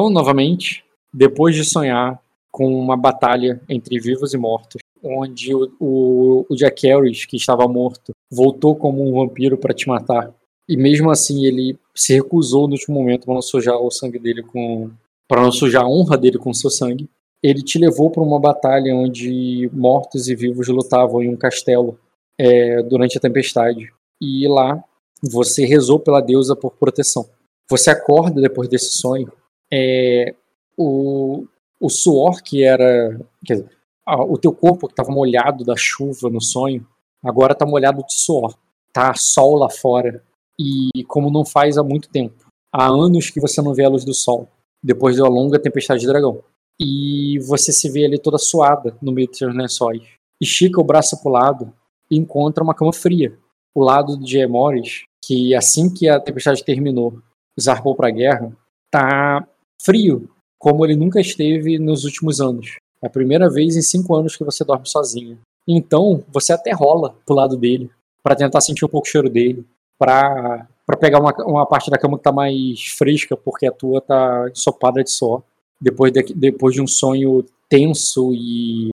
Então, 0.00 0.08
novamente, 0.08 0.82
depois 1.12 1.54
de 1.54 1.62
sonhar 1.62 2.18
com 2.50 2.74
uma 2.74 2.96
batalha 2.96 3.60
entre 3.68 4.00
vivos 4.00 4.32
e 4.32 4.38
mortos, 4.38 4.80
onde 5.04 5.54
o, 5.54 5.70
o, 5.78 6.46
o 6.48 6.56
Jack 6.56 6.86
Harris, 6.86 7.26
que 7.26 7.36
estava 7.36 7.68
morto, 7.68 8.12
voltou 8.32 8.74
como 8.74 9.06
um 9.06 9.12
vampiro 9.12 9.58
para 9.58 9.74
te 9.74 9.86
matar, 9.86 10.32
e 10.66 10.74
mesmo 10.74 11.10
assim 11.10 11.44
ele 11.44 11.78
se 11.94 12.14
recusou 12.14 12.66
no 12.66 12.72
último 12.72 12.98
momento 12.98 13.26
para 13.26 13.34
não 13.34 13.42
sujar 13.42 13.76
o 13.76 13.90
sangue 13.90 14.18
dele 14.18 14.42
com 14.42 14.90
para 15.28 15.42
não 15.42 15.52
sujar 15.52 15.82
a 15.82 15.88
honra 15.88 16.16
dele 16.16 16.38
com 16.38 16.54
seu 16.54 16.70
sangue. 16.70 17.06
Ele 17.42 17.60
te 17.60 17.78
levou 17.78 18.10
para 18.10 18.22
uma 18.22 18.40
batalha 18.40 18.96
onde 18.96 19.68
mortos 19.70 20.28
e 20.28 20.34
vivos 20.34 20.66
lutavam 20.68 21.22
em 21.22 21.28
um 21.28 21.36
castelo 21.36 21.98
é, 22.38 22.82
durante 22.82 23.18
a 23.18 23.20
tempestade. 23.20 23.92
E 24.18 24.48
lá 24.48 24.82
você 25.22 25.66
rezou 25.66 26.00
pela 26.00 26.22
deusa 26.22 26.56
por 26.56 26.70
proteção. 26.70 27.28
Você 27.68 27.90
acorda 27.90 28.40
depois 28.40 28.66
desse 28.66 28.94
sonho. 28.94 29.30
É, 29.72 30.34
o, 30.76 31.46
o 31.80 31.88
suor 31.88 32.42
que 32.42 32.64
era. 32.64 33.18
Quer 33.44 33.54
dizer, 33.54 33.70
o 34.06 34.36
teu 34.38 34.52
corpo 34.52 34.86
que 34.86 34.92
estava 34.92 35.12
molhado 35.12 35.64
da 35.64 35.76
chuva 35.76 36.28
no 36.28 36.40
sonho, 36.40 36.86
agora 37.22 37.52
está 37.52 37.64
molhado 37.64 38.04
de 38.04 38.14
suor. 38.14 38.56
Tá 38.92 39.14
sol 39.14 39.56
lá 39.56 39.70
fora. 39.70 40.22
E 40.58 41.04
como 41.04 41.30
não 41.30 41.44
faz 41.44 41.78
há 41.78 41.82
muito 41.82 42.08
tempo. 42.10 42.46
Há 42.72 42.86
anos 42.86 43.30
que 43.30 43.40
você 43.40 43.62
não 43.62 43.72
vê 43.72 43.84
a 43.84 43.88
luz 43.88 44.04
do 44.04 44.14
sol. 44.14 44.48
Depois 44.82 45.16
de 45.16 45.22
uma 45.22 45.28
longa 45.28 45.58
tempestade 45.58 46.00
de 46.00 46.06
dragão. 46.06 46.42
E 46.78 47.38
você 47.40 47.72
se 47.72 47.90
vê 47.90 48.04
ali 48.04 48.18
toda 48.18 48.38
suada 48.38 48.96
no 49.02 49.12
meio 49.12 49.28
dos 49.28 49.38
seus 49.38 49.54
lençóis. 49.54 50.02
Estica 50.40 50.80
o 50.80 50.84
braço 50.84 51.20
pro 51.22 51.30
lado 51.30 51.72
e 52.10 52.16
encontra 52.16 52.64
uma 52.64 52.74
cama 52.74 52.92
fria. 52.92 53.38
O 53.74 53.82
lado 53.82 54.18
de 54.18 54.38
Emoris, 54.38 55.04
que 55.22 55.54
assim 55.54 55.92
que 55.92 56.08
a 56.08 56.18
tempestade 56.18 56.64
terminou, 56.64 57.20
zarpou 57.60 57.94
para 57.94 58.08
a 58.08 58.12
guerra, 58.12 58.56
tá 58.90 59.46
frio, 59.84 60.28
como 60.58 60.84
ele 60.84 60.96
nunca 60.96 61.20
esteve 61.20 61.78
nos 61.78 62.04
últimos 62.04 62.40
anos. 62.40 62.76
É 63.02 63.06
a 63.06 63.10
primeira 63.10 63.48
vez 63.48 63.76
em 63.76 63.82
cinco 63.82 64.14
anos 64.14 64.36
que 64.36 64.44
você 64.44 64.64
dorme 64.64 64.88
sozinha. 64.88 65.38
Então, 65.66 66.24
você 66.28 66.52
até 66.52 66.72
rola 66.72 67.16
pro 67.24 67.34
lado 67.34 67.56
dele, 67.56 67.90
para 68.22 68.36
tentar 68.36 68.60
sentir 68.60 68.84
um 68.84 68.88
pouco 68.88 69.06
o 69.06 69.10
cheiro 69.10 69.28
dele, 69.28 69.64
para 69.98 70.66
para 70.90 70.98
pegar 70.98 71.20
uma, 71.20 71.32
uma 71.44 71.66
parte 71.66 71.88
da 71.88 71.96
cama 71.96 72.18
que 72.18 72.24
tá 72.24 72.32
mais 72.32 72.80
fresca, 72.98 73.36
porque 73.36 73.64
a 73.64 73.70
tua 73.70 74.00
tá 74.00 74.48
ensopada 74.50 75.04
de 75.04 75.10
suor, 75.12 75.40
depois 75.80 76.12
de, 76.12 76.34
depois 76.34 76.74
de 76.74 76.82
um 76.82 76.86
sonho 76.86 77.44
tenso 77.68 78.34
e, 78.34 78.88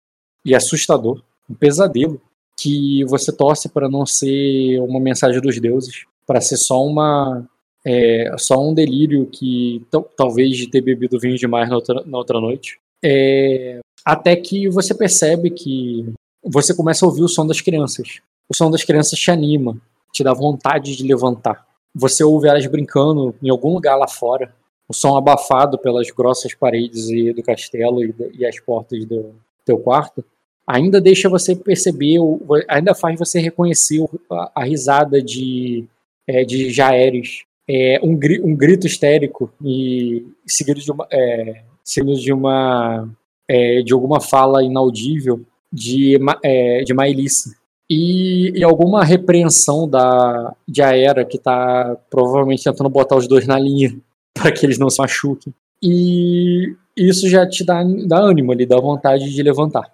e 0.46 0.54
assustador, 0.54 1.24
um 1.50 1.56
pesadelo, 1.56 2.22
que 2.56 3.04
você 3.06 3.32
torce 3.32 3.68
para 3.68 3.90
não 3.90 4.06
ser 4.06 4.80
uma 4.82 5.00
mensagem 5.00 5.42
dos 5.42 5.60
deuses, 5.60 6.06
para 6.28 6.40
ser 6.40 6.58
só 6.58 6.84
uma 6.86 7.44
é, 7.88 8.36
só 8.38 8.62
um 8.62 8.74
delírio 8.74 9.26
que 9.28 9.86
talvez 10.18 10.58
de 10.58 10.70
ter 10.70 10.82
bebido 10.82 11.18
vinho 11.18 11.38
demais 11.38 11.70
na 11.70 11.76
outra, 11.76 12.04
na 12.06 12.18
outra 12.18 12.42
noite. 12.42 12.78
É, 13.04 13.80
até 14.04 14.36
que 14.36 14.68
você 14.68 14.94
percebe 14.94 15.50
que 15.52 16.06
você 16.44 16.76
começa 16.76 17.06
a 17.06 17.08
ouvir 17.08 17.24
o 17.24 17.30
som 17.30 17.48
das 17.48 17.62
crianças. 17.62 18.20
O 18.50 18.56
som 18.56 18.70
das 18.70 18.84
crianças 18.84 19.18
te 19.18 19.32
anima, 19.32 19.80
te 20.12 20.22
dá 20.22 20.34
vontade 20.34 20.98
de 20.98 21.04
levantar. 21.04 21.66
Você 21.96 22.24
ouve 22.24 22.50
elas 22.50 22.66
brincando 22.68 23.34
em 23.42 23.50
algum 23.50 23.74
lugar 23.74 23.96
lá 23.96 24.08
fora. 24.08 24.54
O 24.90 24.94
som 24.94 25.16
abafado 25.16 25.78
pelas 25.78 26.12
grossas 26.12 26.54
paredes 26.54 27.08
do 27.34 27.42
castelo 27.42 28.04
e, 28.04 28.14
e 28.38 28.46
as 28.46 28.60
portas 28.60 29.06
do 29.06 29.34
teu 29.66 29.78
quarto 29.78 30.24
ainda 30.68 31.00
deixa 31.00 31.30
você 31.30 31.56
perceber, 31.56 32.20
ainda 32.68 32.94
faz 32.94 33.18
você 33.18 33.40
reconhecer 33.40 34.04
a, 34.30 34.52
a 34.56 34.64
risada 34.66 35.22
de, 35.22 35.86
é, 36.28 36.44
de 36.44 36.70
Jaeres. 36.70 37.47
É, 37.70 38.00
um, 38.02 38.18
um 38.44 38.56
grito 38.56 38.88
histérico 38.88 39.52
e 39.64 40.26
seguido 40.46 40.80
de 40.80 40.92
uma, 40.92 41.08
é, 41.12 41.64
seguido 41.84 42.20
de 42.20 42.32
uma 42.32 43.10
é, 43.50 43.82
de 43.82 43.94
alguma 43.94 44.20
fala 44.20 44.64
inaudível 44.64 45.42
de, 45.72 46.18
é, 46.44 46.84
de 46.84 46.94
Maelice. 46.94 47.56
E, 47.90 48.52
e, 48.54 48.64
alguma 48.64 49.04
repreensão 49.04 49.88
da, 49.88 50.54
de 50.68 50.82
Aera, 50.82 51.24
que 51.24 51.38
está 51.38 51.96
provavelmente 52.10 52.64
tentando 52.64 52.90
botar 52.90 53.16
os 53.16 53.28
dois 53.28 53.48
na 53.48 53.58
linha 53.58 53.96
para 54.36 54.52
que 54.52 54.66
eles 54.66 54.78
não 54.78 54.90
se 54.90 55.00
machuquem. 55.00 55.54
E 55.82 56.76
isso 56.98 57.30
já 57.30 57.48
te 57.48 57.64
dá, 57.64 57.84
dá 58.06 58.20
ânimo, 58.20 58.52
lhe 58.52 58.66
dá 58.66 58.78
vontade 58.78 59.34
de 59.34 59.44
levantar. 59.44 59.90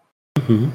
Uhum. 0.49 0.71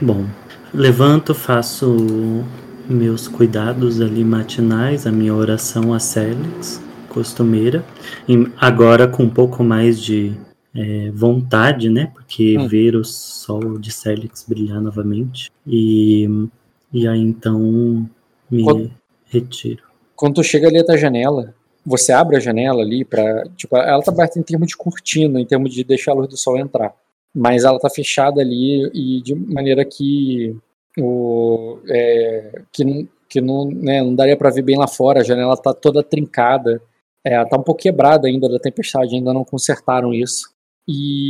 Bom, 0.00 0.24
levanto, 0.72 1.34
faço 1.34 2.44
meus 2.88 3.28
cuidados 3.28 4.00
ali 4.00 4.24
matinais, 4.24 5.06
a 5.06 5.12
minha 5.12 5.34
oração 5.34 5.92
a 5.92 5.98
Célix, 5.98 6.82
costumeira, 7.08 7.84
agora 8.56 9.06
com 9.06 9.22
um 9.22 9.30
pouco 9.30 9.62
mais 9.62 10.00
de 10.02 10.36
é, 10.74 11.10
vontade, 11.12 11.88
né? 11.88 12.10
Porque 12.12 12.58
hum. 12.58 12.66
ver 12.66 12.96
o 12.96 13.04
sol 13.04 13.78
de 13.78 13.92
Célix 13.92 14.44
brilhar 14.46 14.80
novamente. 14.80 15.50
E, 15.66 16.28
e 16.92 17.06
aí 17.06 17.20
então 17.20 18.08
me 18.50 18.64
quando, 18.64 18.90
retiro. 19.26 19.82
Quando 20.16 20.34
tu 20.34 20.42
chega 20.42 20.66
ali 20.66 20.84
da 20.84 20.96
janela, 20.96 21.54
você 21.86 22.12
abre 22.12 22.36
a 22.36 22.40
janela 22.40 22.82
ali 22.82 23.04
para 23.04 23.44
Tipo, 23.56 23.76
ela 23.76 24.02
tá 24.02 24.10
aberta 24.10 24.38
em 24.38 24.42
termos 24.42 24.68
de 24.68 24.76
cortina, 24.76 25.40
em 25.40 25.46
termos 25.46 25.72
de 25.72 25.84
deixar 25.84 26.12
a 26.12 26.14
luz 26.14 26.28
do 26.28 26.36
sol 26.36 26.58
entrar. 26.58 26.92
Mas 27.34 27.64
ela 27.64 27.78
tá 27.78 27.88
fechada 27.88 28.40
ali 28.40 28.90
e 28.92 29.22
de 29.22 29.34
maneira 29.34 29.84
que 29.84 30.56
o, 30.98 31.78
é, 31.88 32.62
que, 32.72 33.08
que 33.28 33.40
não, 33.40 33.68
né, 33.68 34.02
não 34.02 34.14
daria 34.14 34.36
para 34.36 34.50
ver 34.50 34.62
bem 34.62 34.78
lá 34.78 34.86
fora, 34.86 35.20
a 35.20 35.24
janela 35.24 35.56
tá 35.56 35.72
toda 35.74 36.02
trincada. 36.02 36.80
É, 37.24 37.34
ela 37.34 37.46
tá 37.46 37.56
um 37.56 37.62
pouco 37.62 37.80
quebrada 37.80 38.28
ainda 38.28 38.48
da 38.48 38.58
tempestade, 38.58 39.14
ainda 39.14 39.32
não 39.32 39.44
consertaram 39.44 40.12
isso 40.12 40.54
e, 40.86 41.28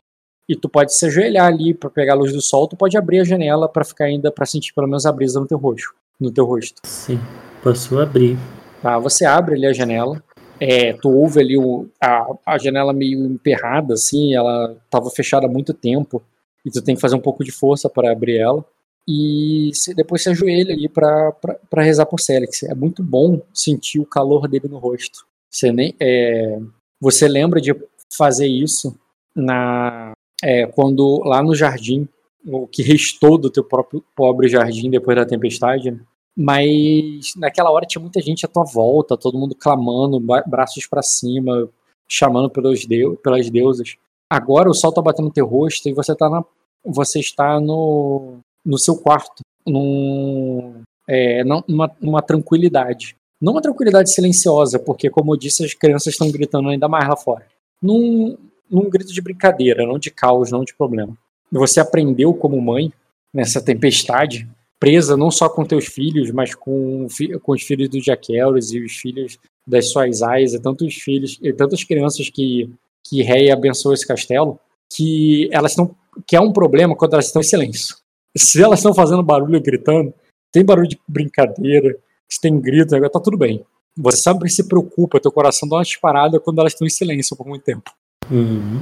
e 0.49 0.57
tu 0.57 0.69
pode 0.69 0.95
se 0.95 1.07
ajoelhar 1.07 1.47
ali 1.47 1.73
para 1.73 1.89
pegar 1.89 2.15
a 2.15 2.17
luz 2.17 2.33
do 2.33 2.43
sol, 2.43 2.69
tu 2.69 2.77
pode 2.77 2.97
abrir 2.97 3.21
a 3.21 3.25
janela 3.25 3.69
para 3.69 3.85
ficar 3.85 4.07
ainda 4.07 4.31
para 4.31 4.45
sentir 4.45 4.73
pelo 4.75 4.87
menos 4.87 5.07
a 5.07 5.13
brisa 5.13 5.41
no 5.41 5.47
teu 5.47 5.59
rosto, 5.59 5.95
no 6.21 6.31
teu 6.31 6.45
rosto. 6.45 6.81
Sim, 6.85 7.19
posso 7.63 7.99
abrir. 7.99 8.37
Tá, 8.83 8.99
você 8.99 9.25
abre 9.25 9.55
ali 9.55 9.67
a 9.67 9.73
janela. 9.73 10.23
É, 10.61 10.93
tu 10.93 11.11
ouve 11.11 11.41
ali 11.41 11.59
o, 11.59 11.89
a, 12.01 12.27
a 12.47 12.59
janela 12.59 12.93
meio 12.93 13.27
emperrada, 13.27 13.95
assim, 13.95 14.35
ela 14.35 14.77
estava 14.85 15.11
fechada 15.11 15.47
há 15.47 15.49
muito 15.49 15.75
tempo, 15.75 16.23
e 16.65 16.71
tu 16.71 16.81
tem 16.83 16.95
que 16.95 17.01
fazer 17.01 17.17
um 17.17 17.21
pouco 17.21 17.45
de 17.45 17.51
força 17.51 17.89
para 17.91 18.13
abrir 18.13 18.39
ela. 18.39 18.65
E 19.07 19.71
depois 19.95 20.23
se 20.23 20.31
ajoelha 20.31 20.73
ali 20.73 20.89
para 20.89 21.83
rezar 21.83 22.07
por 22.07 22.21
Célix. 22.21 22.63
É 22.63 22.75
muito 22.75 23.03
bom 23.03 23.43
sentir 23.53 24.01
o 24.01 24.07
calor 24.07 24.49
dele 24.49 24.69
no 24.69 24.79
rosto. 24.79 25.27
Você, 25.51 25.71
nem, 25.71 25.95
é, 26.01 26.59
você 27.01 27.29
lembra 27.29 27.61
de 27.61 27.75
fazer 28.17 28.47
isso 28.47 28.99
na 29.35 30.13
é, 30.43 30.67
quando 30.67 31.21
lá 31.25 31.43
no 31.43 31.55
jardim, 31.55 32.09
o 32.47 32.67
que 32.67 32.83
restou 32.83 33.39
do 33.39 33.51
teu 33.51 33.65
próprio 33.65 34.05
pobre 34.15 34.49
jardim 34.49 34.91
depois 34.91 35.17
da 35.17 35.25
tempestade, 35.25 35.91
né? 35.91 36.01
mas 36.37 37.33
naquela 37.37 37.71
hora 37.71 37.87
tinha 37.87 38.03
muita 38.03 38.21
gente 38.21 38.45
à 38.45 38.49
tua 38.49 38.65
volta, 38.65 39.17
todo 39.17 39.39
mundo 39.39 39.55
clamando, 39.55 40.21
braços 40.47 40.87
para 40.87 41.03
cima, 41.03 41.69
chamando 42.09 42.51
pelos 42.51 42.85
deus, 42.85 43.19
pelas 43.23 43.49
deusas. 43.49 43.97
Agora 44.29 44.69
o 44.69 44.75
sol 44.75 44.93
tá 44.93 45.01
batendo 45.01 45.27
no 45.27 45.33
teu 45.33 45.47
rosto 45.47 45.89
e 45.89 45.95
você 45.95 46.15
tá 46.15 46.29
na, 46.29 46.45
você 46.85 47.21
está 47.21 47.61
no, 47.61 48.41
no 48.65 48.79
seu 48.79 48.97
quarto, 48.97 49.43
num, 49.67 50.83
é, 51.09 51.45
numa, 51.45 51.91
numa 52.01 52.23
tranquilidade. 52.23 53.17
Não 53.41 53.53
uma 53.53 53.63
tranquilidade 53.63 54.11
silenciosa, 54.11 54.79
porque, 54.79 55.11
como 55.11 55.33
eu 55.33 55.37
disse, 55.37 55.65
as 55.65 55.75
crianças 55.75 56.15
estão 56.15 56.31
gritando 56.31 56.69
ainda 56.69 56.89
mais 56.89 57.07
lá 57.09 57.17
fora. 57.17 57.47
Num, 57.83 58.37
num 58.71 58.89
grito 58.89 59.13
de 59.13 59.21
brincadeira, 59.21 59.87
não 59.87 59.99
de 59.99 60.11
caos, 60.11 60.51
não 60.51 60.65
de 60.65 60.75
problema. 60.75 61.17
Você 61.53 61.79
aprendeu 61.81 62.33
como 62.33 62.61
mãe, 62.61 62.93
nessa 63.33 63.61
tempestade, 63.61 64.49
presa 64.79 65.17
não 65.17 65.31
só 65.31 65.49
com 65.49 65.65
teus 65.65 65.87
filhos, 65.87 66.31
mas 66.31 66.55
com, 66.55 67.07
com 67.43 67.53
os 67.53 67.63
filhos 67.63 67.89
do 67.89 68.01
Jaquelos 68.01 68.73
e 68.73 68.81
os 68.81 68.93
filhos 68.97 69.39
das 69.67 69.91
suas 69.91 70.23
ais, 70.23 70.55
e 70.55 70.61
tantos 70.61 70.95
filhos, 70.95 71.39
e 71.43 71.53
tantas 71.53 71.83
crianças 71.85 72.29
que, 72.31 72.71
que 73.03 73.23
Rei 73.23 73.51
abençoou 73.51 73.95
esse 73.95 74.07
castelo, 74.07 74.59
que 74.95 75.49
elas 75.53 75.73
estão 75.73 75.95
que 76.27 76.37
é 76.37 76.41
um 76.41 76.53
problema 76.53 76.95
quando 76.95 77.15
elas 77.15 77.27
estão 77.27 77.41
em 77.41 77.45
silêncio. 77.45 77.97
Se 78.37 78.63
elas 78.63 78.81
estão 78.81 78.95
fazendo 78.95 79.23
barulho 79.23 79.61
gritando, 79.61 80.13
tem 80.53 80.65
barulho 80.65 80.89
de 80.89 80.99
brincadeira, 81.07 81.97
se 82.29 82.41
tem 82.41 82.61
grito, 82.61 82.95
agora 82.95 83.11
tá 83.11 83.21
tudo 83.21 83.37
bem. 83.37 83.65
Você 83.97 84.19
sempre 84.19 84.49
se 84.51 84.69
preocupa, 84.69 85.21
teu 85.21 85.31
coração 85.31 85.69
dá 85.69 85.77
uma 85.77 85.85
disparada 85.85 86.41
quando 86.41 86.59
elas 86.61 86.73
estão 86.73 86.87
em 86.87 86.91
silêncio 86.91 87.37
por 87.37 87.47
muito 87.47 87.63
tempo. 87.63 87.93
Uhum. 88.31 88.81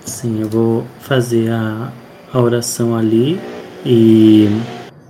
Sim, 0.00 0.40
eu 0.40 0.48
vou 0.48 0.86
fazer 1.00 1.50
a, 1.50 1.92
a 2.32 2.40
oração 2.40 2.96
ali 2.96 3.38
e 3.84 4.46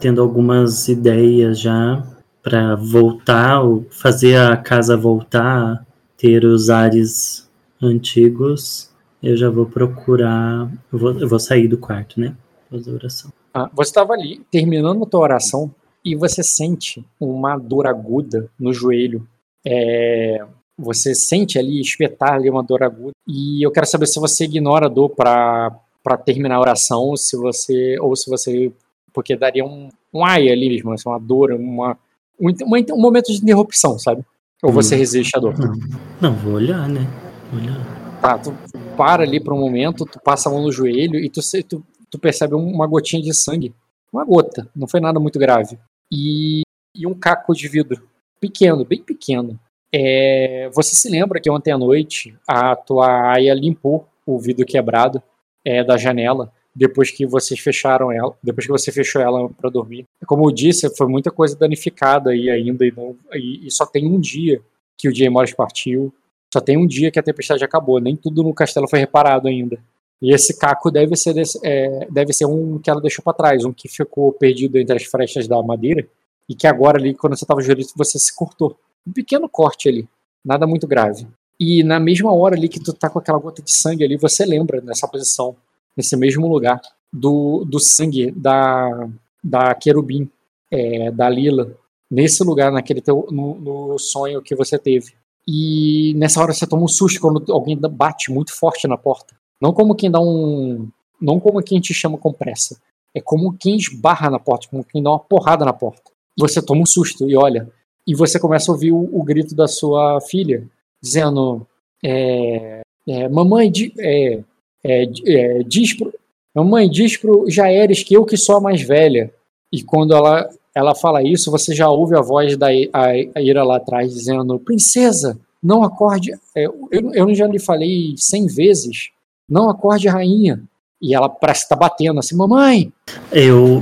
tendo 0.01 0.21
algumas 0.21 0.89
ideias 0.89 1.61
já 1.61 2.05
para 2.43 2.75
voltar, 2.75 3.61
fazer 3.91 4.37
a 4.37 4.57
casa 4.57 4.97
voltar, 4.97 5.87
ter 6.17 6.45
os 6.45 6.71
ares 6.71 7.49
antigos, 7.81 8.91
eu 9.23 9.37
já 9.37 9.49
vou 9.49 9.67
procurar. 9.67 10.71
Eu 10.93 10.99
vou, 10.99 11.19
eu 11.21 11.29
vou 11.29 11.39
sair 11.39 11.69
do 11.69 11.79
quarto, 11.79 12.21
né? 12.21 12.37
Fazer 12.71 12.91
a 12.91 12.95
oração. 12.95 13.33
Ah, 13.55 13.71
você 13.73 13.91
estava 13.91 14.13
ali 14.13 14.41
terminando 14.51 15.05
a 15.05 15.07
tua 15.07 15.21
oração 15.21 15.73
e 16.05 16.17
você 16.17 16.43
sente 16.43 17.07
uma 17.21 17.57
dor 17.57 17.87
aguda 17.87 18.51
no 18.59 18.73
joelho. 18.73 19.27
É, 19.65 20.45
você 20.77 21.15
sente 21.15 21.57
ali 21.59 21.81
espetar 21.81 22.35
ali 22.35 22.51
uma 22.51 22.65
dor 22.65 22.83
aguda. 22.83 23.13
E 23.29 23.65
eu 23.65 23.71
quero 23.71 23.87
saber 23.87 24.07
se 24.07 24.19
você 24.19 24.45
ignora 24.45 24.87
a 24.87 24.91
dor 24.91 25.11
para 25.11 25.81
para 26.03 26.19
terminar 26.19 26.57
a 26.57 26.61
oração, 26.61 27.17
se 27.17 27.35
você 27.35 27.99
ou 27.99 28.15
se 28.15 28.29
você 28.29 28.71
porque 29.11 29.35
daria 29.35 29.65
um, 29.65 29.89
um 30.13 30.23
ai 30.23 30.51
ali 30.51 30.69
mesmo, 30.69 30.93
assim, 30.93 31.09
uma 31.09 31.19
dor, 31.19 31.53
uma 31.53 31.97
um, 32.39 32.51
um, 32.51 33.01
momento 33.01 33.33
de 33.33 33.41
interrupção, 33.43 33.99
sabe? 33.99 34.23
Ou 34.63 34.71
você 34.71 34.97
hum. 34.97 34.99
resiste 34.99 35.35
à 35.35 35.41
dor? 35.41 35.57
Não, 35.57 35.73
não 36.21 36.35
vou 36.35 36.55
olhar, 36.55 36.87
né? 36.89 37.09
Vou 37.51 37.63
olhar. 37.63 38.21
Tá, 38.21 38.37
tu 38.37 38.55
para 38.97 39.23
ali 39.23 39.41
por 39.41 39.55
um 39.55 39.61
momento, 39.61 40.05
tu 40.05 40.21
passa 40.21 40.49
a 40.49 40.53
mão 40.53 40.63
no 40.63 40.73
joelho 40.73 41.19
e 41.19 41.31
tu, 41.31 41.41
tu, 41.69 41.83
tu 42.15 42.19
percebe 42.19 42.55
uma 42.55 42.87
gotinha 42.87 43.21
de 43.21 43.35
sangue. 43.35 43.75
Uma 44.13 44.25
gota, 44.25 44.69
não 44.75 44.87
foi 44.87 45.01
nada 45.01 45.19
muito 45.19 45.39
grave. 45.39 45.77
E, 46.13 46.63
e 46.95 47.07
um 47.07 47.15
caco 47.15 47.53
de 47.53 47.67
vidro. 47.67 48.09
Pequeno, 48.41 48.85
bem 48.85 49.03
pequeno. 49.03 49.59
É, 49.93 50.71
você 50.73 50.95
se 50.95 51.11
lembra 51.11 51.41
que 51.41 51.51
ontem 51.51 51.73
à 51.73 51.79
noite 51.79 52.37
a 52.47 52.77
tua 52.77 53.33
aia 53.33 53.53
limpou 53.53 54.09
o 54.25 54.39
vidro 54.39 54.65
quebrado 54.65 55.21
é, 55.65 55.83
da 55.83 55.97
janela 55.97 56.53
depois 56.75 57.11
que 57.11 57.27
vocês 57.27 57.59
fecharam 57.59 58.11
ela, 58.11 58.37
depois 58.43 58.67
que 58.67 58.73
você 58.73 58.91
fechou 58.93 59.21
ela 59.21 59.49
para 59.49 59.71
dormir. 59.71 60.07
Como 60.27 60.49
eu 60.49 60.53
disse, 60.53 60.95
foi 60.97 61.07
muita 61.09 61.31
coisa 61.31 61.57
danificada 61.57 62.31
aí 62.31 62.51
ainda 62.51 62.85
e, 62.85 62.93
não, 62.93 63.17
e, 63.33 63.67
e 63.67 63.71
só 63.71 63.87
tem 63.87 64.07
um 64.07 64.19
dia 64.19 64.61
que 64.97 65.09
o 65.09 65.15
Jay 65.15 65.29
Morris 65.29 65.55
partiu, 65.55 66.13
só 66.53 66.61
tem 66.61 66.77
um 66.77 66.87
dia 66.87 67.11
que 67.11 67.19
a 67.19 67.23
tempestade 67.23 67.65
acabou, 67.65 68.01
nem 68.01 68.17
tudo 68.17 68.43
no 68.43 68.55
castelo 68.55 68.89
foi 68.89 68.99
reparado 68.99 69.49
ainda. 69.49 69.79
E 70.25 70.33
esse 70.33 70.57
caco 70.57 70.91
deve 70.91 71.15
ser, 71.17 71.35
desse, 71.35 71.61
é, 71.63 72.09
deve 72.11 72.33
ser 72.33 72.47
um 72.47 72.79
que 72.79 72.89
ela 72.89 72.99
deixou 72.99 73.23
para 73.23 73.35
trás, 73.35 73.63
um 73.63 73.75
que 73.75 73.91
ficou 73.91 74.33
perdido 74.33 74.79
entre 74.79 74.97
as 74.97 75.05
frestas 75.05 75.47
da 75.47 75.63
madeira 75.63 76.09
e 76.49 76.55
que 76.55 76.67
agora 76.67 76.99
ali, 76.99 77.15
quando 77.15 77.37
você 77.37 77.45
estava 77.45 77.61
jurista, 77.61 77.93
você 77.95 78.19
se 78.19 78.35
cortou 78.35 78.75
um 79.07 79.13
pequeno 79.13 79.47
corte 79.51 79.87
ali, 79.87 80.09
nada 80.43 80.67
muito 80.67 80.87
grave. 80.87 81.27
E 81.61 81.85
na 81.85 82.01
mesma 82.01 82.33
hora 82.33 82.57
ali 82.57 82.71
que 82.71 82.81
tu 82.81 82.95
tá 82.95 83.11
com 83.11 83.19
aquela 83.19 83.39
gota 83.39 83.61
de 83.61 83.71
sangue 83.71 84.03
ali, 84.03 84.17
você 84.17 84.47
lembra 84.47 84.81
nessa 84.81 85.07
posição, 85.07 85.55
nesse 85.95 86.17
mesmo 86.17 86.49
lugar, 86.49 86.81
do, 87.13 87.67
do 87.67 87.79
sangue 87.79 88.31
da, 88.31 89.07
da 89.43 89.75
querubim, 89.75 90.31
é, 90.71 91.11
da 91.11 91.29
Lila, 91.29 91.77
nesse 92.11 92.43
lugar, 92.43 92.73
naquele 92.73 93.03
teu, 93.03 93.29
no, 93.31 93.61
no, 93.61 93.99
sonho 93.99 94.41
que 94.41 94.55
você 94.55 94.79
teve. 94.79 95.13
E 95.47 96.15
nessa 96.17 96.41
hora 96.41 96.55
você 96.55 96.67
toma 96.67 96.85
um 96.85 96.89
susto 96.89 97.21
quando 97.21 97.45
alguém 97.53 97.79
bate 97.79 98.33
muito 98.33 98.57
forte 98.59 98.89
na 98.89 98.97
porta. 98.97 99.44
Não 99.65 99.73
como 99.73 99.95
quem 99.95 100.11
dá 100.11 100.21
um. 100.21 100.91
Não 101.19 101.41
como 101.41 101.63
quem 101.63 101.81
te 101.81 101.95
chama 101.95 102.19
com 102.19 102.31
pressa. 102.31 102.79
É 103.15 103.21
como 103.21 103.57
quem 103.57 103.77
esbarra 103.77 104.29
na 104.29 104.39
porta, 104.39 104.69
como 104.69 104.85
quem 104.85 105.03
dá 105.03 105.09
uma 105.09 105.19
porrada 105.19 105.65
na 105.65 105.73
porta. 105.73 106.03
Você 106.39 106.61
toma 106.61 106.83
um 106.83 106.87
susto 106.87 107.31
e 107.31 107.35
olha, 107.35 107.67
e 108.07 108.15
você 108.15 108.39
começa 108.39 108.71
a 108.71 108.75
ouvir 108.75 108.93
o, 108.93 109.09
o 109.11 109.23
grito 109.23 109.55
da 109.55 109.67
sua 109.67 110.21
filha, 110.21 110.69
dizendo: 111.03 111.67
é, 112.05 112.83
é, 113.09 113.29
Mamãe, 113.31 113.71
di, 113.71 113.95
é, 113.99 114.41
é, 114.85 115.05
é, 115.27 115.63
diz 115.63 115.95
pro, 115.95 116.13
Mamãe, 116.55 116.91
diz 116.91 117.17
pro 117.17 117.49
Jaeres 117.49 118.03
que 118.03 118.13
eu 118.13 118.27
que 118.27 118.37
sou 118.37 118.59
a 118.59 118.61
mais 118.61 118.83
velha. 118.83 119.33
E 119.73 119.83
quando 119.83 120.15
ela, 120.15 120.47
ela 120.75 120.95
fala 120.95 121.23
isso, 121.23 121.51
você 121.51 121.75
já 121.75 121.89
ouve 121.89 122.19
a 122.19 122.21
voz 122.21 122.55
da 122.59 122.67
a, 122.93 123.41
Ira 123.41 123.65
lá 123.65 123.79
atrás 123.79 124.13
dizendo: 124.13 124.61
Princesa, 124.61 125.41
não 125.63 125.83
acorde. 125.83 126.33
É, 126.55 126.65
eu, 126.67 127.15
eu 127.15 127.35
já 127.35 127.47
lhe 127.47 127.59
falei 127.59 128.15
cem 128.19 128.47
vezes: 128.47 129.15
não 129.49 129.69
acorde, 129.69 130.09
rainha. 130.09 130.63
E 131.01 131.15
ela 131.15 131.29
parece 131.29 131.63
estar 131.63 131.77
tá 131.77 131.81
batendo 131.89 132.19
assim: 132.19 132.37
Mamãe! 132.37 132.93
Eu 133.31 133.81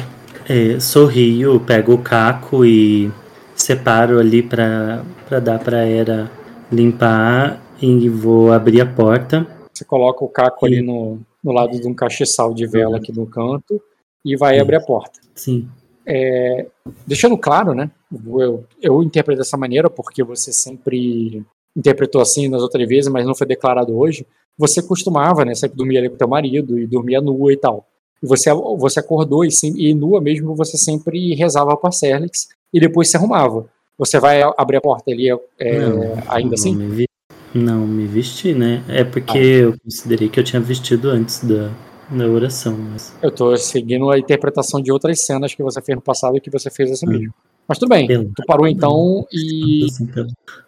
é, 0.48 0.78
sorrio, 0.80 1.60
pego 1.60 1.94
o 1.94 2.02
caco 2.02 2.64
e 2.64 3.10
separo 3.54 4.18
ali 4.18 4.42
para 4.42 5.04
dar 5.42 5.58
para 5.58 5.86
Era 5.86 6.30
limpar 6.70 7.62
e 7.80 8.08
vou 8.08 8.52
abrir 8.52 8.80
a 8.80 8.86
porta. 8.86 9.46
Você 9.72 9.84
coloca 9.84 10.24
o 10.24 10.28
caco 10.28 10.66
e... 10.66 10.72
ali 10.72 10.82
no, 10.82 11.20
no 11.42 11.52
lado 11.52 11.78
de 11.80 11.86
um 11.86 11.94
cacheçal 11.94 12.54
de 12.54 12.66
vela 12.66 12.96
aqui 12.96 13.12
no 13.12 13.26
canto 13.26 13.80
e 14.24 14.36
vai 14.36 14.54
Sim. 14.54 14.60
abrir 14.60 14.76
a 14.76 14.80
porta. 14.80 15.20
Sim. 15.34 15.68
É, 16.04 16.66
deixando 17.06 17.38
claro, 17.38 17.74
né? 17.74 17.90
Eu, 18.26 18.64
eu 18.80 19.02
interpreto 19.02 19.38
dessa 19.38 19.56
maneira 19.56 19.88
porque 19.88 20.22
você 20.22 20.52
sempre 20.52 21.44
interpretou 21.76 22.20
assim 22.20 22.48
nas 22.48 22.62
outras 22.62 22.86
vezes, 22.88 23.10
mas 23.10 23.24
não 23.24 23.34
foi 23.34 23.46
declarado 23.46 23.96
hoje. 23.96 24.26
Você 24.58 24.82
costumava, 24.82 25.44
né? 25.44 25.54
Sempre 25.54 25.76
dormir 25.76 25.98
ali 25.98 26.08
com 26.08 26.16
teu 26.16 26.28
marido 26.28 26.78
e 26.78 26.86
dormia 26.86 27.20
nua 27.20 27.52
e 27.52 27.56
tal. 27.56 27.86
E 28.22 28.26
você, 28.26 28.52
você 28.78 29.00
acordou 29.00 29.44
e, 29.44 29.50
sim, 29.50 29.74
e 29.76 29.94
nua 29.94 30.20
mesmo 30.20 30.54
você 30.54 30.76
sempre 30.76 31.34
rezava 31.34 31.76
para 31.76 31.90
Serlix 31.90 32.48
e 32.72 32.78
depois 32.78 33.10
se 33.10 33.16
arrumava. 33.16 33.66
Você 33.98 34.18
vai 34.18 34.42
abrir 34.56 34.76
a 34.76 34.80
porta 34.80 35.10
ali 35.10 35.28
é, 35.58 35.78
não, 35.80 36.02
ainda 36.28 36.48
não 36.48 36.54
assim? 36.54 36.74
Me 36.74 36.88
vi... 36.88 37.08
Não, 37.54 37.86
me 37.86 38.06
vesti, 38.06 38.54
né? 38.54 38.82
É 38.88 39.04
porque 39.04 39.38
ah. 39.38 39.42
eu 39.42 39.78
considerei 39.78 40.28
que 40.28 40.40
eu 40.40 40.44
tinha 40.44 40.60
vestido 40.60 41.10
antes 41.10 41.44
da, 41.44 41.70
da 42.10 42.26
oração. 42.26 42.76
Mas... 42.78 43.14
Eu 43.20 43.30
tô 43.30 43.56
seguindo 43.56 44.10
a 44.10 44.18
interpretação 44.18 44.80
de 44.80 44.90
outras 44.90 45.20
cenas 45.20 45.54
que 45.54 45.62
você 45.62 45.82
fez 45.82 45.96
no 45.96 46.02
passado 46.02 46.36
e 46.36 46.40
que 46.40 46.50
você 46.50 46.70
fez 46.70 46.90
assim 46.90 47.06
hum. 47.06 47.12
mesmo. 47.12 47.34
Mas 47.68 47.78
tudo 47.78 47.90
bem, 47.90 48.06
pelo. 48.06 48.24
tu 48.34 48.44
parou 48.44 48.66
então 48.66 49.24
e. 49.32 49.86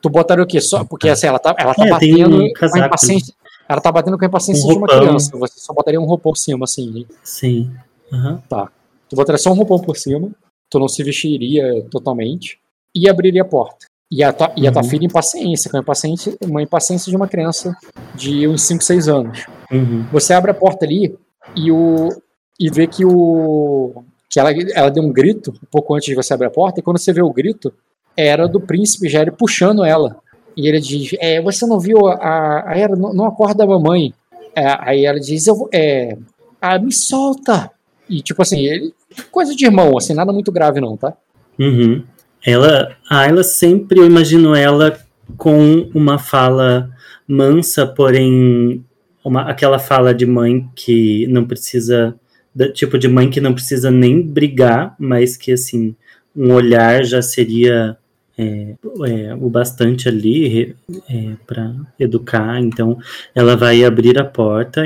Tu 0.00 0.08
botaria 0.08 0.44
o 0.44 0.46
quê? 0.46 0.60
Só 0.60 0.84
porque 0.84 1.08
assim, 1.08 1.26
ela 1.26 1.38
tá, 1.38 1.54
ela 1.58 1.74
tá 1.74 1.86
é, 1.86 1.90
batendo 1.90 2.44
um 2.44 2.46
a 2.46 2.86
impaciência. 2.86 3.34
Ela 3.68 3.80
tá 3.80 3.90
batendo 3.90 4.18
com 4.18 4.24
a 4.24 4.28
impaciência 4.28 4.64
um 4.66 4.72
de 4.72 4.78
uma 4.78 4.88
criança. 4.88 5.36
Você 5.36 5.60
só 5.60 5.72
botaria 5.72 6.00
um 6.00 6.04
roupão 6.04 6.32
por 6.32 6.38
cima, 6.38 6.64
assim. 6.64 7.06
Sim. 7.22 7.72
Uhum. 8.12 8.38
Tá. 8.48 8.70
Tu 9.08 9.16
botaria 9.16 9.38
só 9.38 9.50
um 9.50 9.54
roupão 9.54 9.78
por 9.78 9.96
cima 9.96 10.30
tu 10.74 10.80
não 10.80 10.88
se 10.88 11.02
vestiria 11.04 11.86
totalmente 11.88 12.58
e 12.92 13.08
abriria 13.08 13.42
a 13.42 13.44
porta. 13.44 13.86
E 14.10 14.22
a 14.22 14.32
tua, 14.32 14.52
e 14.56 14.66
a 14.66 14.72
tua 14.72 14.82
uhum. 14.82 14.88
filha 14.88 15.06
impaciência, 15.06 15.70
com 15.70 15.76
a 15.76 15.80
impaciência, 15.80 16.36
uma 16.42 16.62
impaciência 16.62 17.10
de 17.10 17.16
uma 17.16 17.28
criança 17.28 17.76
de 18.14 18.46
uns 18.46 18.62
5, 18.62 18.82
6 18.82 19.08
anos. 19.08 19.46
Uhum. 19.70 20.04
Você 20.12 20.32
abre 20.34 20.50
a 20.50 20.54
porta 20.54 20.84
ali 20.84 21.16
e, 21.56 21.70
o, 21.70 22.08
e 22.58 22.70
vê 22.70 22.86
que 22.86 23.04
o 23.04 24.04
que 24.28 24.40
ela, 24.40 24.50
ela 24.74 24.90
deu 24.90 25.02
um 25.02 25.12
grito 25.12 25.52
um 25.52 25.66
pouco 25.70 25.94
antes 25.94 26.06
de 26.06 26.14
você 26.14 26.34
abrir 26.34 26.46
a 26.46 26.50
porta, 26.50 26.80
e 26.80 26.82
quando 26.82 26.98
você 26.98 27.12
vê 27.12 27.22
o 27.22 27.32
grito, 27.32 27.72
era 28.16 28.48
do 28.48 28.60
príncipe 28.60 29.08
Gério 29.08 29.32
puxando 29.32 29.84
ela. 29.84 30.16
E 30.56 30.68
ele 30.68 30.80
diz: 30.80 31.14
é, 31.18 31.40
Você 31.40 31.66
não 31.66 31.80
viu 31.80 32.06
a, 32.06 32.64
a 32.66 32.76
Era? 32.76 32.96
Não, 32.96 33.12
não 33.12 33.26
acorda 33.26 33.64
a 33.64 33.66
mamãe. 33.66 34.12
É, 34.54 34.76
aí 34.80 35.04
ela 35.04 35.18
diz: 35.18 35.46
Eu 35.46 35.56
vou. 35.56 35.68
É, 35.72 36.16
ah, 36.60 36.78
me 36.78 36.92
solta. 36.92 37.70
E 38.08 38.22
tipo 38.22 38.42
assim, 38.42 38.60
ele, 38.60 38.92
coisa 39.30 39.54
de 39.54 39.64
irmão, 39.64 39.96
assim, 39.96 40.14
nada 40.14 40.32
muito 40.32 40.52
grave 40.52 40.80
não, 40.80 40.96
tá? 40.96 41.14
Uhum. 41.58 42.02
Ela, 42.44 42.96
a 43.08 43.20
Ayla 43.20 43.42
sempre 43.42 43.98
eu 44.00 44.06
imagino 44.06 44.54
ela 44.54 44.98
com 45.36 45.90
uma 45.94 46.18
fala 46.18 46.90
mansa, 47.26 47.86
porém 47.86 48.84
uma, 49.24 49.42
aquela 49.42 49.78
fala 49.78 50.12
de 50.12 50.26
mãe 50.26 50.68
que 50.74 51.26
não 51.28 51.46
precisa, 51.46 52.14
tipo 52.74 52.98
de 52.98 53.08
mãe 53.08 53.30
que 53.30 53.40
não 53.40 53.54
precisa 53.54 53.90
nem 53.90 54.20
brigar, 54.20 54.94
mas 54.98 55.36
que 55.36 55.52
assim 55.52 55.96
um 56.36 56.52
olhar 56.52 57.04
já 57.04 57.22
seria 57.22 57.96
é, 58.38 58.74
é, 59.06 59.34
o 59.34 59.48
bastante 59.48 60.08
ali 60.08 60.76
é, 61.08 61.32
para 61.46 61.74
educar. 61.98 62.60
Então 62.60 62.98
ela 63.34 63.56
vai 63.56 63.84
abrir 63.84 64.18
a 64.18 64.24
porta, 64.24 64.82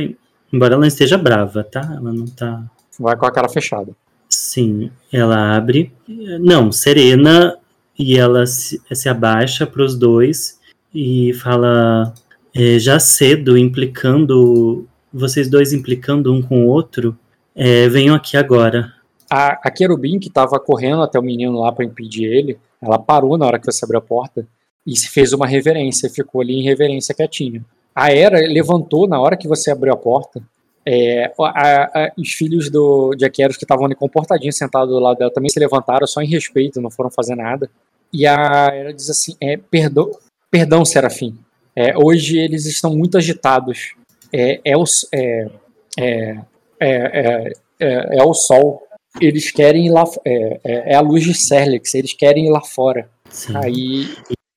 embora 0.53 0.75
ela 0.75 0.87
esteja 0.87 1.17
brava, 1.17 1.65
tá? 1.65 1.81
Ela 1.81 2.13
não 2.13 2.27
tá. 2.27 2.63
Vai 2.99 3.17
com 3.17 3.27
a 3.27 3.33
cara 3.33 3.49
fechada. 3.49 3.93
Sim, 4.29 4.91
ela 5.13 5.57
abre. 5.57 5.93
Não, 6.41 6.71
serena 6.71 7.57
e 7.99 8.17
ela 8.17 8.47
se, 8.47 8.81
se 8.93 9.09
abaixa 9.09 9.67
para 9.67 9.83
os 9.83 9.97
dois 9.97 10.59
e 10.95 11.33
fala 11.35 12.13
é, 12.55 12.79
já 12.79 12.99
cedo, 12.99 13.57
implicando 13.57 14.87
vocês 15.13 15.49
dois 15.49 15.73
implicando 15.73 16.33
um 16.33 16.43
com 16.43 16.65
o 16.65 16.69
outro. 16.69 17.17
É, 17.55 17.89
venham 17.89 18.15
aqui 18.15 18.37
agora. 18.37 18.93
A, 19.31 19.59
a 19.63 19.71
querubim 19.71 20.19
que 20.19 20.29
estava 20.29 20.59
correndo 20.61 21.03
até 21.03 21.19
o 21.19 21.23
menino 21.23 21.61
lá 21.61 21.73
para 21.73 21.85
impedir 21.85 22.25
ele, 22.25 22.59
ela 22.81 22.99
parou 22.99 23.37
na 23.37 23.47
hora 23.47 23.59
que 23.59 23.67
você 23.67 23.85
abriu 23.85 23.99
a 23.99 24.03
porta 24.03 24.47
e 24.87 24.97
fez 24.99 25.33
uma 25.33 25.47
reverência, 25.47 26.11
ficou 26.11 26.41
ali 26.41 26.55
em 26.55 26.63
reverência 26.63 27.15
quietinha. 27.15 27.65
A 27.95 28.13
Era 28.13 28.39
levantou 28.41 29.09
na 29.09 29.21
hora 29.21 29.37
que 29.37 29.49
você 29.49 29.71
abriu 29.71 29.93
a 29.93 29.97
porta 29.97 30.43
é, 30.91 31.31
a, 31.39 32.07
a, 32.07 32.13
os 32.17 32.33
filhos 32.33 32.71
do 32.71 33.15
Jack 33.15 33.43
Eros 33.43 33.59
que 33.59 33.65
estavam 33.65 33.85
ali 33.85 33.95
comportadinhos 33.95 34.57
sentados 34.57 34.89
do 34.89 34.99
lado 34.99 35.19
dela 35.19 35.31
também 35.31 35.51
se 35.51 35.61
levantaram 35.61 36.07
só 36.07 36.23
em 36.23 36.27
respeito, 36.27 36.81
não 36.81 36.91
foram 36.91 37.11
fazer 37.11 37.35
nada. 37.35 37.69
E 38.11 38.27
a 38.27 38.71
ela 38.73 38.95
diz 38.95 39.11
assim: 39.11 39.37
é, 39.39 39.59
perdão, 39.59 40.11
perdão, 40.51 40.87
Serafim. 40.87 41.37
É, 41.77 41.93
hoje 41.95 42.39
eles 42.39 42.65
estão 42.65 42.97
muito 42.97 43.19
agitados. 43.19 43.95
É, 44.33 44.63
é, 44.65 44.77
o, 44.79 44.85
é, 45.13 45.51
é, 45.99 46.41
é, 46.81 47.53
é, 47.81 48.19
é, 48.19 48.25
o 48.25 48.33
sol. 48.33 48.88
Eles 49.21 49.51
querem 49.51 49.87
ir 49.87 49.91
lá. 49.91 50.05
É, 50.25 50.93
é, 50.93 50.95
a 50.95 51.01
luz 51.01 51.25
de 51.25 51.35
Serlix. 51.35 51.95
Eles 51.95 52.13
querem 52.13 52.47
ir 52.47 52.51
lá 52.51 52.61
fora. 52.61 53.09
Sim. 53.31 53.53
Aí. 53.57 54.09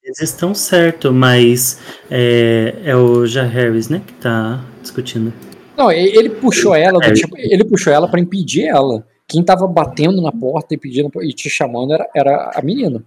Eles 0.03 0.22
estão 0.22 0.56
certo, 0.56 1.13
mas 1.13 1.80
é, 2.10 2.74
é 2.84 2.96
o 2.96 3.25
Jaharris, 3.25 3.88
né, 3.88 4.01
que 4.06 4.13
está 4.13 4.60
discutindo. 4.82 5.32
Não, 5.77 5.91
ele 5.91 6.30
puxou 6.30 6.75
ela, 6.75 7.00
do, 7.00 7.13
tipo, 7.13 7.38
ele 7.38 7.63
puxou 7.63 7.94
ela 7.94 8.08
para 8.08 8.20
impedir 8.20 8.65
ela. 8.65 9.06
quem 9.27 9.44
tava 9.44 9.68
batendo 9.68 10.22
na 10.22 10.32
porta 10.32 10.74
e 10.74 10.77
pedindo 10.77 11.10
e 11.22 11.32
te 11.34 11.50
chamando 11.50 11.94
era, 11.94 12.10
era 12.15 12.51
a 12.56 12.62
menina. 12.62 13.03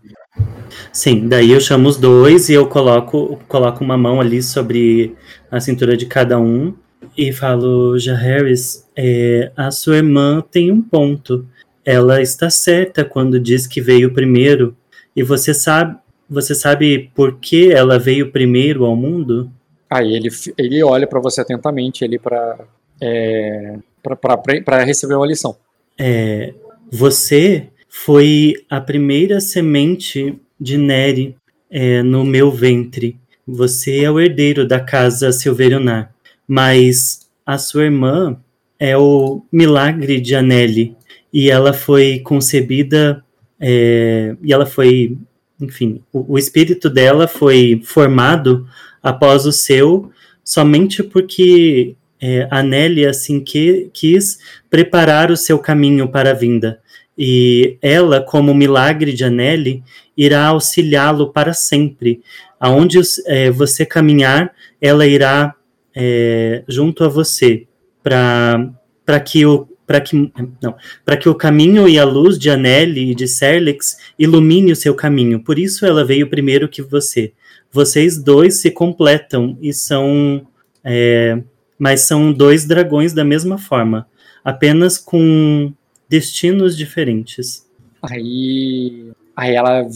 Sim, 0.92 1.28
daí 1.28 1.50
eu 1.50 1.60
chamo 1.60 1.88
os 1.88 1.96
dois 1.96 2.48
e 2.48 2.54
eu 2.54 2.66
coloco, 2.68 3.38
coloco 3.48 3.84
uma 3.84 3.96
mão 3.96 4.20
ali 4.20 4.42
sobre 4.42 5.14
a 5.50 5.60
cintura 5.60 5.96
de 5.96 6.06
cada 6.06 6.38
um 6.38 6.74
e 7.16 7.32
falo, 7.32 7.98
já 7.98 8.14
Harris, 8.14 8.88
é, 8.96 9.50
a 9.56 9.70
sua 9.70 9.96
irmã 9.96 10.42
tem 10.50 10.70
um 10.70 10.80
ponto. 10.80 11.46
Ela 11.84 12.22
está 12.22 12.48
certa 12.48 13.04
quando 13.04 13.38
diz 13.38 13.66
que 13.66 13.80
veio 13.80 14.12
primeiro. 14.12 14.76
E 15.14 15.22
você 15.22 15.52
sabe, 15.52 15.96
você 16.28 16.54
sabe 16.54 17.10
por 17.14 17.38
que 17.38 17.72
ela 17.72 17.98
veio 17.98 18.30
primeiro 18.30 18.84
ao 18.84 18.96
mundo? 18.96 19.50
Aí 19.90 20.14
ele, 20.14 20.28
ele 20.56 20.82
olha 20.82 21.06
para 21.06 21.20
você 21.20 21.40
atentamente 21.40 22.04
ele 22.04 22.18
para 22.18 22.58
é, 23.00 23.76
para 24.02 24.84
receber 24.84 25.14
uma 25.14 25.26
lição. 25.26 25.56
É, 25.98 26.54
você 26.90 27.68
foi 27.88 28.54
a 28.68 28.80
primeira 28.80 29.40
semente 29.40 30.38
de 30.60 30.76
Neri 30.76 31.36
é, 31.70 32.02
no 32.02 32.24
meu 32.24 32.50
ventre. 32.50 33.16
Você 33.46 34.02
é 34.02 34.10
o 34.10 34.20
herdeiro 34.20 34.66
da 34.66 34.80
casa 34.80 35.32
Silverionar. 35.32 36.13
Mas 36.46 37.28
a 37.44 37.58
sua 37.58 37.84
irmã 37.84 38.38
é 38.78 38.96
o 38.96 39.42
milagre 39.50 40.20
de 40.20 40.34
Anelli. 40.34 40.96
E 41.32 41.50
ela 41.50 41.72
foi 41.72 42.20
concebida, 42.20 43.24
é, 43.58 44.36
e 44.42 44.52
ela 44.52 44.66
foi, 44.66 45.16
enfim, 45.60 46.00
o, 46.12 46.34
o 46.34 46.38
espírito 46.38 46.88
dela 46.88 47.26
foi 47.26 47.80
formado 47.84 48.66
após 49.02 49.46
o 49.46 49.52
seu, 49.52 50.10
somente 50.44 51.02
porque 51.02 51.96
é, 52.20 52.46
Anelli 52.50 53.04
assim 53.04 53.40
que 53.40 53.90
quis 53.92 54.38
preparar 54.70 55.30
o 55.30 55.36
seu 55.36 55.58
caminho 55.58 56.08
para 56.08 56.30
a 56.30 56.34
vinda. 56.34 56.80
E 57.16 57.76
ela, 57.80 58.20
como 58.20 58.54
milagre 58.54 59.12
de 59.12 59.24
Anelli, 59.24 59.82
irá 60.16 60.46
auxiliá-lo 60.46 61.32
para 61.32 61.52
sempre. 61.52 62.22
Aonde 62.58 62.98
é, 63.26 63.50
você 63.50 63.84
caminhar, 63.84 64.52
ela 64.80 65.06
irá 65.06 65.54
é, 65.94 66.64
junto 66.68 67.04
a 67.04 67.08
você 67.08 67.66
para 68.02 69.20
que 69.24 69.46
o 69.46 69.68
para 69.86 70.00
que 70.00 70.16
não 70.62 70.74
que 71.20 71.28
o 71.28 71.34
caminho 71.34 71.86
e 71.86 71.98
a 71.98 72.04
luz 72.04 72.38
de 72.38 72.48
Anelli 72.48 73.10
e 73.10 73.14
de 73.14 73.28
Serlix 73.28 73.98
ilumine 74.18 74.72
o 74.72 74.76
seu 74.76 74.94
caminho. 74.94 75.40
Por 75.40 75.58
isso 75.58 75.84
ela 75.84 76.04
veio 76.04 76.30
primeiro 76.30 76.68
que 76.68 76.80
você. 76.80 77.34
Vocês 77.70 78.16
dois 78.16 78.60
se 78.60 78.70
completam 78.70 79.58
e 79.60 79.74
são 79.74 80.46
é, 80.82 81.38
mas 81.78 82.02
são 82.02 82.32
dois 82.32 82.66
dragões 82.66 83.12
da 83.12 83.24
mesma 83.24 83.58
forma, 83.58 84.06
apenas 84.44 84.98
com 84.98 85.72
destinos 86.08 86.76
diferentes. 86.76 87.66
Aí, 88.02 89.10
aí 89.34 89.54
ela 89.54 89.86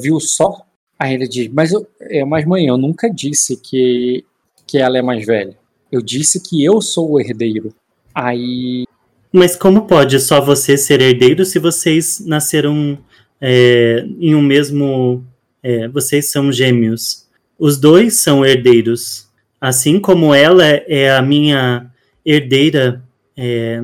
viu 0.00 0.20
só, 0.20 0.64
aí 0.98 1.14
ele 1.14 1.26
diz, 1.26 1.48
mas 1.48 1.72
eu, 1.72 1.86
é, 2.00 2.24
mas 2.24 2.44
mãe, 2.44 2.66
eu 2.66 2.76
nunca 2.76 3.10
disse 3.10 3.56
que 3.56 4.24
que 4.72 4.78
ela 4.78 4.96
é 4.96 5.02
mais 5.02 5.26
velha. 5.26 5.54
Eu 5.90 6.00
disse 6.00 6.42
que 6.42 6.64
eu 6.64 6.80
sou 6.80 7.12
o 7.12 7.20
herdeiro. 7.20 7.74
Aí. 8.14 8.86
Mas 9.30 9.54
como 9.54 9.86
pode 9.86 10.18
só 10.18 10.40
você 10.40 10.78
ser 10.78 11.02
herdeiro 11.02 11.44
se 11.44 11.58
vocês 11.58 12.24
nasceram 12.24 12.98
é, 13.38 14.02
em 14.18 14.34
um 14.34 14.40
mesmo. 14.40 15.22
É, 15.62 15.88
vocês 15.88 16.30
são 16.30 16.50
gêmeos. 16.50 17.28
Os 17.58 17.78
dois 17.78 18.20
são 18.20 18.44
herdeiros. 18.44 19.28
Assim 19.60 20.00
como 20.00 20.34
ela 20.34 20.64
é 20.64 21.14
a 21.14 21.20
minha 21.20 21.90
herdeira 22.24 23.04
é, 23.36 23.78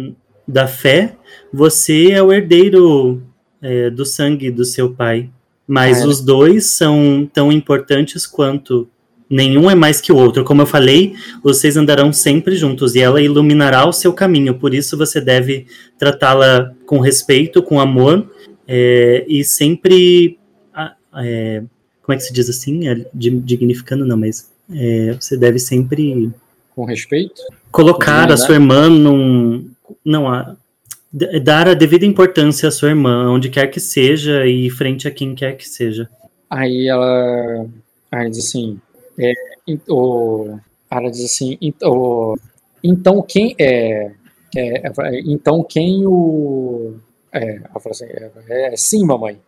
da 0.47 0.67
fé, 0.67 1.17
você 1.53 2.13
é 2.13 2.23
o 2.23 2.33
herdeiro 2.33 3.23
é, 3.61 3.91
do 3.91 4.07
sangue 4.07 4.51
do 4.51 4.65
seu 4.65 4.95
pai. 4.95 5.29
Mas 5.67 6.03
os 6.03 6.23
dois 6.23 6.65
são 6.65 7.29
tão 7.31 7.53
importantes 7.53 8.27
quanto. 8.27 8.89
Nenhum 9.31 9.71
é 9.71 9.75
mais 9.75 10.01
que 10.01 10.11
o 10.11 10.17
outro. 10.17 10.43
Como 10.43 10.63
eu 10.63 10.67
falei, 10.67 11.15
vocês 11.43 11.77
andarão 11.77 12.13
sempre 12.13 12.57
juntos 12.57 12.95
e 12.95 13.01
ela 13.01 13.21
iluminará 13.21 13.87
o 13.87 13.93
seu 13.93 14.13
caminho. 14.13 14.55
Por 14.55 14.73
isso 14.73 14.97
você 14.97 15.21
deve 15.21 15.67
tratá-la 15.99 16.73
com 16.87 16.99
respeito, 16.99 17.63
com 17.63 17.79
amor 17.79 18.27
é, 18.67 19.25
e 19.29 19.45
sempre. 19.45 20.39
É, 21.17 21.63
como 22.03 22.15
é 22.15 22.17
que 22.17 22.23
se 22.23 22.33
diz 22.33 22.49
assim? 22.49 22.89
É, 22.89 23.07
dignificando, 23.15 24.07
não, 24.07 24.17
mas 24.17 24.51
é, 24.73 25.17
você 25.19 25.37
deve 25.37 25.59
sempre. 25.59 26.31
Com 26.75 26.85
respeito? 26.85 27.43
Colocar 27.71 28.31
a 28.33 28.37
sua 28.37 28.55
irmã 28.55 28.89
num. 28.89 29.69
Não, 30.03 30.27
a, 30.27 30.57
dar 31.43 31.69
a 31.69 31.75
devida 31.75 32.07
importância 32.07 32.69
à 32.69 32.73
sua 32.73 32.91
irmã, 32.91 33.31
onde 33.31 33.49
quer 33.49 33.67
que 33.67 33.81
seja 33.81 34.47
e 34.47 34.71
frente 34.71 35.09
a 35.09 35.11
quem 35.11 35.35
quer 35.35 35.57
que 35.57 35.69
seja. 35.69 36.09
Aí 36.49 36.87
ela. 36.87 37.67
Aí 38.11 38.31
diz 38.31 38.47
assim. 38.47 38.79
É, 39.19 39.33
o, 39.89 40.59
ela 40.91 41.11
diz 41.11 41.25
assim. 41.25 41.59
O, 41.83 42.37
então 42.83 43.23
quem 43.23 43.55
é, 43.59 44.13
é, 44.57 44.89
é, 44.89 44.93
Então 45.27 45.63
quem 45.63 46.07
o. 46.07 46.95
É, 47.33 47.61
assim, 47.91 48.05
é, 48.49 48.73
é 48.73 48.77
sim, 48.77 49.05
mamãe. 49.05 49.39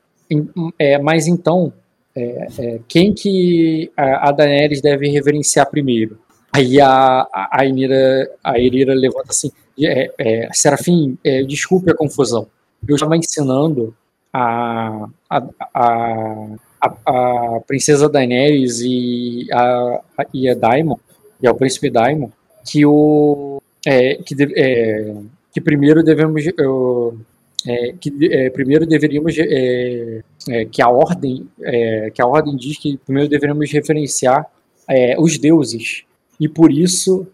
É, 0.79 0.99
mas 0.99 1.27
então 1.27 1.73
é, 2.15 2.47
é, 2.59 2.81
quem 2.89 3.13
que 3.15 3.91
a, 3.97 4.29
a 4.29 4.33
Daenerys 4.33 4.81
deve 4.81 5.09
reverenciar 5.09 5.71
primeiro? 5.71 6.19
Aí 6.53 6.81
a, 6.81 7.27
a, 7.33 7.65
Inira, 7.65 8.29
a 8.43 8.59
Irira 8.59 8.93
levanta 8.93 9.31
assim, 9.31 9.51
é, 9.81 10.13
é, 10.19 10.49
Serafim, 10.53 11.17
é, 11.25 11.43
desculpe 11.43 11.91
a 11.91 11.95
confusão. 11.95 12.49
Eu 12.87 12.97
estava 12.97 13.17
ensinando 13.17 13.95
a, 14.33 15.07
a, 15.29 16.47
a, 16.81 17.61
princesa 17.67 18.09
Daenerys 18.09 18.81
e 18.81 19.47
a, 19.53 20.01
e 20.33 20.49
a 20.49 20.55
Daimon, 20.55 20.97
e 21.43 21.47
ao 21.47 21.55
príncipe 21.55 21.91
Daimon, 21.91 22.31
que 22.65 22.85
o 22.87 23.61
é, 23.87 24.15
que, 24.17 24.35
é, 24.57 25.15
que 25.53 25.61
primeiro 25.61 26.03
devemos 26.03 26.45
eu, 26.57 27.19
é, 27.67 27.95
que 28.01 28.13
é, 28.31 28.51
primeiro 28.51 28.87
deveríamos 28.87 29.37
é, 29.39 30.23
é, 30.49 30.65
que 30.65 30.81
a 30.81 30.89
ordem 30.89 31.47
é, 31.63 32.11
que 32.11 32.23
a 32.23 32.27
ordem 32.27 32.57
diz 32.57 32.79
que 32.79 32.97
primeiro 32.99 33.29
deveríamos 33.29 33.71
referenciar 33.71 34.47
é, 34.89 35.15
os 35.19 35.39
deuses 35.39 36.05
e 36.39 36.49
por 36.49 36.73
isso 36.73 37.27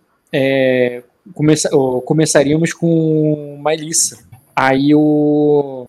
começa, 1.33 1.71
começaríamos 2.05 2.73
com 2.75 3.59
Maelissa. 3.63 4.19
Aí 4.55 4.95
o 4.95 5.87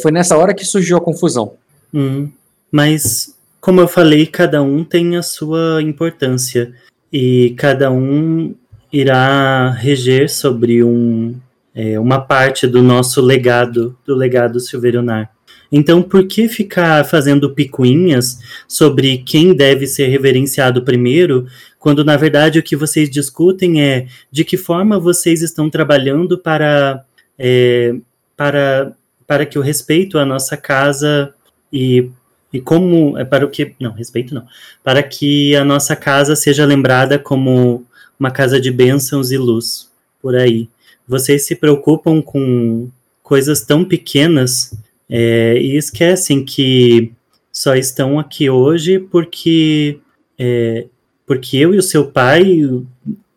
foi 0.00 0.10
nessa 0.10 0.36
hora 0.36 0.54
que 0.54 0.64
surgiu 0.64 0.96
a 0.96 1.00
confusão. 1.00 1.54
Hum, 1.92 2.30
mas 2.72 3.36
como 3.60 3.80
eu 3.80 3.86
falei, 3.86 4.26
cada 4.26 4.60
um 4.60 4.82
tem 4.82 5.16
a 5.16 5.22
sua 5.22 5.80
importância 5.80 6.72
e 7.12 7.54
cada 7.56 7.92
um 7.92 8.56
irá 8.92 9.70
reger 9.70 10.28
sobre 10.28 10.82
um 10.82 11.36
é, 11.74 11.98
uma 11.98 12.20
parte 12.20 12.66
do 12.66 12.82
nosso 12.82 13.20
legado, 13.20 13.96
do 14.04 14.14
legado 14.14 14.60
Silverionar. 14.60 15.30
Então, 15.70 16.02
por 16.02 16.26
que 16.26 16.48
ficar 16.48 17.02
fazendo 17.04 17.54
picuinhas 17.54 18.38
sobre 18.68 19.18
quem 19.18 19.54
deve 19.54 19.86
ser 19.86 20.08
reverenciado 20.08 20.82
primeiro, 20.82 21.46
quando 21.78 22.04
na 22.04 22.16
verdade 22.16 22.58
o 22.58 22.62
que 22.62 22.76
vocês 22.76 23.08
discutem 23.08 23.82
é 23.82 24.06
de 24.30 24.44
que 24.44 24.58
forma 24.58 24.98
vocês 24.98 25.40
estão 25.40 25.70
trabalhando 25.70 26.36
para, 26.36 27.04
é, 27.38 27.94
para, 28.36 28.92
para 29.26 29.46
que 29.46 29.58
o 29.58 29.62
respeito 29.62 30.18
à 30.18 30.26
nossa 30.26 30.58
casa 30.58 31.32
e, 31.72 32.10
e 32.52 32.60
como 32.60 33.16
é 33.18 33.24
para 33.24 33.44
o 33.44 33.50
que 33.50 33.74
não 33.80 33.92
respeito 33.92 34.34
não 34.34 34.46
para 34.82 35.02
que 35.02 35.54
a 35.56 35.64
nossa 35.64 35.96
casa 35.96 36.36
seja 36.36 36.64
lembrada 36.64 37.18
como 37.18 37.84
uma 38.18 38.30
casa 38.30 38.60
de 38.60 38.70
bênçãos 38.70 39.30
e 39.30 39.38
luz 39.38 39.90
por 40.20 40.34
aí 40.34 40.68
vocês 41.06 41.46
se 41.46 41.54
preocupam 41.54 42.20
com 42.22 42.88
coisas 43.22 43.62
tão 43.62 43.84
pequenas 43.84 44.76
é, 45.08 45.56
e 45.58 45.76
esquecem 45.76 46.44
que 46.44 47.12
só 47.52 47.74
estão 47.74 48.18
aqui 48.18 48.48
hoje 48.48 48.98
porque 48.98 49.98
é, 50.38 50.86
porque 51.26 51.56
eu 51.56 51.74
e 51.74 51.78
o 51.78 51.82
seu 51.82 52.06
pai 52.06 52.62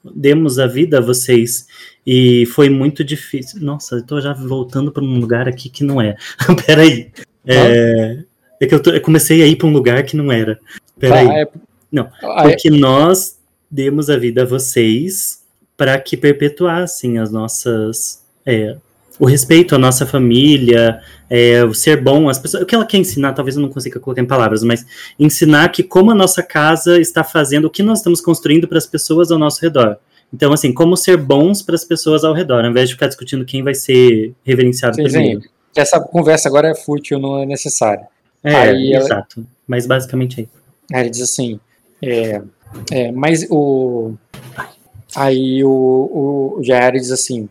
demos 0.04 0.60
a 0.60 0.68
vida 0.68 0.98
a 0.98 1.02
vocês 1.02 1.68
e 2.06 2.46
foi 2.48 2.70
muito 2.70 3.04
difícil. 3.04 3.62
Nossa, 3.62 4.02
tô 4.02 4.22
já 4.22 4.34
voltando 4.34 4.92
para 4.92 5.04
um 5.04 5.20
lugar 5.20 5.48
aqui 5.48 5.70
que 5.70 5.84
não 5.84 6.02
é. 6.02 6.16
Peraí. 6.66 7.12
É, 7.46 8.24
é 8.60 8.66
que 8.66 8.74
eu, 8.74 8.82
tô, 8.82 8.92
eu, 8.92 9.02
comecei 9.02 9.42
a 9.42 9.48
ir 9.48 9.56
para 9.56 9.68
um 9.68 9.74
lugar 9.74 10.04
que 10.04 10.16
não 10.16 10.32
era. 10.32 10.60
Peraí. 11.00 11.28
Ah, 11.28 11.40
é... 11.40 11.48
Não, 11.92 12.10
ah, 12.24 12.44
é 12.46 12.50
porque 12.50 12.70
nós 12.70 13.38
demos 13.70 14.10
a 14.10 14.18
vida 14.18 14.44
a 14.44 14.46
vocês 14.46 15.44
para 15.78 15.98
que 16.00 16.16
perpetuassem 16.18 17.20
as 17.20 17.32
nossas. 17.32 18.24
É, 18.46 18.76
o 19.20 19.26
respeito 19.26 19.76
à 19.76 19.78
nossa 19.78 20.06
família, 20.06 21.02
é, 21.30 21.64
o 21.64 21.74
ser 21.74 22.02
bom, 22.02 22.30
as 22.30 22.38
pessoas. 22.38 22.64
O 22.64 22.66
que 22.66 22.76
ela 22.76 22.86
quer 22.86 22.98
ensinar, 22.98 23.34
talvez 23.34 23.56
eu 23.56 23.62
não 23.62 23.70
consiga 23.70 24.00
colocar 24.00 24.22
em 24.22 24.26
palavras, 24.26 24.64
mas 24.64 24.86
ensinar 25.20 25.70
que 25.70 25.84
como 25.84 26.12
a 26.12 26.16
nossa 26.16 26.44
casa 26.44 27.00
está 27.00 27.24
fazendo, 27.24 27.66
o 27.66 27.70
que 27.70 27.84
nós 27.84 28.00
estamos 28.00 28.22
construindo 28.22 28.68
para 28.68 28.78
as 28.78 28.86
pessoas 28.86 29.32
ao 29.32 29.40
nosso 29.40 29.62
redor. 29.62 29.98
Então, 30.34 30.52
assim, 30.52 30.74
como 30.74 30.98
ser 30.98 31.18
bons 31.18 31.62
para 31.62 31.76
as 31.76 31.86
pessoas 31.86 32.24
ao 32.24 32.34
redor, 32.34 32.66
ao 32.66 32.72
invés 32.72 32.90
de 32.90 32.96
ficar 32.96 33.08
discutindo 33.08 33.46
quem 33.46 33.64
vai 33.64 33.74
ser 33.74 34.34
reverenciado 34.44 34.96
Sim, 34.96 35.04
primeiro. 35.04 35.42
sim. 35.42 35.48
Essa 35.76 36.00
conversa 36.00 36.48
agora 36.48 36.70
é 36.70 36.76
fútil, 36.76 37.20
não 37.20 37.42
é 37.42 37.46
necessária. 37.46 38.08
É, 38.46 38.70
ela- 38.94 39.06
exato. 39.06 39.46
Mas 39.68 39.86
basicamente 39.88 40.42
é 40.42 40.44
isso. 40.44 40.64
Aí 40.94 41.02
ele 41.02 41.10
diz 41.10 41.22
assim, 41.22 41.60
é, 42.02 42.42
é, 42.92 43.12
mas 43.12 43.46
o... 43.50 44.14
Aí 45.16 45.64
o, 45.64 45.70
o, 45.70 46.60
o 46.60 46.64
Jair 46.64 46.94
diz 46.94 47.12
assim, 47.12 47.48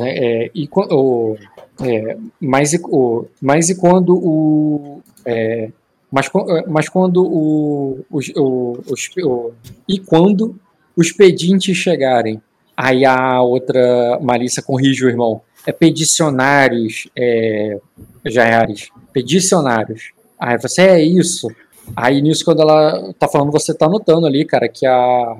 é, 0.00 0.50
e, 0.54 0.68
o, 0.72 1.36
é, 1.82 2.16
mas, 2.40 2.72
e, 2.72 2.80
o, 2.84 3.26
mas 3.40 3.68
e 3.70 3.74
quando 3.74 4.14
o... 4.16 5.02
é, 5.26 5.68
mas, 6.10 6.26
é, 6.26 6.64
mas 6.68 6.88
quando 6.88 7.24
o, 7.24 8.04
os- 8.10 8.30
o, 8.36 8.78
os- 8.88 9.10
o- 9.24 9.52
e 9.88 9.98
quando 9.98 10.56
os 10.96 11.10
pedintes 11.10 11.76
chegarem, 11.76 12.40
aí 12.76 13.04
a 13.04 13.42
outra 13.42 14.18
Marissa 14.22 14.62
corrige 14.62 15.04
o 15.04 15.08
irmão, 15.08 15.40
é 15.66 15.72
pedicionários, 15.72 17.08
é, 17.16 17.78
Jaiares, 18.26 18.88
pedicionários. 19.12 20.10
Aí 20.42 20.58
você 20.58 20.82
é 20.82 21.00
isso. 21.00 21.46
Aí 21.94 22.20
nisso, 22.20 22.44
quando 22.44 22.62
ela 22.62 23.12
tá 23.16 23.28
falando, 23.28 23.52
você 23.52 23.72
tá 23.72 23.88
notando 23.88 24.26
ali, 24.26 24.44
cara, 24.44 24.68
que 24.68 24.84
a, 24.84 25.36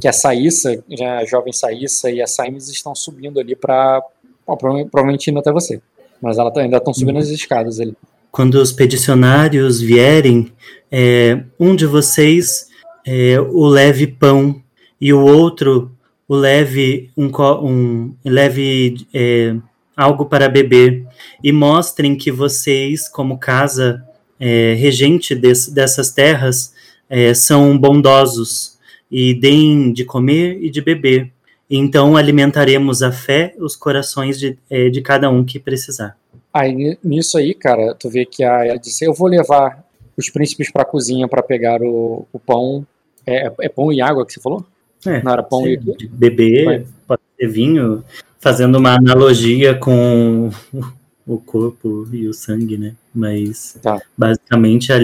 que 0.00 0.08
a 0.08 0.12
Saíssa, 0.12 0.82
a 1.20 1.24
jovem 1.24 1.52
Saíssa 1.52 2.10
e 2.10 2.20
a 2.20 2.26
Saimes 2.26 2.68
estão 2.68 2.92
subindo 2.92 3.38
ali 3.38 3.54
prova- 3.54 4.02
provavelmente 4.44 5.30
indo 5.30 5.38
até 5.38 5.52
você. 5.52 5.80
Mas 6.20 6.36
ela 6.36 6.50
tá- 6.50 6.62
ainda 6.62 6.78
estão 6.78 6.92
subindo 6.92 7.20
as 7.20 7.28
escadas 7.28 7.78
ali. 7.78 7.94
Quando 8.32 8.56
os 8.56 8.72
peticionários 8.72 9.80
vierem, 9.80 10.52
é, 10.90 11.44
um 11.58 11.76
de 11.76 11.86
vocês 11.86 12.68
é, 13.06 13.40
o 13.40 13.66
leve 13.66 14.08
pão 14.08 14.60
e 15.00 15.12
o 15.12 15.24
outro 15.24 15.92
o 16.26 16.34
leve 16.34 17.10
um, 17.16 17.30
um 17.64 18.14
leve 18.24 19.06
é, 19.14 19.56
algo 19.96 20.26
para 20.26 20.48
beber 20.48 21.06
e 21.42 21.52
mostrem 21.52 22.16
que 22.16 22.32
vocês, 22.32 23.08
como 23.08 23.38
casa 23.38 24.04
é, 24.40 24.74
regente 24.74 25.34
des- 25.34 25.68
dessas 25.68 26.10
terras, 26.10 26.72
é, 27.08 27.34
são 27.34 27.76
bondosos 27.78 28.78
e 29.10 29.34
deem 29.34 29.92
de 29.92 30.04
comer 30.04 30.58
e 30.62 30.70
de 30.70 30.80
beber. 30.80 31.30
Então 31.68 32.16
alimentaremos 32.16 33.02
a 33.02 33.12
fé, 33.12 33.54
os 33.58 33.76
corações 33.76 34.38
de, 34.40 34.58
é, 34.68 34.88
de 34.88 35.00
cada 35.02 35.30
um 35.30 35.44
que 35.44 35.58
precisar. 35.58 36.16
Aí 36.52 36.74
ni- 36.74 36.98
nisso 37.04 37.38
aí, 37.38 37.54
cara, 37.54 37.94
tu 37.94 38.08
vê 38.10 38.24
que 38.24 38.42
a, 38.42 38.66
ela 38.66 38.78
disse: 38.78 39.04
Eu 39.04 39.14
vou 39.14 39.28
levar 39.28 39.84
os 40.16 40.28
príncipes 40.30 40.70
pra 40.72 40.84
cozinha 40.84 41.28
pra 41.28 41.42
pegar 41.42 41.80
o, 41.82 42.26
o 42.32 42.38
pão. 42.40 42.84
É, 43.26 43.52
é 43.60 43.68
pão 43.68 43.92
e 43.92 44.00
água 44.00 44.24
que 44.26 44.32
você 44.32 44.40
falou? 44.40 44.64
É, 45.06 45.22
Não 45.22 45.32
era 45.32 45.42
pão 45.42 45.66
e 45.66 45.78
Sim, 45.78 45.96
de 45.96 46.08
beber, 46.08 46.64
Vai. 46.64 46.84
pode 47.06 47.22
ser 47.38 47.46
vinho, 47.48 48.02
fazendo 48.38 48.76
uma 48.78 48.96
analogia 48.96 49.74
com 49.74 50.50
o 51.26 51.38
corpo 51.38 52.06
e 52.12 52.26
o 52.26 52.32
sangue, 52.34 52.76
né? 52.76 52.94
Mas 53.14 53.76
Tá. 53.82 54.00
basicamente 54.16 54.92
é 54.92 54.94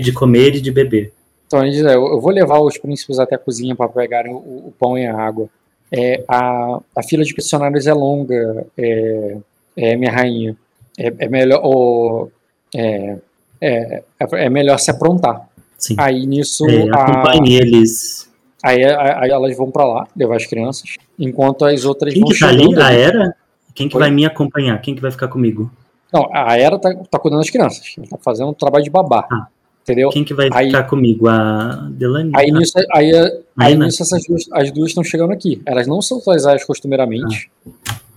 de 0.00 0.12
comer 0.12 0.56
e 0.56 0.60
de 0.60 0.70
beber. 0.70 1.12
Então 1.46 1.64
Eu 1.92 2.20
vou 2.20 2.30
levar 2.32 2.58
os 2.60 2.76
príncipes 2.78 3.18
até 3.18 3.36
a 3.36 3.38
cozinha 3.38 3.76
para 3.76 3.88
pegarem 3.88 4.32
o, 4.32 4.36
o 4.38 4.74
pão 4.78 4.98
e 4.98 5.06
a 5.06 5.16
água. 5.16 5.48
É, 5.92 6.24
a, 6.26 6.80
a 6.96 7.02
fila 7.02 7.22
de 7.22 7.32
peticionários 7.32 7.86
é 7.86 7.94
longa, 7.94 8.66
é, 8.76 9.36
é, 9.76 9.96
minha 9.96 10.10
rainha. 10.10 10.56
É, 10.98 11.12
é 11.18 11.28
melhor. 11.28 11.60
o- 11.64 12.28
é, 12.74 13.16
é, 13.60 14.02
é 14.32 14.50
melhor 14.50 14.78
se 14.78 14.90
aprontar. 14.90 15.48
Sim. 15.78 15.94
Aí 15.98 16.26
nisso. 16.26 16.68
É, 16.68 16.88
a- 16.90 17.02
acompanhe 17.04 17.54
eles. 17.54 18.28
aí, 18.62 18.82
aí 18.84 19.30
elas 19.30 19.56
vão 19.56 19.70
para 19.70 19.84
lá 19.84 20.08
levar 20.16 20.36
as 20.36 20.46
crianças, 20.46 20.96
enquanto 21.18 21.64
as 21.64 21.84
outras 21.84 22.12
Quem 22.14 22.22
vão 22.22 22.30
que 22.32 22.38
tá 22.40 22.48
ali? 22.48 22.74
A. 22.80 22.92
Era? 22.92 23.36
Quem 23.74 23.88
que 23.88 23.96
Oi? 23.96 24.00
vai 24.00 24.10
me 24.10 24.24
acompanhar? 24.24 24.80
Quem 24.80 24.94
que 24.94 25.02
vai 25.02 25.10
ficar 25.10 25.28
comigo? 25.28 25.70
Não, 26.14 26.28
a 26.32 26.56
Era 26.56 26.78
tá, 26.78 26.94
tá 27.10 27.18
cuidando 27.18 27.40
das 27.40 27.50
crianças. 27.50 27.96
Tá 28.08 28.16
fazendo 28.22 28.50
um 28.50 28.54
trabalho 28.54 28.84
de 28.84 28.90
babá. 28.90 29.26
Ah. 29.30 29.48
Entendeu? 29.82 30.08
Quem 30.10 30.24
que 30.24 30.32
vai 30.32 30.48
Aí- 30.52 30.66
ficar 30.68 30.84
comigo? 30.84 31.28
A 31.28 31.88
Delaney? 31.90 32.32
Aí 32.34 32.50
Ah, 32.50 32.58
nisso, 32.58 32.72
aí, 32.94 33.12
aí 33.14 33.32
Aina? 33.72 33.84
nisso 33.84 34.02
essas 34.02 34.22
duas, 34.26 34.44
as 34.52 34.70
duas 34.70 34.88
estão 34.90 35.04
chegando 35.04 35.32
aqui. 35.32 35.60
Elas 35.66 35.86
não 35.86 36.00
são 36.00 36.20
aias 36.46 36.64
costumeiramente, 36.64 37.50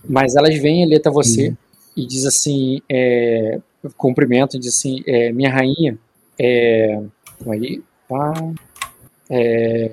mas 0.08 0.36
elas 0.38 0.56
vêm 0.58 0.86
ali 0.86 0.96
até 0.96 1.10
você 1.10 1.54
e 1.96 2.06
diz 2.06 2.26
assim, 2.26 2.80
é, 2.90 3.60
cumprimento, 3.98 4.58
diz 4.58 4.76
assim, 4.78 5.04
é, 5.06 5.32
minha 5.34 5.52
rainha, 5.52 5.98
é, 6.40 7.02
aí, 7.50 7.82
pá, 8.08 8.34
é, 9.30 9.92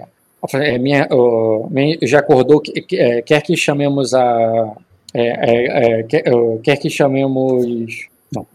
é, 0.52 0.78
minha, 0.78 1.08
ó, 1.10 1.66
minha- 1.70 1.98
já 2.02 2.20
acordou, 2.20 2.60
que- 2.60 2.82
que- 2.82 2.96
é, 2.96 3.20
quer 3.20 3.42
que 3.42 3.56
chamemos 3.56 4.14
a, 4.14 4.76
é, 5.14 5.20
é, 5.22 6.00
é, 6.00 6.02
quer, 6.02 6.24
ó, 6.34 6.58
quer 6.58 6.76
que 6.76 6.90
chamemos, 6.90 8.08
não, 8.34 8.46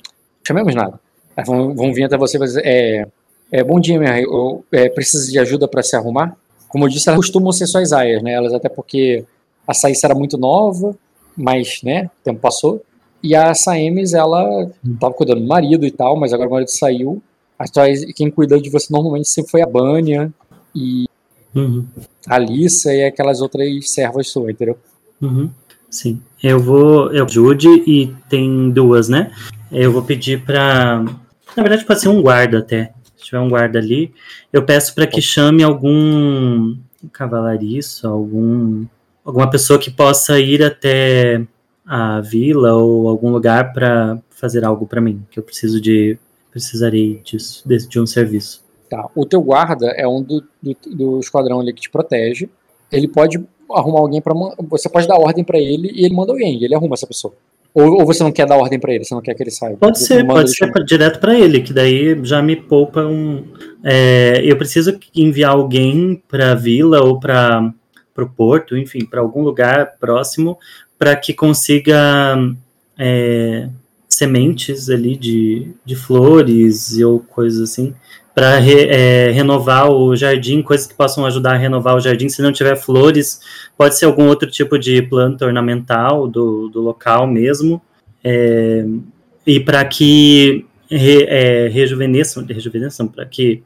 chamemos 0.46 0.76
nada. 0.76 1.00
Elas 1.36 1.48
vão, 1.48 1.74
vão 1.74 1.94
vir 1.94 2.04
até 2.04 2.18
você 2.18 2.38
e 2.38 2.42
dizer, 2.42 2.62
é, 2.66 3.08
é, 3.52 3.64
bom 3.64 3.80
dia, 3.80 3.98
minha. 3.98 4.20
Eu, 4.20 4.64
é, 4.72 4.90
precisa 4.90 5.32
de 5.32 5.40
ajuda 5.40 5.68
para 5.68 5.82
se 5.82 5.96
arrumar? 5.96 6.36
Como 6.68 6.86
eu 6.86 6.90
disse, 6.90 7.10
elas 7.10 7.20
costumam 7.20 7.52
ser 7.52 7.66
suas 7.66 7.94
aias, 7.94 8.22
né? 8.22 8.34
Elas 8.34 8.54
até 8.54 8.70
porque 8.70 9.26
a 9.66 9.74
Saíssa 9.74 10.08
era 10.08 10.14
muito 10.14 10.38
nova, 10.38 10.96
mas, 11.36 11.82
né, 11.84 12.06
o 12.06 12.24
tempo 12.24 12.40
passou. 12.40 12.84
E 13.24 13.36
a 13.36 13.54
Saemes, 13.54 14.14
ela 14.14 14.70
tava 15.00 15.14
cuidando 15.14 15.42
do 15.42 15.48
marido 15.48 15.86
e 15.86 15.92
tal, 15.92 16.16
mas 16.16 16.34
agora 16.34 16.50
o 16.50 16.52
marido 16.52 16.70
saiu. 16.70 17.22
Quem 18.16 18.30
cuida 18.30 18.60
de 18.60 18.70
você 18.70 18.88
normalmente 18.92 19.28
sempre 19.28 19.52
foi 19.52 19.62
a 19.62 19.66
Bânia 19.66 20.32
e 20.74 21.06
Uhum, 21.56 21.86
a 22.28 22.36
Alissa 22.36 22.94
e 22.94 23.04
aquelas 23.04 23.42
outras 23.42 23.90
servas 23.90 24.30
suas, 24.30 24.52
entendeu? 24.52 24.78
uhum. 25.22 25.50
Sim. 25.90 26.22
Eu 26.42 26.60
vou. 26.60 27.12
Eu 27.12 27.28
Jude 27.28 27.68
e 27.68 28.14
tem 28.30 28.70
duas, 28.70 29.10
né? 29.10 29.32
Eu 29.72 29.92
vou 29.92 30.02
pedir 30.02 30.44
pra. 30.44 31.04
Na 31.56 31.64
verdade, 31.64 31.86
pode 31.86 32.02
ser 32.02 32.10
um 32.10 32.22
guarda 32.22 32.60
até. 32.60 32.94
Se 33.18 33.26
tiver 33.26 33.40
um 33.40 33.50
guarda 33.50 33.80
ali, 33.80 34.14
eu 34.54 34.64
peço 34.64 34.94
para 34.96 35.08
que 35.08 35.22
chame 35.22 35.64
algum 35.64 36.76
cavalariço, 37.12 38.08
algum 38.08 38.86
alguma 39.24 39.50
pessoa 39.50 39.78
que 39.78 39.92
possa 39.92 40.40
ir 40.40 40.64
até 40.64 41.46
a 41.86 42.22
vila 42.22 42.74
ou 42.74 43.08
algum 43.08 43.32
lugar 43.32 43.74
para 43.74 44.20
fazer 44.30 44.64
algo 44.64 44.88
para 44.88 45.02
mim, 45.02 45.26
que 45.30 45.40
eu 45.40 45.44
preciso 45.44 45.82
de 45.82 46.18
precisarei 46.52 47.22
disso, 47.24 47.68
de, 47.68 47.78
de 47.88 48.00
um 48.00 48.06
serviço. 48.06 48.64
Tá. 48.90 49.08
O 49.16 49.26
teu 49.26 49.42
guarda 49.42 49.88
é 49.92 50.08
um 50.08 50.22
do, 50.22 50.44
do, 50.62 50.76
do 50.88 51.20
esquadrão 51.20 51.60
ali 51.60 51.74
que 51.74 51.82
te 51.82 51.90
protege. 51.90 52.50
Ele 52.92 53.08
pode 53.08 53.40
arrumar 53.72 54.00
alguém 54.00 54.22
para 54.22 54.34
Você 54.70 54.90
pode 54.90 55.08
dar 55.08 55.18
ordem 55.18 55.44
para 55.44 55.60
ele 55.60 55.92
e 55.94 56.06
ele 56.06 56.14
manda 56.14 56.32
alguém, 56.32 56.60
e 56.60 56.66
ele 56.66 56.76
arruma 56.76 56.96
essa 56.96 57.08
pessoa. 57.08 57.34
Ou, 57.74 58.00
ou 58.00 58.06
você 58.06 58.24
não 58.24 58.32
quer 58.32 58.48
dar 58.48 58.58
ordem 58.58 58.80
para 58.80 58.94
ele, 58.94 59.06
você 59.06 59.14
não 59.14 59.22
quer 59.22 59.36
que 59.36 59.44
ele 59.44 59.52
saiba. 59.52 59.78
Pode 59.78 60.00
ser, 60.00 60.26
pode 60.26 60.56
ser 60.56 60.72
pra- 60.72 60.84
direto 60.84 61.20
para 61.20 61.38
ele, 61.38 61.62
que 61.62 61.72
daí 61.72 62.20
já 62.24 62.42
me 62.42 62.56
poupa 62.56 63.06
um. 63.06 63.44
é, 63.84 64.42
eu 64.44 64.58
preciso 64.58 64.98
enviar 65.16 65.52
alguém 65.52 66.22
para 66.28 66.52
a 66.52 66.56
vila 66.56 67.02
ou 67.02 67.20
para 67.20 67.72
o 68.18 68.26
porto, 68.28 68.76
enfim, 68.76 69.06
para 69.06 69.22
algum 69.22 69.44
lugar 69.44 69.98
próximo, 70.00 70.58
para 70.98 71.16
que 71.16 71.32
consiga 71.32 72.36
é, 72.98 73.70
sementes 74.10 74.90
ali 74.90 75.16
de, 75.16 75.72
de 75.86 75.96
flores 75.96 76.98
ou 76.98 77.20
coisas 77.20 77.70
assim, 77.70 77.94
para 78.34 78.58
renovar 78.58 79.90
o 79.92 80.16
jardim, 80.16 80.62
coisas 80.62 80.88
que 80.88 80.94
possam 80.94 81.26
ajudar 81.26 81.54
a 81.54 81.58
renovar 81.58 81.96
o 81.96 82.00
jardim. 82.00 82.30
Se 82.30 82.42
não 82.42 82.52
tiver 82.54 82.76
flores, 82.76 83.42
pode 83.78 83.98
ser 83.98 84.06
algum 84.06 84.28
outro 84.28 84.50
tipo 84.50 84.78
de 84.78 85.02
planta 85.02 85.46
ornamental 85.46 86.28
do, 86.28 86.70
do 86.70 86.80
local 86.82 87.28
mesmo. 87.28 87.82
É, 88.24 88.86
e 89.46 89.60
para 89.60 89.84
que 89.86 90.66
re, 90.90 91.24
é, 91.28 91.68
rejuvenesçam, 91.70 92.46
rejuvenesçam 92.46 93.08
para 93.08 93.26
que 93.26 93.64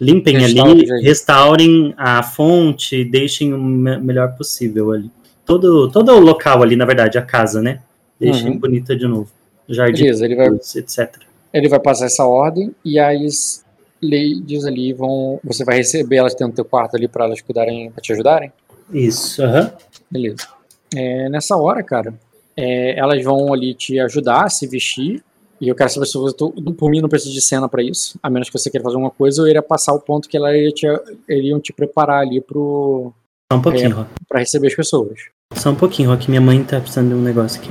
limpem 0.00 0.36
Restaure 0.36 0.70
ali, 0.72 0.86
jardim. 0.86 1.04
restaurem 1.04 1.94
a 1.96 2.22
fonte, 2.22 3.04
deixem 3.04 3.54
o 3.54 3.58
me- 3.58 3.98
melhor 3.98 4.36
possível 4.36 4.90
ali. 4.92 5.10
Todo, 5.46 5.88
todo 5.90 6.12
o 6.12 6.20
local 6.20 6.62
ali, 6.62 6.76
na 6.76 6.84
verdade, 6.84 7.18
a 7.18 7.22
casa, 7.22 7.62
né? 7.62 7.80
Deixem 8.18 8.50
Uhum. 8.52 8.58
bonita 8.58 8.96
de 8.96 9.06
novo. 9.06 9.28
Jardim, 9.68 10.02
Beleza, 10.02 10.24
ele 10.24 10.34
vai, 10.36 10.48
etc. 10.48 11.08
ele 11.52 11.68
vai 11.68 11.78
passar 11.80 12.06
essa 12.06 12.24
ordem 12.24 12.74
e 12.84 12.98
aí 12.98 13.24
as 13.26 13.61
ladies 14.02 14.64
ali 14.64 14.92
vão. 14.92 15.38
Você 15.44 15.64
vai 15.64 15.76
receber 15.76 16.16
elas 16.16 16.34
dentro 16.34 16.52
do 16.52 16.56
teu 16.56 16.64
quarto 16.64 16.96
ali 16.96 17.06
para 17.08 17.24
elas 17.24 17.40
cuidarem, 17.40 17.90
para 17.90 18.02
te 18.02 18.12
ajudarem? 18.12 18.52
Isso, 18.92 19.42
aham. 19.42 19.72
Beleza. 20.10 20.46
É, 20.94 21.28
nessa 21.28 21.56
hora, 21.56 21.82
cara, 21.82 22.12
é, 22.56 22.98
elas 22.98 23.22
vão 23.24 23.52
ali 23.52 23.74
te 23.74 23.98
ajudar 24.00 24.44
a 24.44 24.50
se 24.50 24.66
vestir. 24.66 25.22
E 25.60 25.68
eu 25.68 25.74
quero 25.76 25.88
saber 25.90 26.06
se 26.06 26.18
você. 26.18 26.34
Por 26.76 26.90
mim, 26.90 27.00
não 27.00 27.08
precisa 27.08 27.32
de 27.32 27.40
cena 27.40 27.68
pra 27.68 27.82
isso. 27.82 28.18
A 28.20 28.28
menos 28.28 28.50
que 28.50 28.58
você 28.58 28.68
queira 28.68 28.82
fazer 28.82 28.96
alguma 28.96 29.12
coisa, 29.12 29.40
eu 29.42 29.46
iria 29.46 29.62
passar 29.62 29.92
o 29.94 30.00
ponto 30.00 30.28
que 30.28 30.36
elas 30.36 30.54
iria 30.56 30.70
te, 30.72 30.86
iriam 31.28 31.60
te 31.60 31.72
preparar 31.72 32.20
ali 32.22 32.40
pro, 32.40 33.12
Só 33.52 33.58
um 33.58 33.62
pouquinho, 33.62 33.90
É. 33.90 33.92
Rock. 33.92 34.10
pra 34.28 34.40
receber 34.40 34.66
as 34.66 34.74
pessoas. 34.74 35.20
Só 35.54 35.70
um 35.70 35.76
pouquinho, 35.76 36.10
Rock. 36.10 36.28
Minha 36.28 36.40
mãe 36.40 36.64
tá 36.64 36.80
precisando 36.80 37.10
de 37.10 37.14
um 37.14 37.22
negócio 37.22 37.60
aqui. 37.62 37.70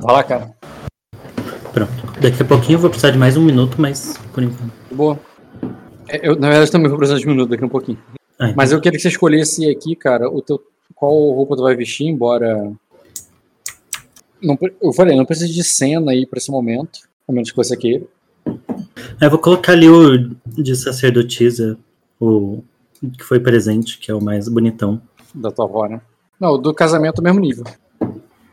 Vai 0.00 0.14
lá, 0.14 0.22
cara. 0.22 0.54
Pronto. 1.72 2.03
Daqui 2.20 2.42
a 2.42 2.44
pouquinho 2.44 2.76
eu 2.76 2.80
vou 2.80 2.90
precisar 2.90 3.10
de 3.10 3.18
mais 3.18 3.36
um 3.36 3.44
minuto, 3.44 3.80
mas 3.80 4.18
por 4.32 4.42
enquanto. 4.42 4.72
Boa. 4.90 5.18
É, 6.08 6.28
Eu, 6.28 6.36
na 6.36 6.48
verdade, 6.48 6.70
também 6.70 6.88
vou 6.88 6.98
precisar 6.98 7.18
de 7.18 7.26
um 7.26 7.30
minuto 7.30 7.50
daqui 7.50 7.62
a 7.62 7.66
um 7.66 7.70
pouquinho. 7.70 7.98
Ah, 8.38 8.46
então. 8.46 8.54
Mas 8.56 8.72
eu 8.72 8.80
queria 8.80 8.96
que 8.96 9.02
você 9.02 9.08
escolhesse 9.08 9.68
aqui, 9.68 9.94
cara, 9.94 10.28
o 10.30 10.40
teu 10.40 10.60
qual 10.94 11.12
roupa 11.32 11.56
tu 11.56 11.62
vai 11.62 11.74
vestir, 11.74 12.06
embora. 12.06 12.72
Não, 14.42 14.58
eu 14.80 14.92
falei, 14.92 15.16
não 15.16 15.24
precisa 15.24 15.52
de 15.52 15.64
cena 15.64 16.12
aí 16.12 16.26
pra 16.26 16.38
esse 16.38 16.50
momento, 16.50 17.00
a 17.28 17.32
menos 17.32 17.50
que 17.50 17.56
você 17.56 17.76
queira. 17.76 18.04
Eu 19.20 19.30
vou 19.30 19.38
colocar 19.38 19.72
ali 19.72 19.88
o 19.88 20.34
de 20.46 20.76
sacerdotisa, 20.76 21.78
o 22.20 22.62
que 23.00 23.24
foi 23.24 23.40
presente, 23.40 23.98
que 23.98 24.10
é 24.10 24.14
o 24.14 24.22
mais 24.22 24.48
bonitão. 24.48 25.00
Da 25.34 25.50
tua 25.50 25.64
avó, 25.64 25.86
né? 25.86 26.00
Não, 26.38 26.60
do 26.60 26.74
casamento 26.74 27.22
mesmo 27.22 27.40
nível. 27.40 27.64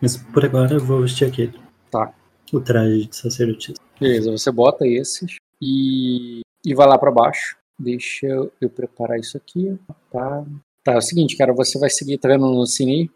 Mas 0.01 0.17
por 0.17 0.43
agora 0.45 0.75
eu 0.75 0.79
vou 0.79 1.01
vestir 1.01 1.27
aquele. 1.27 1.53
Tá. 1.89 2.13
O 2.51 2.59
traje 2.59 3.05
de 3.05 3.15
sacerdotisa. 3.15 3.77
Beleza, 3.99 4.31
você 4.31 4.51
bota 4.51 4.85
esses 4.87 5.37
e, 5.61 6.41
e 6.65 6.73
vai 6.75 6.87
lá 6.87 6.97
pra 6.97 7.11
baixo. 7.11 7.55
Deixa 7.79 8.27
eu, 8.27 8.51
eu 8.59 8.69
preparar 8.69 9.19
isso 9.19 9.37
aqui. 9.37 9.77
Tá. 10.11 10.45
Tá, 10.83 10.93
é 10.93 10.97
o 10.97 11.01
seguinte, 11.01 11.37
cara, 11.37 11.53
você 11.53 11.77
vai 11.79 11.89
seguir, 11.89 12.17
tá 12.17 12.27
vendo 12.27 12.47
no 12.47 12.65
cine? 12.65 13.09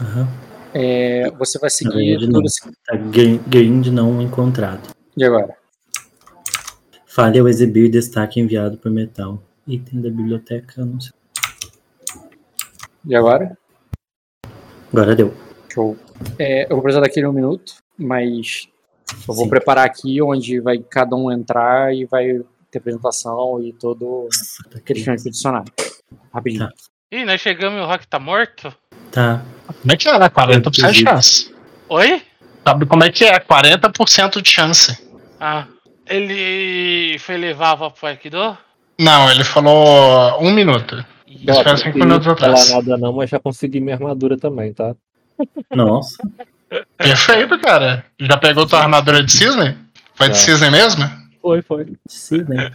Aham. 0.00 0.28
É, 0.72 1.30
você 1.32 1.58
vai 1.58 1.68
seguir 1.68 1.92
verdade, 1.92 2.26
tudo 2.26 2.32
não. 2.38 2.42
isso. 2.44 2.70
Tá 2.86 2.96
gr- 2.96 3.38
grind 3.48 3.88
não 3.88 4.22
encontrado. 4.22 4.94
E 5.16 5.24
agora? 5.24 5.54
Falha 7.06 7.40
ao 7.40 7.48
exibir 7.48 7.90
destaque 7.90 8.40
enviado 8.40 8.78
por 8.78 8.90
metal. 8.90 9.42
Item 9.66 10.00
da 10.00 10.08
biblioteca, 10.08 10.84
não 10.84 10.98
sei. 11.00 11.12
E 13.04 13.14
agora? 13.14 13.56
Agora 14.92 15.14
deu. 15.14 15.34
Show. 15.72 15.96
É, 16.38 16.64
eu 16.64 16.70
vou 16.70 16.82
precisar 16.82 17.00
daquele 17.02 17.26
um 17.26 17.32
minuto, 17.32 17.74
mas 18.00 18.68
eu 19.28 19.34
vou 19.34 19.44
Sim. 19.44 19.50
preparar 19.50 19.86
aqui 19.86 20.20
onde 20.22 20.60
vai 20.60 20.78
cada 20.78 21.14
um 21.16 21.30
entrar 21.30 21.94
e 21.94 22.04
vai 22.06 22.40
ter 22.70 22.78
apresentação 22.78 23.62
e 23.62 23.72
todo 23.72 24.28
Tá 24.70 24.78
aquele 24.78 25.00
filme 25.00 25.18
adicionado. 25.18 25.72
Rapidinho. 26.32 26.68
Tá. 26.68 26.74
Ih, 27.12 27.24
nós 27.24 27.40
chegamos 27.40 27.78
e 27.80 27.82
o 27.82 27.86
Rock 27.86 28.06
tá 28.06 28.18
morto? 28.20 28.72
Tá. 29.10 29.42
Como 29.80 29.92
é 29.92 29.96
que 29.96 30.08
é, 30.08 30.18
né? 30.18 30.28
40% 30.28 30.90
de 30.92 31.00
chance. 31.02 31.54
Oi? 31.88 32.22
Sabe 32.64 32.86
como 32.86 33.02
é 33.02 33.10
que 33.10 33.24
é? 33.24 33.40
40% 33.40 34.40
de 34.40 34.48
chance. 34.50 35.08
Ah. 35.40 35.66
Ele 36.06 37.18
foi 37.18 37.36
levar 37.36 37.76
pro 37.76 38.06
Aikido? 38.08 38.56
Não, 38.98 39.30
ele 39.30 39.44
falou 39.44 40.40
um 40.42 40.52
minuto. 40.52 41.04
Foi 41.64 41.76
cinco 41.76 41.98
minutos 41.98 42.26
Não 42.26 42.36
falar 42.36 42.52
atrás. 42.52 42.70
nada 42.70 42.96
não, 42.96 43.12
mas 43.12 43.30
já 43.30 43.38
consegui 43.38 43.80
minha 43.80 43.94
armadura 43.94 44.36
também, 44.36 44.72
tá? 44.74 44.94
Nossa. 45.74 46.16
Perfeito, 46.96 47.58
cara. 47.58 48.04
Já 48.18 48.36
pegou 48.36 48.66
tua 48.66 48.80
armadura 48.80 49.22
de 49.22 49.32
cisne? 49.32 49.76
Foi 50.14 50.28
de 50.28 50.38
Já. 50.38 50.40
cisne 50.40 50.70
mesmo? 50.70 51.04
Foi, 51.40 51.62
foi. 51.62 51.84
Né? 51.84 52.70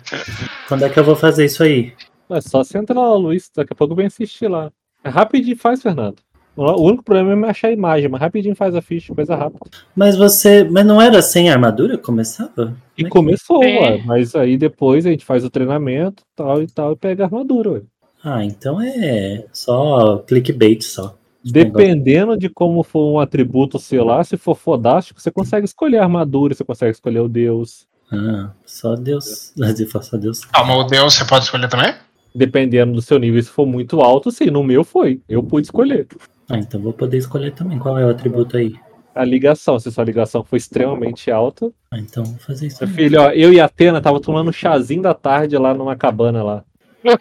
Quando 0.68 0.84
é 0.84 0.90
que 0.90 1.00
eu 1.00 1.04
vou 1.04 1.16
fazer 1.16 1.46
isso 1.46 1.64
aí? 1.64 1.94
É 2.30 2.42
só 2.42 2.64
você 2.64 2.78
entrar 2.78 3.00
lá, 3.00 3.16
Luiz. 3.16 3.50
Daqui 3.56 3.74
a 3.74 3.76
pouco 3.76 3.96
vem 3.96 4.08
assistir 4.08 4.48
lá. 4.48 4.72
É 5.04 5.10
rapidinho 5.10 5.56
faz, 5.56 5.82
Fernando. 5.82 6.18
O 6.58 6.88
único 6.88 7.04
problema 7.04 7.48
é 7.48 7.50
achar 7.50 7.68
a 7.68 7.74
imagem, 7.74 8.08
mas 8.08 8.22
rapidinho 8.22 8.56
faz 8.56 8.74
a 8.74 8.82
ficha, 8.82 9.14
coisa 9.14 9.36
rápida. 9.36 9.66
Mas 9.94 10.16
você. 10.16 10.64
Mas 10.64 10.86
não 10.86 11.02
era 11.02 11.22
sem 11.22 11.50
armadura? 11.50 11.98
Começava? 11.98 12.76
E 12.98 13.06
é 13.06 13.10
começou, 13.10 13.60
ué, 13.60 14.02
mas 14.06 14.34
aí 14.36 14.58
depois 14.58 15.06
a 15.06 15.10
gente 15.10 15.26
faz 15.26 15.44
o 15.44 15.50
treinamento 15.50 16.24
tal 16.34 16.62
e 16.62 16.68
tal 16.68 16.94
e 16.94 16.96
pega 16.96 17.24
a 17.24 17.28
armadura, 17.28 17.72
ué. 17.72 17.82
Ah, 18.24 18.44
então 18.44 18.82
é 18.82 19.46
só 19.52 20.20
clickbait 20.20 20.82
só. 20.82 21.18
Dependendo 21.52 22.36
de 22.36 22.50
como 22.50 22.82
for 22.82 23.12
um 23.12 23.20
atributo 23.20 23.78
seu 23.78 24.04
lá, 24.04 24.24
se 24.24 24.36
for 24.36 24.56
fodástico, 24.56 25.22
você 25.22 25.30
consegue 25.30 25.66
escolher 25.66 26.00
a 26.00 26.04
armadura, 26.04 26.56
você 26.56 26.64
consegue 26.64 26.92
escolher 26.92 27.20
o 27.20 27.30
deus. 27.30 27.88
Ah, 28.12 28.52
só 28.66 28.96
Deus. 28.96 29.54
Se 29.76 29.86
for 29.86 30.04
só 30.04 30.18
Deus. 30.18 30.44
Calma, 30.46 30.76
o 30.76 30.84
Deus 30.84 31.14
você 31.14 31.26
pode 31.26 31.46
escolher 31.46 31.70
também? 31.70 31.94
Dependendo 32.34 32.94
do 32.94 33.02
seu 33.02 33.20
nível, 33.20 33.42
se 33.42 33.50
for 33.50 33.66
muito 33.66 34.02
alto, 34.02 34.32
sim. 34.32 34.46
No 34.46 34.64
meu 34.64 34.84
foi. 34.84 35.22
Eu 35.30 35.44
pude 35.44 35.68
escolher. 35.68 36.08
Ah, 36.50 36.58
então 36.58 36.82
vou 36.82 36.94
poder 36.94 37.18
escolher 37.18 37.52
também. 37.52 37.78
Qual 37.78 37.98
é 37.98 38.06
o 38.06 38.10
atributo 38.10 38.58
aí? 38.58 38.76
A 39.14 39.24
ligação, 39.24 39.80
se 39.80 39.92
sua 39.92 40.04
ligação 40.04 40.44
for 40.44 40.58
extremamente 40.58 41.32
alta. 41.32 41.72
Ah, 41.90 41.98
então 41.98 42.24
vou 42.24 42.40
fazer 42.40 42.68
isso. 42.68 42.84
Meu 42.84 42.90
também. 42.90 43.06
filho, 43.06 43.22
ó, 43.22 43.30
eu 43.30 43.54
e 43.54 43.60
a 43.60 43.66
Atena 43.66 44.02
tava 44.02 44.20
tomando 44.20 44.50
um 44.50 44.54
chazinho 44.54 45.02
da 45.02 45.14
tarde 45.14 45.58
lá 45.58 45.74
numa 45.74 45.96
cabana 45.96 46.44
lá. 46.44 46.64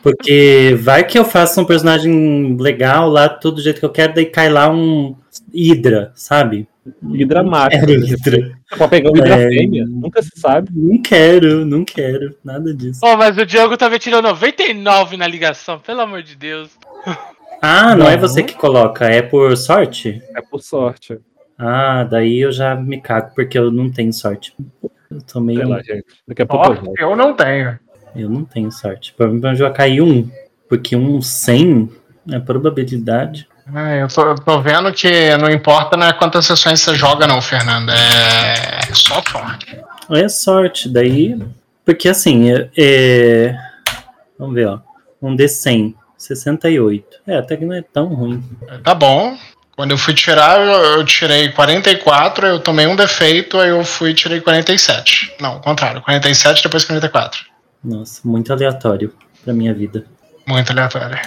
Porque 0.02 0.76
vai 0.80 1.04
que 1.04 1.18
eu 1.18 1.24
faço 1.24 1.60
um 1.60 1.64
personagem 1.64 2.56
legal 2.58 3.08
lá, 3.08 3.28
todo 3.28 3.56
do 3.56 3.62
jeito 3.62 3.78
que 3.80 3.84
eu 3.86 3.90
quero, 3.92 4.14
daí 4.14 4.26
cai 4.26 4.48
lá 4.48 4.70
um 4.70 5.14
Hydra, 5.54 6.12
sabe? 6.14 6.66
Hidra 7.12 7.42
mágica. 7.42 7.86
Quero 7.86 8.00
Hydra. 8.04 8.52
Você 8.68 8.76
pode 8.76 8.90
pegar 8.90 9.10
um 9.10 9.16
Hidra 9.16 9.34
É. 9.42 9.48
fêmea, 9.48 9.84
nunca 9.86 10.22
se 10.22 10.30
sabe. 10.36 10.68
Não 10.74 11.00
quero, 11.00 11.64
não 11.64 11.84
quero. 11.84 12.36
Nada 12.44 12.74
disso. 12.74 13.00
Oh, 13.02 13.16
mas 13.16 13.36
o 13.38 13.46
Diogo 13.46 13.76
também 13.76 13.98
tirou 13.98 14.20
99 14.22 15.16
na 15.16 15.26
ligação, 15.26 15.78
pelo 15.78 16.00
amor 16.02 16.22
de 16.22 16.36
Deus. 16.36 16.70
Ah, 17.62 17.96
não, 17.96 18.06
é 18.06 18.14
Não. 18.16 18.20
você 18.20 18.42
que 18.42 18.54
coloca, 18.54 19.06
é 19.06 19.22
por 19.22 19.56
sorte? 19.56 20.22
É 20.36 20.42
por 20.42 20.60
sorte. 20.60 21.18
Ah, 21.58 22.04
daí 22.04 22.40
eu 22.40 22.52
já 22.52 22.74
me 22.74 23.00
cago, 23.00 23.32
porque 23.34 23.56
eu 23.58 23.70
não 23.70 23.90
tenho 23.90 24.12
sorte. 24.12 24.54
Eu 25.10 25.22
tô 25.22 25.40
meio. 25.40 25.60
Sei 25.60 25.68
lá, 25.68 25.82
gente. 25.82 26.04
Daqui 26.28 26.42
a 26.42 26.46
pouco 26.46 26.68
Ó, 26.68 26.74
eu 26.98 27.10
eu 27.10 27.16
não 27.16 27.32
tenho. 27.34 27.78
Eu 28.14 28.28
não 28.28 28.44
tenho 28.44 28.70
sorte. 28.70 29.12
Provavelmente 29.16 29.60
vai 29.60 29.72
cair 29.72 30.00
um. 30.02 30.30
Porque 30.68 30.96
um 30.96 31.20
100 31.20 31.90
é 32.32 32.38
probabilidade. 32.38 33.46
Ah, 33.72 33.94
eu 33.96 34.08
tô, 34.08 34.22
eu 34.22 34.34
tô 34.34 34.60
vendo 34.60 34.92
que 34.92 35.36
não 35.38 35.50
importa 35.50 35.96
né, 35.96 36.12
quantas 36.12 36.44
sessões 36.46 36.80
você 36.80 36.94
joga, 36.94 37.26
não, 37.26 37.40
Fernando. 37.40 37.90
É 37.90 38.80
só 38.92 39.22
sorte. 39.26 39.78
É 40.10 40.28
sorte, 40.28 40.88
daí. 40.88 41.38
Porque 41.84 42.08
assim, 42.08 42.50
é, 42.50 42.68
é- 42.76 43.56
vamos 44.38 44.54
ver, 44.54 44.68
ó. 44.68 44.78
Um 45.20 45.34
D100, 45.34 45.94
68. 46.18 47.18
É, 47.26 47.38
até 47.38 47.56
que 47.56 47.64
não 47.64 47.74
é 47.74 47.82
tão 47.82 48.06
ruim. 48.08 48.42
Tá 48.82 48.94
bom. 48.94 49.36
Quando 49.76 49.90
eu 49.90 49.98
fui 49.98 50.14
tirar, 50.14 50.60
eu, 50.60 50.98
eu 50.98 51.04
tirei 51.04 51.48
44, 51.50 52.46
eu 52.46 52.60
tomei 52.60 52.86
um 52.86 52.94
defeito, 52.94 53.58
aí 53.58 53.70
eu 53.70 53.84
fui 53.84 54.10
e 54.10 54.14
tirei 54.14 54.40
47. 54.40 55.34
Não, 55.40 55.58
contrário, 55.60 56.00
47 56.02 56.62
depois 56.62 56.84
44. 56.84 57.40
Nossa, 57.84 58.20
muito 58.24 58.52
aleatório 58.52 59.12
pra 59.44 59.52
minha 59.52 59.74
vida. 59.74 60.04
Muito 60.46 60.70
aleatório. 60.72 61.18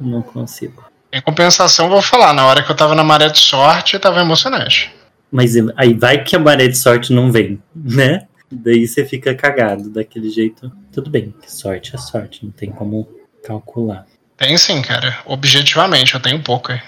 Não 0.00 0.22
consigo. 0.22 0.84
Em 1.12 1.20
compensação, 1.20 1.88
vou 1.88 2.02
falar, 2.02 2.32
na 2.32 2.46
hora 2.46 2.62
que 2.62 2.70
eu 2.70 2.76
tava 2.76 2.94
na 2.94 3.04
maré 3.04 3.28
de 3.28 3.38
sorte, 3.38 3.98
tava 3.98 4.20
emocionante. 4.20 4.92
Mas 5.30 5.54
aí 5.76 5.94
vai 5.94 6.22
que 6.22 6.36
a 6.36 6.38
maré 6.38 6.68
de 6.68 6.76
sorte 6.78 7.12
não 7.12 7.30
vem, 7.32 7.60
né? 7.74 8.26
Daí 8.50 8.86
você 8.86 9.04
fica 9.04 9.34
cagado 9.34 9.90
daquele 9.90 10.30
jeito. 10.30 10.70
Tudo 10.92 11.10
bem, 11.10 11.34
sorte 11.46 11.94
é 11.94 11.98
sorte, 11.98 12.44
não 12.44 12.52
tem 12.52 12.70
como 12.70 13.08
calcular. 13.44 14.06
Tem 14.36 14.56
sim, 14.56 14.82
cara. 14.82 15.18
Objetivamente, 15.24 16.14
eu 16.14 16.20
tenho 16.20 16.42
pouco 16.42 16.72
aí. 16.72 16.80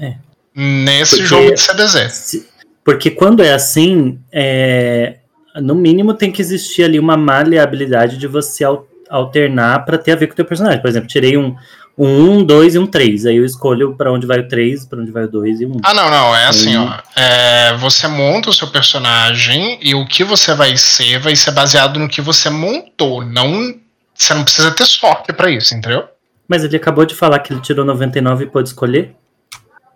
É. 0.00 0.14
Nesse 0.54 1.16
Porque- 1.16 1.26
jogo 1.26 1.54
de 1.54 1.60
CDZ. 1.60 2.12
Se- 2.12 2.48
Porque 2.84 3.10
quando 3.10 3.42
é 3.42 3.52
assim, 3.52 4.20
é, 4.32 5.18
no 5.60 5.74
mínimo 5.74 6.14
tem 6.14 6.30
que 6.32 6.40
existir 6.42 6.84
ali 6.84 6.98
uma 6.98 7.16
maleabilidade 7.16 8.16
de 8.18 8.26
você 8.26 8.64
al- 8.64 8.86
alternar 9.10 9.84
pra 9.84 9.98
ter 9.98 10.12
a 10.12 10.16
ver 10.16 10.26
com 10.28 10.32
o 10.32 10.36
teu 10.36 10.44
personagem. 10.44 10.80
Por 10.80 10.88
exemplo, 10.88 11.08
tirei 11.08 11.36
um, 11.36 11.54
um 11.98 12.38
1, 12.38 12.44
2 12.44 12.74
e 12.74 12.78
um 12.78 12.86
3. 12.86 13.26
Aí 13.26 13.36
eu 13.36 13.44
escolho 13.44 13.94
pra 13.94 14.10
onde 14.12 14.26
vai 14.26 14.40
o 14.40 14.48
3, 14.48 14.86
pra 14.86 15.00
onde 15.00 15.10
vai 15.10 15.24
o 15.24 15.28
2 15.28 15.60
e 15.60 15.66
o 15.66 15.70
1. 15.76 15.80
Ah, 15.84 15.92
não, 15.94 16.10
não. 16.10 16.34
É 16.34 16.46
assim, 16.46 16.74
ó. 16.76 16.94
É, 17.14 17.76
você 17.76 18.08
monta 18.08 18.48
o 18.48 18.52
seu 18.52 18.68
personagem 18.68 19.78
e 19.82 19.94
o 19.94 20.06
que 20.06 20.24
você 20.24 20.54
vai 20.54 20.76
ser 20.76 21.18
vai 21.18 21.36
ser 21.36 21.50
baseado 21.50 21.98
no 21.98 22.08
que 22.08 22.20
você 22.22 22.48
montou. 22.48 23.24
Não, 23.24 23.74
você 24.14 24.32
não 24.34 24.44
precisa 24.44 24.70
ter 24.70 24.86
sorte 24.86 25.32
pra 25.32 25.50
isso, 25.50 25.74
entendeu? 25.74 26.04
Mas 26.48 26.64
ele 26.64 26.76
acabou 26.76 27.04
de 27.04 27.14
falar 27.14 27.38
que 27.40 27.52
ele 27.52 27.60
tirou 27.60 27.84
99 27.84 28.44
e 28.44 28.46
pôde 28.46 28.68
escolher? 28.68 29.14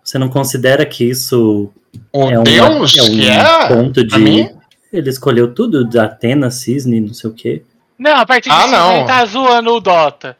Você 0.03 0.17
não 0.17 0.29
considera 0.29 0.85
que 0.85 1.03
isso 1.03 1.69
O 2.13 2.29
é, 2.29 2.41
Deus, 2.41 2.95
é 2.97 3.01
um 3.01 3.05
que 3.15 3.27
é. 3.27 3.67
ponto 3.67 4.07
pra 4.07 4.17
de. 4.17 4.23
mim? 4.23 4.49
Ele 4.91 5.09
escolheu 5.09 5.53
tudo, 5.53 5.83
de 5.85 5.99
Atena, 5.99 6.49
Cisne, 6.49 7.01
não 7.01 7.13
sei 7.13 7.29
o 7.29 7.33
quê. 7.33 7.63
Não, 7.99 8.15
a 8.17 8.25
partir 8.25 8.49
Ah, 8.51 8.57
disso 8.59 8.71
não. 8.71 8.97
ele 8.97 9.07
tá 9.07 9.25
zoando 9.25 9.73
o 9.73 9.79
Dota. 9.79 10.37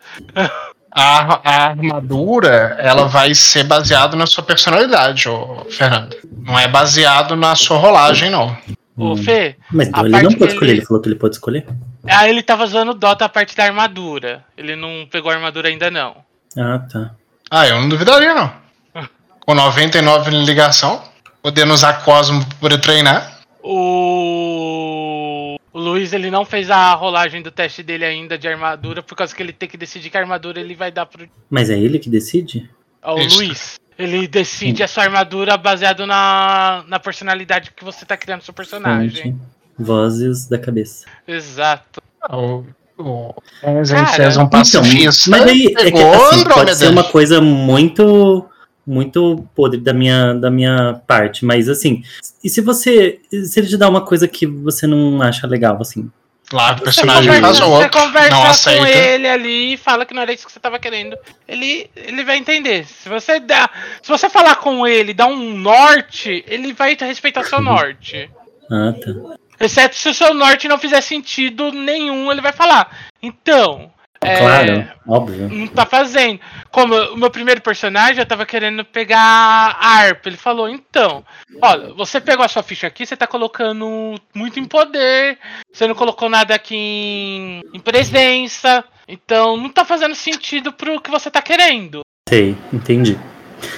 A, 0.92 1.42
a 1.44 1.64
armadura, 1.70 2.76
ela 2.80 3.08
vai 3.08 3.34
ser 3.36 3.64
baseada 3.64 4.16
na 4.16 4.26
sua 4.26 4.44
personalidade, 4.44 5.28
ô, 5.30 5.66
Fernando. 5.70 6.16
Não 6.44 6.58
é 6.58 6.68
baseado 6.68 7.36
na 7.36 7.56
sua 7.56 7.78
rolagem, 7.78 8.30
não. 8.30 8.56
Ô, 8.96 9.12
Hum. 9.14 9.18
Fê, 9.18 9.56
Mas 9.72 9.90
então 9.90 10.04
A 10.04 10.08
ele 10.08 10.22
não 10.24 10.30
que 10.32 10.44
escolher, 10.46 10.72
ele- 10.72 10.80
ele 10.80 10.86
falou 10.86 11.02
que 11.04 11.10
ele 11.10 11.16
pode 11.16 11.36
escolher. 11.36 11.68
aí 12.08 12.30
ele 12.30 12.42
tava 12.42 12.66
zoando 12.66 12.92
o 12.92 12.96
Dota 12.96 13.26
a 13.26 13.30
parte 13.30 13.56
da 13.56 13.64
armadura. 13.66 14.44
Ele 14.58 14.76
não 14.76 15.06
pegou 15.12 15.30
a 15.32 15.36
armadura 15.36 15.68
ainda 15.70 15.92
não. 15.92 16.16
Ah, 16.58 16.80
tá. 16.92 17.12
Ah, 17.52 17.68
eu 17.68 17.80
não 17.80 17.90
duvidaria, 17.90 18.34
não. 18.34 18.52
Com 19.46 19.54
99 19.54 20.32
em 20.32 20.44
ligação, 20.46 21.04
podendo 21.44 21.74
usar 21.74 22.02
Cosmo 22.04 22.44
pra 22.46 22.58
poder 22.60 22.80
treinar. 22.82 23.37
O... 23.70 25.58
o 25.74 25.80
Luiz 25.80 26.14
ele 26.14 26.32
não 26.32 26.46
fez 26.46 26.70
a 26.70 26.94
rolagem 26.94 27.42
do 27.42 27.52
teste 27.52 27.84
dele 27.84 28.06
ainda 28.06 28.38
de 28.38 28.48
armadura 28.48 29.04
por 29.04 29.16
causa 29.16 29.36
que 29.36 29.44
ele 29.44 29.52
tem 29.52 29.68
que 29.68 29.76
decidir 29.76 30.10
que 30.10 30.18
armadura 30.18 30.60
ele 30.60 30.74
vai 30.76 30.92
dar 30.92 31.06
pro 31.06 31.28
Mas 31.50 31.70
é 31.70 31.78
ele 31.78 32.00
que 32.00 32.10
decide? 32.10 32.70
ao 33.02 33.20
Isso. 33.20 33.38
Luiz. 33.38 33.80
Ele 33.98 34.28
decide 34.28 34.84
a 34.84 34.88
sua 34.88 35.04
armadura 35.04 35.58
baseado 35.58 36.06
na, 36.06 36.84
na 36.88 37.00
personalidade 37.00 37.72
que 37.76 37.84
você 37.84 38.06
tá 38.06 38.16
criando 38.16 38.44
seu 38.44 38.54
personagem. 38.54 39.32
Fonte, 39.32 39.48
Vozes 39.80 40.48
da 40.48 40.60
cabeça. 40.60 41.06
Exato. 41.28 42.02
O, 42.30 42.64
o 42.98 43.34
Cara, 43.62 43.84
Zenzés 43.84 44.38
é 44.38 44.40
um. 44.40 44.46
Então, 44.46 44.82
mas 45.30 45.44
aí 45.44 45.74
é 45.78 45.92
que 45.92 45.98
assim, 45.98 46.44
pode 46.44 46.76
ser 46.76 46.90
uma 46.90 47.04
coisa 47.04 47.42
muito 47.42 48.46
muito 48.88 49.46
podre 49.54 49.80
da 49.82 49.94
minha, 49.94 50.34
da 50.34 50.50
minha 50.50 51.02
parte, 51.06 51.44
mas 51.44 51.68
assim, 51.68 52.02
e 52.42 52.50
se 52.50 52.62
você. 52.62 53.20
Se 53.30 53.60
ele 53.60 53.68
te 53.68 53.76
dá 53.78 53.90
uma 53.90 54.02
coisa 54.02 54.28
que 54.28 54.48
você 54.48 54.88
não 54.88 55.22
acha 55.22 55.46
legal, 55.46 55.78
assim? 55.82 56.10
Lá, 56.54 56.72
o 56.72 56.78
Você 56.78 56.84
personagem 56.86 57.24
conversa, 57.26 57.42
faz 57.42 57.58
o 57.58 57.60
você 57.60 57.70
outro, 57.84 58.02
conversa 58.02 58.30
não 58.30 58.42
com 58.42 58.48
aceita. 58.48 58.88
ele 58.90 59.28
ali 59.28 59.74
e 59.74 59.78
fala 59.78 60.06
que 60.06 60.14
não 60.14 60.22
era 60.22 60.32
isso 60.32 60.46
que 60.46 60.52
você 60.54 60.62
tava 60.62 60.80
querendo. 60.80 61.18
Ele, 61.46 61.90
ele 61.94 62.24
vai 62.24 62.38
entender. 62.38 62.86
Se 62.86 63.10
você 63.10 63.38
dá, 63.38 63.70
se 64.02 64.08
você 64.08 64.30
falar 64.30 64.56
com 64.56 64.88
ele, 64.88 65.14
dar 65.14 65.26
um 65.28 65.58
norte, 65.58 66.46
ele 66.48 66.72
vai 66.72 66.96
respeitar 66.96 67.44
seu 67.44 67.62
norte. 67.62 68.30
Ah, 68.72 68.94
tá. 68.94 69.36
Exceto 69.60 69.96
se 69.96 70.08
o 70.08 70.14
seu 70.14 70.34
norte 70.34 70.70
não 70.70 70.78
fizer 70.78 71.02
sentido 71.02 71.72
nenhum, 71.74 72.32
ele 72.32 72.40
vai 72.40 72.54
falar. 72.54 73.10
Então, 73.22 73.92
é, 74.22 74.38
Claro, 74.40 74.88
óbvio. 75.08 75.50
não 75.50 75.68
tá 75.68 75.86
fazendo. 75.86 76.40
Como 76.72 76.96
o 76.96 77.18
meu 77.18 77.30
primeiro 77.30 77.62
personagem, 77.62 78.20
eu 78.20 78.26
tava 78.26 78.46
querendo 78.46 78.84
pegar 78.84 79.20
a 79.20 79.98
harpa. 79.98 80.30
Ele 80.30 80.38
falou, 80.38 80.68
então, 80.70 81.24
olha, 81.62 81.94
você 81.94 82.20
pegou 82.20 82.44
a 82.44 82.48
sua 82.48 82.64
ficha 82.64 82.88
aqui, 82.88 83.06
você 83.06 83.16
tá 83.16 83.28
colocando 83.28 84.16
muito 84.34 84.60
em 84.60 84.66
poder, 84.66 85.38
você 85.72 85.88
não 85.88 85.96
colocou 85.96 86.30
nada 86.30 86.56
aqui 86.56 86.76
em, 86.76 87.62
em 87.74 87.80
presença, 87.80 88.84
então 89.08 89.56
não 89.58 89.70
tá 89.70 89.86
fazendo 89.86 90.16
sentido 90.16 90.74
pro 90.74 91.00
que 91.02 91.12
você 91.12 91.30
tá 91.30 91.42
querendo. 91.42 92.02
Sei, 92.30 92.56
entendi. 92.74 93.18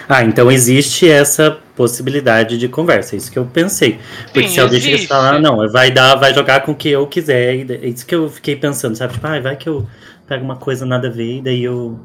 Ah, 0.10 0.24
então 0.24 0.52
existe 0.52 1.10
essa 1.10 1.58
possibilidade 1.76 2.58
de 2.58 2.68
conversa, 2.68 3.16
é 3.16 3.18
isso 3.18 3.32
que 3.32 3.40
eu 3.40 3.46
pensei. 3.46 3.98
Porque 4.34 4.50
Sim, 4.50 4.56
se 4.56 4.60
alguém 4.60 4.80
chega 4.80 4.92
e 4.92 4.96
existe. 4.96 5.08
falar, 5.08 5.36
ah, 5.36 5.40
não, 5.40 5.70
vai 5.72 5.90
dar, 5.90 6.16
vai 6.16 6.34
jogar 6.34 6.62
com 6.62 6.74
o 6.74 6.76
que 6.76 6.90
eu 6.90 7.08
quiser, 7.08 7.56
é 7.70 7.88
isso 7.88 8.06
que 8.06 8.14
eu 8.14 8.30
fiquei 8.30 8.56
pensando, 8.58 8.96
sabe? 8.96 9.14
Tipo, 9.14 9.28
ah, 9.28 9.40
vai 9.40 9.56
que 9.56 9.70
eu 9.70 9.88
pego 10.30 10.46
uma 10.46 10.56
coisa 10.56 10.86
nada 10.86 11.08
a 11.08 11.12
ver 11.12 11.38
e 11.38 11.42
daí 11.42 11.64
eu 11.64 12.00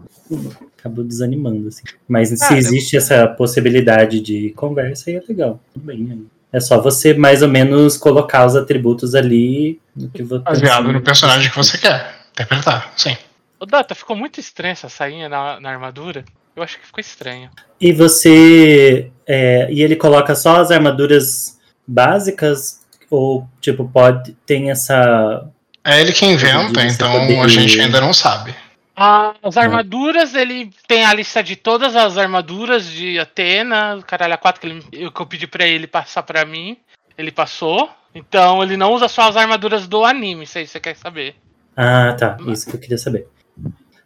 acabo 0.79 1.05
desanimando, 1.05 1.69
assim. 1.69 1.83
Mas 2.09 2.31
se 2.31 2.39
Cara, 2.39 2.57
existe 2.57 2.97
essa 2.97 3.29
possibilidade 3.29 4.21
de 4.21 4.51
conversa, 4.57 5.11
aí 5.11 5.17
é 5.17 5.23
legal. 5.29 5.61
Tudo 5.75 5.85
bem. 5.85 6.09
aí. 6.11 6.27
É 6.51 6.61
só 6.61 6.81
você 6.81 7.13
mais 7.13 7.43
ou 7.43 7.49
menos 7.49 7.97
colocar 7.97 8.47
os 8.47 8.57
atributos 8.57 9.15
ali 9.15 9.81
no 9.95 10.09
que 10.09 10.23
você 10.23 10.43
Baseado 10.43 10.93
no 10.93 11.03
personagem 11.03 11.51
que 11.51 11.57
você 11.57 11.77
quer 11.77 12.15
interpretar, 12.33 12.93
sim. 12.97 13.17
Ô 13.61 13.67
Data, 13.67 13.95
ficou 13.95 14.17
muito 14.17 14.41
estranha 14.41 14.73
essa 14.73 14.89
sainha 14.89 15.29
na, 15.29 15.61
na 15.61 15.71
armadura. 15.71 16.25
Eu 16.57 16.63
acho 16.63 16.79
que 16.79 16.87
ficou 16.87 17.01
estranho. 17.01 17.51
E 17.81 17.93
você. 17.93 19.11
é, 19.27 19.71
e 19.71 19.83
ele 19.83 19.97
coloca 19.97 20.35
só 20.35 20.61
as 20.61 20.71
armaduras 20.71 21.59
básicas? 21.87 22.83
Ou, 23.11 23.47
tipo, 23.61 23.89
pode. 23.89 24.37
Tem 24.47 24.71
essa. 24.71 25.49
É 25.85 26.01
ele 26.01 26.13
que 26.13 26.25
inventa, 26.25 26.83
então 26.85 27.43
a 27.43 27.49
gente 27.49 27.79
ainda 27.79 28.01
não 28.01 28.15
sabe. 28.15 28.55
As 28.97 29.57
armaduras, 29.57 30.35
ele 30.35 30.71
tem 30.87 31.05
a 31.05 31.13
lista 31.13 31.43
de 31.43 31.57
todas 31.57 31.97
as 31.97 32.17
armaduras 32.17 32.87
de 32.87 33.19
Atena, 33.19 34.01
caralho, 34.07 34.35
a 34.35 34.37
4 34.39 34.61
que, 34.61 34.67
ele, 34.67 35.11
que 35.11 35.21
eu 35.21 35.27
pedi 35.27 35.47
pra 35.47 35.67
ele 35.67 35.87
passar 35.87 36.23
pra 36.23 36.45
mim. 36.45 36.77
Ele 37.19 37.31
passou. 37.31 37.91
Então 38.15 38.63
ele 38.63 38.77
não 38.77 38.93
usa 38.93 39.09
só 39.09 39.23
as 39.23 39.37
armaduras 39.37 39.89
do 39.89 40.05
anime, 40.05 40.47
se 40.47 40.61
aí 40.61 40.67
você 40.67 40.79
quer 40.79 40.95
saber. 40.97 41.35
Ah, 41.77 42.15
tá. 42.19 42.37
Isso 42.47 42.71
que 42.71 42.77
eu 42.77 42.81
queria 42.81 42.99
saber. 42.99 43.27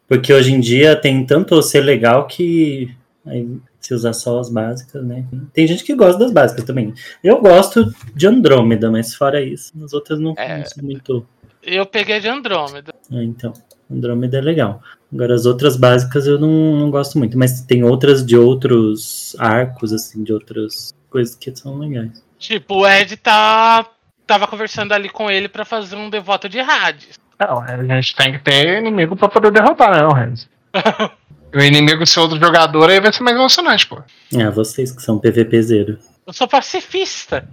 Porque 0.08 0.32
hoje 0.32 0.52
em 0.54 0.60
dia 0.60 0.96
tem 0.96 1.24
tanto 1.26 1.60
ser 1.62 1.80
legal 1.80 2.26
que. 2.26 2.94
Aí, 3.26 3.46
se 3.78 3.92
usar 3.92 4.14
só 4.14 4.40
as 4.40 4.48
básicas, 4.48 5.04
né? 5.04 5.24
Tem 5.52 5.66
gente 5.66 5.84
que 5.84 5.94
gosta 5.94 6.18
das 6.18 6.32
básicas 6.32 6.64
também. 6.64 6.94
Eu 7.22 7.40
gosto 7.40 7.94
de 8.14 8.26
Andrômeda, 8.26 8.90
mas 8.90 9.14
fora 9.14 9.42
isso, 9.42 9.72
as 9.84 9.92
outras 9.92 10.18
não, 10.18 10.34
É. 10.36 10.58
não 10.58 10.64
são 10.64 10.82
muito. 10.82 11.26
Eu 11.62 11.86
peguei 11.86 12.16
a 12.16 12.18
de 12.18 12.28
Andrômeda. 12.28 12.92
Ah, 13.10 13.22
então, 13.22 13.52
Andrômeda 13.90 14.38
é 14.38 14.40
legal. 14.40 14.82
Agora, 15.12 15.34
as 15.34 15.46
outras 15.46 15.76
básicas 15.76 16.26
eu 16.26 16.38
não, 16.38 16.76
não 16.76 16.90
gosto 16.90 17.18
muito, 17.18 17.38
mas 17.38 17.62
tem 17.62 17.82
outras 17.82 18.24
de 18.24 18.36
outros 18.36 19.34
arcos, 19.38 19.92
assim, 19.92 20.22
de 20.22 20.32
outras 20.32 20.94
coisas 21.08 21.34
que 21.34 21.54
são 21.54 21.78
legais. 21.78 22.22
Tipo, 22.38 22.80
o 22.80 22.86
Ed 22.86 23.16
tá, 23.16 23.86
tava 24.26 24.46
conversando 24.46 24.92
ali 24.92 25.08
com 25.08 25.30
ele 25.30 25.48
pra 25.48 25.64
fazer 25.64 25.96
um 25.96 26.10
devoto 26.10 26.48
de 26.48 26.60
Hades. 26.60 27.18
Não, 27.40 27.60
a 27.60 28.00
gente 28.00 28.14
tem 28.14 28.32
que 28.32 28.38
ter 28.40 28.78
inimigo 28.78 29.16
pra 29.16 29.28
poder 29.28 29.50
derrotar, 29.50 29.92
né, 29.92 30.04
o 30.04 30.12
Renzo? 30.12 30.48
o 31.54 31.60
inimigo 31.60 32.06
ser 32.06 32.20
outro 32.20 32.38
jogador 32.38 32.90
aí 32.90 33.00
vai 33.00 33.12
ser 33.12 33.22
mais 33.22 33.36
emocionante, 33.36 33.86
pô. 33.86 34.00
Ah, 34.36 34.50
vocês 34.50 34.92
que 34.92 35.02
são 35.02 35.18
PVPzeiro. 35.18 35.98
Eu 36.26 36.32
sou 36.32 36.46
pacifista. 36.46 37.48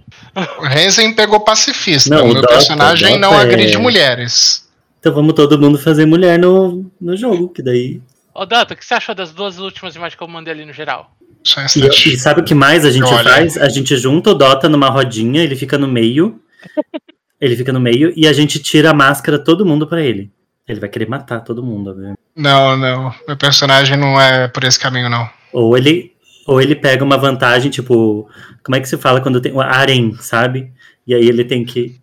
O 0.58 0.62
Renzen 0.66 1.14
pegou 1.14 1.40
pacifista. 1.40 2.10
Não, 2.14 2.24
o 2.24 2.32
meu 2.32 2.42
Dota- 2.42 2.48
personagem 2.54 3.18
não 3.18 3.30
Dota 3.30 3.42
é- 3.42 3.46
agride 3.46 3.78
mulheres. 3.78 4.68
Então 5.00 5.14
vamos 5.14 5.32
todo 5.34 5.58
mundo 5.58 5.78
fazer 5.78 6.04
mulher 6.04 6.38
no, 6.38 6.90
no 7.00 7.16
jogo, 7.16 7.48
que 7.48 7.62
daí. 7.62 8.02
Ô 8.34 8.44
Data, 8.44 8.74
o 8.74 8.76
que 8.76 8.84
você 8.84 8.94
achou 8.94 9.14
das 9.14 9.32
duas 9.32 9.58
últimas 9.58 9.94
imagens 9.96 10.14
que 10.16 10.22
eu 10.22 10.28
mandei 10.28 10.52
ali 10.52 10.64
no 10.66 10.72
geral? 10.72 11.10
Só 11.42 11.60
E, 11.62 11.86
e 11.88 12.18
sabe 12.18 12.40
o 12.40 12.44
que 12.44 12.54
mais 12.54 12.84
a 12.84 12.90
gente 12.90 13.04
Olha. 13.04 13.22
faz? 13.30 13.56
A 13.56 13.68
gente 13.68 13.96
junta 13.96 14.30
o 14.30 14.34
Dota 14.34 14.68
numa 14.68 14.90
rodinha, 14.90 15.42
ele 15.42 15.56
fica 15.56 15.78
no 15.78 15.88
meio. 15.88 16.40
ele 17.40 17.56
fica 17.56 17.72
no 17.72 17.80
meio 17.80 18.12
e 18.16 18.26
a 18.26 18.32
gente 18.32 18.58
tira 18.58 18.90
a 18.90 18.94
máscara 18.94 19.38
todo 19.38 19.64
mundo 19.64 19.86
pra 19.86 20.02
ele. 20.02 20.30
Ele 20.68 20.80
vai 20.80 20.88
querer 20.88 21.08
matar 21.08 21.40
todo 21.40 21.62
mundo, 21.62 21.90
obviamente. 21.90 22.18
Não, 22.34 22.76
não. 22.76 23.14
Meu 23.26 23.36
personagem 23.36 23.96
não 23.96 24.20
é 24.20 24.48
por 24.48 24.64
esse 24.64 24.78
caminho, 24.78 25.08
não. 25.08 25.28
Ou 25.52 25.76
ele, 25.76 26.12
ou 26.46 26.60
ele 26.60 26.74
pega 26.74 27.04
uma 27.04 27.16
vantagem, 27.16 27.70
tipo, 27.70 28.28
como 28.64 28.76
é 28.76 28.80
que 28.80 28.88
se 28.88 28.96
fala 28.98 29.20
quando 29.20 29.40
tem 29.40 29.52
o 29.52 29.60
harem, 29.60 30.14
sabe? 30.20 30.72
E 31.06 31.14
aí 31.14 31.26
ele 31.28 31.44
tem 31.44 31.64
que 31.64 32.00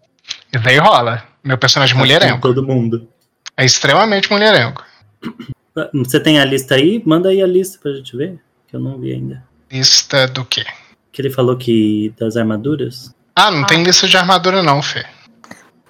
Isso 0.54 0.64
daí 0.64 0.78
rola. 0.78 1.24
Meu 1.44 1.58
personagem 1.58 1.96
é 1.96 2.00
mulherengo. 2.00 2.40
todo 2.42 2.66
mundo. 2.66 3.08
É 3.58 3.66
extremamente 3.66 4.32
mulherengo. 4.32 4.82
Você 5.94 6.20
tem 6.20 6.40
a 6.40 6.46
lista 6.46 6.76
aí? 6.76 7.02
Manda 7.06 7.30
aí 7.30 7.42
a 7.42 7.48
lista 7.48 7.80
pra 7.82 7.92
gente 7.94 8.16
ver, 8.16 8.40
que 8.68 8.76
eu 8.76 8.80
não 8.80 9.00
vi 9.00 9.12
ainda. 9.14 9.44
Lista 9.72 10.28
do 10.28 10.46
quê? 10.46 10.64
Que 11.12 11.22
ele 11.22 11.30
falou 11.30 11.58
que 11.58 12.14
das 12.18 12.38
armaduras. 12.38 13.14
Ah, 13.36 13.52
não 13.52 13.66
tem 13.66 13.84
lista 13.84 14.08
de 14.08 14.16
armadura, 14.16 14.64
não, 14.64 14.82
Fê. 14.82 15.06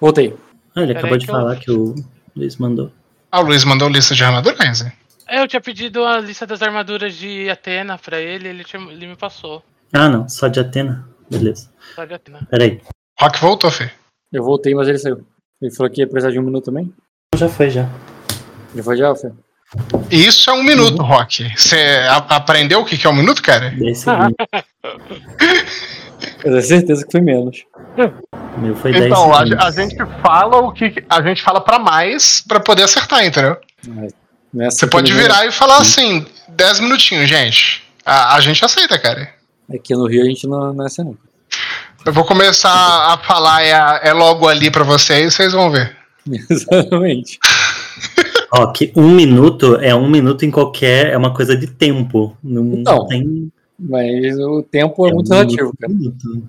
Voltei. 0.00 0.34
Ah, 0.74 0.82
ele 0.82 0.94
Peraí 0.94 0.98
acabou 0.98 1.18
de 1.18 1.24
que 1.26 1.30
eu- 1.30 1.34
falar 1.36 1.56
que 1.56 1.70
o 1.70 1.94
Luiz 2.36 2.56
mandou. 2.56 2.90
Ah, 3.30 3.40
o 3.40 3.44
Luiz 3.44 3.64
mandou 3.64 3.88
lista 3.88 4.14
de 4.14 4.24
armadura, 4.24 4.56
Renzen? 4.58 4.92
Eu 5.28 5.48
tinha 5.48 5.60
pedido 5.60 6.04
a 6.04 6.18
lista 6.20 6.46
das 6.46 6.62
armaduras 6.62 7.14
de 7.14 7.48
Atena 7.48 7.96
pra 7.98 8.20
ele, 8.20 8.48
ele, 8.48 8.64
tinha- 8.64 8.82
ele 8.90 9.06
me 9.06 9.16
passou. 9.16 9.62
Ah, 9.92 10.08
não, 10.08 10.28
só 10.28 10.48
de 10.48 10.60
Atena. 10.60 11.08
Beleza. 11.30 11.70
Só 11.94 12.04
de 12.04 12.14
Atena. 12.14 12.46
Peraí. 12.50 12.80
Rock 13.18 13.40
voltou, 13.40 13.70
Fê. 13.70 13.90
Eu 14.32 14.42
voltei, 14.44 14.74
mas 14.74 14.88
ele 14.88 14.98
saiu. 14.98 15.24
Ele 15.62 15.74
falou 15.74 15.90
que 15.90 16.00
ia 16.00 16.06
precisar 16.06 16.30
de 16.32 16.38
um 16.38 16.42
minuto 16.42 16.64
também. 16.66 16.92
Já 17.36 17.48
foi, 17.48 17.70
já. 17.70 17.88
Já 18.74 18.82
foi 18.82 18.96
já, 18.96 19.14
Fê? 19.14 19.32
Isso 20.10 20.50
é 20.50 20.52
um 20.52 20.62
minuto, 20.62 21.02
Rock. 21.02 21.48
Você 21.56 22.00
aprendeu 22.28 22.80
o 22.80 22.84
que 22.84 22.98
que 22.98 23.06
é 23.06 23.10
um 23.10 23.14
minuto, 23.14 23.42
cara? 23.42 23.70
Segundos. 23.94 24.34
Eu 26.44 26.50
tenho 26.50 26.62
certeza 26.62 27.04
que 27.04 27.10
foi 27.12 27.20
menos. 27.20 27.64
Meu 28.58 28.76
foi 28.76 28.92
10 28.92 29.06
Então, 29.06 29.32
a, 29.34 29.38
segundos. 29.46 29.64
a 29.66 29.70
gente 29.70 29.96
fala 30.22 30.56
o 30.58 30.72
que. 30.72 30.94
A 31.08 31.22
gente 31.22 31.42
fala 31.42 31.60
pra 31.60 31.78
mais 31.78 32.42
pra 32.46 32.60
poder 32.60 32.82
acertar, 32.84 33.24
entendeu? 33.24 33.56
Nessa 34.52 34.78
Você 34.78 34.86
pode 34.86 35.12
virar 35.12 35.46
e 35.46 35.50
falar 35.50 35.78
assim, 35.78 36.24
10 36.48 36.80
minutinhos, 36.80 37.28
gente. 37.28 37.82
A, 38.04 38.36
a 38.36 38.40
gente 38.40 38.64
aceita, 38.64 38.98
cara. 38.98 39.28
Aqui 39.72 39.94
no 39.94 40.06
Rio 40.06 40.22
a 40.22 40.26
gente 40.26 40.46
não, 40.46 40.72
não 40.72 40.84
é 40.84 40.86
assim, 40.86 41.02
não. 41.02 41.16
Eu 42.06 42.12
vou 42.12 42.24
começar 42.24 42.70
a 42.70 43.16
falar 43.18 43.64
é, 43.64 44.08
é 44.08 44.12
logo 44.12 44.46
ali 44.46 44.70
pra 44.70 44.84
vocês, 44.84 45.34
vocês 45.34 45.52
vão 45.52 45.70
ver. 45.70 45.96
Exatamente. 46.50 47.38
Ó, 48.52 48.66
que 48.68 48.92
um 48.94 49.08
minuto 49.10 49.76
é 49.80 49.94
um 49.94 50.08
minuto 50.08 50.44
em 50.44 50.50
qualquer. 50.50 51.08
É 51.12 51.16
uma 51.16 51.32
coisa 51.34 51.56
de 51.56 51.66
tempo. 51.66 52.36
Não 52.44 52.62
Então, 52.74 53.06
tem. 53.08 53.50
Mas 53.78 54.38
o 54.38 54.62
tempo 54.62 55.06
é, 55.06 55.12
muito 55.12 55.32
um 55.32 55.34
relativo, 55.36 55.72
cara. 55.78 55.92
minuto. 55.92 56.48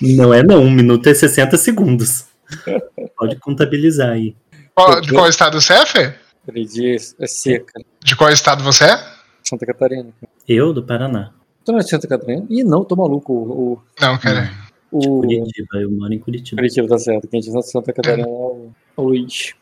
Não 0.00 0.34
é, 0.34 0.42
não. 0.42 0.62
Um 0.62 0.70
minuto 0.70 1.06
é 1.08 1.14
60 1.14 1.56
segundos. 1.56 2.26
Pode 3.18 3.36
contabilizar 3.36 4.10
aí. 4.10 4.34
Qual- 4.74 5.00
de 5.00 5.12
qual 5.12 5.28
estado 5.28 5.60
você 5.60 5.72
é, 5.74 5.86
Fê? 5.86 6.14
Três 6.46 6.72
dias 6.72 7.14
é 7.18 7.26
seca. 7.26 7.80
De 8.02 8.16
qual 8.16 8.30
estado 8.30 8.62
você 8.64 8.84
é? 8.84 8.98
Santa 9.44 9.66
Catarina. 9.66 10.08
Eu, 10.48 10.72
do 10.72 10.82
Paraná. 10.82 11.32
Tu 11.64 11.72
não 11.72 11.78
é 11.78 11.82
de 11.82 11.90
Santa 11.90 12.08
Catarina? 12.08 12.46
Ih, 12.48 12.64
não, 12.64 12.84
tô 12.84 12.96
maluco. 12.96 13.32
O, 13.32 13.82
Não, 14.00 14.16
cara. 14.18 14.50
o, 14.90 15.18
o 15.18 15.20
Curitiba, 15.20 15.78
eu 15.78 15.90
moro 15.90 16.12
em 16.14 16.18
Curitiba. 16.18 16.56
Curitiba 16.60 16.88
tá 16.88 16.98
certo. 16.98 17.28
Quem 17.28 17.38
é 17.38 17.42
de 17.42 17.62
Santa 17.70 17.92
Catarina 17.92 18.26
é 18.26 18.30
o, 18.30 18.70
o 18.96 19.02
Luiz. 19.02 19.54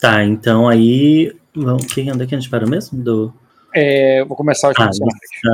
Tá, 0.00 0.24
então 0.24 0.68
aí. 0.68 1.32
Vamos, 1.54 1.86
que, 1.86 2.00
onde 2.10 2.24
é 2.24 2.26
que 2.26 2.34
a 2.34 2.38
gente 2.38 2.50
parou 2.50 2.68
mesmo? 2.68 3.02
Do, 3.02 3.32
É, 3.80 4.24
vou 4.24 4.36
começar 4.36 4.72
ah, 4.76 4.88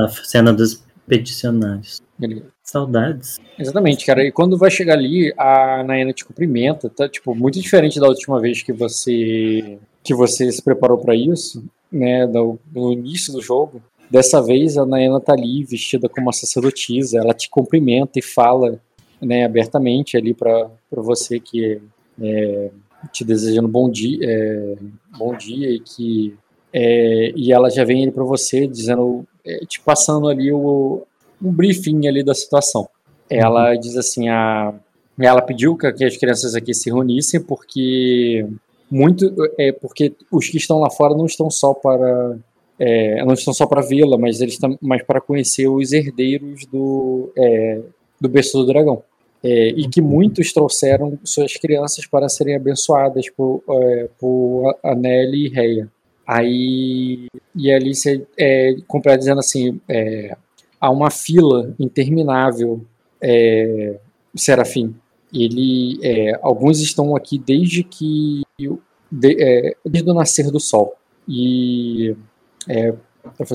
a 0.04 0.08
cena 0.08 0.50
dos 0.50 0.82
peticionários. 1.06 2.02
Beleza. 2.18 2.46
Saudades. 2.62 3.38
Exatamente, 3.58 4.06
cara. 4.06 4.24
E 4.24 4.32
quando 4.32 4.56
vai 4.56 4.70
chegar 4.70 4.94
ali, 4.94 5.34
a 5.36 5.84
Naena 5.84 6.10
te 6.14 6.24
cumprimenta, 6.24 6.88
tá? 6.88 7.06
Tipo, 7.06 7.34
muito 7.34 7.60
diferente 7.60 8.00
da 8.00 8.08
última 8.08 8.40
vez 8.40 8.62
que 8.62 8.72
você 8.72 9.78
que 10.02 10.14
você 10.14 10.50
se 10.50 10.62
preparou 10.62 10.96
pra 10.96 11.14
isso, 11.14 11.62
né? 11.92 12.26
Do, 12.26 12.58
no 12.74 12.92
início 12.92 13.30
do 13.30 13.42
jogo. 13.42 13.82
Dessa 14.10 14.40
vez 14.40 14.78
a 14.78 14.86
Naena 14.86 15.20
tá 15.20 15.34
ali 15.34 15.62
vestida 15.62 16.08
como 16.08 16.26
uma 16.26 16.32
sacerdotisa. 16.32 17.18
Ela 17.18 17.34
te 17.34 17.50
cumprimenta 17.50 18.18
e 18.18 18.22
fala, 18.22 18.80
né? 19.20 19.44
Abertamente 19.44 20.16
ali 20.16 20.32
pra 20.32 20.66
você 20.90 21.38
que 21.38 21.78
é, 22.22 22.70
te 23.12 23.22
desejando 23.22 23.68
bom 23.68 23.90
dia, 23.90 24.18
é, 24.22 24.76
bom 25.18 25.36
dia 25.36 25.68
e 25.68 25.80
que 25.80 26.34
É, 26.76 27.32
e 27.36 27.52
ela 27.52 27.70
já 27.70 27.84
vem 27.84 28.10
para 28.10 28.24
você 28.24 28.66
dizendo, 28.66 29.24
é, 29.46 29.64
te 29.64 29.80
passando 29.80 30.28
ali 30.28 30.52
o, 30.52 31.06
um 31.40 31.52
briefing 31.52 32.08
ali 32.08 32.24
da 32.24 32.34
situação. 32.34 32.88
Ela 33.30 33.70
uhum. 33.70 33.80
diz 33.80 33.96
assim, 33.96 34.28
a, 34.28 34.74
ela 35.18 35.40
pediu 35.40 35.76
que, 35.76 35.86
as 35.86 36.16
crianças 36.16 36.56
aqui 36.56 36.74
se 36.74 36.90
reunissem 36.90 37.40
porque 37.40 38.44
muito 38.90 39.32
é 39.58 39.72
porque 39.72 40.12
os 40.30 40.48
que 40.48 40.56
estão 40.56 40.80
lá 40.80 40.90
fora 40.90 41.16
não 41.16 41.26
estão 41.26 41.48
só 41.48 41.72
para 41.72 42.36
é, 42.78 43.24
não 43.24 43.34
estão 43.34 43.54
só 43.54 43.66
para 43.66 43.80
vê-la, 43.80 44.18
mas 44.18 44.40
eles 44.40 44.54
estão 44.54 44.76
mais 44.82 45.02
para 45.02 45.20
conhecer 45.20 45.68
os 45.68 45.92
herdeiros 45.92 46.66
do 46.66 47.32
é, 47.38 47.80
do 48.20 48.28
berço 48.28 48.58
do 48.58 48.66
dragão. 48.66 49.02
É, 49.42 49.68
e 49.68 49.88
que 49.88 50.00
muitos 50.00 50.52
trouxeram 50.52 51.18
suas 51.22 51.54
crianças 51.54 52.06
para 52.06 52.28
serem 52.30 52.56
abençoadas 52.56 53.28
por, 53.28 53.62
é, 53.68 54.08
por 54.18 54.74
Anelli 54.82 55.46
e 55.46 55.48
Reia. 55.50 55.92
Aí, 56.26 57.26
e 57.54 57.70
ali 57.70 57.94
você 57.94 58.26
é, 58.38 58.76
completa 58.86 59.18
dizendo 59.18 59.40
assim: 59.40 59.80
é, 59.88 60.36
há 60.80 60.90
uma 60.90 61.10
fila 61.10 61.74
interminável, 61.78 62.84
é, 63.20 63.98
Serafim. 64.34 64.94
Ele, 65.32 65.98
é, 66.02 66.38
alguns 66.42 66.80
estão 66.80 67.16
aqui 67.16 67.38
desde 67.38 67.82
que 67.82 68.42
de, 69.10 69.36
é, 69.42 69.76
desde 69.84 70.10
o 70.10 70.14
nascer 70.14 70.50
do 70.50 70.60
sol 70.60 70.94
e 71.28 72.14
é, 72.68 72.94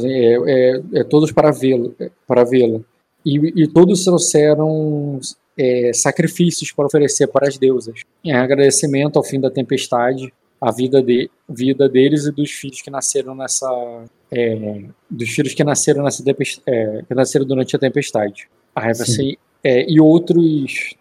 é, 0.03 0.81
é 0.93 1.03
todos 1.03 1.31
para 1.31 1.51
vê-lo, 1.51 1.95
para 2.27 2.43
vê-la. 2.43 2.79
E, 3.25 3.63
e, 3.63 3.67
todos 3.67 4.03
trouxeram 4.03 5.19
é, 5.57 5.91
sacrifícios 5.93 6.71
para 6.71 6.85
oferecer 6.85 7.27
para 7.27 7.47
as 7.47 7.57
deusas, 7.57 8.01
em 8.23 8.31
agradecimento 8.31 9.17
ao 9.17 9.23
fim 9.23 9.39
da 9.39 9.51
tempestade, 9.51 10.33
a 10.61 10.71
vida, 10.71 11.01
de, 11.01 11.29
vida 11.47 11.87
deles 11.87 12.25
e 12.25 12.31
dos 12.31 12.51
filhos 12.51 12.81
que 12.81 12.89
nasceram 12.89 13.33
nessa 13.33 14.05
é, 14.31 14.83
dos 15.09 15.29
filhos 15.29 15.53
que 15.53 15.63
nasceram 15.63 16.03
nessa 16.03 16.23
é, 16.67 17.03
que 17.07 17.15
nasceram 17.15 17.45
durante 17.45 17.75
a 17.75 17.79
tempestade. 17.79 18.49
Você, 18.95 19.37
é, 19.63 19.89
e 19.89 19.99
outros 19.99 20.95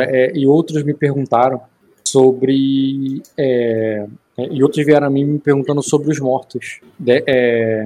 é, 0.00 0.36
e 0.36 0.46
outros 0.46 0.82
me 0.82 0.94
perguntaram 0.94 1.60
sobre 2.06 3.22
é, 3.36 4.06
e 4.38 4.62
outros 4.62 4.84
vieram 4.84 5.06
a 5.06 5.10
mim 5.10 5.24
me 5.24 5.38
perguntando 5.38 5.82
sobre 5.82 6.10
os 6.10 6.18
mortos. 6.18 6.80
De, 6.98 7.22
é, 7.26 7.84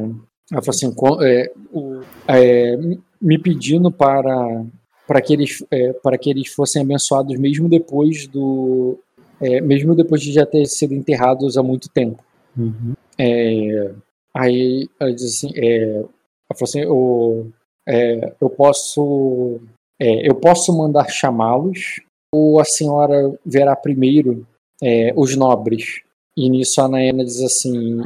eu 0.53 0.63
falei 0.63 0.69
assim, 0.69 0.95
o, 1.73 2.03
me 3.21 3.39
pedindo 3.39 3.91
para 3.91 4.65
para 5.07 5.21
que 5.21 5.33
eles 5.33 5.65
é, 5.71 5.93
para 5.95 6.17
que 6.17 6.31
eles 6.31 6.49
fossem 6.49 6.83
abençoados 6.83 7.39
mesmo 7.39 7.69
depois 7.69 8.27
do 8.27 8.99
é, 9.41 9.61
mesmo 9.61 9.95
depois 9.95 10.21
de 10.21 10.33
já 10.33 10.47
ter 10.47 10.67
sido 10.67 10.95
enterrados 10.95 11.57
há 11.57 11.63
muito 11.63 11.89
tempo 11.89 12.23
uhum. 12.57 12.95
é, 13.19 13.93
aí 14.35 14.89
ela 14.99 15.13
diz 15.13 15.25
assim, 15.25 15.53
é, 15.55 15.97
ela 15.97 16.09
falou 16.55 16.63
assim 16.63 16.81
eu, 16.81 17.53
é, 17.89 18.35
eu 18.41 18.51
posso 18.51 19.61
é, 20.01 20.29
eu 20.29 20.35
posso 20.35 20.77
mandar 20.77 21.09
chamá-los 21.09 22.01
ou 22.33 22.61
a 22.61 22.65
senhora 22.65 23.39
verá 23.45 23.77
primeiro 23.77 24.47
os 25.17 25.35
nobres 25.35 26.03
e 26.37 26.51
nisso 26.51 26.81
a 26.83 26.89
Naena 26.89 27.25
diz 27.25 27.41
assim 27.41 28.03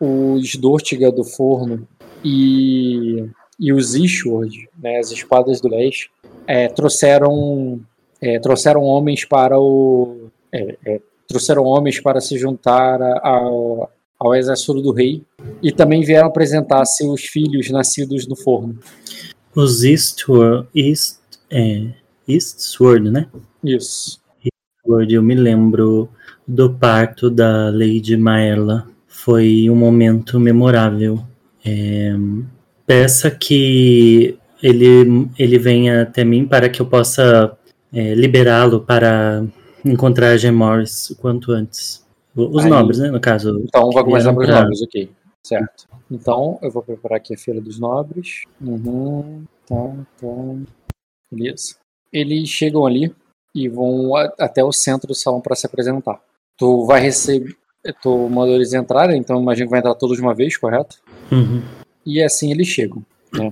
os 0.00 0.54
Dortiga 0.54 1.12
do 1.12 1.22
forno 1.22 1.86
e 2.24 3.28
e 3.58 3.72
os 3.72 3.94
Ishward, 3.94 4.68
né, 4.78 4.98
as 4.98 5.10
espadas 5.10 5.60
do 5.60 5.68
leste, 5.68 6.10
é, 6.46 6.68
trouxeram 6.68 7.80
é, 8.20 8.38
trouxeram 8.38 8.82
homens 8.82 9.24
para 9.24 9.58
o 9.58 10.28
é, 10.52 10.76
é 10.84 11.00
trouxeram 11.28 11.64
homens 11.64 12.00
para 12.00 12.20
se 12.20 12.38
juntar 12.38 13.02
ao, 13.22 13.90
ao 14.18 14.34
exército 14.34 14.80
do 14.80 14.92
rei 14.92 15.22
e 15.62 15.72
também 15.72 16.02
vieram 16.02 16.28
apresentar 16.28 16.84
seus 16.84 17.22
filhos 17.22 17.70
nascidos 17.70 18.26
no 18.26 18.36
forno. 18.36 18.78
Os 19.54 19.84
Eastward, 19.84 20.68
East, 20.74 21.18
é, 21.50 21.88
Eastward, 22.28 23.10
né? 23.10 23.26
Isso. 23.64 24.20
Eastward, 24.44 25.14
eu 25.14 25.22
me 25.22 25.34
lembro 25.34 26.08
do 26.46 26.72
parto 26.72 27.30
da 27.30 27.70
Lady 27.70 28.16
Maela. 28.16 28.86
Foi 29.06 29.68
um 29.70 29.76
momento 29.76 30.38
memorável. 30.38 31.20
É, 31.64 32.14
peça 32.86 33.30
que 33.30 34.38
ele, 34.62 35.28
ele 35.38 35.58
venha 35.58 36.02
até 36.02 36.22
mim 36.22 36.46
para 36.46 36.68
que 36.68 36.80
eu 36.80 36.86
possa 36.86 37.56
é, 37.96 38.14
liberá-lo 38.14 38.80
para 38.80 39.44
encontrar 39.84 40.36
a 40.36 40.52
Morris 40.52 41.10
o 41.10 41.16
quanto 41.16 41.52
antes. 41.52 42.04
Os 42.34 42.64
Aí, 42.64 42.70
nobres, 42.70 42.98
né, 42.98 43.10
no 43.10 43.20
caso. 43.20 43.62
Então, 43.64 43.90
vai 43.90 44.04
começar 44.04 44.34
com 44.34 44.40
os 44.40 44.48
nobres, 44.48 44.82
ok. 44.82 45.10
Certo. 45.42 45.86
Então, 46.10 46.58
eu 46.60 46.70
vou 46.70 46.82
preparar 46.82 47.16
aqui 47.18 47.34
a 47.34 47.38
Feira 47.38 47.60
dos 47.60 47.78
Nobres. 47.78 48.42
Uhum, 48.60 49.44
tá, 49.66 49.92
tá. 50.20 50.26
Beleza. 51.30 51.76
Eles 52.12 52.48
chegam 52.48 52.84
ali 52.84 53.14
e 53.54 53.68
vão 53.68 54.14
até 54.38 54.62
o 54.62 54.72
centro 54.72 55.08
do 55.08 55.14
salão 55.14 55.40
para 55.40 55.56
se 55.56 55.66
apresentar. 55.66 56.20
Tu 56.58 56.84
vai 56.84 57.00
receber. 57.00 57.56
Tu 58.02 58.28
mandou 58.28 58.54
eles 58.54 58.74
entrarem, 58.74 59.18
então 59.18 59.40
imagino 59.40 59.68
que 59.68 59.70
vai 59.70 59.78
entrar 59.78 59.94
todos 59.94 60.16
de 60.16 60.22
uma 60.22 60.34
vez, 60.34 60.56
correto? 60.56 60.96
Uhum 61.30 61.62
e 62.06 62.22
assim 62.22 62.52
eles 62.52 62.68
chegam. 62.68 63.04
Né? 63.32 63.50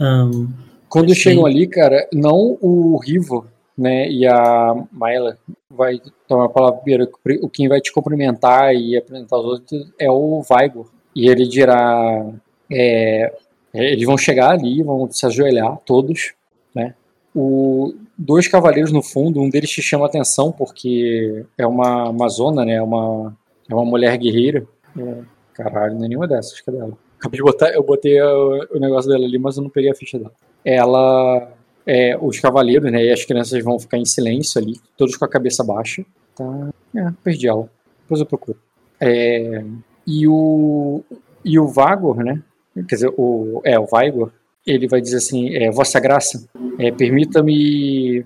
Um, 0.00 0.48
Quando 0.88 1.14
chegam 1.14 1.44
ali, 1.44 1.66
cara, 1.66 2.08
não 2.12 2.58
o 2.60 2.96
Rivo 2.98 3.46
né, 3.76 4.10
e 4.10 4.26
a 4.26 4.74
Maela 4.90 5.38
vai 5.70 6.00
tomar 6.26 6.46
a 6.46 6.48
palavra 6.48 6.80
primeiro, 6.80 7.08
o 7.42 7.48
quem 7.48 7.68
vai 7.68 7.80
te 7.80 7.92
cumprimentar 7.92 8.74
e 8.74 8.96
apresentar 8.96 9.38
os 9.38 9.44
outros 9.44 9.92
é 9.98 10.10
o 10.10 10.42
Vigor. 10.42 10.90
E 11.14 11.28
ele 11.28 11.46
dirá. 11.46 12.26
É, 12.70 13.32
eles 13.72 14.04
vão 14.04 14.18
chegar 14.18 14.50
ali, 14.50 14.82
vão 14.82 15.08
se 15.10 15.24
ajoelhar, 15.26 15.78
todos, 15.84 16.32
né? 16.74 16.94
O, 17.34 17.94
dois 18.16 18.48
cavaleiros 18.48 18.90
no 18.90 19.02
fundo, 19.02 19.40
um 19.40 19.48
deles 19.48 19.70
te 19.70 19.80
chama 19.80 20.06
a 20.06 20.08
atenção 20.08 20.50
porque 20.50 21.44
é 21.56 21.66
uma 21.66 22.08
amazona, 22.08 22.64
né? 22.64 22.74
É 22.74 22.82
uma, 22.82 23.36
é 23.70 23.74
uma 23.74 23.84
mulher 23.84 24.16
guerreira. 24.16 24.66
É, 24.98 25.22
Caralho, 25.54 25.96
não 25.96 26.04
é 26.04 26.08
nenhuma 26.08 26.26
dessas, 26.26 26.60
cadê 26.60 26.78
ela? 26.78 26.96
Acabei 27.18 27.38
de 27.38 27.42
botar, 27.42 27.70
eu 27.70 27.82
botei 27.82 28.20
o, 28.20 28.68
o 28.74 28.78
negócio 28.78 29.10
dela 29.10 29.24
ali, 29.24 29.38
mas 29.38 29.56
eu 29.56 29.62
não 29.62 29.70
peguei 29.70 29.90
a 29.90 29.94
ficha 29.94 30.18
dela. 30.18 30.32
Ela, 30.70 31.50
é, 31.86 32.16
os 32.20 32.38
cavaleiros, 32.38 32.90
né, 32.92 33.04
e 33.04 33.12
as 33.12 33.24
crianças 33.24 33.62
vão 33.64 33.78
ficar 33.78 33.96
em 33.96 34.04
silêncio 34.04 34.60
ali, 34.60 34.74
todos 34.96 35.16
com 35.16 35.24
a 35.24 35.28
cabeça 35.28 35.64
baixa. 35.64 36.04
Tá, 36.36 36.68
é, 36.94 37.10
perdi 37.24 37.48
ela. 37.48 37.70
Depois 38.02 38.20
eu 38.20 38.26
procuro. 38.26 38.58
É, 39.00 39.64
e 40.06 40.26
o, 40.28 41.02
e 41.44 41.58
o 41.58 41.66
Vagor, 41.66 42.22
né, 42.22 42.42
quer 42.88 42.96
dizer, 42.96 43.12
o, 43.16 43.60
é, 43.64 43.78
o 43.78 43.86
Vigor, 43.86 44.32
ele 44.66 44.86
vai 44.86 45.00
dizer 45.00 45.16
assim, 45.16 45.54
é, 45.54 45.70
Vossa 45.70 45.98
Graça, 45.98 46.46
é, 46.78 46.90
permita-me 46.90 48.24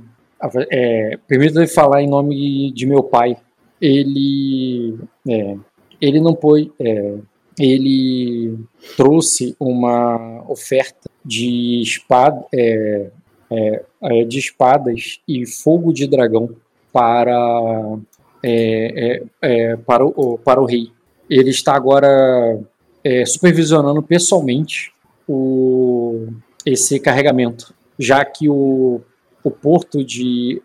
é, 0.70 1.18
permita-me 1.28 1.68
falar 1.68 2.02
em 2.02 2.09
nome 2.09 2.72
de 2.72 2.87
meu 2.87 3.02
pai. 3.02 3.37
Ele, 3.81 4.98
é, 5.28 5.57
ele 6.00 6.20
não. 6.20 6.38
É, 6.81 7.14
ele 7.59 8.59
trouxe 8.96 9.55
uma 9.61 10.42
oferta 10.48 11.11
de 11.24 11.80
espada, 11.82 12.44
é, 12.54 13.11
é, 13.50 13.85
é 14.02 14.24
de 14.24 14.38
espadas 14.38 15.20
e 15.26 15.46
fogo 15.46 15.92
de 15.92 16.06
dragão 16.06 16.50
para 16.92 17.98
é, 18.44 19.22
é, 19.40 19.76
para, 19.76 20.04
o, 20.04 20.38
para 20.38 20.61
o 20.61 20.66
rei. 20.66 20.90
Ele 21.30 21.50
está 21.50 21.74
agora 21.74 22.61
supervisionando 23.26 24.02
pessoalmente 24.02 24.92
o, 25.28 26.28
esse 26.64 27.00
carregamento, 27.00 27.74
já 27.98 28.24
que 28.24 28.48
o, 28.48 29.00
o 29.42 29.50
porto 29.50 30.04
de 30.04 30.61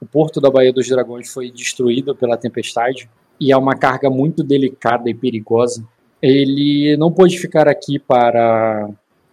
o 0.00 0.06
porto 0.06 0.40
da 0.40 0.48
Baía 0.50 0.72
dos 0.72 0.88
Dragões 0.88 1.32
foi 1.32 1.50
destruído 1.50 2.14
pela 2.14 2.36
tempestade 2.36 3.08
e 3.40 3.52
é 3.52 3.56
uma 3.56 3.76
carga 3.76 4.08
muito 4.08 4.42
delicada 4.42 5.10
e 5.10 5.14
perigosa, 5.14 5.84
ele 6.20 6.96
não 6.96 7.12
pôde 7.12 7.38
ficar 7.38 7.68
aqui 7.68 7.98
para. 7.98 8.88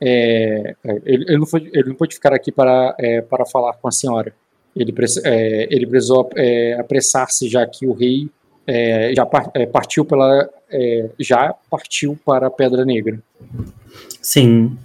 É, 0.06 0.76
ele, 1.06 1.26
ele, 1.28 1.38
não 1.38 1.46
foi, 1.46 1.70
ele 1.74 1.90
não 1.90 1.96
pôde 1.96 2.16
ficar 2.16 2.34
aqui 2.34 2.52
para, 2.52 2.96
é, 3.00 3.22
para 3.22 3.46
falar 3.46 3.74
com 3.74 3.88
a 3.88 3.92
senhora. 3.92 4.34
Ele, 4.76 4.94
é, 5.24 5.68
ele 5.74 5.88
precisou 5.88 6.30
é, 6.36 6.74
apressar-se, 6.80 7.48
já 7.48 7.66
que 7.66 7.88
o 7.88 7.94
rei 7.94 8.30
é, 8.66 9.14
já 9.16 9.28
é, 9.54 9.66
partiu 9.66 10.06
pela 10.06 10.50
já 11.20 11.54
partiu 11.70 12.18
para 12.26 12.48
a 12.48 12.50
Pedra 12.50 12.84
Negra. 12.84 13.20
Sim. 14.20 14.76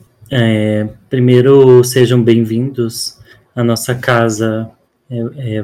primeiro, 1.08 1.82
sejam 1.82 2.22
bem-vindos 2.22 3.18
à 3.56 3.64
nossa 3.64 3.94
casa, 3.94 4.70
é. 5.10 5.62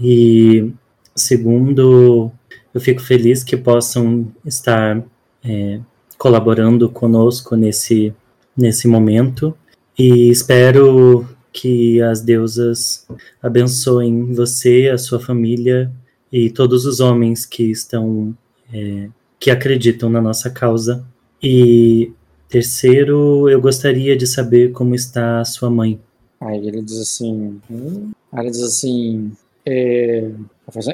E 0.00 0.72
Segundo, 1.16 2.30
eu 2.74 2.80
fico 2.80 3.00
feliz 3.00 3.42
que 3.42 3.56
possam 3.56 4.30
estar 4.44 5.02
é, 5.42 5.80
colaborando 6.18 6.88
conosco 6.88 7.56
nesse, 7.56 8.14
nesse 8.56 8.88
momento 8.88 9.56
e 9.98 10.30
espero 10.30 11.26
que 11.52 12.02
as 12.02 12.20
deusas 12.20 13.06
abençoem 13.42 14.32
você, 14.34 14.90
a 14.92 14.98
sua 14.98 15.18
família 15.18 15.90
e 16.30 16.50
todos 16.50 16.84
os 16.84 17.00
homens 17.00 17.46
que 17.46 17.70
estão 17.70 18.36
é, 18.72 19.08
que 19.40 19.50
acreditam 19.50 20.10
na 20.10 20.20
nossa 20.20 20.50
causa. 20.50 21.04
E 21.42 22.12
terceiro, 22.48 23.48
eu 23.48 23.60
gostaria 23.60 24.16
de 24.16 24.26
saber 24.26 24.72
como 24.72 24.94
está 24.94 25.40
a 25.40 25.44
sua 25.44 25.70
mãe. 25.70 25.98
Aí 26.40 26.66
ele 26.66 26.82
diz 26.82 27.00
assim, 27.00 27.58
hum? 27.70 28.10
ele 28.36 28.50
diz 28.50 28.62
assim, 28.62 29.32
é, 29.64 30.30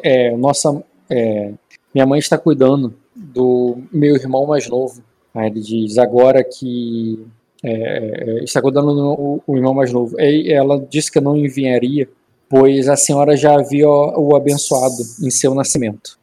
é 0.02 0.36
nossa, 0.36 0.82
é, 1.10 1.52
minha 1.92 2.06
mãe 2.06 2.20
está 2.20 2.38
cuidando 2.38 2.94
do 3.14 3.78
meu 3.92 4.14
irmão 4.14 4.46
mais 4.46 4.68
novo. 4.68 5.02
Aí 5.34 5.48
ele 5.48 5.60
diz 5.60 5.98
agora 5.98 6.44
que 6.44 7.24
é, 7.62 8.40
é 8.40 8.44
está 8.44 8.60
cuidando 8.60 8.94
do 8.94 9.42
o 9.46 9.56
irmão 9.56 9.74
mais 9.74 9.92
novo. 9.92 10.20
E 10.20 10.52
ela 10.52 10.84
disse 10.90 11.10
que 11.10 11.20
não 11.20 11.36
enviaria, 11.36 12.08
pois 12.48 12.88
a 12.88 12.96
senhora 12.96 13.36
já 13.36 13.54
havia 13.54 13.88
o 13.88 14.36
abençoado 14.36 15.02
em 15.22 15.30
seu 15.30 15.54
nascimento. 15.54 16.18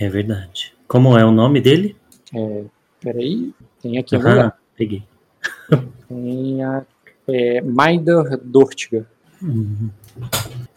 É 0.00 0.08
verdade. 0.08 0.72
Como 0.88 1.16
é 1.16 1.24
o 1.24 1.30
nome 1.30 1.60
dele? 1.60 1.94
É, 2.34 2.64
peraí, 3.00 3.52
tem 3.82 3.98
aqui 3.98 4.16
lugar. 4.16 4.58
Peguei. 4.76 5.02
Tem 6.08 6.64
a 6.64 6.84
é, 7.28 7.60
Maider 7.60 8.38
Dortiga. 8.42 9.06
Uhum. 9.42 9.90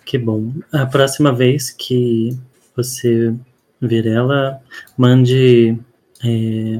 Que 0.05 0.17
bom. 0.17 0.51
A 0.71 0.85
próxima 0.85 1.33
vez 1.33 1.71
que 1.71 2.37
você 2.75 3.33
ver 3.81 4.05
ela, 4.07 4.61
mande 4.97 5.77
é, 6.23 6.79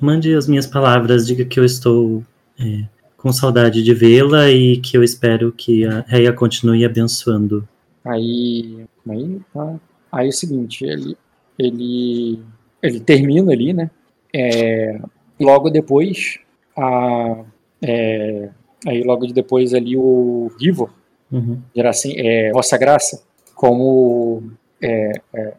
mande 0.00 0.34
as 0.34 0.46
minhas 0.46 0.66
palavras, 0.66 1.26
diga 1.26 1.44
que 1.44 1.58
eu 1.58 1.64
estou 1.64 2.24
é, 2.58 2.84
com 3.16 3.32
saudade 3.32 3.82
de 3.82 3.94
vê-la 3.94 4.50
e 4.50 4.78
que 4.78 4.96
eu 4.96 5.02
espero 5.02 5.52
que 5.52 5.84
a 5.84 6.00
Reia 6.06 6.32
continue 6.32 6.84
abençoando. 6.84 7.68
Aí, 8.04 8.86
aí, 9.08 9.40
tá. 9.52 9.74
aí 10.12 10.26
é 10.26 10.30
o 10.30 10.32
seguinte, 10.32 10.84
ele, 10.84 11.16
ele, 11.58 12.40
ele 12.82 13.00
termina 13.00 13.52
ali, 13.52 13.72
né? 13.72 13.90
É, 14.34 15.00
logo 15.40 15.70
depois, 15.70 16.38
a, 16.76 17.44
é, 17.82 18.50
aí 18.86 19.02
logo 19.02 19.26
depois 19.26 19.74
ali 19.74 19.96
o 19.96 20.50
Rivor, 20.58 20.90
uhum. 21.30 21.60
assim, 21.84 22.14
é, 22.16 22.52
Vossa 22.52 22.78
Graça, 22.78 23.22
como 23.54 24.52
é, 24.80 25.12
é, 25.34 25.54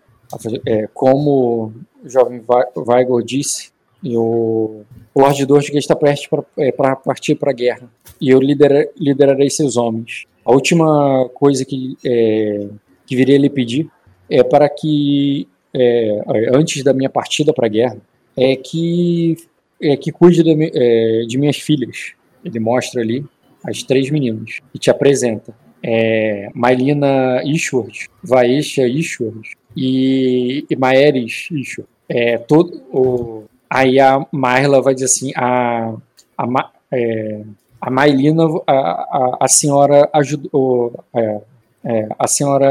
é, 0.66 0.88
como 0.94 1.74
o 2.04 2.10
jovem 2.10 2.42
Weigel 2.76 3.22
disse, 3.22 3.72
e 4.04 4.16
o 4.16 4.82
Lorde 5.16 5.46
Dortiga 5.46 5.78
está 5.78 5.96
prestes 5.96 6.28
para 6.28 6.44
é, 6.58 6.72
partir 6.72 7.36
para 7.36 7.52
a 7.52 7.54
guerra, 7.54 7.90
e 8.20 8.30
eu 8.30 8.40
lidera, 8.40 8.90
liderarei 8.98 9.50
seus 9.50 9.78
homens. 9.78 10.26
A 10.46 10.52
última 10.52 11.30
coisa 11.34 11.66
que, 11.66 11.98
é, 12.06 12.68
que 13.06 13.16
viria 13.16 13.38
lhe 13.38 13.50
pedir 13.50 13.90
é 14.30 14.44
para 14.44 14.70
que, 14.70 15.48
é, 15.74 16.24
antes 16.54 16.84
da 16.84 16.94
minha 16.94 17.10
partida 17.10 17.54
para 17.54 17.66
a 17.66 17.70
guerra, 17.70 17.98
é 18.38 18.56
que, 18.56 19.36
é 19.82 19.98
que 19.98 20.12
cuide 20.12 20.44
de, 20.44 20.72
é, 20.74 21.26
de 21.26 21.38
minhas 21.38 21.58
filhas. 21.58 22.14
Ele 22.44 22.60
mostra 22.60 23.02
ali 23.02 23.26
as 23.64 23.84
três 23.84 24.10
meninas 24.10 24.60
e 24.74 24.80
te 24.80 24.90
apresenta. 24.90 25.54
É, 25.82 26.50
Mailina 26.54 27.42
Ishward, 27.44 28.10
Vaesha 28.24 28.88
Ishward 28.88 29.58
e, 29.76 30.66
e 30.70 30.76
Maeres 30.76 31.48
Ishward. 31.52 31.90
É, 32.08 32.38
todo, 32.38 32.82
o, 32.92 33.44
aí 33.70 34.00
a 34.00 34.26
Marla 34.32 34.82
vai 34.82 34.94
dizer 34.94 35.06
assim, 35.06 35.32
a, 35.36 35.94
a, 36.38 36.72
é, 36.92 37.42
a 37.80 37.90
Mailina, 37.90 38.44
a, 38.66 38.74
a, 38.74 39.38
a 39.42 39.48
senhora 39.48 40.10
ajudou, 40.14 41.04
é, 41.14 41.42
é, 41.86 42.08
a 42.18 42.28
senhora 42.28 42.70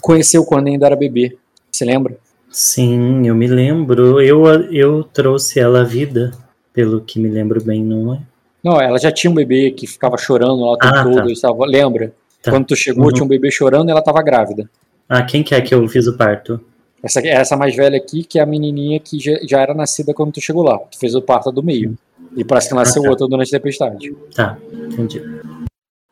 conheceu 0.00 0.44
quando 0.44 0.68
ainda 0.68 0.86
era 0.86 0.96
bebê, 0.96 1.36
você 1.70 1.84
lembra? 1.84 2.16
Sim, 2.50 3.26
eu 3.26 3.34
me 3.34 3.46
lembro. 3.46 4.20
Eu, 4.20 4.44
eu 4.70 5.02
trouxe 5.02 5.58
ela 5.58 5.80
à 5.80 5.84
vida, 5.84 6.32
pelo 6.72 7.00
que 7.00 7.18
me 7.18 7.28
lembro 7.28 7.62
bem, 7.64 7.82
não 7.82 8.14
é? 8.14 8.20
Não, 8.62 8.80
ela 8.80 8.98
já 8.98 9.10
tinha 9.10 9.30
um 9.30 9.34
bebê 9.34 9.70
que 9.70 9.86
ficava 9.86 10.18
chorando 10.18 10.60
lá 10.60 10.72
o 10.72 10.76
tempo 10.76 10.94
ah, 10.94 11.02
todo. 11.02 11.16
Tá. 11.16 11.32
Estava, 11.32 11.64
lembra? 11.64 12.12
Tá. 12.42 12.50
Quando 12.50 12.66
tu 12.66 12.76
chegou, 12.76 13.06
uhum. 13.06 13.12
tinha 13.12 13.24
um 13.24 13.28
bebê 13.28 13.50
chorando 13.50 13.88
e 13.88 13.90
ela 13.90 14.00
estava 14.00 14.22
grávida. 14.22 14.68
Ah, 15.08 15.22
quem 15.22 15.42
que 15.42 15.54
é 15.54 15.60
que 15.60 15.74
eu 15.74 15.86
fiz 15.88 16.06
o 16.06 16.16
parto? 16.16 16.60
Essa, 17.02 17.20
essa 17.26 17.56
mais 17.56 17.74
velha 17.74 17.96
aqui, 17.96 18.22
que 18.22 18.38
é 18.38 18.42
a 18.42 18.46
menininha 18.46 19.00
que 19.00 19.18
já, 19.18 19.38
já 19.42 19.60
era 19.60 19.74
nascida 19.74 20.14
quando 20.14 20.32
tu 20.32 20.40
chegou 20.40 20.62
lá. 20.62 20.78
Tu 20.78 20.98
fez 20.98 21.14
o 21.14 21.22
parto 21.22 21.50
do 21.50 21.62
meio. 21.62 21.98
E 22.36 22.44
parece 22.44 22.68
que 22.68 22.74
nasceu 22.74 23.02
ah, 23.02 23.04
tá. 23.06 23.10
outra 23.10 23.28
durante 23.28 23.54
a 23.54 23.58
tempestade. 23.58 24.14
Tá, 24.34 24.56
entendi. 24.72 25.20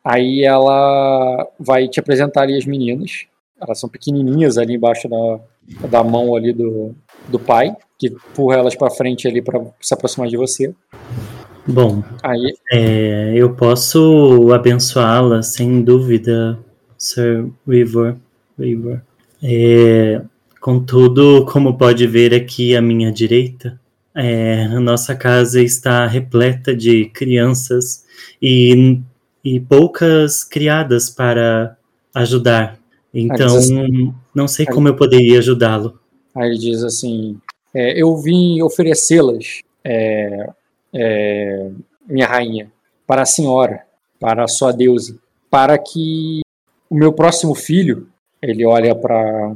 Aí 0.03 0.43
ela 0.43 1.47
vai 1.59 1.87
te 1.87 1.99
apresentar 1.99 2.41
ali 2.41 2.57
as 2.57 2.65
meninas. 2.65 3.25
Elas 3.59 3.79
são 3.79 3.87
pequenininhas 3.89 4.57
ali 4.57 4.75
embaixo 4.75 5.07
da, 5.07 5.39
da 5.87 6.03
mão 6.03 6.35
ali 6.35 6.51
do, 6.51 6.93
do 7.29 7.39
pai, 7.39 7.75
que 7.97 8.07
empurra 8.07 8.57
elas 8.57 8.75
para 8.75 8.89
frente 8.89 9.27
ali 9.27 9.41
para 9.41 9.61
se 9.79 9.93
aproximar 9.93 10.27
de 10.27 10.37
você. 10.37 10.73
Bom, 11.65 12.03
Aí... 12.23 12.53
É, 12.71 13.33
eu 13.35 13.53
posso 13.53 14.51
abençoá-la 14.51 15.43
sem 15.43 15.83
dúvida, 15.83 16.59
Sir 16.97 17.49
River. 17.67 18.17
River. 18.57 19.01
É, 19.43 20.21
contudo, 20.61 21.45
como 21.45 21.77
pode 21.77 22.07
ver 22.07 22.33
aqui 22.33 22.75
à 22.75 22.81
minha 22.81 23.11
direita, 23.11 23.81
é, 24.15 24.63
a 24.65 24.79
nossa 24.79 25.15
casa 25.15 25.61
está 25.61 26.05
repleta 26.05 26.75
de 26.75 27.05
crianças 27.05 28.05
e, 28.41 29.01
e 29.43 29.59
poucas 29.59 30.43
criadas 30.43 31.09
para 31.09 31.75
ajudar. 32.13 32.79
Então, 33.13 33.57
assim, 33.57 34.13
não 34.33 34.47
sei 34.47 34.65
como 34.65 34.87
eu 34.87 34.95
poderia 34.95 35.39
ajudá-lo. 35.39 35.99
Aí 36.35 36.49
ele 36.51 36.59
diz 36.59 36.83
assim: 36.83 37.37
é, 37.73 37.99
Eu 38.01 38.15
vim 38.17 38.61
oferecê-las, 38.61 39.61
é, 39.83 40.49
é, 40.93 41.69
minha 42.07 42.27
rainha, 42.27 42.71
para 43.05 43.23
a 43.23 43.25
senhora, 43.25 43.83
para 44.19 44.43
a 44.43 44.47
sua 44.47 44.71
deusa, 44.71 45.17
para 45.49 45.77
que 45.77 46.41
o 46.89 46.95
meu 46.95 47.11
próximo 47.11 47.55
filho, 47.55 48.07
ele 48.41 48.65
olha 48.65 48.93
para. 48.93 49.55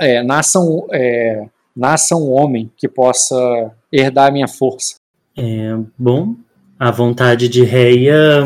É, 0.00 0.22
nasça, 0.22 0.58
um, 0.60 0.86
é, 0.92 1.46
nasça 1.76 2.16
um 2.16 2.30
homem 2.30 2.70
que 2.76 2.88
possa 2.88 3.70
herdar 3.92 4.28
a 4.28 4.30
minha 4.30 4.48
força. 4.48 4.96
É, 5.36 5.76
bom, 5.98 6.34
a 6.78 6.90
vontade 6.90 7.48
de 7.48 7.62
Reia. 7.62 8.44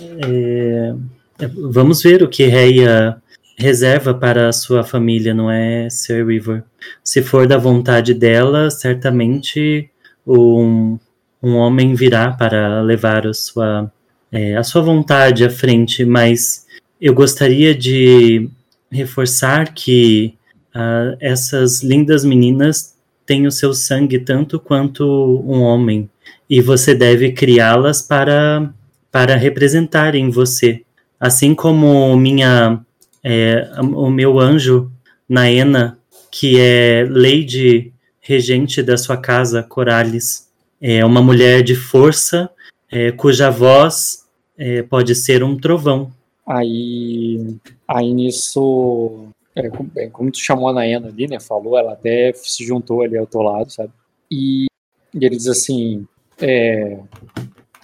É, 0.00 0.94
é, 1.40 1.48
vamos 1.70 2.02
ver 2.02 2.22
o 2.22 2.28
que 2.28 2.46
Reia 2.46 3.20
reserva 3.56 4.12
para 4.12 4.48
a 4.48 4.52
sua 4.52 4.82
família, 4.82 5.32
não 5.32 5.50
é, 5.50 5.88
Sir 5.88 6.26
River? 6.26 6.64
Se 7.02 7.22
for 7.22 7.46
da 7.46 7.56
vontade 7.56 8.12
dela, 8.12 8.70
certamente 8.70 9.88
um, 10.26 10.98
um 11.42 11.56
homem 11.56 11.94
virá 11.94 12.32
para 12.32 12.82
levar 12.82 13.26
a 13.26 13.34
sua, 13.34 13.90
é, 14.32 14.56
a 14.56 14.62
sua 14.62 14.82
vontade 14.82 15.44
à 15.44 15.50
frente, 15.50 16.04
mas 16.04 16.66
eu 17.00 17.14
gostaria 17.14 17.74
de 17.74 18.48
reforçar 18.94 19.74
que 19.74 20.34
uh, 20.74 21.16
essas 21.20 21.82
lindas 21.82 22.24
meninas 22.24 22.94
têm 23.26 23.46
o 23.46 23.52
seu 23.52 23.74
sangue 23.74 24.18
tanto 24.18 24.60
quanto 24.60 25.04
um 25.46 25.60
homem, 25.62 26.08
e 26.48 26.60
você 26.60 26.94
deve 26.94 27.32
criá-las 27.32 28.02
para, 28.02 28.72
para 29.10 29.34
representarem 29.34 30.30
você 30.30 30.84
assim 31.24 31.54
como 31.54 32.14
minha 32.16 32.84
é, 33.22 33.70
o 33.80 34.10
meu 34.10 34.38
anjo 34.38 34.92
Naena, 35.26 35.98
que 36.30 36.60
é 36.60 37.06
lady 37.08 37.94
regente 38.20 38.82
da 38.82 38.98
sua 38.98 39.16
casa, 39.16 39.62
Corales, 39.62 40.50
é 40.80 41.02
uma 41.02 41.22
mulher 41.22 41.62
de 41.62 41.74
força, 41.74 42.50
é, 42.90 43.10
cuja 43.10 43.48
voz 43.48 44.26
é, 44.58 44.82
pode 44.82 45.14
ser 45.14 45.42
um 45.42 45.56
trovão. 45.56 46.12
Aí, 46.46 47.56
aí 47.86 48.12
nisso, 48.12 49.28
é, 49.54 49.70
é, 49.96 50.08
como 50.08 50.30
tu 50.30 50.38
chamou 50.38 50.68
a 50.68 50.72
Naena 50.72 51.08
ali, 51.08 51.26
né? 51.26 51.38
Falou, 51.40 51.78
ela 51.78 51.92
até 51.92 52.32
se 52.34 52.64
juntou 52.64 53.02
ali 53.02 53.16
ao 53.16 53.26
teu 53.26 53.42
lado, 53.42 53.70
sabe? 53.70 53.92
E, 54.30 54.66
e 55.14 55.24
ele 55.24 55.36
diz 55.36 55.46
assim, 55.46 56.06
é, 56.40 56.98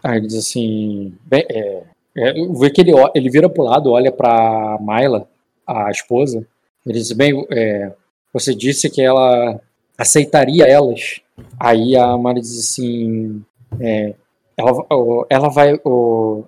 aí 0.03 0.18
ele 0.18 0.26
diz 0.26 0.36
assim, 0.36 1.14
bem, 1.24 1.44
é, 1.48 1.82
é, 2.16 2.32
vê 2.59 2.70
que 2.70 2.80
ele, 2.80 2.92
ele 3.14 3.30
vira 3.30 3.48
pro 3.48 3.62
lado, 3.62 3.90
olha 3.90 4.11
pra 4.11 4.78
Myla, 4.80 5.28
a 5.66 5.90
esposa, 5.90 6.46
ele 6.84 6.98
diz, 6.98 7.12
bem, 7.12 7.46
é, 7.51 7.92
você 8.32 8.55
disse 8.55 8.90
que 8.90 9.03
ela 9.03 9.61
aceitaria 9.96 10.64
elas. 10.64 11.20
Aí 11.59 11.96
a 11.96 12.16
Mari 12.16 12.40
diz 12.40 12.59
assim, 12.59 13.42
é, 13.78 14.14
ela, 14.57 14.86
ela 15.28 15.48
vai, 15.48 15.80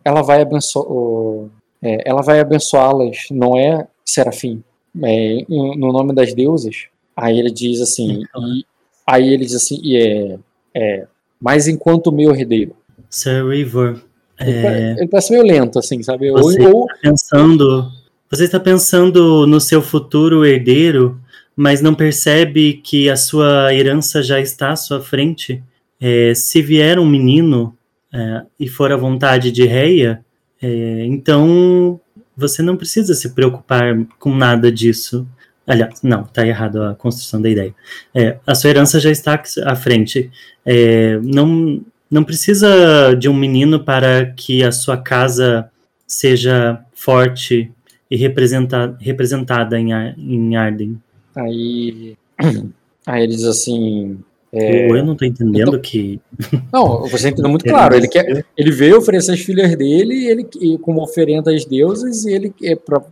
ela 0.04 0.22
vai 0.22 0.42
abençoar, 0.42 1.48
é, 1.82 2.08
ela 2.08 2.22
vai 2.22 2.40
abençoá-las, 2.40 3.26
não 3.30 3.58
é 3.58 3.86
Serafim, 4.04 4.62
é, 5.02 5.44
no 5.48 5.92
nome 5.92 6.14
das 6.14 6.34
deusas. 6.34 6.86
Aí 7.16 7.38
ele 7.38 7.50
diz 7.50 7.80
assim, 7.80 8.22
e, 8.22 8.64
aí 9.06 9.32
ele 9.32 9.44
diz 9.44 9.54
assim, 9.54 9.80
e 9.82 9.96
é, 9.96 10.38
é, 10.74 11.06
mas 11.40 11.66
enquanto 11.66 12.12
meu 12.12 12.34
herdeiro. 12.34 12.74
Sir 13.10 13.46
River, 13.46 14.00
ele, 14.40 14.66
é... 14.66 14.92
ele 14.98 15.08
parece 15.08 15.32
meio 15.32 15.44
lento, 15.44 15.78
assim, 15.78 16.02
sabe? 16.02 16.30
Você 16.30 16.66
ou, 16.66 16.76
ou... 16.76 16.86
Tá 16.86 16.94
pensando, 17.02 17.92
Você 18.30 18.44
está 18.44 18.58
pensando 18.58 19.46
no 19.46 19.60
seu 19.60 19.82
futuro 19.82 20.46
herdeiro, 20.46 21.20
mas 21.54 21.82
não 21.82 21.94
percebe 21.94 22.74
que 22.74 23.10
a 23.10 23.16
sua 23.16 23.74
herança 23.74 24.22
já 24.22 24.40
está 24.40 24.70
à 24.70 24.76
sua 24.76 25.00
frente? 25.00 25.62
É, 26.00 26.32
se 26.34 26.62
vier 26.62 26.98
um 26.98 27.06
menino 27.06 27.76
é, 28.12 28.42
e 28.58 28.68
for 28.68 28.90
à 28.90 28.96
vontade 28.96 29.52
de 29.52 29.66
Reia, 29.66 30.24
é, 30.62 31.04
então 31.06 32.00
você 32.36 32.62
não 32.62 32.76
precisa 32.76 33.14
se 33.14 33.30
preocupar 33.30 33.94
com 34.18 34.34
nada 34.34 34.70
disso. 34.70 35.26
Aliás, 35.66 36.00
não, 36.02 36.22
está 36.22 36.46
errado 36.46 36.82
a 36.82 36.94
construção 36.94 37.42
da 37.42 37.50
ideia. 37.50 37.74
É, 38.14 38.38
a 38.46 38.54
sua 38.54 38.70
herança 38.70 39.00
já 39.00 39.10
está 39.10 39.40
à 39.64 39.76
frente. 39.76 40.30
É, 40.64 41.18
não, 41.22 41.84
não 42.10 42.24
precisa 42.24 43.14
de 43.14 43.28
um 43.28 43.34
menino 43.34 43.84
para 43.84 44.26
que 44.26 44.62
a 44.62 44.72
sua 44.72 44.96
casa 44.96 45.68
seja 46.06 46.80
forte 46.94 47.70
e 48.10 48.16
representa, 48.16 48.96
representada 49.00 49.78
em, 49.78 49.92
em 50.18 50.56
Arden. 50.56 51.00
Aí, 51.34 52.16
aí 53.06 53.24
ele 53.24 53.34
diz 53.34 53.44
assim. 53.44 54.18
É, 54.54 54.90
eu 54.90 55.04
não 55.04 55.14
estou 55.14 55.26
entendendo 55.26 55.68
então, 55.68 55.80
que. 55.80 56.20
Não, 56.70 57.06
você 57.06 57.30
entendeu 57.30 57.48
muito 57.48 57.64
claro. 57.64 57.96
Ele, 57.96 58.06
quer, 58.06 58.44
ele 58.54 58.70
veio 58.70 58.98
oferecer 58.98 59.32
as 59.32 59.40
filhas 59.40 59.74
dele, 59.74 60.26
ele 60.26 60.46
como 60.78 61.02
oferenda 61.02 61.50
às 61.54 61.64
deusas, 61.64 62.26
e 62.26 62.34
ele 62.34 62.54
é 62.62 62.76
para 62.76 63.02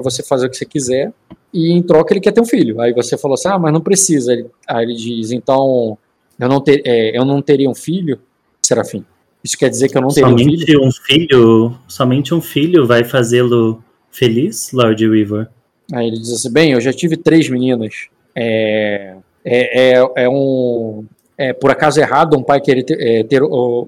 você 0.00 0.22
fazer 0.22 0.46
o 0.46 0.50
que 0.50 0.56
você 0.56 0.64
quiser, 0.64 1.12
e 1.52 1.72
em 1.72 1.82
troca 1.82 2.12
ele 2.12 2.20
quer 2.20 2.30
ter 2.30 2.40
um 2.40 2.46
filho. 2.46 2.80
Aí 2.80 2.92
você 2.92 3.18
falou 3.18 3.34
assim: 3.34 3.48
ah, 3.48 3.58
mas 3.58 3.72
não 3.72 3.80
precisa. 3.80 4.32
Aí 4.68 4.84
ele 4.84 4.94
diz: 4.94 5.32
então, 5.32 5.98
eu 6.38 6.48
não, 6.48 6.60
ter, 6.60 6.82
é, 6.84 7.18
eu 7.18 7.24
não 7.24 7.42
teria 7.42 7.68
um 7.68 7.74
filho, 7.74 8.20
Serafim. 8.62 9.04
Isso 9.42 9.58
quer 9.58 9.70
dizer 9.70 9.88
que 9.88 9.98
eu 9.98 10.02
não 10.02 10.08
teria 10.08 10.28
somente 10.28 10.54
um 10.54 10.66
filho? 10.66 10.84
Um 10.84 10.92
filho 10.92 11.78
somente 11.88 12.34
um 12.34 12.40
filho 12.40 12.86
vai 12.86 13.02
fazê-lo 13.02 13.82
feliz, 14.08 14.70
Lord 14.72 15.04
River? 15.08 15.48
Aí 15.92 16.06
ele 16.06 16.18
diz 16.18 16.32
assim: 16.32 16.52
bem, 16.52 16.70
eu 16.72 16.80
já 16.80 16.92
tive 16.92 17.16
três 17.16 17.48
meninas. 17.48 18.06
É, 18.36 19.16
é, 19.44 19.92
é, 19.92 20.12
é 20.16 20.28
um. 20.28 21.04
É, 21.36 21.52
por 21.54 21.70
acaso 21.70 21.98
errado 22.00 22.36
um 22.36 22.42
pai 22.42 22.60
querer 22.60 22.82
ter, 22.82 23.00
é, 23.00 23.24
ter, 23.24 23.42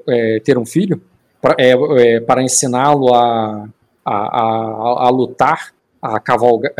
é, 0.09 0.40
ter 0.40 0.57
um 0.57 0.64
filho 0.64 1.03
pra, 1.40 1.55
é, 1.59 2.20
para 2.20 2.42
ensiná-lo 2.42 3.14
a, 3.14 3.68
a, 4.05 4.14
a, 4.14 5.07
a, 5.07 5.11
lutar, 5.11 5.74
a 6.00 6.18
cavalgar, 6.18 6.72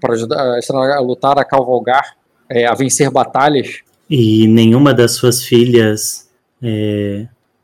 para 0.00 0.14
ajudar 0.14 0.60
a 0.96 1.00
lutar, 1.00 1.38
a 1.38 1.44
cavalgar, 1.44 2.16
a 2.68 2.74
vencer 2.76 3.10
batalhas. 3.10 3.80
E 4.08 4.46
nenhuma 4.46 4.94
das 4.94 5.12
suas 5.12 5.42
filhas 5.42 6.30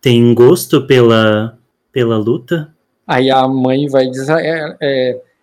tem 0.01 0.35
gosto 0.35 0.87
pela, 0.87 1.57
pela 1.93 2.19
luta? 2.19 2.75
Aí 3.07 3.31
a 3.31 3.47
mãe 3.47 3.87
vai 3.87 4.09
dizer, 4.09 4.77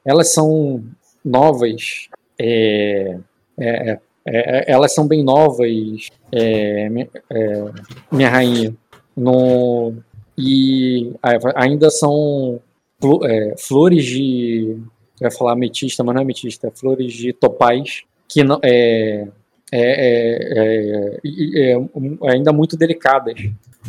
elas 0.06 0.34
são 0.34 0.84
novas, 1.24 2.10
é, 2.38 3.18
é, 3.60 4.00
é 4.26 4.72
elas 4.72 4.94
são 4.94 5.08
bem 5.08 5.24
novas, 5.24 6.10
minha 8.12 8.30
rainha, 8.30 8.76
no, 9.16 9.94
e 10.38 11.12
ainda 11.56 11.90
são 11.90 12.60
flores 13.58 14.06
de, 14.06 14.78
eu 15.20 15.26
ia 15.26 15.32
falar 15.32 15.54
ametista, 15.54 16.04
mas 16.04 16.14
não 16.14 16.22
é 16.22 16.24
ametista, 16.24 16.72
flores 16.72 17.14
de 17.14 17.34
topaz, 17.34 18.04
que 18.28 18.44
não, 18.44 18.60
é, 18.64 19.28
é, 19.72 21.20
é, 21.24 21.72
é, 21.72 22.30
ainda 22.30 22.52
muito 22.52 22.76
delicadas, 22.76 23.36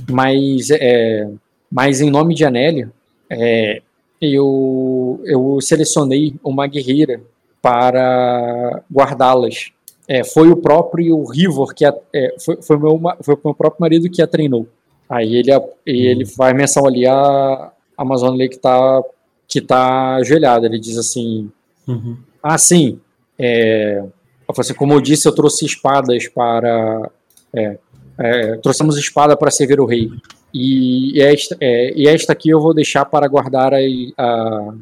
mas, 0.09 0.71
é, 0.71 1.29
mas 1.71 2.01
em 2.01 2.11
nome 2.11 2.35
de 2.35 2.45
Anélio, 2.45 2.93
é, 3.29 3.83
eu, 4.21 5.21
eu 5.25 5.59
selecionei 5.61 6.35
uma 6.45 6.67
guerreira 6.67 7.21
para 7.61 8.83
guardá-las. 8.93 9.73
É, 10.09 10.25
foi 10.25 10.51
o 10.51 10.57
próprio 10.57 11.25
Rivor 11.25 11.75
que 11.75 11.85
a, 11.85 11.95
é, 12.13 12.35
foi, 12.45 12.61
foi, 12.61 12.77
meu, 12.79 13.01
foi 13.23 13.35
o 13.35 13.41
meu 13.45 13.55
próprio 13.55 13.81
marido 13.81 14.11
que 14.11 14.21
a 14.21 14.27
treinou. 14.27 14.67
Aí 15.09 15.37
ele, 15.37 15.51
ele 15.87 16.27
faz 16.27 16.55
menção 16.55 16.87
ali 16.87 17.07
a 17.07 17.73
Amazônia 17.97 18.35
ali 18.35 18.49
que 18.49 18.57
está 18.57 19.03
que 19.47 19.61
tá 19.61 20.17
ajoelhada. 20.17 20.67
Ele 20.67 20.79
diz 20.79 20.97
assim: 20.97 21.51
uhum. 21.87 22.17
Ah, 22.43 22.57
sim. 22.57 22.99
É, 23.39 24.03
assim, 24.49 24.75
como 24.75 24.95
eu 24.95 25.01
disse, 25.01 25.29
eu 25.29 25.35
trouxe 25.35 25.67
espadas 25.67 26.27
para. 26.29 27.11
É, 27.55 27.79
é, 28.19 28.57
trouxemos 28.57 28.97
espada 28.97 29.37
para 29.37 29.51
servir 29.51 29.81
o 29.81 29.87
rei. 29.87 30.11
E 30.55 31.21
esta, 31.21 31.57
é, 31.61 31.93
e 31.95 32.09
esta 32.09 32.33
aqui 32.33 32.51
eu 32.51 32.61
vou 32.61 32.75
deixar 32.75 33.05
para 33.05 33.27
guardar, 33.27 33.73
a, 33.75 33.79
a 34.19 34.75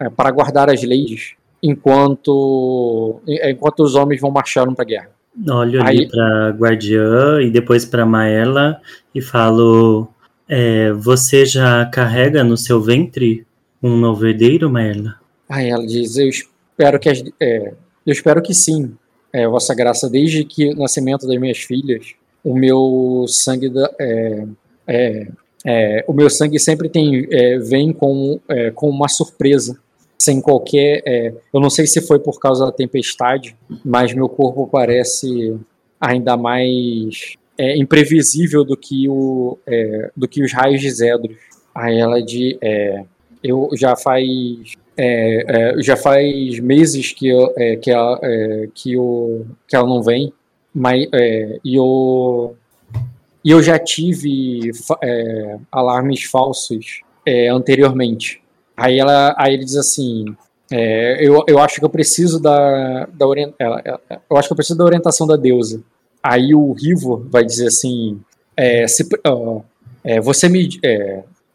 é, 0.00 0.10
para 0.10 0.30
guardar 0.30 0.70
as 0.70 0.82
leis 0.82 1.34
enquanto, 1.64 3.22
enquanto 3.26 3.80
os 3.80 3.94
homens 3.94 4.20
vão 4.20 4.30
marchando 4.30 4.74
para 4.74 4.84
a 4.84 4.86
guerra. 4.86 5.10
Olho 5.48 5.82
Aí, 5.82 5.98
ali 5.98 6.08
para 6.08 6.50
Guardiã 6.50 7.40
e 7.42 7.50
depois 7.50 7.84
para 7.84 8.04
Maela 8.04 8.80
e 9.14 9.22
falo: 9.22 10.06
é, 10.48 10.92
Você 10.92 11.46
já 11.46 11.86
carrega 11.86 12.44
no 12.44 12.56
seu 12.56 12.80
ventre 12.80 13.46
um 13.82 13.96
novo 13.96 14.26
herdeiro, 14.26 14.70
Maela? 14.70 15.16
Aí 15.48 15.70
ela 15.70 15.84
diz: 15.84 16.16
Eu 16.16 16.28
espero 16.28 17.00
que, 17.00 17.08
as, 17.08 17.22
é, 17.40 17.72
eu 18.06 18.12
espero 18.12 18.42
que 18.42 18.54
sim, 18.54 18.94
é, 19.32 19.48
Vossa 19.48 19.74
Graça, 19.74 20.08
desde 20.08 20.44
que 20.44 20.68
o 20.68 20.76
nascimento 20.76 21.26
das 21.26 21.40
minhas 21.40 21.58
filhas 21.58 22.14
o 22.44 22.54
meu 22.54 23.24
sangue 23.26 23.70
da, 23.70 23.90
é, 23.98 24.44
é, 24.86 25.28
é, 25.64 26.04
o 26.06 26.12
meu 26.12 26.28
sangue 26.28 26.58
sempre 26.58 26.90
tem 26.90 27.26
é, 27.30 27.58
vem 27.58 27.90
com, 27.90 28.38
com 28.74 28.90
uma 28.90 29.08
surpresa 29.08 29.80
sem 30.18 30.40
qualquer 30.40 31.02
é, 31.06 31.34
eu 31.52 31.60
não 31.60 31.70
sei 31.70 31.86
se 31.86 32.00
foi 32.00 32.18
por 32.18 32.38
causa 32.38 32.66
da 32.66 32.72
tempestade 32.72 33.56
mas 33.84 34.14
meu 34.14 34.28
corpo 34.28 34.66
parece 34.66 35.56
ainda 36.00 36.36
mais 36.36 37.34
imprevisível 37.76 38.64
do 38.64 38.76
que 38.76 39.08
o 39.08 39.58
do 40.16 40.26
que 40.26 40.42
os 40.42 40.52
raios 40.52 40.80
de 40.80 40.90
Zedros 40.90 41.36
aí 41.74 41.98
ela 41.98 42.20
de 42.20 42.58
eu 43.42 43.68
já 43.74 43.94
faz 43.94 44.72
já 45.78 45.96
faz 45.96 46.58
meses 46.58 47.12
que 47.12 47.28
eu, 47.28 47.52
que 47.80 47.92
ela, 47.92 48.20
que, 48.74 48.94
eu, 48.94 49.46
que 49.68 49.76
ela 49.76 49.86
não 49.86 50.02
vem 50.02 50.32
mas, 50.74 51.06
é, 51.12 51.60
e, 51.64 51.76
eu, 51.76 52.56
e 53.44 53.50
eu 53.52 53.62
já 53.62 53.78
tive 53.78 54.72
é, 55.00 55.56
alarmes 55.70 56.24
falsos 56.24 57.02
é, 57.24 57.48
anteriormente. 57.48 58.42
Aí, 58.76 58.98
ela, 58.98 59.34
aí 59.38 59.54
ele 59.54 59.64
diz 59.64 59.76
assim: 59.76 60.24
é, 60.70 61.24
eu, 61.26 61.44
eu 61.46 61.58
acho 61.58 61.78
que 61.78 61.84
eu 61.84 61.90
preciso 61.90 62.40
da, 62.40 63.06
da 63.12 63.26
eu 64.30 64.36
acho 64.36 64.48
que 64.48 64.52
eu 64.52 64.56
preciso 64.56 64.78
da 64.78 64.84
orientação 64.84 65.26
da 65.26 65.36
deusa. 65.36 65.82
Aí 66.22 66.54
o 66.54 66.72
Rivo 66.72 67.26
vai 67.30 67.44
dizer 67.44 67.68
assim: 67.68 68.20
é, 68.56 68.86
se, 68.86 69.02
uh, 69.26 69.64
você 70.22 70.48
me, 70.48 70.68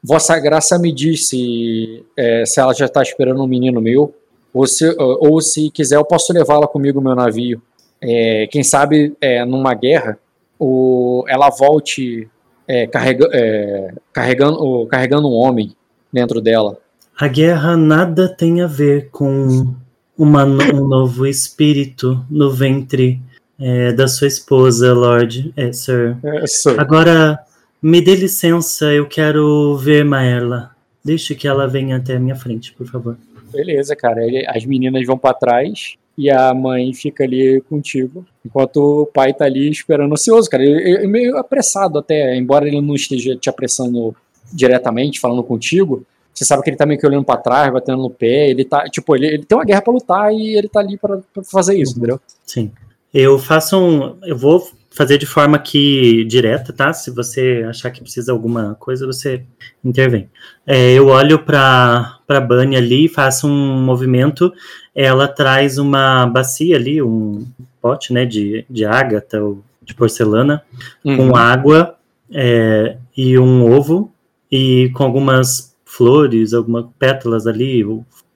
Vossa 0.04 0.40
Graça 0.40 0.80
me 0.80 0.92
disse 0.92 2.04
se 2.46 2.60
ela 2.60 2.74
já 2.74 2.86
está 2.86 3.02
esperando 3.02 3.44
um 3.44 3.48
menino 3.48 3.80
meu, 3.80 4.14
ou 4.54 4.66
se, 4.66 4.86
ou 4.98 5.40
se 5.42 5.70
quiser 5.70 5.98
eu 5.98 6.06
posso 6.06 6.34
levá-la 6.34 6.68
comigo 6.68 7.00
no 7.00 7.06
meu 7.06 7.16
navio 7.16 7.62
é, 8.02 8.48
quem 8.48 8.64
sabe 8.64 9.16
é, 9.20 9.44
numa 9.44 9.74
guerra 9.74 10.18
o, 10.58 11.24
ela 11.28 11.50
volte 11.50 12.30
é, 12.68 12.88
carrega, 12.88 13.28
é, 13.34 13.94
carregando, 14.14 14.86
carregando 14.88 15.30
um 15.30 15.34
homem 15.34 15.74
dentro 16.12 16.42
dela. 16.42 16.78
A 17.20 17.28
guerra 17.28 17.76
nada 17.76 18.30
tem 18.30 18.62
a 18.62 18.66
ver 18.66 19.10
com 19.10 19.76
uma, 20.18 20.46
um 20.46 20.88
novo 20.88 21.28
espírito 21.28 22.26
no 22.30 22.50
ventre 22.50 23.20
é, 23.60 23.92
da 23.92 24.08
sua 24.08 24.26
esposa, 24.26 24.94
Lord 24.94 25.54
é, 25.58 25.70
Sir. 25.74 26.16
Sir. 26.46 26.80
Agora, 26.80 27.38
me 27.82 28.00
dê 28.00 28.16
licença, 28.16 28.86
eu 28.94 29.06
quero 29.06 29.76
ver 29.76 30.06
Maela. 30.06 30.72
Deixe 31.04 31.36
que 31.36 31.46
ela 31.46 31.68
venha 31.68 31.98
até 31.98 32.16
a 32.16 32.20
minha 32.22 32.38
frente, 32.38 32.72
por 32.72 32.88
favor. 32.88 33.18
Beleza, 33.52 33.98
cara. 33.98 34.22
As 34.48 34.64
meninas 34.64 35.06
vão 35.06 35.18
para 35.18 35.34
trás 35.34 35.96
e 36.18 36.32
a 36.32 36.54
mãe 36.54 36.94
fica 36.94 37.26
ali 37.26 37.60
contigo, 37.70 38.26
enquanto 38.46 38.78
o 38.78 39.06
pai 39.06 39.34
tá 39.34 39.44
ali 39.44 39.70
esperando 39.70 40.14
ansioso, 40.14 40.50
cara. 40.50 40.64
Ele, 40.64 40.90
ele 40.90 41.08
meio 41.08 41.38
apressado 41.38 42.00
até, 42.00 42.38
embora 42.38 42.66
ele 42.66 42.80
não 42.80 42.96
esteja 42.96 43.36
te 43.36 43.50
apressando 43.50 44.16
diretamente, 44.54 45.20
falando 45.20 45.44
contigo, 45.44 46.06
você 46.40 46.46
sabe 46.46 46.64
que 46.64 46.70
ele 46.70 46.78
tá 46.78 46.86
meio 46.86 46.98
que 46.98 47.06
olhando 47.06 47.26
para 47.26 47.40
trás, 47.40 47.74
batendo 47.74 48.02
no 48.02 48.10
pé, 48.10 48.50
ele 48.50 48.64
tá, 48.64 48.86
tipo, 48.86 49.14
ele, 49.14 49.28
ele 49.28 49.44
tem 49.44 49.58
uma 49.58 49.66
guerra 49.66 49.82
para 49.82 49.94
lutar 49.94 50.34
e 50.34 50.58
ele 50.58 50.70
tá 50.70 50.80
ali 50.80 50.98
para 50.98 51.20
fazer 51.44 51.78
isso, 51.78 51.98
entendeu? 51.98 52.20
Sim. 52.46 52.72
Eu 53.14 53.38
faço 53.38 53.78
um, 53.78 54.16
eu 54.24 54.38
vou 54.38 54.66
fazer 54.90 55.18
de 55.18 55.26
forma 55.26 55.60
que 55.60 56.24
direta, 56.26 56.72
tá? 56.72 56.94
Se 56.94 57.12
você 57.12 57.66
achar 57.68 57.92
que 57.92 58.02
precisa 58.02 58.32
alguma 58.32 58.76
coisa, 58.76 59.06
você 59.06 59.44
intervém. 59.84 60.30
É, 60.66 60.94
eu 60.94 61.08
olho 61.08 61.40
para 61.40 62.18
para 62.26 62.40
Bunny 62.40 62.78
ali, 62.78 63.10
faço 63.10 63.48
um 63.48 63.82
movimento, 63.82 64.54
ela 64.96 65.28
traz 65.28 65.78
uma 65.78 66.26
bacia 66.28 66.76
ali, 66.76 67.02
um 67.02 67.46
pote, 67.82 68.14
né, 68.14 68.24
de, 68.24 68.64
de 68.70 68.86
ágata 68.86 69.44
ou 69.44 69.64
de 69.82 69.94
porcelana, 69.96 70.64
uhum. 71.04 71.18
com 71.18 71.36
água 71.36 71.98
é, 72.32 72.98
e 73.18 73.38
um 73.40 73.70
ovo 73.70 74.14
e 74.52 74.92
com 74.94 75.04
algumas 75.04 75.69
flores, 76.00 76.54
algumas 76.54 76.86
pétalas 76.98 77.46
ali, 77.46 77.84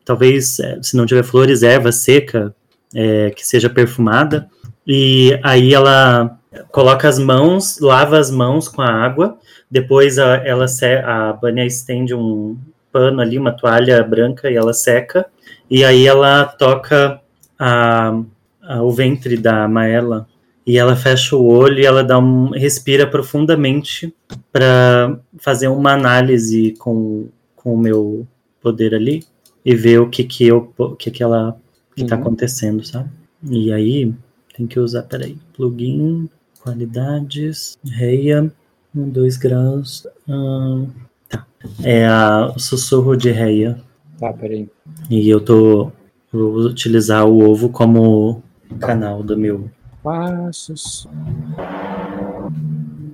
talvez, 0.03 0.59
é, 0.59 0.77
se 0.81 0.97
não 0.97 1.05
tiver 1.05 1.23
flores, 1.23 1.63
erva 1.63 1.93
seca, 1.93 2.53
é, 2.93 3.29
que 3.29 3.47
seja 3.47 3.69
perfumada. 3.69 4.49
E 4.85 5.39
aí 5.41 5.73
ela 5.73 6.37
coloca 6.71 7.07
as 7.07 7.17
mãos, 7.17 7.79
lava 7.79 8.19
as 8.19 8.29
mãos 8.29 8.67
com 8.67 8.81
a 8.81 8.91
água, 8.91 9.37
depois 9.71 10.19
a, 10.19 10.35
ela 10.45 10.65
a 11.05 11.31
Bania 11.31 11.65
estende 11.65 12.13
um 12.13 12.57
pano 12.91 13.21
ali, 13.21 13.39
uma 13.39 13.53
toalha 13.53 14.03
branca 14.03 14.51
e 14.51 14.57
ela 14.57 14.73
seca, 14.73 15.25
e 15.71 15.85
aí 15.85 16.05
ela 16.05 16.45
toca 16.45 17.21
a, 17.57 18.19
a, 18.61 18.83
o 18.83 18.91
ventre 18.91 19.37
da 19.37 19.69
Maela. 19.69 20.27
E 20.65 20.77
ela 20.77 20.95
fecha 20.95 21.35
o 21.35 21.45
olho 21.45 21.79
e 21.79 21.85
ela 21.85 22.03
dá 22.03 22.17
um 22.17 22.51
respira 22.51 23.05
profundamente 23.05 24.13
para 24.49 25.19
fazer 25.37 25.67
uma 25.67 25.91
análise 25.91 26.73
com, 26.79 27.27
com 27.63 27.73
o 27.73 27.77
meu 27.77 28.27
poder 28.61 28.93
ali 28.93 29.25
e 29.63 29.75
ver 29.75 29.99
o 29.99 30.09
que 30.09 30.23
que 30.23 30.45
eu 30.45 30.73
o 30.77 30.95
que 30.95 31.09
que 31.09 31.23
ela 31.23 31.57
que 31.95 32.05
tá 32.05 32.15
uhum. 32.15 32.21
acontecendo, 32.21 32.83
sabe? 32.83 33.09
E 33.43 33.71
aí 33.71 34.13
tem 34.55 34.65
que 34.65 34.79
usar, 34.79 35.03
peraí, 35.03 35.37
plugin, 35.55 36.29
qualidades, 36.61 37.77
reia, 37.83 38.51
dois 38.93 39.37
graus, 39.37 40.07
hum, 40.27 40.87
tá. 41.29 41.45
É 41.83 42.05
a, 42.07 42.51
o 42.55 42.59
sussurro 42.59 43.15
de 43.15 43.31
reia. 43.31 43.79
Tá, 44.19 44.33
peraí. 44.33 44.69
E 45.09 45.29
eu 45.29 45.39
tô 45.39 45.91
vou 46.31 46.61
utilizar 46.61 47.27
o 47.27 47.47
ovo 47.47 47.69
como 47.69 48.41
canal 48.79 49.21
do 49.21 49.37
meu 49.37 49.69
passos. 50.03 51.07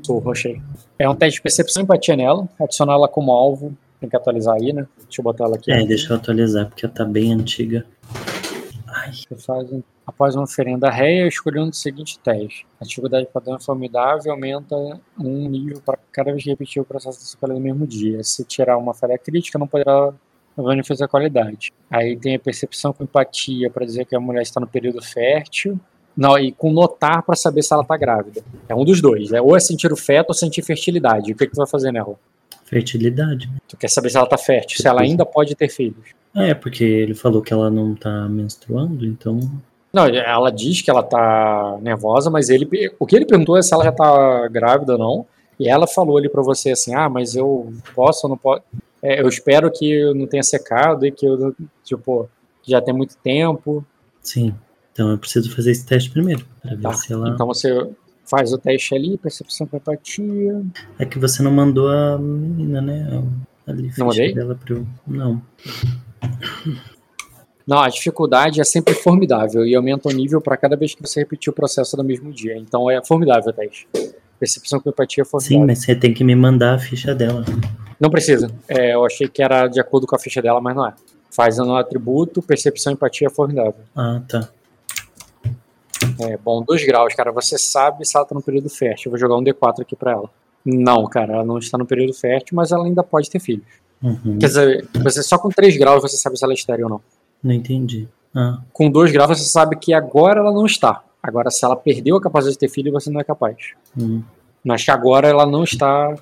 Sussurro, 0.01 0.31
achei. 0.31 0.61
É 0.97 1.07
um 1.07 1.15
teste 1.15 1.37
de 1.37 1.43
percepção 1.43 1.81
e 1.81 1.83
empatia 1.83 2.15
nela, 2.15 2.49
adicionar 2.59 2.93
ela 2.93 3.07
como 3.07 3.31
alvo. 3.31 3.77
Tem 3.99 4.09
que 4.09 4.15
atualizar 4.15 4.55
aí, 4.55 4.71
né? 4.71 4.87
Deixa 5.03 5.19
eu 5.19 5.23
botar 5.23 5.45
ela 5.45 5.55
aqui. 5.55 5.71
É, 5.71 5.83
deixa 5.85 6.13
eu 6.13 6.17
atualizar, 6.17 6.67
porque 6.67 6.85
ela 6.85 6.93
tá 6.93 7.05
bem 7.05 7.33
antiga. 7.33 7.85
Ai. 8.87 9.11
Você 9.13 9.35
faz, 9.35 9.69
após 10.05 10.35
uma 10.35 10.43
oferenda 10.43 10.89
réia, 10.89 11.27
escolhendo 11.27 11.69
o 11.69 11.73
seguinte 11.73 12.17
teste. 12.19 12.65
A 12.79 12.85
dificuldade 12.85 13.27
padrão 13.31 13.55
é 13.55 13.59
formidável 13.59 14.31
aumenta 14.31 14.75
um 15.19 15.49
nível 15.49 15.81
para 15.85 15.97
cada 16.11 16.31
vez 16.31 16.43
que 16.43 16.49
repetir 16.49 16.81
o 16.81 16.85
processo 16.85 17.19
da 17.19 17.25
escolha 17.25 17.53
no 17.53 17.59
mesmo 17.59 17.85
dia. 17.85 18.23
Se 18.23 18.43
tirar 18.43 18.77
uma 18.77 18.93
falha 18.93 19.17
crítica, 19.17 19.59
não 19.59 19.67
poderá 19.67 20.13
beneficiar 20.57 21.05
a 21.07 21.09
qualidade. 21.09 21.71
Aí 21.89 22.17
tem 22.17 22.35
a 22.35 22.39
percepção 22.39 22.91
com 22.93 23.03
empatia 23.03 23.69
para 23.69 23.85
dizer 23.85 24.05
que 24.05 24.15
a 24.15 24.19
mulher 24.19 24.41
está 24.41 24.59
no 24.59 24.67
período 24.67 25.01
fértil. 25.01 25.79
Não, 26.17 26.37
e 26.37 26.51
com 26.51 26.71
notar 26.71 27.23
para 27.23 27.35
saber 27.35 27.61
se 27.61 27.73
ela 27.73 27.83
está 27.83 27.95
grávida. 27.95 28.43
É 28.67 28.75
um 28.75 28.83
dos 28.83 29.01
dois. 29.01 29.31
É 29.31 29.41
ou 29.41 29.55
é 29.55 29.59
sentir 29.59 29.91
o 29.91 29.95
feto 29.95 30.29
ou 30.29 30.33
sentir 30.33 30.61
fertilidade. 30.63 31.31
O 31.31 31.35
que, 31.35 31.45
que 31.45 31.53
tu 31.53 31.57
vai 31.57 31.67
fazer 31.67 31.91
nela? 31.91 32.15
Fertilidade. 32.69 33.49
Tu 33.67 33.75
quer 33.75 33.89
saber 33.89 34.09
se 34.09 34.17
ela 34.17 34.25
está 34.25 34.37
fértil, 34.37 34.77
se 34.77 34.87
ela 34.87 35.01
ainda 35.01 35.25
pode 35.25 35.55
ter 35.55 35.69
filhos. 35.69 36.09
É, 36.35 36.53
porque 36.53 36.83
ele 36.83 37.15
falou 37.15 37.41
que 37.41 37.51
ela 37.51 37.69
não 37.69 37.93
está 37.93 38.29
menstruando, 38.29 39.05
então. 39.05 39.39
Não, 39.91 40.05
ela 40.05 40.51
diz 40.51 40.81
que 40.83 40.91
ela 40.91 41.01
tá 41.01 41.79
nervosa, 41.81 42.29
mas 42.29 42.49
ele. 42.49 42.69
O 42.99 43.07
que 43.07 43.15
ele 43.15 43.25
perguntou 43.25 43.57
é 43.57 43.61
se 43.63 43.73
ela 43.73 43.83
já 43.83 43.91
tá 43.91 44.47
grávida 44.49 44.93
ou 44.93 44.99
não. 44.99 45.25
E 45.59 45.67
ela 45.67 45.87
falou 45.87 46.17
ali 46.17 46.29
para 46.29 46.43
você 46.43 46.71
assim: 46.71 46.93
ah, 46.93 47.09
mas 47.09 47.35
eu 47.35 47.73
posso 47.95 48.27
ou 48.27 48.29
não 48.29 48.37
posso. 48.37 48.61
É, 49.01 49.19
eu 49.21 49.27
espero 49.27 49.71
que 49.71 49.91
eu 49.91 50.13
não 50.13 50.27
tenha 50.27 50.43
secado 50.43 51.07
e 51.07 51.11
que 51.11 51.25
eu, 51.25 51.55
tipo, 51.83 52.29
já 52.67 52.79
tem 52.79 52.93
muito 52.93 53.17
tempo. 53.17 53.83
Sim. 54.21 54.53
Então 54.93 55.09
eu 55.09 55.17
preciso 55.17 55.53
fazer 55.55 55.71
esse 55.71 55.85
teste 55.85 56.11
primeiro. 56.11 56.45
Pra 56.61 56.75
ver 56.75 56.81
tá. 56.81 56.93
se 56.93 57.11
ela... 57.11 57.29
Então 57.29 57.47
você 57.47 57.89
faz 58.29 58.53
o 58.53 58.57
teste 58.57 58.93
ali, 58.93 59.17
percepção 59.17 59.65
com 59.65 59.77
empatia. 59.77 60.61
É 60.97 61.05
que 61.05 61.17
você 61.17 61.41
não 61.41 61.51
mandou 61.51 61.89
a 61.89 62.17
menina, 62.17 62.81
né? 62.81 63.23
Ali, 63.65 63.91
não 63.97 64.07
mandei? 64.07 64.33
Dela 64.33 64.55
pro... 64.55 64.87
Não. 65.07 65.41
Não, 67.65 67.79
a 67.79 67.89
dificuldade 67.89 68.59
é 68.59 68.63
sempre 68.63 68.93
formidável 68.93 69.65
e 69.65 69.75
aumenta 69.75 70.09
o 70.09 70.11
nível 70.11 70.41
para 70.41 70.57
cada 70.57 70.75
vez 70.75 70.95
que 70.95 71.01
você 71.01 71.19
repetir 71.19 71.51
o 71.51 71.55
processo 71.55 71.95
no 71.97 72.03
mesmo 72.03 72.31
dia. 72.31 72.57
Então 72.57 72.89
é 72.89 73.03
formidável 73.05 73.49
o 73.49 73.53
teste. 73.53 73.87
Percepção 74.39 74.79
com 74.79 74.89
empatia 74.89 75.21
é 75.21 75.25
formidável. 75.25 75.59
Sim, 75.59 75.65
mas 75.65 75.79
você 75.79 75.95
tem 75.95 76.13
que 76.13 76.23
me 76.23 76.35
mandar 76.35 76.75
a 76.75 76.79
ficha 76.79 77.13
dela. 77.13 77.43
Não 77.99 78.09
precisa. 78.09 78.49
É, 78.67 78.93
eu 78.93 79.05
achei 79.05 79.27
que 79.27 79.43
era 79.43 79.67
de 79.67 79.79
acordo 79.79 80.07
com 80.07 80.15
a 80.15 80.19
ficha 80.19 80.41
dela, 80.41 80.61
mas 80.61 80.75
não 80.75 80.87
é. 80.87 80.93
Faz 81.29 81.57
no 81.57 81.75
atributo, 81.75 82.41
percepção 82.41 82.91
e 82.91 82.95
empatia 82.95 83.27
é 83.27 83.29
formidável. 83.29 83.75
Ah, 83.95 84.21
tá. 84.27 84.49
É, 86.21 86.37
bom, 86.37 86.63
dois 86.63 86.85
graus, 86.85 87.13
cara. 87.13 87.31
Você 87.31 87.57
sabe 87.57 88.05
se 88.05 88.15
ela 88.15 88.25
tá 88.25 88.35
no 88.35 88.41
período 88.41 88.69
fértil. 88.69 89.09
Eu 89.09 89.11
vou 89.11 89.19
jogar 89.19 89.37
um 89.37 89.43
D4 89.43 89.81
aqui 89.81 89.95
pra 89.95 90.11
ela. 90.11 90.29
Não, 90.65 91.05
cara, 91.07 91.33
ela 91.33 91.45
não 91.45 91.57
está 91.57 91.77
no 91.77 91.85
período 91.85 92.13
fértil, 92.13 92.55
mas 92.55 92.71
ela 92.71 92.85
ainda 92.85 93.03
pode 93.03 93.29
ter 93.29 93.39
filhos. 93.39 93.65
Uhum. 94.01 94.37
Quer 94.39 94.47
dizer, 94.47 94.87
você 95.01 95.23
só 95.23 95.37
com 95.37 95.49
3 95.49 95.77
graus 95.77 96.01
você 96.01 96.17
sabe 96.17 96.37
se 96.37 96.43
ela 96.43 96.53
é 96.53 96.55
estéreo 96.55 96.85
ou 96.85 96.89
não. 96.89 97.01
Não 97.43 97.53
entendi. 97.53 98.07
Ah. 98.35 98.59
Com 98.71 98.89
2 98.89 99.11
graus 99.11 99.37
você 99.37 99.45
sabe 99.45 99.77
que 99.77 99.93
agora 99.93 100.39
ela 100.39 100.51
não 100.51 100.65
está. 100.65 101.03
Agora, 101.21 101.51
se 101.51 101.65
ela 101.65 101.75
perdeu 101.75 102.15
a 102.15 102.21
capacidade 102.21 102.55
de 102.55 102.59
ter 102.59 102.69
filho, 102.69 102.91
você 102.91 103.09
não 103.09 103.19
é 103.19 103.23
capaz. 103.23 103.57
Uhum. 103.97 104.23
Mas 104.63 104.83
que 104.83 104.91
agora 104.91 105.27
ela 105.27 105.45
não 105.45 105.63
está 105.63 106.15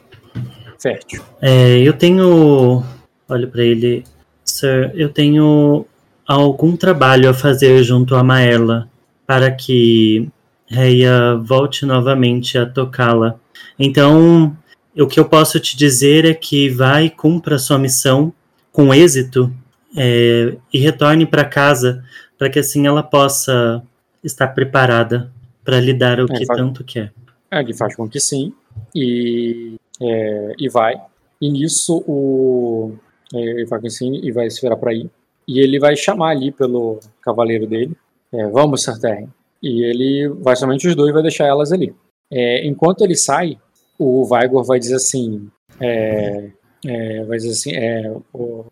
fértil. 0.79 1.23
É, 1.41 1.79
eu 1.79 1.93
tenho. 1.93 2.83
Olha 3.29 3.47
para 3.47 3.63
ele. 3.63 4.03
Sir, 4.43 4.91
eu 4.95 5.09
tenho 5.09 5.85
algum 6.25 6.75
trabalho 6.75 7.29
a 7.29 7.33
fazer 7.33 7.83
junto 7.83 8.15
a 8.15 8.23
Maela 8.23 8.89
para 9.27 9.51
que 9.51 10.29
Reia 10.69 11.35
volte 11.35 11.85
novamente 11.85 12.57
a 12.57 12.65
tocá-la. 12.65 13.39
Então, 13.79 14.55
o 14.97 15.07
que 15.07 15.19
eu 15.19 15.25
posso 15.25 15.59
te 15.59 15.77
dizer 15.77 16.25
é 16.25 16.33
que 16.33 16.69
vai 16.69 17.05
e 17.05 17.09
cumpra 17.09 17.59
sua 17.59 17.77
missão 17.77 18.33
com 18.71 18.93
êxito 18.93 19.53
é, 19.95 20.57
e 20.73 20.79
retorne 20.79 21.25
para 21.25 21.45
casa 21.45 22.03
para 22.37 22.49
que 22.49 22.59
assim 22.59 22.85
ela 22.85 23.01
possa 23.01 23.81
estar 24.23 24.49
preparada 24.49 25.31
para 25.63 25.79
lhe 25.79 25.93
dar 25.93 26.19
o 26.19 26.25
é, 26.25 26.37
que 26.37 26.45
faz, 26.45 26.59
tanto 26.59 26.83
quer. 26.83 27.13
É, 27.49 27.61
ele 27.61 27.73
faz 27.73 27.95
com 27.95 28.07
que 28.07 28.19
sim 28.19 28.53
e, 28.93 29.75
é, 30.01 30.53
e 30.59 30.69
vai. 30.69 30.95
E 31.39 31.49
nisso 31.49 32.03
o 32.05 32.93
é, 33.33 33.39
ele 33.39 33.67
faz 33.67 33.81
com 33.81 33.87
que 33.87 33.93
sim 33.93 34.19
e 34.21 34.31
vai 34.31 34.49
se 34.49 34.61
virar 34.61 34.75
para 34.75 34.93
ir. 34.93 35.09
E 35.47 35.59
ele 35.59 35.79
vai 35.79 35.95
chamar 35.95 36.31
ali 36.31 36.51
pelo 36.51 36.99
cavaleiro 37.21 37.65
dele 37.65 37.95
é, 38.37 38.47
vamos, 38.47 38.83
Sartern. 38.83 39.27
E 39.61 39.83
ele 39.83 40.29
vai 40.41 40.55
somente 40.55 40.87
os 40.87 40.95
dois 40.95 41.13
vai 41.13 41.23
deixar 41.23 41.45
elas 41.45 41.71
ali. 41.71 41.93
É, 42.31 42.65
enquanto 42.67 43.01
ele 43.01 43.15
sai, 43.15 43.57
o 43.97 44.23
Vigor 44.25 44.63
vai 44.63 44.79
dizer 44.79 44.95
assim, 44.95 45.49
é, 45.79 46.51
é, 46.85 47.23
vai 47.23 47.37
dizer 47.37 47.51
assim, 47.51 47.75
é, 47.75 48.13
o, 48.33 48.65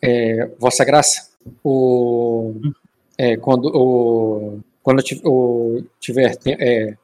é, 0.00 0.50
Vossa 0.58 0.84
Graça, 0.84 1.28
o, 1.62 2.54
é, 3.18 3.36
quando 3.36 3.66
o, 3.74 4.60
quando 4.82 5.02
o, 5.24 5.82
tiver 6.00 6.38
é, 6.46 6.94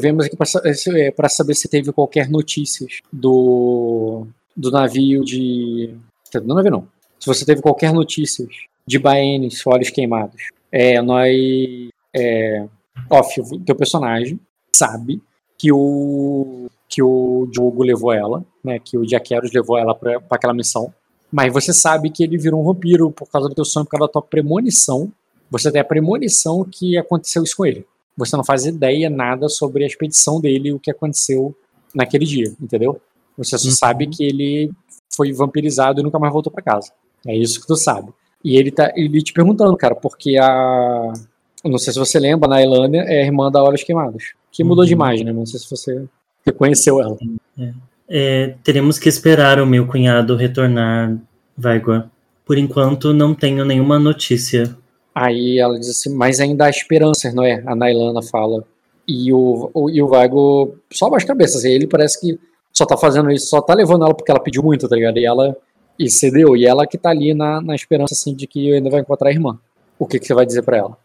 viemos 0.00 0.24
aqui 0.24 0.36
para 0.36 1.28
saber 1.28 1.54
se 1.54 1.68
teve 1.68 1.92
qualquer 1.92 2.30
notícias 2.30 3.00
do, 3.12 4.26
do 4.56 4.70
navio 4.70 5.22
de 5.24 5.94
do 6.32 6.54
navio 6.54 6.70
não, 6.70 6.88
se 7.18 7.26
você 7.26 7.44
teve 7.44 7.60
qualquer 7.60 7.92
notícias 7.92 8.48
de 8.86 8.98
Baenes, 8.98 9.64
olhos 9.66 9.90
queimados 9.90 10.53
é, 10.74 11.00
nós. 11.00 11.32
É, 12.12 12.66
off, 13.08 13.40
o 13.40 13.60
teu 13.60 13.76
personagem 13.76 14.40
sabe 14.74 15.22
que 15.56 15.70
o 15.72 16.66
que 16.88 17.02
o 17.02 17.48
Diogo 17.50 17.82
levou 17.82 18.12
ela, 18.12 18.44
né? 18.62 18.78
Que 18.78 18.98
o 18.98 19.08
Jaqueros 19.08 19.52
levou 19.52 19.78
ela 19.78 19.94
para 19.94 20.20
aquela 20.30 20.52
missão. 20.52 20.92
Mas 21.30 21.52
você 21.52 21.72
sabe 21.72 22.10
que 22.10 22.22
ele 22.22 22.36
virou 22.36 22.60
um 22.60 22.64
vampiro 22.64 23.10
por 23.10 23.28
causa 23.28 23.48
do 23.48 23.54
teu 23.54 23.64
sonho, 23.64 23.84
por 23.84 23.92
causa 23.92 24.06
da 24.06 24.12
tua 24.12 24.22
premonição. 24.22 25.12
Você 25.50 25.70
tem 25.70 25.80
a 25.80 25.84
premonição 25.84 26.64
que 26.64 26.96
aconteceu 26.96 27.42
isso 27.42 27.56
com 27.56 27.66
ele. 27.66 27.86
Você 28.16 28.36
não 28.36 28.44
faz 28.44 28.64
ideia 28.64 29.08
nada 29.10 29.48
sobre 29.48 29.84
a 29.84 29.86
expedição 29.86 30.40
dele, 30.40 30.72
o 30.72 30.78
que 30.78 30.90
aconteceu 30.90 31.54
naquele 31.94 32.24
dia, 32.24 32.54
entendeu? 32.60 33.00
Você 33.36 33.58
só 33.58 33.68
uhum. 33.68 33.74
sabe 33.74 34.06
que 34.06 34.24
ele 34.24 34.70
foi 35.14 35.32
vampirizado 35.32 36.00
e 36.00 36.02
nunca 36.02 36.18
mais 36.18 36.32
voltou 36.32 36.52
para 36.52 36.62
casa. 36.62 36.92
É 37.26 37.36
isso 37.36 37.60
que 37.60 37.66
tu 37.66 37.76
sabe. 37.76 38.12
E 38.44 38.56
ele 38.56 38.70
tá 38.70 38.92
ele 38.94 39.22
te 39.22 39.32
perguntando, 39.32 39.76
cara, 39.76 39.94
porque 39.94 40.36
a. 40.38 41.12
Não 41.64 41.78
sei 41.78 41.94
se 41.94 41.98
você 41.98 42.20
lembra, 42.20 42.48
na 42.48 42.62
Elânia 42.62 43.00
é 43.02 43.22
a 43.22 43.24
irmã 43.24 43.50
da 43.50 43.62
Olhos 43.62 43.82
Queimados. 43.82 44.34
Que 44.52 44.62
mudou 44.62 44.82
uhum. 44.82 44.86
de 44.86 44.92
imagem, 44.92 45.24
né? 45.24 45.32
Não 45.32 45.46
sei 45.46 45.58
se 45.58 45.70
você 45.70 46.04
reconheceu 46.44 47.00
ela. 47.00 47.16
É. 47.58 47.72
É, 48.06 48.54
teremos 48.62 48.98
que 48.98 49.08
esperar 49.08 49.58
o 49.58 49.66
meu 49.66 49.86
cunhado 49.86 50.36
retornar, 50.36 51.16
Vaigua. 51.56 52.10
Por 52.44 52.58
enquanto, 52.58 53.14
não 53.14 53.34
tenho 53.34 53.64
nenhuma 53.64 53.98
notícia. 53.98 54.76
Aí 55.14 55.58
ela 55.58 55.78
diz 55.78 55.88
assim, 55.88 56.14
mas 56.14 56.40
ainda 56.40 56.66
há 56.66 56.70
esperanças, 56.70 57.32
não 57.32 57.44
é? 57.44 57.62
A 57.66 57.74
Nailana 57.74 58.20
fala. 58.20 58.64
E 59.08 59.32
o, 59.32 59.70
o, 59.72 59.90
e 59.90 60.02
o 60.02 60.08
Vaigo 60.08 60.76
só 60.92 61.08
baixa 61.08 61.24
a 61.24 61.28
cabeça. 61.28 61.58
Assim, 61.58 61.70
ele 61.70 61.86
parece 61.86 62.20
que 62.20 62.38
só 62.72 62.84
tá 62.84 62.96
fazendo 62.96 63.30
isso, 63.30 63.46
só 63.46 63.62
tá 63.62 63.72
levando 63.72 64.04
ela 64.04 64.14
porque 64.14 64.30
ela 64.30 64.40
pediu 64.40 64.62
muito, 64.62 64.88
tá 64.88 64.96
ligado? 64.96 65.18
E 65.18 65.24
ela 65.24 65.56
e 65.98 66.10
cedeu. 66.10 66.56
E 66.56 66.66
ela 66.66 66.86
que 66.86 66.98
tá 66.98 67.10
ali 67.10 67.34
na, 67.34 67.60
na 67.60 67.74
esperança 67.74 68.14
assim, 68.14 68.34
de 68.34 68.46
que 68.46 68.72
ainda 68.72 68.90
vai 68.90 69.00
encontrar 69.00 69.28
a 69.28 69.32
irmã. 69.32 69.58
O 69.98 70.06
que, 70.06 70.18
que 70.18 70.26
você 70.26 70.34
vai 70.34 70.44
dizer 70.44 70.62
para 70.62 70.76
ela? 70.76 70.98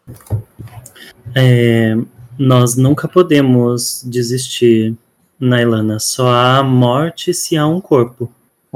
É, 1.34 1.96
nós 2.38 2.76
nunca 2.76 3.06
podemos 3.06 4.02
desistir, 4.04 4.94
Nailana. 5.38 5.98
Só 5.98 6.28
há 6.28 6.62
morte 6.62 7.32
se 7.32 7.56
há 7.56 7.66
um 7.66 7.80
corpo. 7.80 8.30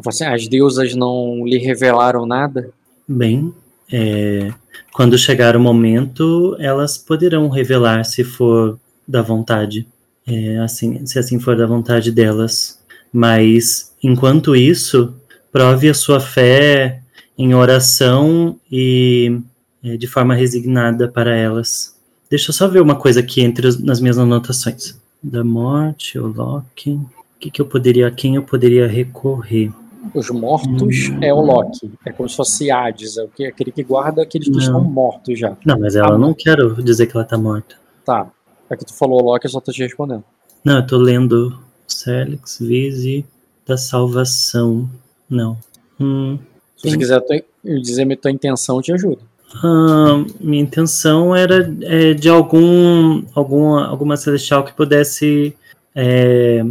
Assim, 0.06 0.24
as 0.24 0.48
deusas 0.48 0.94
não 0.94 1.44
lhe 1.46 1.58
revelaram 1.58 2.26
nada? 2.26 2.70
Bem, 3.06 3.52
é, 3.92 4.52
quando 4.92 5.18
chegar 5.18 5.56
o 5.56 5.60
momento, 5.60 6.56
elas 6.58 6.98
poderão 6.98 7.48
revelar 7.48 8.04
se 8.04 8.24
for 8.24 8.78
da 9.06 9.22
vontade, 9.22 9.86
é, 10.26 10.58
assim, 10.58 11.04
se 11.06 11.18
assim 11.18 11.38
for 11.38 11.56
da 11.56 11.66
vontade 11.66 12.10
delas. 12.10 12.80
Mas 13.12 13.92
enquanto 14.02 14.56
isso, 14.56 15.14
prove 15.54 15.88
a 15.88 15.94
sua 15.94 16.18
fé 16.18 17.00
em 17.38 17.54
oração 17.54 18.58
e 18.70 19.38
é, 19.84 19.96
de 19.96 20.08
forma 20.08 20.34
resignada 20.34 21.06
para 21.06 21.32
elas. 21.36 21.94
Deixa 22.28 22.50
eu 22.50 22.54
só 22.54 22.66
ver 22.66 22.82
uma 22.82 22.96
coisa 22.96 23.20
aqui 23.20 23.40
entre 23.40 23.68
as, 23.68 23.78
nas 23.78 24.00
minhas 24.00 24.18
anotações. 24.18 24.98
Da 25.22 25.44
morte, 25.44 26.18
o 26.18 26.26
Loki. 26.26 26.94
O 26.94 27.08
que, 27.38 27.52
que 27.52 27.60
eu 27.62 27.66
poderia, 27.66 28.08
a 28.08 28.10
quem 28.10 28.34
eu 28.34 28.42
poderia 28.42 28.88
recorrer? 28.88 29.70
Os 30.12 30.28
mortos 30.30 31.08
Hum. 31.10 31.18
é 31.22 31.32
o 31.32 31.40
Loki. 31.40 31.88
É 32.04 32.10
como 32.10 32.28
se 32.28 32.34
fosse 32.34 32.68
Hades, 32.72 33.16
é 33.16 33.46
aquele 33.46 33.70
que 33.70 33.84
guarda 33.84 34.22
aqueles 34.22 34.48
que 34.48 34.54
Não. 34.54 34.60
estão 34.60 34.82
mortos 34.82 35.38
já. 35.38 35.56
Não, 35.64 35.78
mas 35.78 35.94
ela 35.94 36.14
Ah, 36.16 36.18
não 36.18 36.34
quero 36.34 36.82
dizer 36.82 37.06
que 37.06 37.16
ela 37.16 37.24
tá 37.24 37.38
morta. 37.38 37.76
Tá. 38.04 38.26
É 38.68 38.76
que 38.76 38.84
tu 38.84 38.92
falou 38.92 39.22
Loki, 39.22 39.46
eu 39.46 39.50
só 39.52 39.60
tô 39.60 39.70
te 39.70 39.82
respondendo. 39.84 40.24
Não, 40.64 40.78
eu 40.78 40.86
tô 40.86 40.96
lendo 40.96 41.56
Celix, 41.86 42.58
Vise 42.60 43.24
da 43.64 43.76
Salvação. 43.76 44.90
Não. 45.28 45.58
Hum, 46.00 46.38
Se 46.76 46.90
você 46.90 46.98
quiser 46.98 47.22
dizer 47.64 48.10
a 48.12 48.16
tua 48.16 48.30
intenção, 48.30 48.76
eu 48.76 48.82
te 48.82 48.92
ajudo. 48.92 49.20
ah, 49.62 50.24
minha 50.40 50.62
intenção 50.62 51.34
era 51.34 51.72
é, 51.82 52.14
de 52.14 52.28
algum, 52.28 53.22
alguma, 53.34 53.86
alguma 53.86 54.16
celestial 54.16 54.64
que 54.64 54.72
pudesse 54.72 55.54
é, 55.94 56.64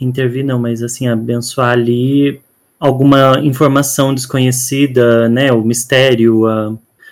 intervir, 0.00 0.44
não, 0.44 0.58
mas 0.58 0.82
assim, 0.82 1.08
abençoar 1.08 1.70
ali 1.72 2.40
alguma 2.78 3.40
informação 3.42 4.14
desconhecida, 4.14 5.28
né, 5.28 5.50
o 5.50 5.62
mistério, 5.62 6.42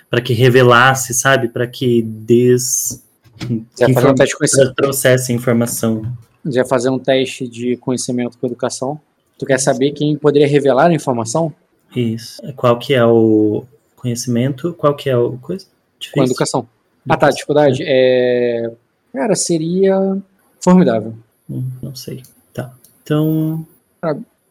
para 0.09 0.21
que 0.21 0.33
revelasse, 0.33 1.13
sabe, 1.13 1.47
para 1.47 1.65
que 1.65 2.03
des... 2.03 3.03
Vai 3.79 3.93
fazer 3.93 4.07
um 4.07 4.15
teste 4.15 4.33
de 4.33 4.37
conhecimento. 4.37 4.75
trouxesse 4.75 5.33
informação. 5.33 6.17
Vai 6.43 6.65
fazer 6.65 6.89
um 6.89 6.99
teste 6.99 7.47
de 7.47 7.75
conhecimento 7.77 8.37
com 8.37 8.45
educação. 8.45 9.01
Tu 9.37 9.45
quer 9.45 9.59
saber 9.59 9.91
quem 9.91 10.15
poderia 10.17 10.47
revelar 10.47 10.87
a 10.89 10.93
informação? 10.93 11.53
Isso. 11.95 12.41
Qual 12.55 12.77
que 12.79 12.93
é 12.93 13.05
o 13.05 13.63
conhecimento? 13.95 14.73
Qual 14.73 14.95
que 14.95 15.09
é 15.09 15.17
o 15.17 15.37
coisa? 15.37 15.65
Com 15.65 15.71
Difícil. 15.99 16.23
educação. 16.25 16.67
Ah, 17.07 17.17
tá, 17.17 17.29
dificuldade. 17.29 17.83
É... 17.85 18.71
Cara, 19.13 19.35
seria 19.35 20.17
formidável. 20.59 21.13
Hum, 21.49 21.63
Não 21.81 21.95
sei. 21.95 22.23
Tá. 22.53 22.73
Então, 23.03 23.65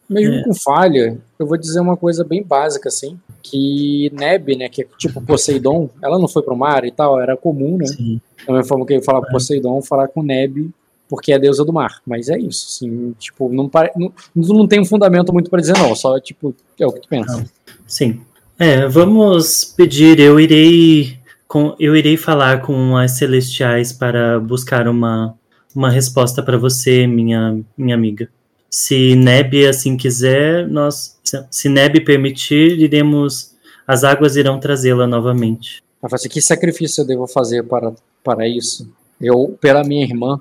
Mesmo 0.08 0.34
É. 0.34 0.44
com 0.44 0.54
falha, 0.54 1.18
eu 1.38 1.46
vou 1.46 1.56
dizer 1.56 1.80
uma 1.80 1.96
coisa 1.96 2.22
bem 2.22 2.42
básica, 2.42 2.88
assim, 2.90 3.18
que 3.42 4.10
Neb, 4.12 4.54
né, 4.54 4.68
que 4.68 4.82
é 4.82 4.86
tipo 4.98 5.20
Poseidon, 5.22 5.88
ela 6.02 6.18
não 6.18 6.28
foi 6.28 6.42
pro 6.42 6.54
mar 6.54 6.84
e 6.84 6.90
tal, 6.90 7.18
era 7.20 7.36
comum, 7.38 7.78
né? 7.78 7.86
sim. 7.86 8.20
Da 8.46 8.52
mesma 8.52 8.68
forma 8.68 8.84
que 8.84 8.92
eu 8.94 9.02
falar 9.02 9.22
Poseidon, 9.22 9.80
falar 9.80 10.08
com 10.08 10.22
Neb, 10.22 10.70
porque 11.08 11.32
é 11.32 11.36
a 11.36 11.38
deusa 11.38 11.64
do 11.64 11.72
mar. 11.72 12.00
Mas 12.06 12.28
é 12.28 12.38
isso, 12.38 12.66
assim, 12.68 13.14
tipo, 13.18 13.52
não, 13.52 13.68
pare... 13.68 13.90
não, 13.96 14.12
não 14.34 14.66
tem 14.66 14.80
um 14.80 14.84
fundamento 14.84 15.32
muito 15.32 15.50
pra 15.50 15.60
dizer 15.60 15.76
não, 15.76 15.94
só, 15.94 16.18
tipo, 16.20 16.54
é 16.78 16.86
o 16.86 16.92
que 16.92 17.00
tu 17.00 17.08
pensa. 17.08 17.44
Sim. 17.86 18.20
É, 18.58 18.86
vamos 18.86 19.64
pedir, 19.76 20.20
eu 20.20 20.38
irei 20.38 21.18
com, 21.48 21.74
eu 21.78 21.96
irei 21.96 22.16
falar 22.16 22.62
com 22.62 22.96
as 22.96 23.12
celestiais 23.12 23.92
para 23.92 24.38
buscar 24.38 24.86
uma, 24.86 25.34
uma 25.74 25.90
resposta 25.90 26.42
para 26.42 26.56
você, 26.56 27.06
minha, 27.06 27.60
minha 27.76 27.94
amiga. 27.94 28.28
Se 28.70 29.14
Neb 29.14 29.66
assim 29.68 29.96
quiser, 29.96 30.68
nós 30.68 31.18
se- 31.50 31.68
Neb 31.68 32.00
permitir, 32.00 32.78
iremos 32.78 33.54
as 33.86 34.02
águas 34.02 34.36
irão 34.36 34.58
trazê-la 34.58 35.06
novamente. 35.06 35.82
Ela 36.02 36.14
assim, 36.14 36.28
que 36.28 36.40
sacrifício 36.40 37.02
eu 37.02 37.06
devo 37.06 37.26
fazer 37.26 37.62
para, 37.64 37.92
para 38.22 38.48
isso? 38.48 38.88
Eu, 39.20 39.56
pela 39.60 39.84
minha 39.84 40.04
irmã, 40.04 40.40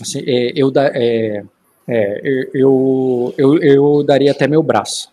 assim, 0.00 0.22
é, 0.26 0.52
eu, 0.54 0.70
da, 0.70 0.86
é, 0.86 1.44
é, 1.88 2.20
eu, 2.54 3.34
eu, 3.36 3.58
eu 3.58 4.04
daria 4.04 4.30
até 4.30 4.46
meu 4.46 4.62
braço. 4.62 5.10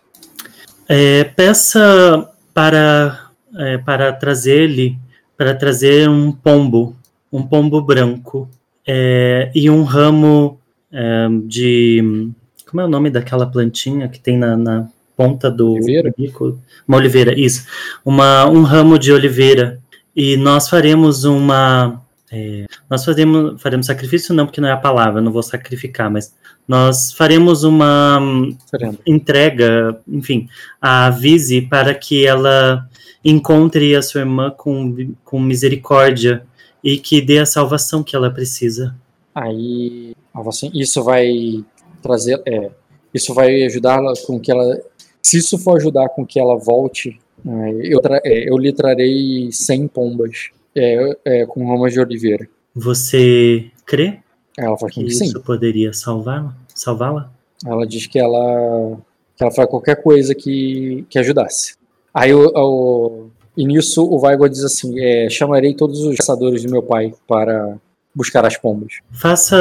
É, 0.88 1.24
peça 1.24 2.28
para 2.54 3.30
é, 3.56 3.78
para 3.78 4.12
trazer-lhe 4.12 4.98
para 5.36 5.54
trazer 5.54 6.08
um 6.08 6.30
pombo, 6.32 6.96
um 7.32 7.42
pombo 7.42 7.80
branco 7.80 8.48
é, 8.86 9.50
e 9.54 9.70
um 9.70 9.82
ramo 9.82 10.58
de 11.46 12.32
como 12.68 12.80
é 12.80 12.84
o 12.84 12.88
nome 12.88 13.10
daquela 13.10 13.46
plantinha 13.46 14.08
que 14.08 14.18
tem 14.18 14.36
na, 14.36 14.56
na 14.56 14.88
ponta 15.16 15.50
do 15.50 15.72
Oliveira? 15.72 16.14
bico? 16.16 16.58
Uma 16.88 16.96
oliveira, 16.96 17.38
isso. 17.38 17.66
Uma, 18.04 18.46
um 18.46 18.62
ramo 18.62 18.98
de 18.98 19.12
oliveira 19.12 19.78
e 20.16 20.36
nós 20.36 20.68
faremos 20.68 21.24
uma 21.24 22.00
é, 22.32 22.66
nós 22.88 23.04
faremos 23.04 23.60
faremos 23.60 23.86
sacrifício 23.86 24.32
não 24.32 24.46
porque 24.46 24.60
não 24.60 24.68
é 24.68 24.72
a 24.72 24.76
palavra, 24.76 25.20
não 25.20 25.32
vou 25.32 25.42
sacrificar, 25.42 26.10
mas 26.10 26.32
nós 26.66 27.12
faremos 27.12 27.64
uma 27.64 28.20
Serena. 28.66 28.96
entrega, 29.04 30.00
enfim, 30.06 30.48
a 30.80 31.10
Vise 31.10 31.62
para 31.62 31.92
que 31.92 32.24
ela 32.24 32.88
encontre 33.24 33.96
a 33.96 34.02
sua 34.02 34.20
irmã 34.20 34.50
com, 34.56 35.12
com 35.24 35.40
misericórdia 35.40 36.46
e 36.82 36.98
que 36.98 37.20
dê 37.20 37.38
a 37.38 37.46
salvação 37.46 38.02
que 38.02 38.14
ela 38.14 38.30
precisa. 38.30 38.94
Aí, 39.34 40.14
assim, 40.46 40.70
isso 40.72 41.02
vai 41.02 41.64
trazer, 42.00 42.40
é, 42.46 42.70
isso 43.12 43.34
vai 43.34 43.64
ajudar 43.64 43.98
ela 43.98 44.12
com 44.24 44.38
que 44.38 44.52
ela, 44.52 44.80
se 45.20 45.38
isso 45.38 45.58
for 45.58 45.76
ajudar 45.76 46.08
com 46.10 46.24
que 46.24 46.38
ela 46.38 46.56
volte, 46.56 47.18
é, 47.44 47.70
eu, 47.82 48.00
eu 48.24 48.56
lhe 48.56 48.72
trarei 48.72 49.50
100 49.50 49.88
pombas 49.88 50.50
é, 50.74 51.16
é, 51.24 51.46
com 51.46 51.66
ramas 51.68 51.92
de 51.92 52.00
oliveira. 52.00 52.48
Você 52.74 53.70
crê 53.84 54.20
Aí 54.58 54.66
Ela 54.66 54.76
falou 54.76 54.92
que 54.92 55.04
que 55.04 55.10
sim. 55.10 55.24
isso 55.24 55.40
poderia 55.40 55.92
salvá-la? 55.92 56.54
Salvá-la? 56.74 57.30
Ela 57.64 57.86
diz 57.86 58.06
que 58.06 58.18
ela, 58.18 58.96
que 59.36 59.42
ela 59.42 59.52
faz 59.52 59.68
qualquer 59.68 60.02
coisa 60.02 60.34
que, 60.34 61.04
que 61.08 61.18
ajudasse. 61.18 61.74
Aí 62.12 62.34
o, 62.34 62.50
o, 62.54 63.30
e 63.56 63.64
nisso 63.64 64.04
o 64.04 64.18
Vaigo 64.18 64.48
diz 64.48 64.64
assim, 64.64 64.98
é, 64.98 65.28
chamarei 65.30 65.74
todos 65.74 66.00
os 66.00 66.16
caçadores 66.16 66.62
de 66.62 66.68
meu 66.68 66.82
pai 66.82 67.14
para 67.26 67.76
buscar 68.14 68.44
as 68.44 68.56
pombas. 68.56 68.94
Faça 69.12 69.56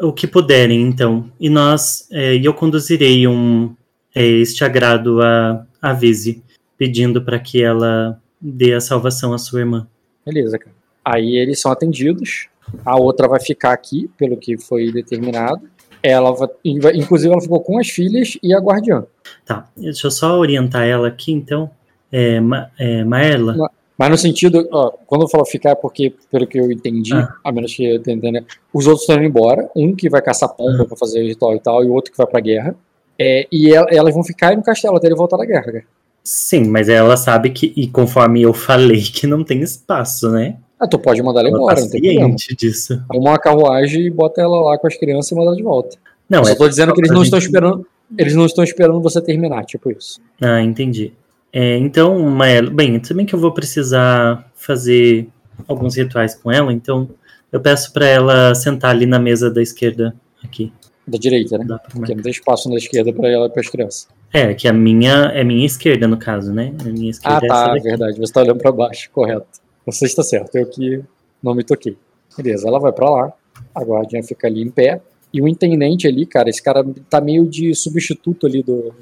o 0.00 0.12
que 0.12 0.26
puderem, 0.26 0.82
então, 0.82 1.30
e 1.38 1.48
nós, 1.48 2.08
é, 2.10 2.34
e 2.34 2.44
eu 2.44 2.52
conduzirei 2.52 3.26
um 3.28 3.74
é, 4.14 4.24
este 4.24 4.64
agrado 4.64 5.22
a, 5.22 5.64
a 5.80 5.92
Vise, 5.92 6.42
pedindo 6.76 7.22
para 7.22 7.38
que 7.38 7.62
ela 7.62 8.20
dê 8.40 8.74
a 8.74 8.80
salvação 8.80 9.32
à 9.32 9.38
sua 9.38 9.60
irmã. 9.60 9.86
Beleza, 10.32 10.58
cara. 10.58 10.74
Aí 11.04 11.36
eles 11.36 11.60
são 11.60 11.70
atendidos. 11.72 12.48
A 12.84 12.96
outra 12.98 13.26
vai 13.26 13.40
ficar 13.40 13.72
aqui, 13.72 14.10
pelo 14.18 14.36
que 14.36 14.58
foi 14.58 14.92
determinado. 14.92 15.62
Ela 16.02 16.30
inclusive, 16.64 17.32
ela 17.32 17.40
ficou 17.42 17.60
com 17.60 17.78
as 17.78 17.88
filhas 17.88 18.38
e 18.42 18.54
a 18.54 18.58
guardiã. 18.58 19.04
Tá, 19.44 19.68
deixa 19.76 20.06
eu 20.06 20.10
só 20.10 20.38
orientar 20.38 20.86
ela 20.86 21.08
aqui, 21.08 21.32
então. 21.32 21.70
É, 22.12 22.40
Ma, 22.40 22.70
é, 22.78 23.04
Maerla, 23.04 23.70
Mas 23.98 24.10
no 24.10 24.16
sentido, 24.16 24.66
ó, 24.70 24.92
quando 25.06 25.22
eu 25.22 25.28
falo 25.28 25.44
ficar, 25.44 25.70
é 25.70 25.74
porque, 25.74 26.14
pelo 26.30 26.46
que 26.46 26.56
eu 26.58 26.70
entendi, 26.70 27.12
Ah. 27.14 27.34
a 27.42 27.50
menos 27.50 27.74
que 27.74 27.84
eu 27.84 27.96
entenda, 27.96 28.44
os 28.72 28.86
outros 28.86 29.02
estão 29.02 29.16
indo 29.16 29.24
embora. 29.26 29.68
Um 29.74 29.94
que 29.96 30.08
vai 30.08 30.22
caçar 30.22 30.48
pomba 30.50 30.84
pra 30.84 30.96
fazer 30.96 31.22
ritual 31.26 31.56
e 31.56 31.60
tal, 31.60 31.82
e 31.84 31.88
o 31.88 31.92
outro 31.92 32.12
que 32.12 32.16
vai 32.16 32.26
pra 32.26 32.38
guerra. 32.40 32.76
É, 33.18 33.46
e 33.50 33.70
el- 33.74 33.88
elas 33.90 34.14
vão 34.14 34.22
ficar 34.22 34.54
no 34.56 34.62
castelo 34.62 34.96
até 34.96 35.08
ele 35.08 35.16
voltar 35.16 35.36
da 35.36 35.44
guerra, 35.44 35.64
cara. 35.64 35.84
Sim, 36.28 36.64
mas 36.68 36.88
ela 36.88 37.16
sabe 37.16 37.50
que, 37.50 37.72
e 37.76 37.86
conforme 37.88 38.42
eu 38.42 38.52
falei, 38.52 39.00
que 39.02 39.26
não 39.26 39.42
tem 39.42 39.60
espaço, 39.60 40.30
né? 40.30 40.56
Ah, 40.78 40.86
tu 40.86 40.98
pode 40.98 41.20
mandar 41.22 41.40
ela 41.40 41.48
Ela 41.48 41.58
embora, 41.58 41.76
tá 41.76 41.82
não 41.82 41.90
tem 41.90 42.00
problema. 42.00 42.36
disso. 42.56 43.02
Arruma 43.10 43.30
uma 43.30 43.38
carruagem 43.38 44.02
e 44.06 44.10
bota 44.10 44.40
ela 44.40 44.60
lá 44.60 44.78
com 44.78 44.86
as 44.86 44.96
crianças 44.96 45.30
e 45.32 45.34
manda 45.34 45.48
ela 45.48 45.56
de 45.56 45.62
volta. 45.62 45.96
Não, 46.28 46.40
eu 46.40 46.44
só 46.44 46.52
é 46.52 46.54
tô 46.54 46.68
dizendo 46.68 46.92
que 46.92 47.00
eles 47.00 47.10
não 47.10 47.16
gente- 47.18 47.24
estão 47.26 47.38
esperando. 47.38 47.86
Eles 48.16 48.34
não 48.34 48.46
estão 48.46 48.62
esperando 48.64 49.00
você 49.00 49.20
terminar, 49.20 49.64
tipo 49.64 49.90
isso. 49.90 50.20
Ah, 50.40 50.62
entendi. 50.62 51.12
É, 51.52 51.76
então, 51.78 52.18
Maela, 52.30 52.70
bem, 52.70 52.98
também 53.00 53.26
que 53.26 53.34
eu 53.34 53.38
vou 53.40 53.52
precisar 53.52 54.48
fazer 54.54 55.28
alguns 55.66 55.96
rituais 55.96 56.34
com 56.34 56.52
ela, 56.52 56.72
então 56.72 57.08
eu 57.50 57.60
peço 57.60 57.92
para 57.92 58.06
ela 58.06 58.54
sentar 58.54 58.90
ali 58.92 59.04
na 59.06 59.18
mesa 59.18 59.50
da 59.50 59.60
esquerda 59.60 60.14
aqui. 60.44 60.72
Da 61.06 61.18
direita, 61.18 61.56
né? 61.58 61.64
Porque 61.90 62.14
não 62.14 62.22
tem 62.22 62.30
espaço 62.30 62.68
na 62.68 62.76
esquerda 62.76 63.12
pra 63.12 63.28
ela 63.28 63.46
e 63.46 63.50
pras 63.50 63.68
crianças. 63.68 64.06
É, 64.32 64.52
que 64.54 64.68
a 64.68 64.72
minha 64.72 65.30
é 65.34 65.42
minha 65.42 65.64
esquerda, 65.64 66.06
no 66.06 66.18
caso, 66.18 66.52
né? 66.52 66.74
A 66.80 66.84
minha 66.84 67.06
Ah, 67.06 67.10
esquerda 67.10 67.46
é 67.46 67.48
tá, 67.48 67.72
verdade. 67.74 68.18
Você 68.18 68.32
tá 68.32 68.40
olhando 68.42 68.58
pra 68.58 68.70
baixo, 68.72 69.10
correto. 69.10 69.46
Você 69.86 70.04
está 70.04 70.22
certo, 70.22 70.54
eu 70.56 70.66
que 70.66 71.02
não 71.42 71.54
me 71.54 71.64
toquei. 71.64 71.96
Beleza, 72.36 72.68
ela 72.68 72.78
vai 72.78 72.92
pra 72.92 73.08
lá, 73.08 73.32
a 73.74 73.82
guardiã 73.82 74.22
fica 74.22 74.46
ali 74.46 74.62
em 74.62 74.70
pé, 74.70 75.00
e 75.32 75.40
o 75.40 75.48
intendente 75.48 76.06
ali, 76.06 76.26
cara, 76.26 76.48
esse 76.50 76.62
cara 76.62 76.84
tá 77.08 77.20
meio 77.20 77.46
de 77.46 77.74
substituto 77.74 78.46
ali 78.46 78.62
do 78.62 78.94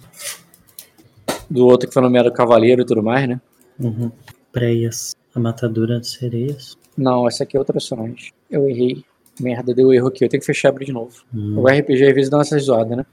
do 1.48 1.66
outro 1.66 1.86
que 1.88 1.94
foi 1.94 2.02
nomeado 2.02 2.32
cavaleiro 2.32 2.82
e 2.82 2.84
tudo 2.84 3.02
mais, 3.02 3.28
né? 3.28 3.40
Uhum. 3.78 4.10
Preias, 4.52 5.14
a 5.34 5.38
matadora 5.38 6.00
de 6.00 6.08
sereias. 6.08 6.76
Não, 6.96 7.28
essa 7.28 7.44
aqui 7.44 7.56
é 7.56 7.60
outra 7.60 7.72
personagem. 7.72 8.32
Eu 8.50 8.68
errei. 8.68 9.04
Merda, 9.38 9.74
deu 9.74 9.92
erro 9.92 10.08
aqui. 10.08 10.24
Eu 10.24 10.28
tenho 10.28 10.40
que 10.40 10.46
fechar 10.46 10.68
e 10.68 10.70
abrir 10.70 10.86
de 10.86 10.92
novo. 10.92 11.12
Hum. 11.34 11.58
O 11.58 11.68
RPG 11.68 12.08
às 12.08 12.14
vezes 12.14 12.30
dá 12.30 12.40
essas 12.40 12.64
zoadas, 12.64 12.96
né? 12.96 13.06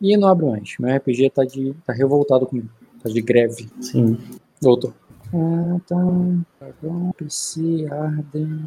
E 0.00 0.16
não 0.16 0.28
abre 0.28 0.46
mais. 0.46 0.74
Meu 0.78 0.94
RPG 0.96 1.30
tá, 1.30 1.44
de, 1.44 1.74
tá 1.84 1.92
revoltado 1.92 2.46
comigo. 2.46 2.68
Tá 3.02 3.08
de 3.08 3.20
greve. 3.20 3.68
Sim. 3.80 4.18
Voltou. 4.60 4.92
Ah, 5.34 5.80
tá. 5.86 5.96
Dragão, 6.60 7.12
PC, 7.16 7.86
Arden. 7.90 8.64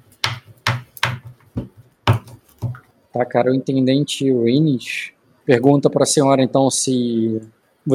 Tá, 3.13 3.25
cara, 3.25 3.51
o 3.51 3.55
intendente 3.55 4.31
Rines 4.31 5.11
pergunta 5.45 5.89
pra 5.89 6.05
senhora 6.05 6.41
então 6.41 6.69
se 6.69 7.41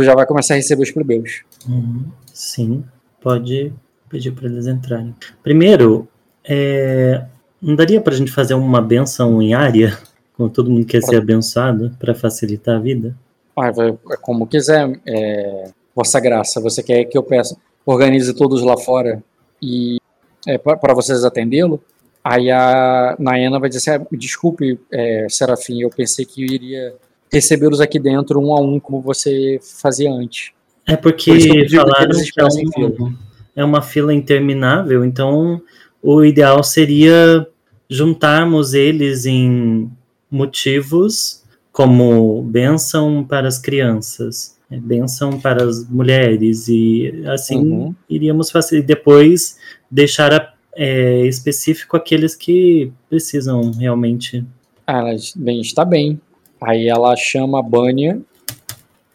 já 0.03 0.15
vai 0.15 0.27
começar 0.27 0.55
a 0.55 0.57
receber 0.57 0.83
os 0.83 0.91
plebeus. 0.91 1.43
Uhum, 1.67 2.05
sim, 2.33 2.85
pode 3.21 3.73
pedir 4.11 4.33
para 4.33 4.47
eles 4.47 4.67
entrarem. 4.67 5.15
Primeiro, 5.43 6.09
é, 6.45 7.25
não 7.63 7.75
daria 7.75 8.01
pra 8.01 8.15
gente 8.15 8.31
fazer 8.31 8.55
uma 8.55 8.83
benção 8.83 9.41
em 9.41 9.55
área, 9.55 9.97
como 10.35 10.51
todo 10.51 10.71
mundo 10.71 10.87
quer 10.87 11.03
ser 11.03 11.17
abençoado, 11.17 11.97
para 11.99 12.15
facilitar 12.15 12.77
a 12.77 12.81
vida? 12.81 13.17
Vai- 13.57 13.91
é 14.13 14.17
como 14.21 14.47
quiser, 14.47 15.01
é, 15.07 15.71
Vossa 15.95 16.21
Graça. 16.21 16.61
Você 16.61 16.83
quer 16.83 17.05
que 17.07 17.17
eu 17.17 17.23
peça, 17.23 17.57
organize 17.87 18.33
todos 18.35 18.63
lá 18.63 18.77
fora 18.77 19.23
e 19.63 19.99
é, 20.47 20.59
para 20.59 20.93
vocês 20.95 21.25
atendê-lo? 21.25 21.83
Aí 22.23 22.51
a 22.51 23.17
Naena 23.19 23.59
vai 23.59 23.69
dizer 23.69 23.91
assim, 23.91 24.03
"Ah, 24.03 24.07
desculpe, 24.17 24.79
é, 24.93 25.27
Serafim, 25.31 25.81
eu 25.81 25.91
pensei 25.91 26.25
que 26.25 26.43
eu 26.43 26.47
iria 26.53 26.95
recebê-los 27.33 27.81
aqui 27.81 27.99
dentro 27.99 28.41
um 28.41 28.53
a 28.55 28.61
um, 28.61 28.79
como 28.79 29.01
você 29.01 29.59
fazia 29.81 30.11
antes. 30.13 30.51
É 30.87 30.97
porque 30.97 31.31
Por 31.33 31.39
que 31.41 31.65
que 31.67 31.77
falaram 31.77 32.11
que 32.11 32.41
é, 32.41 32.45
um- 32.87 33.15
é 33.57 33.65
uma 33.65 33.81
fila 33.83 34.13
interminável, 34.13 35.05
então 35.05 35.61
o 36.03 36.25
ideal 36.25 36.63
seria 36.63 37.47
juntarmos 37.89 38.75
eles 38.75 39.25
em 39.27 39.91
motivos 40.31 41.43
como 41.77 42.41
bênção 42.41 43.23
para 43.23 43.47
as 43.47 43.59
crianças, 43.59 44.57
é, 44.71 44.79
bênção 44.81 45.39
para 45.39 45.63
as 45.63 45.87
mulheres, 45.87 46.69
e 46.69 47.23
assim 47.27 47.59
Uhum. 47.59 47.95
iríamos 48.09 48.51
fazer. 48.51 48.81
Depois 48.81 49.59
deixar 49.91 50.33
a- 50.33 50.55
é, 50.75 51.27
específico 51.27 51.95
aqueles 51.95 52.35
que 52.35 52.91
precisam 53.11 53.71
realmente. 53.73 54.43
Ah, 54.87 55.01
ela 55.01 55.15
diz, 55.17 55.35
bem, 55.37 55.61
está 55.61 55.85
bem. 55.85 56.19
Aí 56.63 56.89
ela 56.89 57.15
chama 57.15 57.59
a 57.59 57.63
Bania 57.63 58.23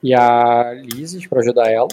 e 0.04 0.14
a 0.14 0.72
Lises 0.94 1.26
para 1.26 1.40
ajudar 1.42 1.68
ela. 1.68 1.88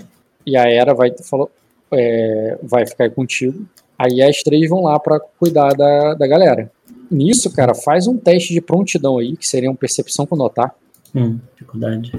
E 0.45 0.55
a 0.55 0.69
Era 0.69 0.93
vai, 0.93 1.11
falou, 1.25 1.51
é, 1.91 2.59
vai 2.62 2.87
ficar 2.87 3.09
contigo. 3.09 3.66
Aí 3.99 4.21
as 4.23 4.43
três 4.43 4.69
vão 4.69 4.83
lá 4.83 5.01
para 5.01 5.19
cuidar 5.39 5.73
da, 5.75 6.12
da 6.12 6.27
galera. 6.27 6.71
Nisso, 7.11 7.53
cara, 7.53 7.75
faz 7.75 8.07
um 8.07 8.17
teste 8.17 8.53
de 8.53 8.61
prontidão 8.61 9.19
aí, 9.19 9.37
que 9.37 9.47
seria 9.47 9.71
uma 9.71 9.77
percepção 9.77 10.27
com 10.27 10.37
notar. 10.37 10.75
Hum, 11.15 11.39
dificuldade. 11.55 12.13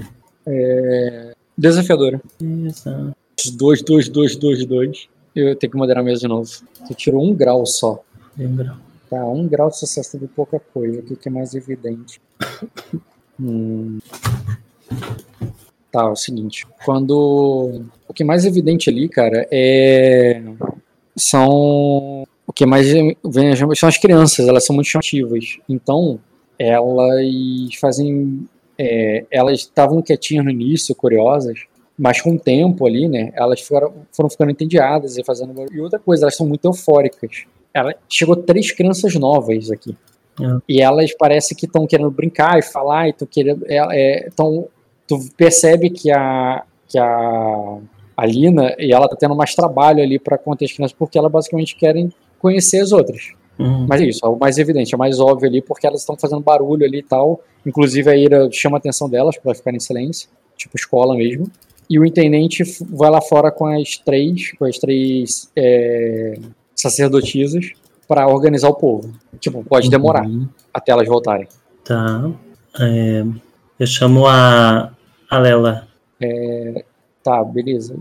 Desafiadora. 1.56 2.20
Exato. 2.40 3.14
Dois, 3.54 3.82
dois, 3.82 4.08
dois, 4.08 4.36
dois, 4.36 4.64
dois. 4.64 5.08
Eu 5.34 5.54
tenho 5.56 5.70
que 5.70 5.76
moderar 5.76 6.02
mesmo 6.02 6.20
de 6.20 6.28
novo. 6.28 6.48
Você 6.48 6.94
tirou 6.94 7.24
um 7.24 7.34
grau 7.34 7.64
só. 7.64 8.02
Lembra? 8.36 8.76
Tá, 9.08 9.24
um 9.26 9.46
grau 9.46 9.68
de 9.68 9.78
sucesso 9.78 10.18
de 10.18 10.26
pouca 10.26 10.60
coisa. 10.72 11.00
O 11.00 11.02
que, 11.02 11.16
que 11.16 11.28
é 11.28 11.32
mais 11.32 11.54
evidente? 11.54 12.20
Hum. 13.38 13.98
Tá, 15.90 16.02
é 16.02 16.10
o 16.10 16.16
seguinte. 16.16 16.66
Quando. 16.84 17.84
O 18.06 18.14
que 18.14 18.22
é 18.22 18.26
mais 18.26 18.44
evidente 18.44 18.88
ali, 18.88 19.08
cara, 19.08 19.46
é. 19.50 20.42
São. 21.16 22.26
Que 22.60 22.66
mais 22.66 22.92
vem 22.92 23.56
são 23.74 23.88
as 23.88 23.96
crianças, 23.96 24.46
elas 24.46 24.66
são 24.66 24.76
muito 24.76 24.88
chamativas. 24.88 25.56
Então, 25.66 26.20
elas 26.58 27.74
fazem. 27.80 28.46
é, 28.78 29.24
elas 29.30 29.60
estavam 29.60 30.02
quietinhas 30.02 30.44
no 30.44 30.50
início, 30.50 30.94
curiosas, 30.94 31.60
mas 31.98 32.20
com 32.20 32.34
o 32.34 32.38
tempo 32.38 32.86
ali, 32.86 33.08
né, 33.08 33.32
elas 33.34 33.62
foram, 33.62 33.94
foram 34.12 34.28
ficando 34.28 34.50
entediadas 34.50 35.16
e 35.16 35.24
fazendo. 35.24 35.54
barulho. 35.54 35.74
E 35.74 35.80
outra 35.80 35.98
coisa, 35.98 36.24
elas 36.24 36.36
são 36.36 36.46
muito 36.46 36.66
eufóricas. 36.66 37.46
Ela 37.72 37.94
chegou 38.06 38.36
três 38.36 38.70
crianças 38.72 39.14
novas 39.14 39.70
aqui. 39.70 39.96
Ah. 40.38 40.58
E 40.68 40.82
elas 40.82 41.14
parece 41.14 41.54
que 41.54 41.64
estão 41.64 41.86
querendo 41.86 42.10
brincar 42.10 42.58
e 42.58 42.62
falar, 42.62 43.06
e 43.06 43.10
estão 43.12 43.26
querendo. 43.26 43.64
É, 43.66 43.78
é, 44.26 44.28
tão, 44.36 44.68
tu 45.08 45.18
percebe 45.34 45.88
que 45.88 46.12
a, 46.12 46.62
que 46.86 46.98
a, 46.98 47.78
a 48.14 48.26
Lina 48.26 48.76
e 48.78 48.92
ela 48.92 49.08
tá 49.08 49.16
tendo 49.16 49.34
mais 49.34 49.54
trabalho 49.54 50.02
ali 50.02 50.18
para 50.18 50.36
conter 50.36 50.66
as 50.66 50.72
crianças, 50.72 50.94
porque 50.94 51.16
elas 51.16 51.32
basicamente 51.32 51.74
querem 51.74 52.12
conhecer 52.40 52.80
as 52.80 52.92
outras. 52.92 53.32
Hum, 53.58 53.86
Mas 53.88 54.00
é 54.00 54.06
isso, 54.06 54.20
é 54.24 54.28
o 54.28 54.38
mais 54.38 54.56
evidente, 54.58 54.94
é 54.94 54.96
o 54.96 54.98
mais 54.98 55.20
óbvio 55.20 55.48
ali, 55.48 55.60
porque 55.60 55.86
elas 55.86 56.00
estão 56.00 56.16
fazendo 56.16 56.40
barulho 56.40 56.84
ali 56.84 56.98
e 56.98 57.02
tal. 57.02 57.42
Inclusive 57.64 58.10
a 58.10 58.16
Ira 58.16 58.48
chama 58.50 58.78
a 58.78 58.78
atenção 58.78 59.08
delas 59.08 59.36
para 59.36 59.54
ficarem 59.54 59.76
em 59.76 59.80
silêncio, 59.80 60.28
tipo 60.56 60.76
escola 60.76 61.14
mesmo. 61.14 61.46
E 61.88 61.98
o 61.98 62.04
intendente 62.04 62.62
vai 62.88 63.10
lá 63.10 63.20
fora 63.20 63.50
com 63.50 63.66
as 63.66 63.98
três, 63.98 64.52
com 64.52 64.64
as 64.64 64.78
três 64.78 65.50
é, 65.54 66.38
sacerdotisas 66.74 67.72
para 68.08 68.26
organizar 68.28 68.68
o 68.68 68.74
povo. 68.74 69.12
Tipo, 69.38 69.62
pode 69.62 69.90
demorar 69.90 70.26
uhum. 70.26 70.48
até 70.72 70.92
elas 70.92 71.06
voltarem. 71.06 71.46
Tá. 71.84 72.30
É, 72.80 73.24
eu 73.78 73.86
chamo 73.86 74.26
a, 74.26 74.92
a 75.28 75.38
Lela. 75.38 75.88
Tá, 77.22 77.44
beleza. 77.44 77.96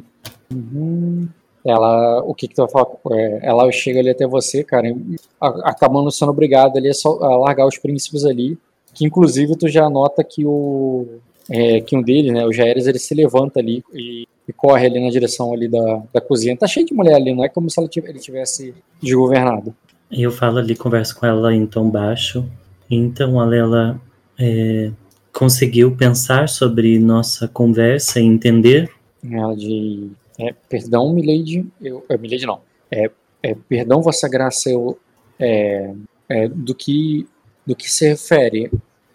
Uhum. 0.53 1.27
Ela, 1.65 2.21
o 2.23 2.33
que 2.33 2.47
que 2.47 2.55
tu 2.55 2.61
vai 2.61 2.71
falar? 2.71 2.87
É, 3.11 3.39
ela 3.43 3.71
chega 3.71 3.99
ali 3.99 4.09
até 4.09 4.25
você, 4.25 4.63
cara, 4.63 4.95
acabando 5.39 6.11
sendo 6.11 6.31
obrigada 6.31 6.79
ali 6.79 6.89
a, 6.89 7.27
largar 7.37 7.67
os 7.67 7.77
príncipes 7.77 8.25
ali, 8.25 8.57
que 8.93 9.05
inclusive 9.05 9.55
tu 9.55 9.67
já 9.67 9.89
nota 9.89 10.23
que 10.23 10.45
o 10.45 11.05
é, 11.49 11.81
que 11.81 11.97
um 11.97 12.01
deles, 12.01 12.31
né, 12.31 12.45
o 12.45 12.53
Jaeres, 12.53 12.85
ele 12.85 12.99
se 12.99 13.13
levanta 13.15 13.59
ali 13.59 13.83
e, 13.93 14.27
e 14.47 14.53
corre 14.53 14.85
ali 14.85 15.03
na 15.03 15.09
direção 15.09 15.51
ali 15.53 15.67
da, 15.67 16.03
da 16.13 16.21
cozinha. 16.21 16.55
Tá 16.55 16.67
cheio 16.67 16.85
de 16.85 16.93
mulher 16.93 17.15
ali, 17.15 17.33
não 17.33 17.43
é 17.43 17.49
como 17.49 17.69
se 17.69 17.79
ela 17.79 17.89
tiv- 17.89 18.07
ele 18.07 18.19
tivesse 18.19 18.73
desgovernado. 19.01 19.75
E 20.11 20.21
eu 20.23 20.31
falo 20.31 20.59
ali, 20.59 20.75
converso 20.75 21.19
com 21.19 21.25
ela 21.25 21.53
em 21.53 21.65
tom 21.65 21.89
baixo. 21.89 22.45
Então 22.89 23.39
a 23.39 23.45
Lela 23.45 23.99
é, 24.37 24.91
conseguiu 25.33 25.95
pensar 25.95 26.49
sobre 26.49 26.97
nossa 26.99 27.47
conversa 27.47 28.19
e 28.19 28.25
entender. 28.25 28.89
Ela 29.29 29.55
de 29.55 30.09
é, 30.39 30.53
perdão, 30.69 31.13
Milady, 31.13 31.67
eu, 31.81 32.05
é, 32.09 32.17
Milady 32.17 32.45
não. 32.45 32.61
É, 32.89 33.11
é, 33.43 33.55
perdão, 33.67 34.01
Vossa 34.01 34.27
Graça, 34.27 34.69
eu 34.69 34.97
é, 35.39 35.93
é, 36.27 36.47
do 36.47 36.73
que 36.73 37.27
do 37.65 37.75
que 37.75 37.89
se 37.91 38.07
refere. 38.07 38.71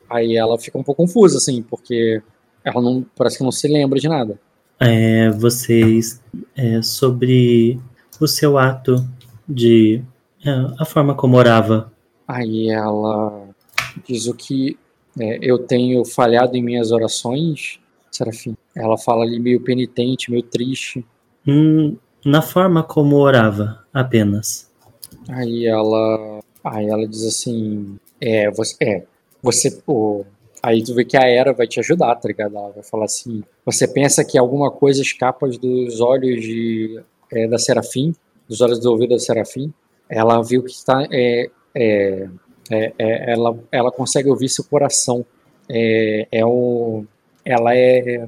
Aí 0.09 0.37
ela 0.37 0.59
fica 0.59 0.79
um 0.79 0.83
pouco 0.85 1.03
confusa, 1.03 1.39
assim, 1.39 1.63
porque 1.63 2.23
ela 2.63 2.81
não 2.81 3.05
parece 3.17 3.39
que 3.39 3.45
não 3.45 3.51
se 3.51 3.67
lembra 3.67 3.99
de 3.99 4.09
nada. 4.09 4.39
é, 4.79 5.31
vocês 5.31 6.23
é, 6.57 6.83
sobre 6.83 7.81
o 8.21 8.27
seu 8.27 8.59
ato 8.59 8.97
de 9.49 10.03
é, 10.45 10.51
a 10.79 10.85
forma 10.85 11.15
como 11.15 11.37
orava. 11.37 11.93
Aí 12.27 12.69
ela 12.69 13.49
diz 14.07 14.27
o 14.27 14.35
que 14.35 14.79
é, 15.19 15.39
eu 15.41 15.59
tenho 15.59 16.05
falhado 16.05 16.57
em 16.57 16.63
minhas 16.63 16.91
orações, 16.93 17.79
Serafim. 18.11 18.57
Ela 18.75 18.99
fala 18.99 19.25
ali 19.25 19.39
meio 19.39 19.61
penitente, 19.61 20.31
meio 20.31 20.43
triste. 20.43 21.05
Hum, 21.47 21.97
na 22.25 22.41
forma 22.41 22.83
como 22.83 23.17
orava, 23.17 23.85
apenas. 23.93 24.71
Aí 25.29 25.67
ela, 25.67 26.41
aí 26.63 26.87
ela 26.87 27.07
diz 27.07 27.25
assim, 27.25 27.99
é, 28.21 28.51
você, 28.51 28.77
é, 28.81 29.03
você, 29.43 29.83
aí 30.63 30.83
tu 30.83 30.95
vê 30.95 31.05
que 31.05 31.17
a 31.17 31.29
Era 31.29 31.53
vai 31.53 31.67
te 31.67 31.81
ajudar, 31.81 32.15
tá 32.17 32.29
ligado? 32.29 32.57
Ela 32.57 32.71
vai 32.71 32.83
falar 32.83 33.05
assim, 33.05 33.43
você 33.65 33.87
pensa 33.87 34.25
que 34.25 34.39
alguma 34.39 34.71
coisa 34.71 35.03
escapa 35.03 35.47
dos 35.49 36.01
olhos 36.01 36.43
de, 36.43 37.01
é, 37.33 37.47
da 37.47 37.59
Serafim, 37.59 38.15
dos 38.49 38.61
olhos 38.61 38.79
do 38.79 38.91
ouvido 38.91 39.11
da 39.11 39.19
Serafim? 39.19 39.73
Ela 40.09 40.43
viu 40.43 40.63
que 40.63 40.71
está, 40.71 41.07
é, 41.11 41.51
é, 41.75 42.29
é, 42.71 42.93
é, 42.99 43.33
ela, 43.33 43.59
ela 43.71 43.93
consegue 43.93 44.31
ouvir 44.31 44.49
seu 44.49 44.65
coração. 44.65 45.25
É, 45.69 46.29
é 46.31 46.45
o, 46.45 47.05
ela 47.45 47.75
é 47.75 48.27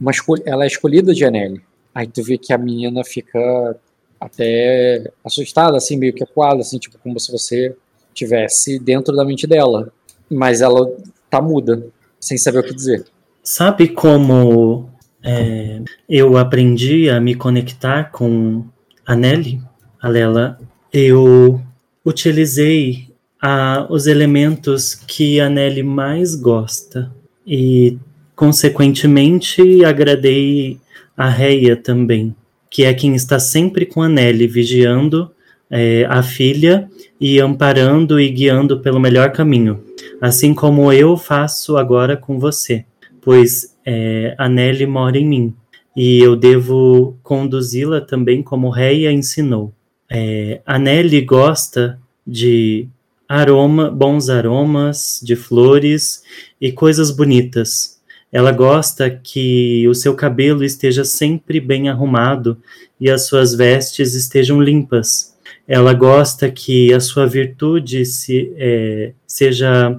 uma 0.00 0.10
escolha, 0.10 0.42
ela 0.46 0.64
é 0.64 0.66
escolhida 0.66 1.12
de 1.14 1.24
Anelli. 1.24 1.62
Aí 1.98 2.06
tu 2.06 2.22
vê 2.22 2.38
que 2.38 2.52
a 2.52 2.58
menina 2.58 3.02
fica 3.02 3.76
até 4.20 5.10
assustada, 5.24 5.76
assim, 5.76 5.96
meio 5.96 6.14
que 6.14 6.22
acuada, 6.22 6.60
assim, 6.60 6.78
tipo, 6.78 6.96
como 6.96 7.18
se 7.18 7.32
você 7.32 7.74
tivesse 8.14 8.78
dentro 8.78 9.16
da 9.16 9.24
mente 9.24 9.48
dela. 9.48 9.92
Mas 10.30 10.60
ela 10.60 10.88
tá 11.28 11.42
muda, 11.42 11.88
sem 12.20 12.38
saber 12.38 12.60
o 12.60 12.62
que 12.62 12.72
dizer. 12.72 13.04
Sabe 13.42 13.88
como 13.88 14.88
é, 15.24 15.82
eu 16.08 16.36
aprendi 16.36 17.10
a 17.10 17.20
me 17.20 17.34
conectar 17.34 18.12
com 18.12 18.64
a 19.04 19.16
Nelly, 19.16 19.60
a 20.00 20.06
Lela? 20.06 20.56
Eu 20.92 21.60
utilizei 22.04 23.08
a, 23.42 23.88
os 23.90 24.06
elementos 24.06 24.94
que 24.94 25.40
a 25.40 25.50
Nelly 25.50 25.82
mais 25.82 26.36
gosta 26.36 27.12
e, 27.44 27.98
consequentemente, 28.36 29.84
agradei 29.84 30.78
a 31.18 31.28
Reia 31.28 31.76
também, 31.76 32.32
que 32.70 32.84
é 32.84 32.94
quem 32.94 33.16
está 33.16 33.40
sempre 33.40 33.84
com 33.84 34.00
a 34.00 34.08
Nelly, 34.08 34.46
vigiando 34.46 35.30
é, 35.68 36.06
a 36.08 36.22
filha 36.22 36.88
e 37.20 37.40
amparando 37.40 38.20
e 38.20 38.30
guiando 38.30 38.78
pelo 38.78 39.00
melhor 39.00 39.32
caminho, 39.32 39.82
assim 40.20 40.54
como 40.54 40.92
eu 40.92 41.16
faço 41.16 41.76
agora 41.76 42.16
com 42.16 42.38
você, 42.38 42.84
pois 43.20 43.76
é, 43.84 44.36
a 44.38 44.48
Nelly 44.48 44.86
mora 44.86 45.18
em 45.18 45.26
mim 45.26 45.54
e 45.96 46.20
eu 46.20 46.36
devo 46.36 47.16
conduzi-la 47.24 48.00
também 48.00 48.40
como 48.40 48.70
Reia 48.70 49.10
ensinou. 49.10 49.74
É, 50.08 50.60
a 50.64 50.78
Nelly 50.78 51.22
gosta 51.22 51.98
de 52.24 52.86
aroma, 53.28 53.90
bons 53.90 54.28
aromas, 54.28 55.20
de 55.22 55.34
flores 55.34 56.22
e 56.60 56.70
coisas 56.70 57.10
bonitas. 57.10 57.97
Ela 58.32 58.52
gosta 58.52 59.08
que 59.10 59.86
o 59.88 59.94
seu 59.94 60.14
cabelo 60.14 60.62
esteja 60.62 61.04
sempre 61.04 61.60
bem 61.60 61.88
arrumado 61.88 62.58
e 63.00 63.10
as 63.10 63.26
suas 63.26 63.54
vestes 63.54 64.14
estejam 64.14 64.60
limpas. 64.60 65.36
Ela 65.66 65.94
gosta 65.94 66.50
que 66.50 66.92
a 66.92 67.00
sua 67.00 67.26
virtude 67.26 68.04
se, 68.04 68.52
é, 68.56 69.12
seja 69.26 69.98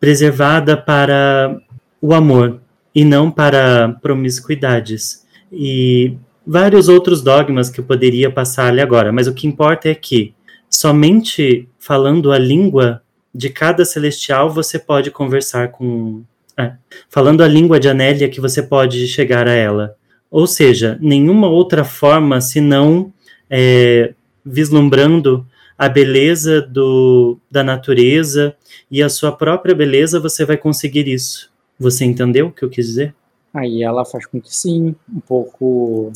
preservada 0.00 0.76
para 0.76 1.60
o 2.00 2.14
amor 2.14 2.60
e 2.94 3.04
não 3.04 3.30
para 3.30 3.96
promiscuidades. 4.02 5.24
E 5.52 6.16
vários 6.46 6.88
outros 6.88 7.22
dogmas 7.22 7.70
que 7.70 7.80
eu 7.80 7.84
poderia 7.84 8.30
passar-lhe 8.30 8.80
agora, 8.80 9.12
mas 9.12 9.26
o 9.26 9.34
que 9.34 9.46
importa 9.46 9.88
é 9.88 9.94
que 9.94 10.34
somente 10.70 11.68
falando 11.78 12.32
a 12.32 12.38
língua 12.38 13.02
de 13.34 13.50
cada 13.50 13.84
celestial 13.84 14.50
você 14.50 14.78
pode 14.78 15.10
conversar 15.10 15.68
com. 15.68 16.22
É, 16.58 16.72
falando 17.08 17.42
a 17.42 17.48
língua 17.48 17.78
de 17.78 17.88
Anélia 17.88 18.28
que 18.28 18.40
você 18.40 18.60
pode 18.62 19.06
chegar 19.06 19.46
a 19.46 19.52
ela. 19.52 19.96
Ou 20.28 20.46
seja, 20.46 20.98
nenhuma 21.00 21.48
outra 21.48 21.84
forma 21.84 22.40
senão 22.40 23.12
é, 23.48 24.12
vislumbrando 24.44 25.46
a 25.78 25.88
beleza 25.88 26.60
do, 26.60 27.38
da 27.48 27.62
natureza 27.62 28.56
e 28.90 29.00
a 29.00 29.08
sua 29.08 29.30
própria 29.30 29.74
beleza, 29.74 30.18
você 30.18 30.44
vai 30.44 30.56
conseguir 30.56 31.06
isso. 31.06 31.50
Você 31.78 32.04
entendeu 32.04 32.48
o 32.48 32.52
que 32.52 32.64
eu 32.64 32.68
quis 32.68 32.86
dizer? 32.86 33.14
Aí 33.54 33.84
ela 33.84 34.04
faz 34.04 34.26
com 34.26 34.40
que 34.40 34.54
sim, 34.54 34.96
um 35.08 35.20
pouco 35.20 36.12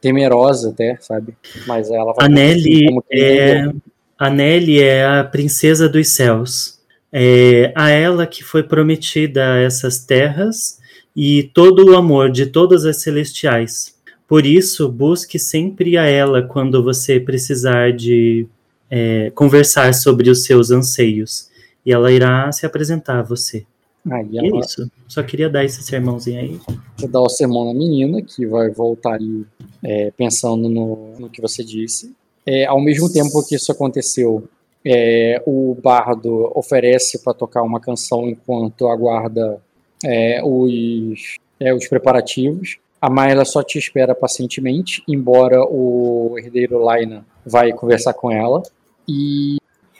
temerosa 0.00 0.70
até, 0.70 0.96
sabe? 1.00 1.36
Mas 1.66 1.90
ela 1.90 2.12
vai 2.12 2.26
a 2.26 2.28
Nelly 2.28 2.86
é 3.12 3.72
a 4.18 4.28
Nelly 4.28 4.80
é 4.80 5.06
a 5.06 5.24
princesa 5.24 5.88
dos 5.88 6.08
céus. 6.08 6.79
É 7.12 7.72
a 7.74 7.90
ela 7.90 8.26
que 8.26 8.44
foi 8.44 8.62
prometida 8.62 9.58
essas 9.58 10.04
terras 10.04 10.78
e 11.14 11.44
todo 11.54 11.90
o 11.90 11.96
amor 11.96 12.30
de 12.30 12.46
todas 12.46 12.84
as 12.84 13.02
celestiais. 13.02 13.94
Por 14.28 14.46
isso, 14.46 14.88
busque 14.88 15.38
sempre 15.38 15.98
a 15.98 16.04
ela 16.04 16.42
quando 16.42 16.84
você 16.84 17.18
precisar 17.18 17.92
de 17.92 18.46
é, 18.88 19.30
conversar 19.30 19.92
sobre 19.92 20.30
os 20.30 20.44
seus 20.44 20.70
anseios. 20.70 21.50
E 21.84 21.92
ela 21.92 22.12
irá 22.12 22.52
se 22.52 22.64
apresentar 22.64 23.18
a 23.18 23.22
você. 23.22 23.66
E 24.06 24.38
ela 24.38 24.56
é 24.56 24.60
isso. 24.60 24.90
Só 25.08 25.22
queria 25.22 25.50
dar 25.50 25.64
esse 25.64 25.82
sermãozinho 25.82 26.40
aí. 26.40 26.60
vai 26.98 27.08
dar 27.08 27.20
o 27.20 27.28
sermão 27.28 27.66
na 27.66 27.74
menina, 27.74 28.22
que 28.22 28.46
vai 28.46 28.70
voltar 28.70 29.14
ali 29.14 29.44
é, 29.82 30.12
pensando 30.16 30.68
no, 30.68 31.14
no 31.18 31.28
que 31.28 31.40
você 31.40 31.64
disse. 31.64 32.14
É, 32.46 32.66
ao 32.66 32.80
mesmo 32.80 33.12
tempo 33.12 33.44
que 33.46 33.54
isso 33.54 33.70
aconteceu, 33.70 34.48
é, 34.84 35.42
o 35.46 35.76
bardo 35.82 36.50
oferece 36.54 37.22
para 37.22 37.34
tocar 37.34 37.62
uma 37.62 37.80
canção 37.80 38.28
enquanto 38.28 38.88
aguarda 38.88 39.60
é, 40.04 40.40
os, 40.42 41.36
é, 41.58 41.74
os 41.74 41.86
preparativos. 41.88 42.78
A 43.00 43.08
Mayla 43.08 43.44
só 43.44 43.62
te 43.62 43.78
espera 43.78 44.14
pacientemente, 44.14 45.02
embora 45.08 45.62
o 45.64 46.36
herdeiro 46.38 46.78
Laina 46.78 47.24
vai 47.44 47.72
conversar 47.72 48.12
com 48.14 48.30
ela. 48.30 48.62
E 49.08 49.56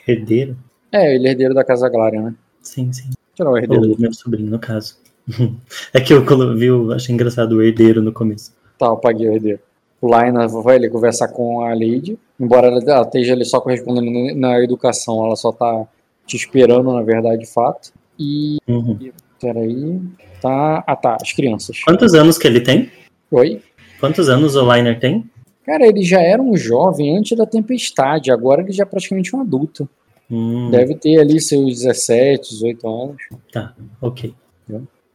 Herdeiro? 0.07 0.55
é, 0.91 1.15
ele 1.15 1.27
é 1.27 1.31
herdeiro 1.31 1.53
da 1.53 1.63
Casa 1.63 1.89
Glária, 1.89 2.21
né? 2.21 2.35
Sim, 2.61 2.91
sim. 2.93 3.09
Tirar 3.33 3.51
o 3.51 3.57
herdeiro. 3.57 3.89
Ou 3.89 3.99
meu 3.99 4.13
sobrinho, 4.13 4.51
no 4.51 4.59
caso. 4.59 4.97
é 5.93 5.99
que 5.99 6.13
eu 6.13 6.23
vi, 6.55 6.67
achei 6.93 7.13
engraçado 7.13 7.53
o 7.53 7.63
herdeiro 7.63 8.01
no 8.01 8.11
começo. 8.11 8.53
Tá, 8.77 8.87
eu 8.87 8.97
paguei 8.97 9.29
o 9.29 9.33
herdeiro. 9.33 9.59
O 10.01 10.07
Laina 10.07 10.47
vai 10.47 10.77
ali 10.77 10.89
conversar 10.89 11.27
com 11.27 11.61
a 11.61 11.69
Lady, 11.73 12.17
embora 12.39 12.67
ela 12.67 13.03
esteja 13.03 13.33
ali 13.33 13.45
só 13.45 13.61
correspondendo 13.61 14.35
na 14.35 14.59
educação, 14.59 15.23
ela 15.23 15.35
só 15.35 15.51
tá 15.51 15.85
te 16.25 16.35
esperando, 16.35 16.91
na 16.91 17.03
verdade, 17.03 17.43
de 17.43 17.53
fato. 17.53 17.93
E. 18.17 18.57
Uhum. 18.67 19.11
Peraí. 19.39 20.01
Tá. 20.41 20.83
Ah, 20.87 20.95
tá, 20.95 21.17
as 21.21 21.31
crianças. 21.33 21.83
Quantos 21.83 22.13
anos 22.15 22.37
que 22.37 22.47
ele 22.47 22.61
tem? 22.61 22.91
Oi? 23.29 23.61
Quantos 23.99 24.27
anos 24.27 24.55
o 24.55 24.73
Liner 24.73 24.99
tem? 24.99 25.29
Cara, 25.63 25.85
ele 25.85 26.01
já 26.01 26.19
era 26.19 26.41
um 26.41 26.57
jovem 26.57 27.15
antes 27.15 27.37
da 27.37 27.45
tempestade, 27.45 28.31
agora 28.31 28.61
ele 28.61 28.71
já 28.71 28.83
é 28.83 28.85
praticamente 28.85 29.35
um 29.35 29.41
adulto. 29.41 29.87
Hum, 30.29 30.71
Deve 30.71 30.95
ter 30.95 31.19
ali 31.19 31.39
seus 31.39 31.79
17, 31.79 32.49
18 32.49 32.87
anos. 32.87 33.17
Tá, 33.51 33.75
ok. 34.01 34.33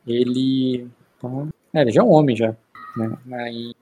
Ele. 0.06 0.86
É, 1.74 1.82
ele 1.82 1.90
já 1.90 2.00
é 2.00 2.04
um 2.04 2.12
homem 2.12 2.36
já. 2.36 2.54
Né? 2.96 3.16
Aí, 3.32 3.72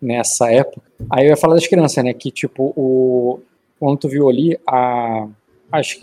nessa 0.00 0.50
época. 0.50 0.82
Aí 1.10 1.26
eu 1.26 1.30
ia 1.30 1.36
falar 1.36 1.54
das 1.54 1.66
crianças, 1.66 2.02
né? 2.04 2.12
Que 2.12 2.30
tipo, 2.30 2.72
o. 2.76 3.40
Quando 3.78 3.98
tu 3.98 4.08
viu 4.08 4.28
ali, 4.28 4.58
a, 4.66 5.28
as, 5.70 5.96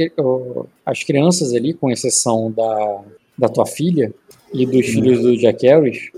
as 0.85 1.03
crianças 1.03 1.53
ali, 1.53 1.73
com 1.73 1.91
exceção 1.91 2.51
da, 2.51 3.01
da 3.37 3.49
tua 3.49 3.65
filha 3.65 4.13
e 4.53 4.65
dos 4.65 4.85
filhos 4.85 5.21
do 5.21 5.35
Jack 5.35 5.67
Harris, 5.67 6.09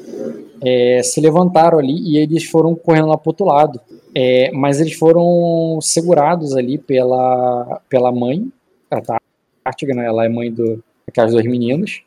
é, 0.64 1.02
se 1.02 1.20
levantaram 1.20 1.80
ali 1.80 1.98
e 1.98 2.18
eles 2.18 2.44
foram 2.44 2.76
correndo 2.76 3.08
lá 3.08 3.18
pro 3.18 3.32
outro 3.32 3.46
lado. 3.46 3.80
É, 4.14 4.52
mas 4.52 4.80
eles 4.80 4.94
foram 4.94 5.80
segurados 5.82 6.56
ali 6.56 6.78
pela, 6.78 7.82
pela 7.90 8.12
mãe, 8.12 8.52
a 8.90 9.02
Tártiga, 9.64 9.94
né? 9.94 10.06
Ela 10.06 10.26
é 10.26 10.30
mãe 10.30 10.52
do, 10.52 10.84
daquelas 11.06 11.32
dois 11.32 11.46
meninos, 11.46 12.02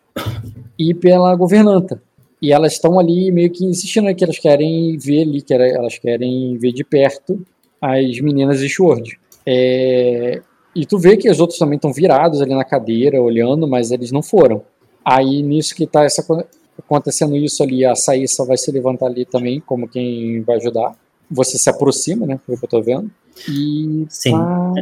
e 0.78 0.94
pela 0.94 1.34
governanta. 1.34 2.02
E 2.42 2.52
elas 2.52 2.72
estão 2.74 2.98
ali 2.98 3.30
meio 3.30 3.50
que 3.50 3.64
insistindo 3.64 4.04
né, 4.04 4.14
que 4.14 4.24
elas 4.24 4.38
querem 4.38 4.96
ver 4.96 5.22
ali, 5.22 5.42
que 5.42 5.52
elas 5.52 5.98
querem 5.98 6.56
ver 6.58 6.72
de 6.72 6.82
perto 6.84 7.40
as 7.80 8.20
meninas 8.20 8.60
de 8.60 8.68
Sword. 8.68 9.18
É, 9.46 10.40
e 10.74 10.86
tu 10.86 10.98
vê 10.98 11.16
que 11.16 11.28
os 11.30 11.40
outros 11.40 11.58
também 11.58 11.76
estão 11.76 11.92
virados 11.92 12.40
ali 12.40 12.54
na 12.54 12.64
cadeira, 12.64 13.20
olhando, 13.20 13.66
mas 13.66 13.90
eles 13.90 14.12
não 14.12 14.22
foram. 14.22 14.62
Aí 15.04 15.42
nisso 15.42 15.74
que 15.74 15.86
tá 15.86 16.04
essa, 16.04 16.24
acontecendo 16.78 17.36
isso 17.36 17.62
ali, 17.62 17.84
a 17.84 17.94
Saíssa 17.94 18.44
vai 18.44 18.56
se 18.56 18.70
levantar 18.70 19.06
ali 19.06 19.24
também, 19.24 19.60
como 19.60 19.88
quem 19.88 20.42
vai 20.42 20.56
ajudar. 20.56 20.94
Você 21.30 21.58
se 21.58 21.68
aproxima, 21.70 22.26
né? 22.26 22.40
Pelo 22.46 22.58
que 22.58 22.64
eu 22.64 22.68
tô 22.68 22.82
vendo. 22.82 23.10
E. 23.48 24.04
Sim. 24.08 24.32
tá- 24.32 24.74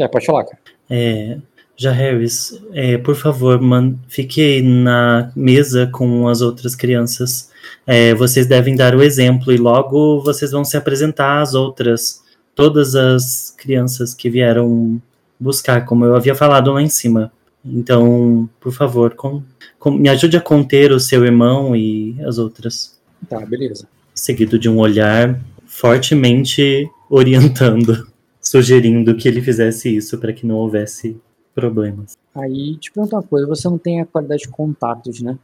É, 0.00 0.08
pode 0.08 0.26
falar, 0.26 0.44
cara. 0.44 0.58
É, 0.88 1.38
já 1.80 1.92
Harris, 1.92 2.60
é, 2.74 2.98
por 2.98 3.14
favor, 3.14 3.58
man, 3.58 3.94
fique 4.06 4.42
aí 4.42 4.60
na 4.60 5.32
mesa 5.34 5.86
com 5.86 6.28
as 6.28 6.42
outras 6.42 6.74
crianças. 6.74 7.48
É, 7.86 8.14
vocês 8.14 8.46
devem 8.46 8.76
dar 8.76 8.94
o 8.94 9.02
exemplo 9.02 9.50
e 9.50 9.56
logo 9.56 10.20
vocês 10.20 10.50
vão 10.52 10.62
se 10.62 10.76
apresentar 10.76 11.40
às 11.40 11.54
outras, 11.54 12.22
todas 12.54 12.94
as 12.94 13.54
crianças 13.56 14.12
que 14.12 14.28
vieram 14.28 15.00
buscar, 15.40 15.86
como 15.86 16.04
eu 16.04 16.14
havia 16.14 16.34
falado 16.34 16.70
lá 16.70 16.82
em 16.82 16.88
cima. 16.90 17.32
Então, 17.64 18.46
por 18.60 18.72
favor, 18.74 19.14
com- 19.14 19.42
com- 19.78 19.90
me 19.90 20.10
ajude 20.10 20.36
a 20.36 20.40
conter 20.42 20.92
o 20.92 21.00
seu 21.00 21.24
irmão 21.24 21.74
e 21.74 22.14
as 22.26 22.36
outras. 22.36 22.98
Tá, 23.26 23.40
beleza. 23.46 23.88
Seguido 24.14 24.58
de 24.58 24.68
um 24.68 24.76
olhar 24.76 25.40
fortemente 25.64 26.86
orientando, 27.08 28.06
sugerindo 28.38 29.14
que 29.14 29.26
ele 29.26 29.40
fizesse 29.40 29.96
isso 29.96 30.18
para 30.18 30.30
que 30.34 30.46
não 30.46 30.56
houvesse 30.56 31.16
problemas. 31.54 32.16
Aí, 32.34 32.76
te 32.76 32.90
pergunto 32.92 33.16
uma 33.16 33.22
coisa, 33.22 33.46
você 33.46 33.68
não 33.68 33.78
tem 33.78 34.00
a 34.00 34.06
qualidade 34.06 34.42
de 34.42 34.48
contatos, 34.48 35.20
né? 35.20 35.38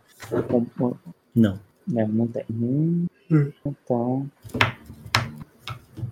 Com- 0.49 0.95
Não. 1.35 1.59
É, 1.97 2.07
não 2.07 2.27
tem. 2.27 2.45
Hum, 2.51 3.07
Então. 3.65 4.29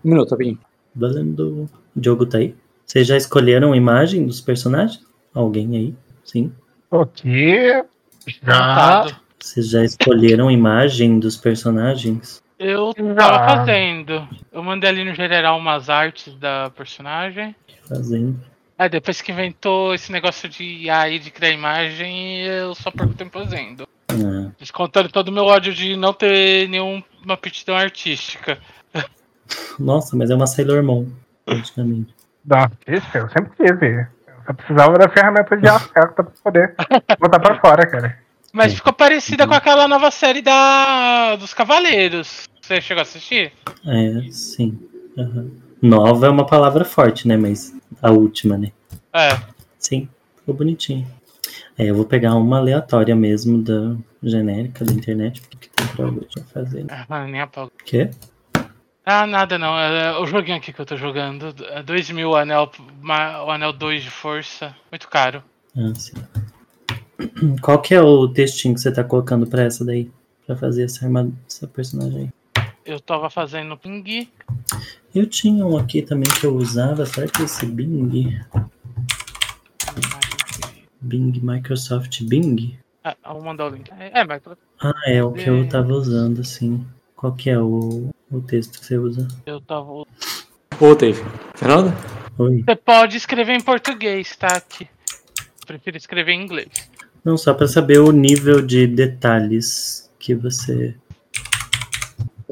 Um 0.05 0.09
minuto, 0.11 0.31
rapidinho. 0.33 0.59
Valendo. 0.95 1.69
O 1.97 2.01
Diogo 2.01 2.27
tá 2.27 2.39
aí? 2.39 2.55
Vocês 2.87 3.07
já 3.07 3.17
escolheram 3.17 3.73
a 3.73 3.77
imagem 3.77 4.27
dos 4.27 4.41
personagens? 4.41 5.05
Alguém 5.33 5.77
aí? 5.77 5.95
Sim. 6.25 6.53
Ok. 6.91 7.33
Já. 8.43 8.43
Montado. 8.43 9.17
Vocês 9.41 9.69
já 9.69 9.85
escolheram 9.85 10.49
a 10.49 10.53
imagem 10.53 11.19
dos 11.19 11.37
personagens? 11.37 12.43
Eu 12.59 12.93
Já. 12.97 13.15
tava 13.15 13.57
fazendo. 13.57 14.27
Eu 14.53 14.63
mandei 14.63 14.89
ali 14.89 15.05
no 15.05 15.15
general 15.15 15.59
umas 15.59 15.91
artes 15.91 16.35
da 16.37 16.71
personagem. 16.71 17.55
Fazendo. 17.87 18.39
É, 18.79 18.89
depois 18.89 19.21
que 19.21 19.31
inventou 19.31 19.95
esse 19.95 20.11
negócio 20.11 20.49
de 20.49 20.91
AI 20.91 21.19
de 21.19 21.31
criar 21.31 21.51
imagem, 21.51 22.41
eu 22.41 22.75
só 22.75 22.91
perco 22.91 23.15
tempo 23.15 23.39
fazendo. 23.39 23.89
Ah, 24.11 24.51
Descontando 24.59 25.09
todo 25.09 25.29
o 25.29 25.33
meu 25.33 25.45
ódio 25.45 25.73
de 25.73 25.97
não 25.97 26.13
ter 26.13 26.69
nenhuma 26.69 27.05
aptidão 27.29 27.77
artística. 27.77 28.59
nossa, 29.79 30.17
mas 30.17 30.31
é 30.31 30.35
uma 30.35 30.47
Sailor 30.47 30.83
Moon, 30.83 31.07
praticamente. 31.45 32.13
Não, 32.45 32.71
isso 32.87 33.07
eu 33.17 33.29
sempre 33.31 33.53
tive. 33.57 34.01
Eu 34.27 34.35
só 34.47 34.53
precisava 34.53 34.99
da 34.99 35.09
ferramenta 35.09 35.57
de 35.57 35.69
acerto 35.69 36.15
pra 36.15 36.25
poder 36.43 36.75
botar 37.19 37.39
pra 37.39 37.61
fora, 37.61 37.87
cara. 37.87 38.19
Mas 38.53 38.75
ficou 38.75 38.93
parecida 38.93 39.47
com 39.47 39.55
aquela 39.55 39.89
nova 39.89 40.11
série 40.11 40.41
da 40.43 41.35
dos 41.37 41.53
Cavaleiros. 41.55 42.49
Você 42.61 42.81
chegou 42.81 43.01
a 43.01 43.03
assistir? 43.03 43.53
É, 43.87 44.31
sim. 44.31 44.79
Aham. 45.19 45.51
Nova 45.83 46.27
é 46.27 46.31
uma 46.31 46.47
palavra 46.47 46.85
forte, 46.85 47.27
né? 47.27 47.37
Mas 47.37 47.75
a 48.03 48.11
última, 48.11 48.57
né? 48.59 48.73
É. 49.13 49.31
Sim, 49.79 50.09
ficou 50.37 50.55
bonitinho. 50.55 51.07
É, 51.79 51.91
eu 51.91 51.95
vou 51.95 52.05
pegar 52.05 52.35
uma 52.35 52.59
aleatória 52.59 53.15
mesmo 53.15 53.63
da 53.63 53.97
genérica 54.23 54.85
da 54.85 54.93
internet, 54.93 55.41
porque 55.41 55.57
que 55.57 55.69
tem 55.71 55.87
pra 55.89 56.07
hoje 56.07 56.47
fazer. 56.53 56.87
Ah, 56.89 57.27
nem 57.27 57.41
a 57.41 57.47
pau. 57.47 57.71
Quê? 57.85 58.11
Ah, 59.05 59.27
nada 59.27 59.59
não. 59.59 59.79
É 59.79 60.19
o 60.19 60.27
joguinho 60.27 60.57
aqui 60.57 60.73
que 60.73 60.81
eu 60.81 60.87
tô 60.87 60.97
jogando. 60.97 61.55
É 61.71 61.83
2 61.83 62.11
mil 62.11 62.31
o 62.31 62.37
anel, 62.37 62.71
o 63.47 63.51
anel 63.51 63.73
2 63.73 64.03
de 64.03 64.11
força. 64.11 64.75
Muito 64.91 65.09
caro. 65.09 65.43
Ah, 65.77 65.93
sim. 65.95 66.15
Qual 67.61 67.81
que 67.81 67.95
é 67.95 68.01
o 68.01 68.29
textinho 68.29 68.75
que 68.75 68.81
você 68.81 68.91
tá 68.91 69.05
colocando 69.05 69.47
pra 69.47 69.63
essa 69.63 69.85
daí? 69.85 70.11
Pra 70.47 70.57
fazer 70.57 70.85
essa, 70.85 71.05
arma, 71.05 71.31
essa 71.47 71.67
personagem 71.67 72.21
aí? 72.21 72.29
Eu 72.85 73.01
tava 73.01 73.31
fazendo 73.31 73.77
ping. 73.77 74.29
Eu 75.15 75.27
tinha 75.27 75.65
um 75.65 75.77
aqui 75.79 76.03
também 76.03 76.31
que 76.41 76.45
eu 76.45 76.55
usava. 76.55 77.07
Será 77.07 77.27
que 77.27 77.43
é 77.43 77.45
esse 77.45 77.65
Bing? 77.65 78.41
Bing, 81.01 81.41
Microsoft 81.43 82.23
Bing? 82.25 82.79
Ah, 83.03 83.17
eu 83.27 83.35
vou 83.35 83.43
mandar 83.45 83.67
o 83.67 83.75
link. 83.75 83.91
É, 83.99 84.21
é, 84.21 84.25
mas 84.25 84.43
Ah, 84.81 84.93
é 85.07 85.23
o 85.23 85.33
que 85.33 85.49
eu 85.49 85.69
tava 85.69 85.93
usando, 85.93 86.43
sim. 86.45 86.85
Qual 87.15 87.35
que 87.35 87.49
é 87.49 87.59
o, 87.59 88.09
o 88.31 88.41
texto 88.41 88.81
que 88.81 88.87
você 88.87 88.99
usa? 88.99 89.29
eu 89.47 89.61
tava. 89.61 90.05
Voltei. 90.79 91.15
Fernando? 91.55 91.93
Oi? 92.39 92.65
Você 92.67 92.77
pode 92.77 93.17
escrever 93.17 93.55
em 93.55 93.63
português, 93.63 94.37
tá? 94.37 94.49
Aqui. 94.49 94.89
Prefiro 95.67 95.97
escrever 95.97 96.33
em 96.33 96.43
inglês. 96.43 96.91
Não, 97.25 97.37
só 97.39 97.55
pra 97.55 97.67
saber 97.69 98.01
o 98.01 98.11
nível 98.11 98.61
de 98.61 98.87
detalhes 98.87 100.11
que 100.19 100.35
você. 100.35 100.95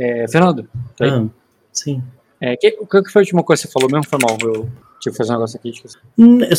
É, 0.02 0.28
Fernando? 0.28 0.68
Tá 0.96 1.04
aí? 1.04 1.10
Ah, 1.10 1.26
sim. 1.72 2.02
É, 2.40 2.56
que, 2.56 2.76
o 2.80 2.86
que 2.86 3.08
foi 3.10 3.20
a 3.20 3.24
última 3.24 3.42
coisa 3.44 3.62
que 3.62 3.68
você 3.68 3.72
falou 3.72 3.88
mesmo? 3.88 4.06
Foi 4.08 4.18
mal. 4.20 4.36
Eu 4.42 4.68
tive 5.00 5.12
que 5.12 5.16
fazer 5.16 5.30
um 5.30 5.34
negócio 5.34 5.58
aqui. 5.58 5.70
esqueci. 5.70 5.96
Hum, 6.18 6.40
Eu 6.42 6.56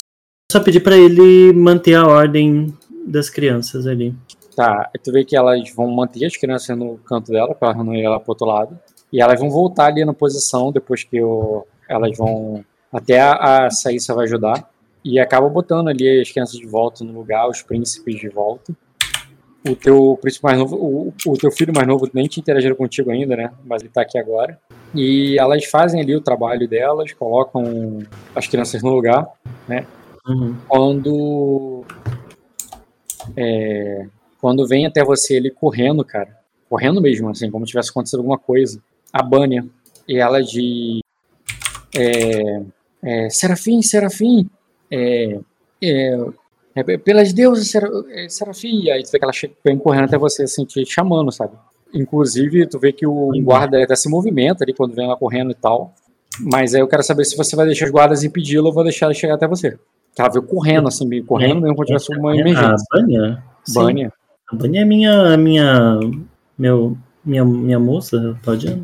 só 0.52 0.60
pedi 0.62 0.80
pra 0.80 0.96
ele 0.96 1.52
manter 1.52 1.96
a 1.96 2.08
ordem 2.08 2.74
das 3.06 3.30
crianças 3.30 3.86
ali. 3.86 4.16
Tá, 4.56 4.90
tu 5.04 5.12
vê 5.12 5.26
que 5.26 5.36
elas 5.36 5.70
vão 5.76 5.90
manter 5.92 6.26
as 6.26 6.38
crianças 6.38 6.78
no 6.78 6.98
canto 7.00 7.32
dela, 7.32 7.54
pra 7.56 7.70
elas 7.72 7.86
não 7.86 7.94
ir 7.94 8.08
lá 8.08 8.20
pro 8.20 8.32
outro 8.32 8.48
lado. 8.48 8.80
E 9.12 9.22
elas 9.22 9.40
vão 9.40 9.50
voltar 9.50 9.88
ali 9.88 10.06
na 10.06 10.14
posição 10.14 10.72
depois 10.72 11.04
que 11.04 11.22
o, 11.22 11.66
elas 11.90 12.16
vão. 12.18 12.64
Até 12.92 13.20
a, 13.20 13.66
a 13.66 13.70
Saíssa 13.72 14.14
vai 14.14 14.26
ajudar. 14.26 14.70
E 15.04 15.20
acaba 15.20 15.50
botando 15.50 15.90
ali 15.90 16.22
as 16.22 16.32
crianças 16.32 16.58
de 16.58 16.66
volta 16.66 17.04
no 17.04 17.12
lugar, 17.12 17.50
os 17.50 17.62
príncipes 17.62 18.16
de 18.16 18.30
volta. 18.30 18.74
O 19.66 19.76
teu 19.76 20.18
príncipe 20.22 20.44
mais 20.44 20.58
novo, 20.58 20.76
o, 20.76 21.14
o 21.28 21.38
teu 21.38 21.52
filho 21.52 21.74
mais 21.74 21.88
novo 21.88 22.10
nem 22.14 22.28
te 22.28 22.40
interagiram 22.40 22.76
contigo 22.76 23.12
ainda, 23.12 23.36
né? 23.36 23.52
Mas 23.66 23.82
ele 23.82 23.92
tá 23.92 24.02
aqui 24.02 24.18
agora. 24.18 24.60
E 24.94 25.38
elas 25.40 25.66
fazem 25.66 26.02
ali 26.02 26.16
o 26.16 26.22
trabalho 26.22 26.68
delas, 26.68 27.14
colocam 27.14 28.00
as 28.36 28.48
crianças 28.48 28.84
no 28.84 28.94
lugar 28.94 29.26
Uhum. 30.28 30.56
quando 30.68 31.86
é, 33.36 34.06
quando 34.40 34.68
vem 34.68 34.86
até 34.86 35.04
você 35.04 35.36
ele 35.36 35.50
correndo, 35.50 36.04
cara, 36.04 36.38
correndo 36.70 37.02
mesmo, 37.02 37.30
assim, 37.30 37.50
como 37.50 37.66
tivesse 37.66 37.90
acontecido 37.90 38.20
alguma 38.20 38.38
coisa, 38.38 38.82
a 39.12 39.24
Bânia, 39.24 39.66
e 40.08 40.18
ela 40.18 40.42
de 40.42 41.02
é, 41.96 42.62
é, 43.04 43.30
Serafim, 43.30 43.82
Serafim, 43.82 44.50
é, 44.92 45.40
é, 45.82 46.18
é, 46.76 46.98
pelas 46.98 47.32
deusas, 47.34 47.68
Sera, 47.70 47.90
é, 48.10 48.28
Serafim, 48.30 48.84
e 48.84 48.92
aí 48.92 49.04
tu 49.04 49.12
vê 49.12 49.20
que 49.20 49.26
ela 49.26 49.34
chega, 49.34 49.54
vem 49.64 49.78
correndo 49.78 50.06
até 50.06 50.18
você, 50.18 50.44
assim, 50.44 50.66
te 50.66 50.86
chamando, 50.86 51.32
sabe? 51.32 51.54
Inclusive, 51.94 52.66
tu 52.68 52.80
vê 52.80 52.92
que 52.92 53.06
o 53.06 53.32
guarda 53.44 53.84
até 53.84 53.96
se 53.96 54.10
movimenta 54.10 54.64
ali 54.64 54.74
quando 54.74 54.96
vem 54.96 55.06
ela 55.06 55.16
correndo 55.16 55.52
e 55.52 55.56
tal, 55.56 55.94
mas 56.40 56.74
aí 56.74 56.82
eu 56.82 56.88
quero 56.88 57.04
saber 57.04 57.24
se 57.26 57.38
você 57.38 57.56
vai 57.56 57.66
deixar 57.68 57.86
os 57.86 57.92
guardas 57.92 58.24
impedi-la 58.24 58.68
ou 58.68 58.74
vai 58.74 58.84
deixar 58.86 59.06
ela 59.06 59.14
chegar 59.14 59.36
até 59.36 59.48
você. 59.48 59.78
Ela 60.18 60.30
veio 60.30 60.44
correndo, 60.44 60.88
assim, 60.88 61.08
meio 61.08 61.24
correndo 61.26 61.62
mesmo 61.62 61.76
como 61.76 61.86
tivesse 61.86 62.16
uma 62.18 62.32
A 62.32 62.36
emergência. 62.38 62.86
Bânia? 62.92 63.44
Sim. 63.64 63.74
Bânia. 63.74 64.14
A 64.52 64.56
Bânia 64.56 64.82
é 64.82 64.86
minha, 64.86 65.38
minha, 65.38 66.00
meu, 66.58 66.98
minha, 67.24 67.46
minha 67.46 67.80
moça, 67.80 68.38
pode 68.44 68.82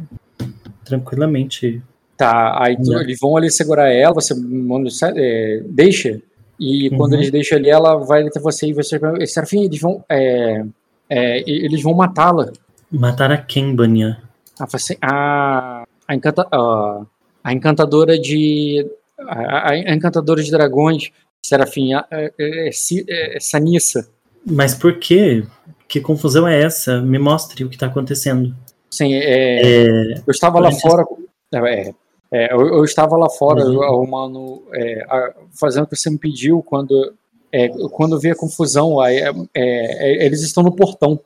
tranquilamente. 0.85 1.81
Tá, 2.17 2.61
aí 2.61 2.75
tu- 2.75 2.91
Não. 2.91 3.01
eles 3.01 3.17
vão 3.19 3.37
ali 3.37 3.49
segurar 3.49 3.89
ela, 3.89 4.13
você 4.13 4.33
manda, 4.35 4.89
é, 5.15 5.63
deixa, 5.69 6.21
e 6.59 6.89
quando 6.89 7.13
Uhum. 7.13 7.19
eles 7.19 7.31
deixam 7.31 7.57
ali, 7.57 7.69
ela 7.69 7.95
vai 7.95 8.27
até 8.27 8.39
você 8.39 8.67
e 8.67 8.73
você 8.73 8.99
pergunta, 8.99 9.25
Serafim, 9.25 9.63
eles 9.63 9.79
vão, 9.79 10.03
é, 10.09 10.63
é, 11.09 11.49
eles 11.49 11.81
vão 11.81 11.93
matá-la. 11.93 12.51
Matar 12.91 13.31
a 13.31 13.37
quem, 13.37 13.73
Bânia? 13.75 14.21
A, 14.59 14.65
a, 15.01 15.83
a, 16.07 16.15
encanta, 16.15 16.45
a, 16.51 17.01
a 17.43 17.53
encantadora 17.53 18.19
de, 18.19 18.85
a, 19.19 19.71
a 19.71 19.93
encantadora 19.93 20.43
de 20.43 20.51
dragões, 20.51 21.11
Serafim, 21.41 21.93
a, 21.93 22.05
é, 22.11 22.33
é, 22.37 22.69
é, 22.69 23.39
Sanissa. 23.39 24.09
Mas 24.45 24.75
por 24.75 24.99
quê? 24.99 25.45
Que 25.87 26.01
confusão 26.01 26.47
é 26.47 26.61
essa? 26.61 27.01
Me 27.01 27.17
mostre 27.17 27.63
o 27.63 27.69
que 27.69 27.77
tá 27.77 27.85
acontecendo. 27.85 28.53
Sim, 28.89 29.13
é, 29.13 30.13
eu 30.25 30.31
estava 30.31 30.59
lá 30.59 30.71
fora. 30.71 31.05
É, 31.53 31.93
é, 32.31 32.53
eu, 32.53 32.59
eu 32.67 32.83
estava 32.83 33.17
lá 33.17 33.29
fora 33.29 33.63
Uhum. 33.65 33.81
arrumando, 33.83 34.63
é, 34.73 35.03
a- 35.09 35.33
fazendo 35.59 35.83
o 35.83 35.87
que 35.87 35.95
você 35.95 36.09
me 36.09 36.17
pediu 36.17 36.61
quando, 36.61 37.13
é, 37.51 37.69
quando 37.89 38.19
vi 38.19 38.29
a 38.31 38.35
confusão. 38.35 38.99
Aí, 38.99 39.17
é, 39.19 39.31
é, 39.55 40.25
eles 40.25 40.41
estão 40.41 40.61
no 40.63 40.71
portão. 40.75 41.19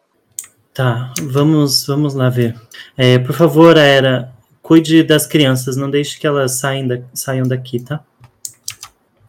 Tá, 0.73 1.13
vamos, 1.21 1.85
vamos 1.85 2.13
lá 2.15 2.29
ver. 2.29 2.55
É, 2.97 3.19
por 3.19 3.33
favor, 3.35 3.77
Era, 3.77 4.31
cuide 4.61 5.03
das 5.03 5.27
crianças, 5.27 5.75
não 5.75 5.89
deixe 5.91 6.19
que 6.19 6.25
elas 6.25 6.53
saiam, 6.59 6.87
da- 6.87 7.01
saiam 7.13 7.47
daqui, 7.47 7.79
tá? 7.79 8.03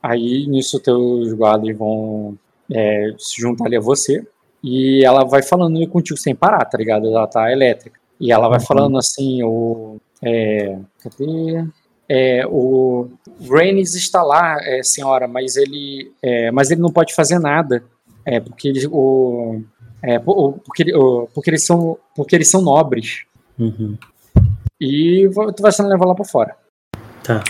Aí 0.02 0.46
nisso 0.46 0.78
teus 0.80 1.32
guardas 1.32 1.76
vão 1.76 2.36
é, 2.70 3.14
se 3.18 3.40
juntar 3.40 3.66
ali 3.66 3.76
a 3.76 3.80
você. 3.80 4.26
E 4.62 5.04
ela 5.04 5.24
vai 5.24 5.42
falando 5.42 5.86
contigo 5.88 6.18
sem 6.18 6.34
parar, 6.34 6.64
tá 6.64 6.78
ligado? 6.78 7.06
Ela 7.06 7.26
tá 7.26 7.50
elétrica. 7.52 8.00
E 8.18 8.32
ela 8.32 8.48
vai 8.48 8.58
Uhum. 8.58 8.64
falando 8.64 8.98
assim, 8.98 9.42
o. 9.42 9.98
É, 10.24 10.78
cadê? 11.02 11.64
É, 12.08 12.46
o 12.46 13.08
Rhaenys 13.48 13.94
está 13.94 14.22
lá, 14.22 14.56
é, 14.62 14.82
senhora, 14.82 15.26
mas 15.26 15.56
ele, 15.56 16.12
é, 16.22 16.50
mas 16.50 16.70
ele 16.70 16.80
não 16.80 16.90
pode 16.92 17.14
fazer 17.14 17.38
nada, 17.38 17.82
é, 18.26 18.40
porque 18.40 18.68
ele, 18.68 18.86
o, 18.90 19.62
é, 20.02 20.18
porque, 20.18 20.94
o- 20.94 21.28
porque 21.34 21.50
eles 21.50 21.64
são, 21.64 21.98
porque 22.14 22.34
eles 22.36 22.48
são 22.48 22.60
nobres. 22.62 23.24
Uhum. 23.58 23.96
E 24.80 25.28
tu 25.56 25.62
vai 25.62 25.72
sendo 25.72 25.88
levar 25.88 26.06
lá 26.06 26.14
pra 26.14 26.24
fora. 26.24 26.56
Tá. 27.22 27.42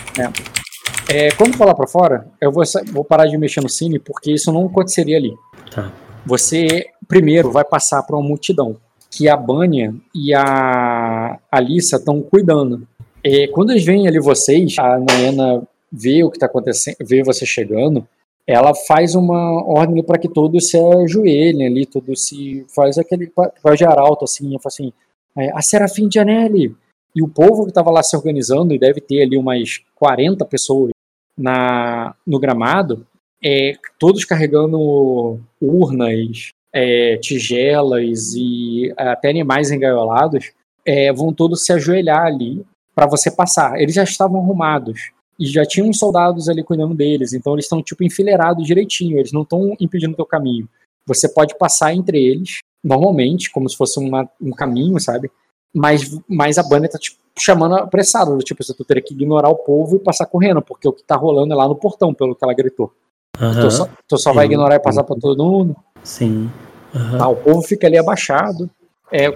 É, 1.08 1.30
quando 1.32 1.56
for 1.56 1.66
lá 1.66 1.74
pra 1.74 1.86
fora, 1.88 2.28
eu 2.40 2.52
vou, 2.52 2.62
vou 2.92 3.04
parar 3.04 3.26
de 3.26 3.36
mexer 3.36 3.60
no 3.60 3.68
cine, 3.68 3.98
porque 3.98 4.32
isso 4.32 4.52
não 4.52 4.66
aconteceria 4.66 5.16
ali. 5.16 5.34
Tá. 5.74 5.90
Você 6.24 6.86
primeiro 7.08 7.50
vai 7.50 7.64
passar 7.64 8.02
para 8.04 8.16
uma 8.16 8.26
multidão 8.26 8.76
que 9.16 9.28
a 9.28 9.36
Bânia 9.36 9.94
e 10.14 10.34
a 10.34 11.38
Alissa 11.50 11.96
estão 11.96 12.20
cuidando. 12.20 12.86
É, 13.22 13.46
quando 13.48 13.70
eles 13.70 13.84
veem 13.84 14.08
ali 14.08 14.18
vocês, 14.18 14.74
a 14.78 14.98
Naena 14.98 15.62
vê 15.90 16.24
o 16.24 16.30
que 16.30 16.36
está 16.36 16.46
acontecendo, 16.46 16.96
vê 17.00 17.22
você 17.22 17.46
chegando, 17.46 18.06
ela 18.46 18.74
faz 18.74 19.14
uma 19.14 19.64
ordem 19.64 20.02
para 20.02 20.18
que 20.18 20.28
todos 20.28 20.68
se 20.68 20.78
ajoelhem 20.78 21.66
ali, 21.66 21.86
todos 21.86 22.26
se 22.26 22.66
faz 22.74 22.98
aquele 22.98 23.28
papel 23.28 23.74
de 23.74 23.84
arauto 23.84 24.24
assim, 24.24 24.54
assim, 24.64 24.92
é, 25.36 25.50
a 25.54 25.62
Serafim 25.62 26.08
de 26.08 26.18
Anelli. 26.18 26.74
E 27.14 27.22
o 27.22 27.28
povo 27.28 27.62
que 27.62 27.70
estava 27.70 27.90
lá 27.90 28.02
se 28.02 28.16
organizando, 28.16 28.74
e 28.74 28.78
deve 28.78 29.00
ter 29.00 29.22
ali 29.22 29.36
umas 29.36 29.80
40 29.94 30.44
pessoas 30.44 30.90
na, 31.38 32.14
no 32.26 32.40
gramado, 32.40 33.06
é, 33.42 33.74
todos 33.98 34.24
carregando 34.24 35.38
urnas, 35.60 36.50
é, 36.74 37.16
tigelas 37.18 38.34
e 38.34 38.92
até 38.96 39.30
animais 39.30 39.70
engaiolados, 39.70 40.50
é, 40.84 41.12
vão 41.12 41.32
todos 41.32 41.64
se 41.64 41.72
ajoelhar 41.72 42.26
ali 42.26 42.66
para 42.94 43.06
você 43.06 43.30
passar. 43.30 43.80
Eles 43.80 43.94
já 43.94 44.02
estavam 44.02 44.40
arrumados 44.40 45.12
e 45.38 45.46
já 45.46 45.64
tinham 45.64 45.92
soldados 45.92 46.48
ali 46.48 46.64
cuidando 46.64 46.94
deles, 46.94 47.32
então 47.32 47.52
eles 47.52 47.66
estão 47.66 47.80
tipo 47.80 48.02
enfileirados 48.02 48.66
direitinho, 48.66 49.18
eles 49.18 49.32
não 49.32 49.42
estão 49.42 49.76
impedindo 49.80 50.12
o 50.12 50.16
teu 50.16 50.26
caminho. 50.26 50.68
Você 51.06 51.28
pode 51.28 51.56
passar 51.56 51.94
entre 51.94 52.18
eles, 52.18 52.58
normalmente, 52.82 53.50
como 53.52 53.68
se 53.68 53.76
fosse 53.76 54.00
uma, 54.00 54.28
um 54.40 54.50
caminho, 54.50 54.98
sabe? 54.98 55.30
Mas, 55.74 56.18
mas 56.28 56.58
a 56.58 56.62
banda 56.62 56.88
tá 56.88 56.98
tipo, 56.98 57.18
chamando 57.38 57.76
apressado, 57.76 58.38
tipo, 58.38 58.62
você 58.62 58.72
teria 58.84 59.02
que 59.02 59.12
ignorar 59.12 59.48
o 59.48 59.56
povo 59.56 59.96
e 59.96 60.00
passar 60.00 60.26
correndo, 60.26 60.62
porque 60.62 60.88
o 60.88 60.92
que 60.92 61.02
tá 61.02 61.16
rolando 61.16 61.52
é 61.52 61.56
lá 61.56 61.68
no 61.68 61.76
portão, 61.76 62.14
pelo 62.14 62.34
que 62.34 62.44
ela 62.44 62.54
gritou. 62.54 62.92
Aham. 63.40 63.60
Tu 63.60 63.70
só, 63.70 63.88
tu 64.08 64.18
só 64.18 64.32
vai 64.32 64.46
ignorar 64.46 64.76
e 64.76 64.80
passar 64.80 65.02
pra 65.02 65.16
todo 65.16 65.44
mundo. 65.44 65.76
Sim. 66.04 66.50
Aham. 66.94 67.18
Tá, 67.18 67.28
o 67.28 67.36
povo 67.36 67.62
fica 67.62 67.86
ali 67.86 67.98
abaixado. 67.98 68.70
É, 69.10 69.26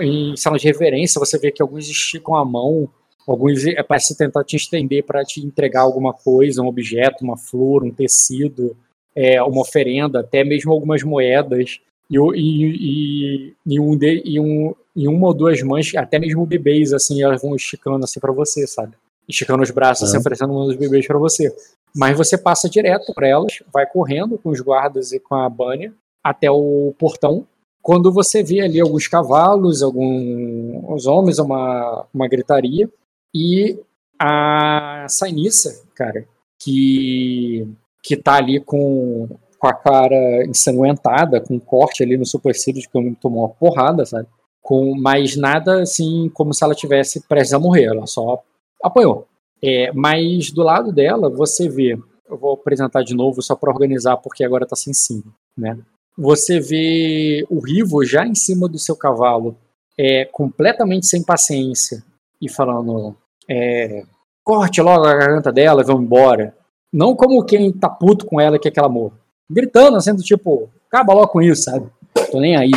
em 0.00 0.36
sala 0.36 0.58
de 0.58 0.66
reverência, 0.66 1.18
você 1.18 1.38
vê 1.38 1.50
que 1.50 1.62
alguns 1.62 1.88
esticam 1.88 2.34
a 2.34 2.44
mão, 2.44 2.88
alguns 3.26 3.64
é, 3.66 3.82
parecem 3.82 4.16
tentar 4.16 4.44
te 4.44 4.56
estender 4.56 5.04
para 5.04 5.24
te 5.24 5.44
entregar 5.44 5.82
alguma 5.82 6.12
coisa, 6.12 6.62
um 6.62 6.66
objeto, 6.66 7.24
uma 7.24 7.36
flor, 7.36 7.84
um 7.84 7.90
tecido, 7.90 8.76
é, 9.14 9.42
uma 9.42 9.60
oferenda, 9.60 10.20
até 10.20 10.44
mesmo 10.44 10.72
algumas 10.72 11.02
moedas. 11.02 11.80
E, 12.10 12.16
e, 12.16 12.34
e, 12.36 13.54
e, 13.66 13.80
um 13.80 13.96
de, 13.96 14.22
e, 14.24 14.38
um, 14.38 14.74
e 14.94 15.08
uma 15.08 15.28
ou 15.28 15.34
duas 15.34 15.62
mães, 15.62 15.94
até 15.96 16.18
mesmo 16.18 16.44
bebês, 16.44 16.92
assim, 16.92 17.22
elas 17.22 17.40
vão 17.40 17.56
esticando 17.56 18.04
assim 18.04 18.20
para 18.20 18.32
você, 18.32 18.66
sabe? 18.66 18.94
esticando 19.26 19.62
os 19.62 19.70
braços, 19.70 20.08
assim, 20.08 20.18
Ah. 20.18 20.20
oferecendo 20.20 20.52
um 20.52 20.66
dos 20.66 20.76
bebês 20.76 21.06
para 21.06 21.18
você. 21.18 21.50
Mas 21.96 22.14
você 22.14 22.36
passa 22.36 22.68
direto 22.68 23.14
para 23.14 23.26
elas, 23.26 23.62
vai 23.72 23.86
correndo 23.86 24.36
com 24.36 24.50
os 24.50 24.60
guardas 24.60 25.12
e 25.12 25.18
com 25.18 25.34
a 25.34 25.48
Bunny 25.48 25.90
até 26.24 26.50
o 26.50 26.94
portão. 26.98 27.46
Quando 27.82 28.10
você 28.10 28.42
vê 28.42 28.62
ali 28.62 28.80
alguns 28.80 29.06
cavalos, 29.06 29.82
alguns 29.82 31.06
homens, 31.06 31.38
uma, 31.38 32.06
uma 32.14 32.26
gritaria, 32.26 32.90
e 33.34 33.78
a 34.18 35.06
Sainissa, 35.08 35.84
cara, 35.94 36.26
que, 36.58 37.68
que 38.02 38.16
tá 38.16 38.36
ali 38.36 38.58
com, 38.58 39.28
com 39.58 39.68
a 39.68 39.74
cara 39.74 40.44
ensanguentada, 40.46 41.40
com 41.40 41.56
um 41.56 41.60
corte 41.60 42.02
ali 42.02 42.16
no 42.16 42.24
supercílio 42.24 42.80
de 42.80 42.88
que 42.88 43.16
tomou 43.20 43.44
uma 43.44 43.48
porrada, 43.50 44.06
sabe? 44.06 44.26
Com, 44.62 44.94
mas 44.98 45.36
nada 45.36 45.82
assim 45.82 46.30
como 46.32 46.54
se 46.54 46.64
ela 46.64 46.74
tivesse 46.74 47.26
prestes 47.28 47.52
a 47.52 47.58
morrer, 47.58 47.84
ela 47.84 48.06
só 48.06 48.42
apanhou. 48.82 49.26
É, 49.62 49.92
mas 49.92 50.50
do 50.50 50.62
lado 50.62 50.90
dela, 50.90 51.28
você 51.28 51.68
vê, 51.68 51.98
eu 52.28 52.38
vou 52.38 52.54
apresentar 52.54 53.02
de 53.02 53.14
novo 53.14 53.42
só 53.42 53.54
para 53.54 53.70
organizar, 53.70 54.16
porque 54.18 54.44
agora 54.44 54.66
tá 54.66 54.76
sem 54.76 54.94
cima, 54.94 55.34
né? 55.56 55.78
Você 56.16 56.60
vê 56.60 57.44
o 57.50 57.58
Rivo 57.60 58.04
já 58.04 58.26
em 58.26 58.34
cima 58.34 58.68
do 58.68 58.78
seu 58.78 58.96
cavalo, 58.96 59.56
é, 59.98 60.24
completamente 60.26 61.06
sem 61.06 61.22
paciência, 61.22 62.04
e 62.40 62.48
falando: 62.48 63.16
é, 63.48 64.04
corte 64.44 64.80
logo 64.80 65.04
a 65.04 65.14
garganta 65.14 65.50
dela 65.50 65.82
e 65.82 65.84
vamos 65.84 66.04
embora. 66.04 66.56
Não 66.92 67.16
como 67.16 67.44
quem 67.44 67.72
tá 67.72 67.88
puto 67.88 68.26
com 68.26 68.40
ela 68.40 68.58
que 68.58 68.70
ela 68.76 68.88
morra. 68.88 69.18
Gritando, 69.50 70.00
sendo 70.00 70.22
tipo, 70.22 70.70
acaba 70.86 71.12
logo 71.12 71.28
com 71.28 71.42
isso, 71.42 71.64
sabe? 71.64 71.88
Tô 72.30 72.40
nem 72.40 72.56
aí, 72.56 72.70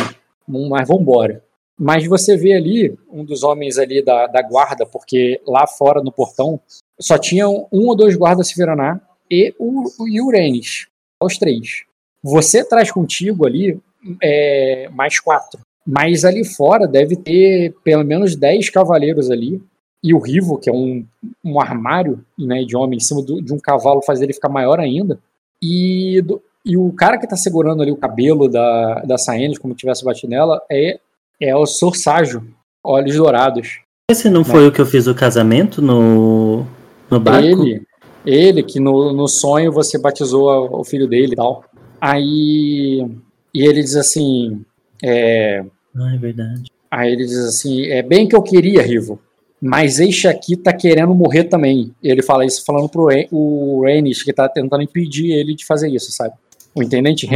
mas 0.46 0.88
vambora. 0.88 1.44
Mas 1.78 2.06
você 2.08 2.36
vê 2.36 2.54
ali 2.54 2.98
um 3.08 3.24
dos 3.24 3.44
homens 3.44 3.78
ali 3.78 4.02
da, 4.04 4.26
da 4.26 4.42
guarda, 4.42 4.84
porque 4.84 5.40
lá 5.46 5.66
fora 5.66 6.02
no 6.02 6.10
portão 6.10 6.60
só 7.00 7.16
tinham 7.16 7.68
um 7.70 7.86
ou 7.86 7.94
dois 7.94 8.16
guardas 8.16 8.48
Siviraná 8.48 9.00
e 9.30 9.54
o, 9.58 9.84
o 9.98 10.30
Renis, 10.30 10.88
os 11.22 11.38
três. 11.38 11.87
Você 12.22 12.64
traz 12.64 12.90
contigo 12.90 13.46
ali 13.46 13.78
é, 14.22 14.88
mais 14.92 15.20
quatro. 15.20 15.60
Mas 15.86 16.24
ali 16.24 16.44
fora 16.44 16.86
deve 16.86 17.16
ter 17.16 17.74
pelo 17.82 18.04
menos 18.04 18.36
dez 18.36 18.68
cavaleiros 18.68 19.30
ali. 19.30 19.62
E 20.02 20.14
o 20.14 20.18
Rivo, 20.18 20.58
que 20.58 20.68
é 20.70 20.72
um, 20.72 21.04
um 21.44 21.60
armário 21.60 22.24
né, 22.38 22.62
de 22.62 22.76
homem 22.76 22.98
em 22.98 23.00
cima 23.00 23.22
do- 23.22 23.42
de 23.42 23.52
um 23.52 23.58
cavalo, 23.58 24.02
faz 24.02 24.20
ele 24.20 24.32
ficar 24.32 24.48
maior 24.48 24.78
ainda. 24.78 25.18
E, 25.62 26.20
do- 26.22 26.40
e 26.64 26.76
o 26.76 26.92
cara 26.92 27.18
que 27.18 27.26
tá 27.26 27.36
segurando 27.36 27.82
ali 27.82 27.90
o 27.90 27.96
cabelo 27.96 28.48
da, 28.48 29.00
da 29.00 29.18
Saenes, 29.18 29.58
como 29.58 29.74
tivesse 29.74 30.04
batido 30.04 30.30
nela, 30.30 30.62
é, 30.70 31.00
é 31.40 31.56
o 31.56 31.66
Sorságio, 31.66 32.46
Olhos 32.84 33.16
Dourados. 33.16 33.80
Esse 34.10 34.30
não 34.30 34.44
foi 34.44 34.68
o 34.68 34.72
que 34.72 34.80
eu 34.80 34.86
fiz 34.86 35.06
o 35.06 35.14
casamento 35.14 35.82
no, 35.82 36.64
no 37.10 37.18
barco? 37.18 37.46
Ele, 37.46 37.82
ele 38.24 38.62
que 38.62 38.78
no, 38.78 39.12
no 39.12 39.26
sonho 39.26 39.72
você 39.72 39.98
batizou 39.98 40.68
o 40.78 40.84
filho 40.84 41.08
dele 41.08 41.32
e 41.32 41.36
tal. 41.36 41.64
Aí. 42.00 43.06
E 43.54 43.66
ele 43.66 43.82
diz 43.82 43.96
assim. 43.96 44.64
É, 45.02 45.64
Ah, 45.96 46.14
é 46.14 46.18
verdade. 46.18 46.70
aí 46.90 47.12
ele 47.12 47.24
diz 47.24 47.38
assim: 47.38 47.86
é 47.86 48.02
bem 48.02 48.26
que 48.28 48.34
eu 48.36 48.42
queria, 48.42 48.82
Rivo. 48.82 49.20
Mas 49.60 49.98
este 49.98 50.28
aqui 50.28 50.56
tá 50.56 50.72
querendo 50.72 51.12
morrer 51.14 51.44
também. 51.44 51.92
Ele 52.02 52.22
fala 52.22 52.44
isso 52.46 52.64
falando 52.64 52.88
pro 52.88 53.06
Ren- 53.06 53.26
o 53.32 53.82
que 54.24 54.32
tá 54.32 54.48
tentando 54.48 54.82
impedir 54.84 55.32
ele 55.32 55.54
de 55.54 55.66
fazer 55.66 55.88
isso, 55.88 56.12
sabe? 56.12 56.34
O 56.74 56.82
intendente 56.82 57.26
Hum. 57.26 57.30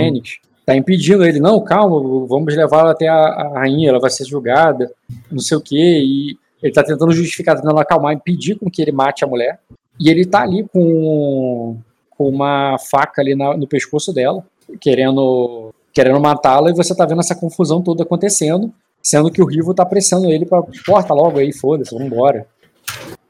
Tá 0.64 0.76
impedindo 0.76 1.24
ele, 1.24 1.40
não, 1.40 1.60
calma, 1.64 1.98
vamos 2.28 2.54
levar 2.54 2.88
até 2.88 3.08
a, 3.08 3.16
a 3.16 3.48
rainha, 3.58 3.88
ela 3.88 3.98
vai 3.98 4.10
ser 4.10 4.24
julgada, 4.24 4.92
não 5.28 5.40
sei 5.40 5.56
o 5.56 5.60
quê. 5.60 5.74
E 6.04 6.36
ele 6.62 6.72
tá 6.72 6.84
tentando 6.84 7.10
justificar, 7.10 7.56
tentando 7.56 7.80
acalmar, 7.80 8.14
impedir 8.14 8.54
com 8.56 8.70
que 8.70 8.80
ele 8.80 8.92
mate 8.92 9.24
a 9.24 9.26
mulher. 9.26 9.58
E 9.98 10.08
ele 10.08 10.24
tá 10.24 10.42
ali 10.42 10.64
com, 10.72 11.76
com 12.22 12.28
uma 12.28 12.76
faca 12.78 13.20
ali 13.20 13.34
na- 13.34 13.56
no 13.56 13.66
pescoço 13.66 14.12
dela, 14.12 14.44
querendo, 14.80 15.70
querendo 15.92 16.20
matá-la, 16.20 16.70
e 16.70 16.74
você 16.74 16.94
tá 16.94 17.04
vendo 17.04 17.20
essa 17.20 17.34
confusão 17.34 17.82
toda 17.82 18.02
acontecendo, 18.04 18.72
sendo 19.02 19.30
que 19.30 19.42
o 19.42 19.46
Rivo 19.46 19.74
tá 19.74 19.84
pressionando 19.84 20.30
ele 20.32 20.46
pra 20.46 20.62
corta 20.86 21.12
logo 21.12 21.38
aí, 21.38 21.52
foda-se, 21.52 21.92
vambora. 21.96 22.46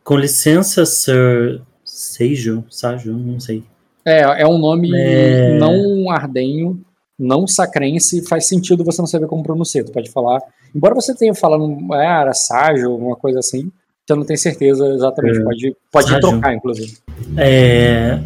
Com 0.04 0.16
licença, 0.16 0.84
Sir 0.84 1.62
Seijo, 1.84 2.64
Ságio, 2.70 3.14
não 3.14 3.40
sei. 3.40 3.62
É, 4.04 4.42
é 4.42 4.46
um 4.46 4.58
nome 4.58 4.90
É. 4.94 5.56
não 5.58 6.10
ardenho, 6.10 6.80
não 7.18 7.46
sacrense, 7.46 8.26
faz 8.28 8.46
sentido 8.48 8.84
você 8.84 9.00
não 9.00 9.06
saber 9.06 9.26
como 9.28 9.42
pronunciar, 9.42 9.84
tu 9.84 9.92
pode 9.92 10.10
falar. 10.10 10.40
Embora 10.74 10.94
você 10.94 11.14
tenha 11.14 11.34
falando, 11.34 11.94
é, 11.94 12.04
era 12.20 12.32
ságio, 12.34 12.90
alguma 12.90 13.14
coisa 13.16 13.38
assim, 13.38 13.70
você 14.04 14.14
não 14.16 14.24
tem 14.24 14.36
certeza 14.36 14.86
exatamente, 14.88 15.38
É. 15.38 15.42
pode, 15.44 15.76
pode 15.92 16.08
Ságio. 16.08 16.28
trocar, 16.30 16.54
inclusive. 16.54 16.98
É, 17.36 18.18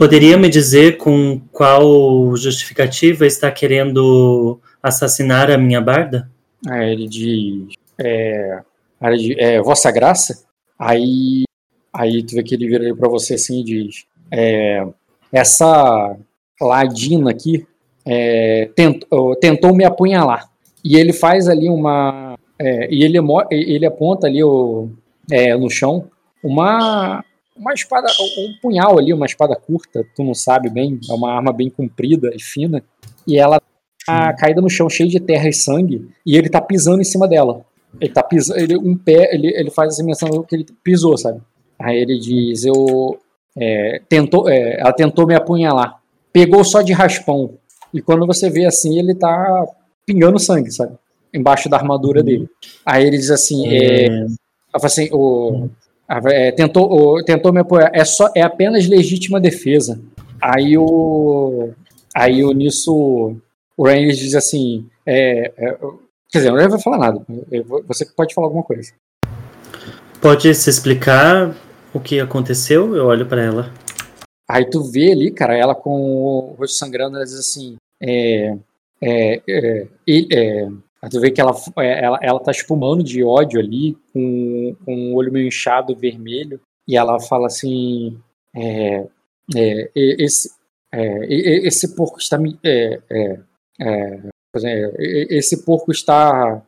poderia 0.00 0.38
me 0.38 0.48
dizer 0.48 0.96
com 0.96 1.38
qual 1.52 2.34
justificativa 2.34 3.26
está 3.26 3.50
querendo 3.50 4.58
assassinar 4.82 5.50
a 5.50 5.58
minha 5.58 5.78
barda? 5.78 6.26
Aí 6.66 6.92
ele 6.92 7.06
diz, 7.06 7.74
é, 7.98 8.62
aí 8.98 9.12
ele 9.12 9.22
diz, 9.22 9.36
é, 9.38 9.60
Vossa 9.60 9.90
Graça? 9.90 10.42
Aí, 10.78 11.42
aí 11.92 12.22
tu 12.22 12.34
vê 12.34 12.42
que 12.42 12.54
ele 12.54 12.66
vira 12.66 12.96
pra 12.96 13.10
você 13.10 13.34
assim 13.34 13.60
e 13.60 13.64
diz, 13.64 14.06
é, 14.32 14.86
essa 15.30 16.16
ladina 16.58 17.30
aqui 17.30 17.66
é, 18.06 18.70
tent- 18.74 19.04
oh, 19.10 19.36
tentou 19.36 19.74
me 19.74 19.84
apunhalar. 19.84 20.48
E 20.82 20.96
ele 20.96 21.12
faz 21.12 21.46
ali 21.46 21.68
uma, 21.68 22.38
é, 22.58 22.88
e 22.90 23.04
ele, 23.04 23.18
ele 23.50 23.84
aponta 23.84 24.26
ali 24.26 24.42
o, 24.42 24.88
é, 25.30 25.54
no 25.54 25.68
chão 25.68 26.08
uma, 26.42 27.22
uma 27.60 27.74
espada, 27.74 28.08
um 28.38 28.54
punhal 28.62 28.98
ali, 28.98 29.12
uma 29.12 29.26
espada 29.26 29.54
curta, 29.54 30.04
tu 30.16 30.24
não 30.24 30.32
sabe 30.34 30.70
bem, 30.70 30.98
é 31.08 31.12
uma 31.12 31.30
arma 31.30 31.52
bem 31.52 31.68
comprida 31.68 32.32
e 32.34 32.40
fina, 32.42 32.82
e 33.26 33.38
ela 33.38 33.60
tá 34.06 34.32
caída 34.32 34.62
no 34.62 34.70
chão, 34.70 34.88
cheia 34.88 35.08
de 35.10 35.20
terra 35.20 35.46
e 35.46 35.52
sangue, 35.52 36.08
e 36.24 36.36
ele 36.36 36.48
tá 36.48 36.60
pisando 36.60 37.02
em 37.02 37.04
cima 37.04 37.28
dela. 37.28 37.64
Ele 38.00 38.12
tá 38.12 38.22
pisando, 38.22 38.58
ele, 38.58 38.76
um 38.78 38.96
pé, 38.96 39.34
ele, 39.34 39.48
ele 39.48 39.70
faz 39.70 39.92
essa 39.92 40.02
menção 40.02 40.42
que 40.42 40.56
ele 40.56 40.66
pisou, 40.82 41.18
sabe? 41.18 41.40
Aí 41.78 41.98
ele 41.98 42.18
diz, 42.18 42.64
eu, 42.64 43.20
é, 43.56 44.00
tentou, 44.08 44.48
é, 44.48 44.80
ela 44.80 44.92
tentou 44.92 45.26
me 45.26 45.34
apunhalar, 45.34 46.00
pegou 46.32 46.64
só 46.64 46.80
de 46.80 46.92
raspão, 46.94 47.54
e 47.92 48.00
quando 48.00 48.26
você 48.26 48.48
vê 48.48 48.64
assim, 48.64 48.98
ele 48.98 49.14
tá 49.14 49.66
pingando 50.06 50.38
sangue, 50.38 50.70
sabe? 50.70 50.94
Embaixo 51.34 51.68
da 51.68 51.76
armadura 51.76 52.22
dele. 52.22 52.48
Aí 52.86 53.06
ele 53.06 53.18
diz 53.18 53.30
assim, 53.30 53.68
é, 53.68 54.06
ela 54.06 54.28
fala 54.74 54.86
assim, 54.86 55.08
o, 55.12 55.64
a- 55.64 55.68
é, 56.26 56.50
tentou, 56.52 57.22
tentou 57.24 57.52
me 57.52 57.60
apoiar, 57.60 57.90
é, 57.94 58.04
só, 58.04 58.30
é 58.34 58.42
apenas 58.42 58.88
legítima 58.88 59.40
defesa. 59.40 60.00
Aí 60.40 60.76
o, 60.76 61.70
aí 62.14 62.42
o 62.44 62.52
nisso, 62.52 63.36
o 63.76 63.84
Reigns 63.86 64.18
diz 64.18 64.34
assim, 64.34 64.86
é, 65.06 65.52
é, 65.56 65.78
quer 66.30 66.38
dizer, 66.38 66.48
eu 66.48 66.56
não 66.56 66.68
vai 66.68 66.80
falar 66.80 66.98
nada, 66.98 67.24
vou- 67.66 67.84
você 67.86 68.04
pode 68.04 68.34
falar 68.34 68.48
alguma 68.48 68.64
coisa. 68.64 68.92
Pode 70.20 70.52
se 70.54 70.68
explicar 70.68 71.54
o 71.94 72.00
que 72.00 72.20
aconteceu? 72.20 72.94
Eu 72.96 73.06
olho 73.06 73.26
para 73.26 73.42
ela. 73.42 73.72
Aí 74.48 74.64
tu 74.68 74.82
vê 74.82 75.12
ali, 75.12 75.30
cara, 75.30 75.56
ela 75.56 75.74
com 75.74 75.90
o 75.92 76.54
rosto 76.58 76.76
sangrando, 76.76 77.16
ela 77.16 77.24
diz 77.24 77.38
assim, 77.38 77.76
é, 78.02 78.56
é, 79.00 79.40
é, 79.48 79.86
é, 80.08 80.68
aí 81.02 81.10
tu 81.10 81.20
vê 81.20 81.30
que 81.30 81.40
ela, 81.40 81.54
é, 81.78 82.04
ela, 82.04 82.18
ela 82.22 82.40
tá 82.40 82.50
espumando 82.50 83.02
de 83.02 83.22
ódio 83.24 83.58
ali, 83.58 83.96
com, 84.12 84.76
com 84.84 85.12
o 85.12 85.14
olho 85.14 85.32
meio 85.32 85.46
inchado, 85.46 85.96
vermelho, 85.96 86.60
e 86.86 86.96
ela 86.96 87.20
fala 87.20 87.46
assim, 87.46 88.18
é, 88.54 89.06
é, 89.54 89.90
esse, 89.94 90.50
é, 90.92 91.26
esse 91.66 91.94
porco 91.94 92.18
está 92.18 92.36
me, 92.36 92.58
é, 92.64 93.00
é, 93.80 94.20
esse 95.30 95.64
porco 95.64 95.92
está 95.92 96.62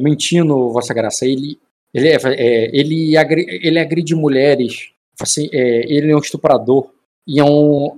mentindo, 0.00 0.70
vossa 0.70 0.94
graça, 0.94 1.26
ele, 1.26 1.58
ele, 1.92 2.10
ele, 2.72 3.16
agri, 3.16 3.46
ele 3.62 3.78
agride 3.78 4.14
mulheres, 4.14 4.90
assim, 5.20 5.48
ele 5.52 6.12
é 6.12 6.16
um 6.16 6.20
estuprador. 6.20 6.90
E 7.26 7.40
é 7.40 7.44
um 7.44 7.96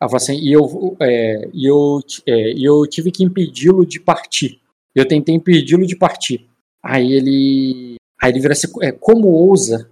ela 0.00 0.08
fala 0.08 0.16
assim, 0.16 0.38
e 0.38 0.52
eu 0.52 0.96
é, 1.00 1.48
e 1.52 1.66
eu 1.66 2.00
é, 2.26 2.52
e 2.52 2.64
eu 2.64 2.86
tive 2.86 3.10
que 3.10 3.24
impedi-lo 3.24 3.84
de 3.84 4.00
partir 4.00 4.60
eu 4.94 5.06
tentei 5.06 5.34
impedi-lo 5.34 5.86
de 5.86 5.96
partir 5.96 6.46
aí 6.82 7.12
ele 7.12 7.96
aí 8.20 8.30
ele 8.32 8.40
vira 8.40 8.52
assim 8.52 8.68
é, 8.82 8.92
como 8.92 9.28
ousa 9.28 9.88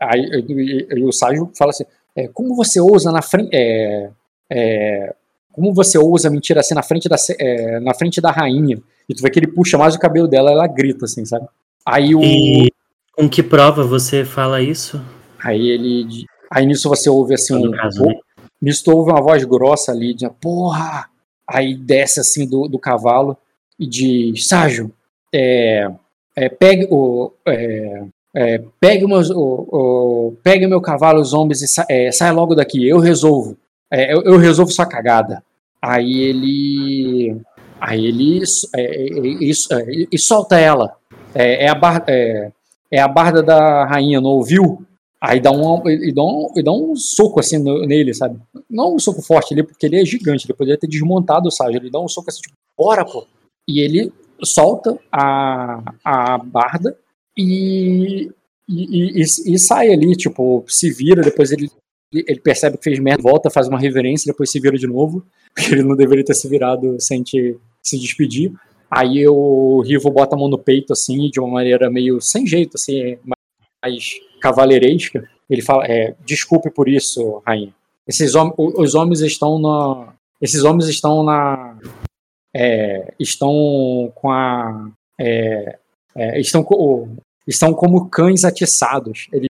aí 0.00 0.20
e- 0.48 1.04
o 1.04 1.12
Ságio 1.12 1.50
fala 1.56 1.70
assim 1.70 1.84
é, 2.16 2.28
como 2.28 2.54
você 2.54 2.80
ousa 2.80 3.10
na 3.10 3.22
frente 3.22 3.50
é, 3.52 4.10
é, 4.50 5.14
como 5.52 5.72
você 5.74 5.98
ousa 5.98 6.30
mentir 6.30 6.58
assim 6.58 6.74
na 6.74 6.82
frente 6.82 7.08
da 7.08 7.16
é, 7.38 7.80
na 7.80 7.94
frente 7.94 8.20
da 8.20 8.30
rainha 8.30 8.80
e 9.08 9.14
tu 9.14 9.22
vê 9.22 9.30
que 9.30 9.38
ele 9.38 9.48
puxa 9.48 9.76
mais 9.76 9.94
o 9.94 9.98
cabelo 9.98 10.28
dela 10.28 10.50
ela 10.50 10.66
grita 10.66 11.04
assim 11.04 11.24
sabe 11.24 11.46
aí 11.84 12.14
o 12.14 12.22
E 12.22 12.72
com 13.12 13.28
que 13.28 13.42
prova 13.42 13.84
você 13.84 14.24
fala 14.24 14.62
isso? 14.62 15.00
Aí 15.44 15.68
ele. 15.68 16.24
Aí 16.50 16.64
nisso 16.66 16.88
você 16.88 17.10
ouve 17.10 17.34
assim 17.34 17.54
um. 17.54 17.70
caso, 17.70 18.04
né? 18.04 18.14
Nisso 18.62 18.84
tu 18.84 18.96
ouve 18.96 19.10
uma 19.10 19.20
voz 19.20 19.42
grossa 19.44 19.90
ali, 19.90 20.14
de 20.14 20.30
porra! 20.40 21.10
Aí 21.48 21.74
desce 21.74 22.20
assim 22.20 22.48
do, 22.48 22.68
do 22.68 22.78
cavalo 22.78 23.36
e 23.76 23.86
diz, 23.86 24.46
Ságio, 24.46 24.92
é, 25.34 25.90
é, 26.36 26.48
pegue 26.48 26.86
o. 26.88 27.32
É, 27.46 28.02
é, 28.34 28.62
pegue, 28.80 29.06
meus, 29.06 29.28
o, 29.30 29.68
o, 29.70 30.36
pegue 30.42 30.66
meu 30.66 30.80
cavalo, 30.80 31.20
os 31.20 31.34
homens, 31.34 31.60
e 31.60 31.68
sa, 31.68 31.84
é, 31.90 32.10
sai 32.12 32.30
logo 32.30 32.54
daqui, 32.54 32.86
eu 32.86 32.98
resolvo. 32.98 33.56
É, 33.90 34.14
eu, 34.14 34.22
eu, 34.22 34.38
resolvo 34.38 34.70
sua 34.70 34.86
cagada. 34.86 35.42
Aí 35.80 36.20
ele. 36.20 37.36
Aí 37.80 38.06
ele. 38.06 38.42
E 40.10 40.18
solta 40.18 40.58
ela. 40.58 40.94
É, 41.34 41.68
a 41.68 41.74
bar, 41.74 42.04
é, 42.06 42.52
a 42.98 43.08
barda 43.08 43.42
da 43.42 43.84
rainha, 43.84 44.20
não 44.20 44.30
ouviu? 44.30 44.86
Aí 45.24 45.38
dá 45.38 45.52
um, 45.52 45.88
e 45.88 46.12
dá 46.12 46.22
um, 46.24 46.48
e 46.56 46.62
dá 46.64 46.72
um 46.72 46.96
soco 46.96 47.38
assim 47.38 47.56
no, 47.56 47.86
nele, 47.86 48.12
sabe? 48.12 48.40
Não 48.68 48.96
um 48.96 48.98
soco 48.98 49.22
forte 49.22 49.54
ali, 49.54 49.62
porque 49.62 49.86
ele 49.86 50.00
é 50.00 50.04
gigante, 50.04 50.46
ele 50.46 50.56
poderia 50.56 50.76
ter 50.76 50.88
desmontado 50.88 51.46
o 51.46 51.50
Sage. 51.50 51.76
Ele 51.76 51.92
dá 51.92 52.00
um 52.00 52.08
soco 52.08 52.28
assim, 52.28 52.40
tipo, 52.40 52.56
bora, 52.76 53.04
pô! 53.04 53.24
E 53.68 53.80
ele 53.80 54.12
solta 54.42 54.98
a, 55.12 55.80
a 56.04 56.38
barda 56.38 56.98
e, 57.38 58.32
e, 58.68 59.20
e, 59.20 59.22
e, 59.22 59.58
sai 59.60 59.92
ali, 59.92 60.16
tipo, 60.16 60.64
se 60.66 60.90
vira, 60.90 61.22
depois 61.22 61.52
ele, 61.52 61.70
ele 62.12 62.40
percebe 62.40 62.76
que 62.76 62.82
fez 62.82 62.98
merda, 62.98 63.22
volta, 63.22 63.48
faz 63.48 63.68
uma 63.68 63.78
reverência, 63.78 64.32
depois 64.32 64.50
se 64.50 64.58
vira 64.58 64.76
de 64.76 64.88
novo, 64.88 65.24
porque 65.54 65.72
ele 65.72 65.84
não 65.84 65.94
deveria 65.94 66.24
ter 66.24 66.34
se 66.34 66.48
virado 66.48 66.96
sem 66.98 67.22
te, 67.22 67.56
se 67.80 67.96
despedir. 67.96 68.52
Aí 68.90 69.24
o 69.28 69.80
Rivo 69.82 70.10
bota 70.10 70.34
a 70.34 70.38
mão 70.38 70.48
no 70.48 70.58
peito, 70.58 70.92
assim, 70.92 71.30
de 71.30 71.38
uma 71.38 71.48
maneira 71.48 71.88
meio 71.88 72.20
sem 72.20 72.44
jeito, 72.44 72.72
assim, 72.74 73.16
mais 73.84 74.20
cavaleiresca. 74.42 75.26
Ele 75.48 75.62
fala, 75.62 75.86
é, 75.86 76.14
desculpe 76.24 76.70
por 76.70 76.88
isso, 76.88 77.40
rainha. 77.46 77.72
Esses 78.06 78.34
homens, 78.34 78.54
os 78.58 78.94
homens 78.94 79.20
estão 79.20 79.58
na, 79.60 80.12
esses 80.40 80.64
homens 80.64 80.88
estão 80.88 81.22
na, 81.22 81.78
é, 82.54 83.14
estão 83.18 84.12
com 84.14 84.30
a, 84.30 84.90
é, 85.18 85.78
é, 86.16 86.40
estão, 86.40 86.66
estão 87.46 87.72
como 87.72 88.08
cães 88.08 88.44
atiçados. 88.44 89.28
Eles 89.32 89.48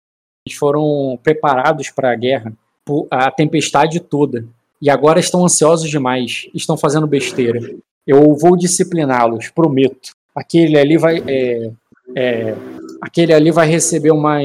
foram 0.59 1.19
preparados 1.23 1.91
para 1.91 2.13
a 2.13 2.17
guerra, 2.17 2.53
por 2.85 3.07
a 3.11 3.31
tempestade 3.31 4.01
toda, 4.01 4.45
e 4.81 4.91
agora 4.91 5.19
estão 5.21 5.45
ansiosos 5.45 5.89
demais, 5.89 6.49
estão 6.53 6.77
fazendo 6.77 7.07
besteira. 7.07 7.61
Eu 8.07 8.37
vou 8.37 8.57
discipliná-los, 8.57 9.49
prometo. 9.49 10.11
Aquele 10.35 10.77
ali 10.79 10.99
vai, 10.99 11.23
é, 11.27 11.71
é, 12.17 12.55
aquele 13.01 13.33
ali 13.33 13.51
vai 13.51 13.67
receber 13.67 14.11
umas 14.11 14.45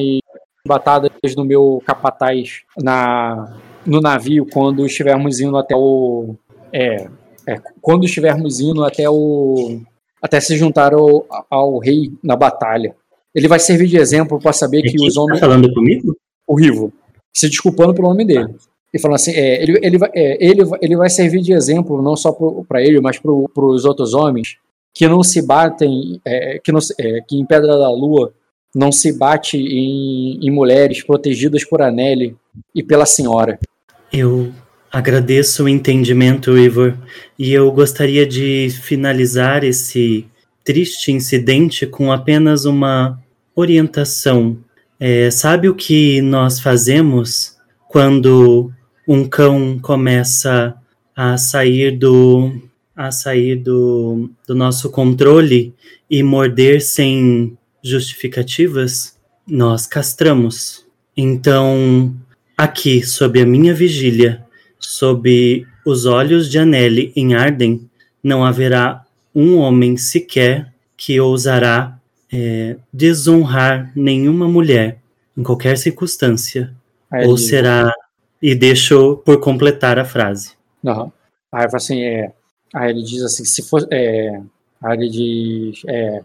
batadas 0.68 1.12
no 1.36 1.46
meu 1.46 1.82
capataz 1.86 2.62
na, 2.78 3.58
no 3.86 4.02
navio 4.02 4.46
quando 4.52 4.86
estivermos 4.86 5.40
indo 5.40 5.58
até 5.58 5.76
o, 5.76 6.36
é, 6.72 7.08
é, 7.48 7.62
quando 7.82 8.06
estivermos 8.06 8.60
indo 8.60 8.84
até 8.84 9.10
o 9.10 9.82
até 10.22 10.40
se 10.40 10.58
juntar 10.58 10.94
ao, 10.94 11.26
ao 11.50 11.78
rei 11.80 12.12
na 12.24 12.36
batalha. 12.36 12.96
Ele 13.34 13.48
vai 13.48 13.60
servir 13.60 13.88
de 13.88 13.98
exemplo 13.98 14.40
para 14.40 14.52
saber 14.52 14.82
que, 14.82 15.00
os 15.00 15.16
homens. 15.16 15.40
Tá 15.40 15.46
falando 15.46 15.72
comigo? 15.74 16.16
O 16.46 16.56
Rivo. 16.56 16.92
Se 17.34 17.48
desculpando 17.48 17.94
pelo 17.94 18.10
nome 18.10 18.26
dele. 18.26 18.56
E 18.94 19.00
falando 19.00 19.16
assim: 19.16 19.32
é, 19.32 19.62
ele, 19.62 19.80
ele, 19.82 19.98
vai, 19.98 20.10
é, 20.14 20.44
ele, 20.44 20.62
ele 20.82 20.98
vai 20.98 21.10
servir 21.10 21.42
de 21.42 21.54
exemplo 21.54 22.02
não 22.02 22.16
só 22.16 22.36
para 22.68 22.82
ele, 22.82 23.00
mas 23.00 23.20
para 23.20 23.32
os 23.32 23.86
outros 23.86 24.14
homens 24.14 24.58
que 24.94 25.08
não 25.08 25.22
se 25.22 25.46
batem, 25.46 26.20
é, 26.26 26.60
que, 26.64 26.72
não, 26.72 26.80
é, 27.00 27.22
que 27.28 27.38
em 27.38 27.46
Pedra 27.46 27.78
da 27.78 27.92
Lua 27.92 28.34
não 28.78 28.92
se 28.92 29.18
bate 29.18 29.58
em, 29.58 30.40
em 30.42 30.52
mulheres 30.52 31.04
protegidas 31.04 31.66
por 31.66 31.82
Anelli 31.82 32.36
e 32.76 32.84
pela 32.84 33.06
senhora. 33.06 33.60
Eu 34.14 34.54
agradeço 34.92 35.64
o 35.64 35.70
entendimento, 35.70 36.58
Ivor, 36.58 36.96
e 37.38 37.52
eu 37.52 37.72
gostaria 37.72 38.26
de 38.26 38.70
finalizar 38.70 39.64
esse 39.64 40.26
triste 40.64 41.12
incidente 41.12 41.88
com 41.88 42.12
apenas 42.12 42.66
uma 42.66 43.20
orientação. 43.56 44.58
É, 45.00 45.32
sabe 45.32 45.68
o 45.68 45.76
que 45.76 46.22
nós 46.22 46.60
fazemos 46.60 47.58
quando 47.90 48.72
um 49.08 49.28
cão 49.28 49.80
começa 49.80 50.76
a 51.16 51.38
sair 51.38 51.98
do 51.98 52.52
a 52.96 53.12
sair 53.12 53.56
do, 53.56 54.28
do 54.48 54.56
nosso 54.56 54.90
controle 54.90 55.76
e 56.10 56.24
morder 56.24 56.82
sem 56.82 57.56
justificativas? 57.88 59.18
Nós 59.48 59.88
castramos. 59.88 60.86
Então, 61.16 62.16
aqui, 62.58 63.04
sob 63.04 63.42
a 63.42 63.46
minha 63.46 63.74
vigília, 63.74 64.46
sob 64.80 65.66
os 65.86 66.06
olhos 66.06 66.50
de 66.50 66.60
Anelli 66.60 67.14
em 67.16 67.34
Arden, 67.34 67.90
não 68.24 68.44
haverá 68.44 69.06
um 69.34 69.58
homem 69.58 69.96
sequer 69.98 70.74
que 70.96 71.20
ousará 71.20 71.98
é, 72.32 72.76
desonrar 72.92 73.92
nenhuma 73.96 74.48
mulher, 74.48 75.00
em 75.38 75.44
qualquer 75.44 75.78
circunstância. 75.78 76.74
Aí 77.10 77.26
ou 77.26 77.38
será. 77.38 77.92
E 78.42 78.54
deixo 78.54 79.18
por 79.18 79.40
completar 79.40 79.98
a 79.98 80.06
frase. 80.06 80.52
Uhum. 80.84 81.12
Aí 81.52 81.68
assim, 81.74 82.02
é, 82.02 82.32
aí 82.74 82.92
ele 82.92 83.04
diz 83.04 83.24
assim, 83.24 83.46
se 83.46 83.64
for. 83.64 83.88
É, 83.92 84.42
aí 84.82 84.98
ele 84.98 85.10
diz. 85.10 85.82
É, 85.88 86.22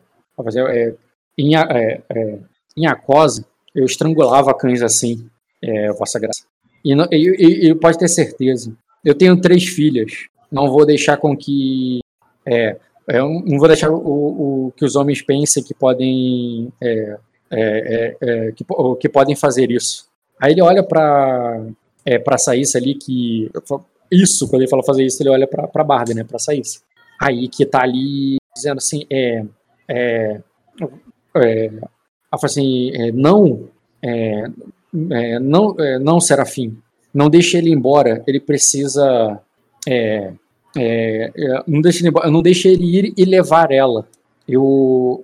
em, 1.39 1.57
é, 1.57 2.03
é, 2.09 2.39
em 2.77 2.87
Acosa, 2.87 3.45
eu 3.75 3.85
estrangulava 3.85 4.55
cães 4.55 4.83
assim, 4.83 5.27
é, 5.63 5.93
Vossa 5.93 6.19
Graça. 6.19 6.45
E, 6.85 6.95
não, 6.95 7.07
e, 7.11 7.69
e, 7.69 7.75
pode 7.75 7.99
ter 7.99 8.09
certeza, 8.09 8.73
eu 9.05 9.15
tenho 9.15 9.41
três 9.41 9.65
filhas, 9.65 10.27
não 10.51 10.71
vou 10.71 10.85
deixar 10.85 11.17
com 11.17 11.37
que. 11.37 12.01
É, 12.47 12.77
eu 13.09 13.29
não 13.29 13.59
vou 13.59 13.69
deixar 13.69 13.91
o, 13.91 13.97
o, 13.97 14.73
que 14.77 14.85
os 14.85 14.97
homens 14.97 15.23
pensem 15.23 15.63
que 15.63 15.75
podem. 15.75 16.73
É, 16.81 17.17
é, 17.51 17.61
é, 17.61 18.17
é 18.21 18.53
que, 18.53 18.65
que 19.01 19.09
podem 19.09 19.37
fazer 19.37 19.71
isso. 19.71 20.07
Aí 20.41 20.53
ele 20.53 20.63
olha 20.63 20.83
para 20.83 21.65
é, 22.05 22.19
para 22.19 22.39
Saíssa 22.39 22.79
ali 22.79 22.95
que 22.95 23.51
isso 24.11 24.49
quando 24.49 24.63
ele 24.63 24.71
fala 24.71 24.83
fazer 24.83 25.05
isso 25.05 25.23
ele 25.23 25.31
olha 25.31 25.47
para 25.47 25.85
Barda 25.85 26.13
né 26.13 26.25
para 26.25 26.39
Saíssa 26.39 26.81
aí 27.21 27.49
que 27.49 27.65
tá 27.65 27.83
ali 27.83 28.37
dizendo 28.55 28.79
assim 28.79 29.07
é, 29.11 29.45
é, 31.37 31.71
assim 32.31 32.91
é, 32.95 33.13
não 33.13 33.69
é, 34.03 34.45
é, 35.11 35.39
não 35.39 35.77
é, 35.79 35.99
não 35.99 36.21
Serafim 36.21 36.77
não 37.13 37.29
deixe 37.29 37.57
ele 37.57 37.71
embora 37.71 38.23
ele 38.27 38.41
precisa 38.41 39.41
é, 39.87 40.33
não 41.67 41.81
deixe 41.81 42.01
ele 42.01 42.09
embora, 42.09 42.31
não 42.31 42.43
deixe 42.43 42.69
ele 42.69 42.85
ir 42.85 43.15
e 43.17 43.25
levar 43.25 43.71
ela 43.71 44.07
eu 44.49 45.23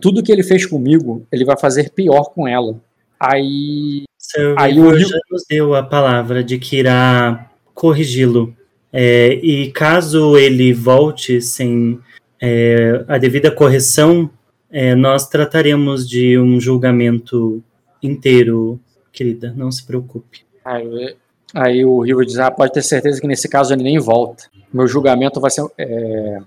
tudo 0.00 0.22
que 0.22 0.32
ele 0.32 0.42
fez 0.42 0.66
comigo 0.66 1.26
ele 1.30 1.44
vai 1.44 1.58
fazer 1.58 1.90
pior 1.90 2.24
com 2.30 2.48
ela 2.48 2.80
Aí. 3.18 4.04
Sir 4.18 4.54
aí 4.58 4.78
o 4.78 4.98
já 4.98 5.18
nos 5.30 5.44
deu 5.48 5.74
a 5.74 5.82
palavra 5.82 6.42
de 6.42 6.58
que 6.58 6.76
irá 6.76 7.50
corrigi-lo. 7.74 8.54
É, 8.92 9.34
e 9.42 9.70
caso 9.72 10.36
ele 10.36 10.72
volte 10.72 11.40
sem 11.40 11.98
é, 12.40 13.04
a 13.08 13.18
devida 13.18 13.50
correção, 13.50 14.30
é, 14.70 14.94
nós 14.94 15.28
trataremos 15.28 16.08
de 16.08 16.38
um 16.38 16.60
julgamento 16.60 17.62
inteiro, 18.02 18.80
querida, 19.12 19.52
não 19.56 19.70
se 19.70 19.84
preocupe. 19.86 20.44
Aí, 20.64 21.16
aí 21.54 21.84
o 21.84 22.00
Rivo 22.00 22.24
diz: 22.24 22.38
ah, 22.38 22.50
pode 22.50 22.72
ter 22.72 22.82
certeza 22.82 23.20
que 23.20 23.26
nesse 23.26 23.48
caso 23.48 23.72
ele 23.72 23.84
nem 23.84 23.98
volta. 23.98 24.44
Meu 24.72 24.86
julgamento 24.86 25.40
vai 25.40 25.50
ser, 25.50 25.64
é, 25.78 26.38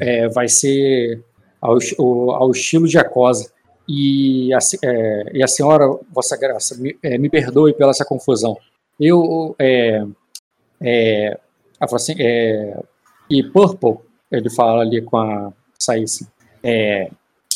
é, 0.00 0.28
vai 0.28 0.48
ser 0.48 1.22
ao, 1.60 1.78
ao 2.30 2.50
estilo 2.50 2.88
de 2.88 2.98
Acosa. 2.98 3.50
E 3.88 4.52
a, 4.54 4.58
é, 4.84 5.38
e 5.38 5.42
a 5.42 5.48
senhora, 5.48 5.86
Vossa 6.12 6.36
Graça, 6.36 6.76
me, 6.76 6.96
é, 7.02 7.18
me, 7.18 7.28
perdoe 7.28 7.74
pela 7.74 7.90
essa 7.90 8.04
confusão. 8.04 8.56
Eu, 8.98 9.56
assim, 11.80 12.14
e 13.28 13.42
Purple, 13.42 13.98
ele 14.30 14.50
fala 14.50 14.82
ali 14.82 15.02
com 15.02 15.16
a 15.16 15.52
Saíssa, 15.78 16.30
é, 16.62 17.10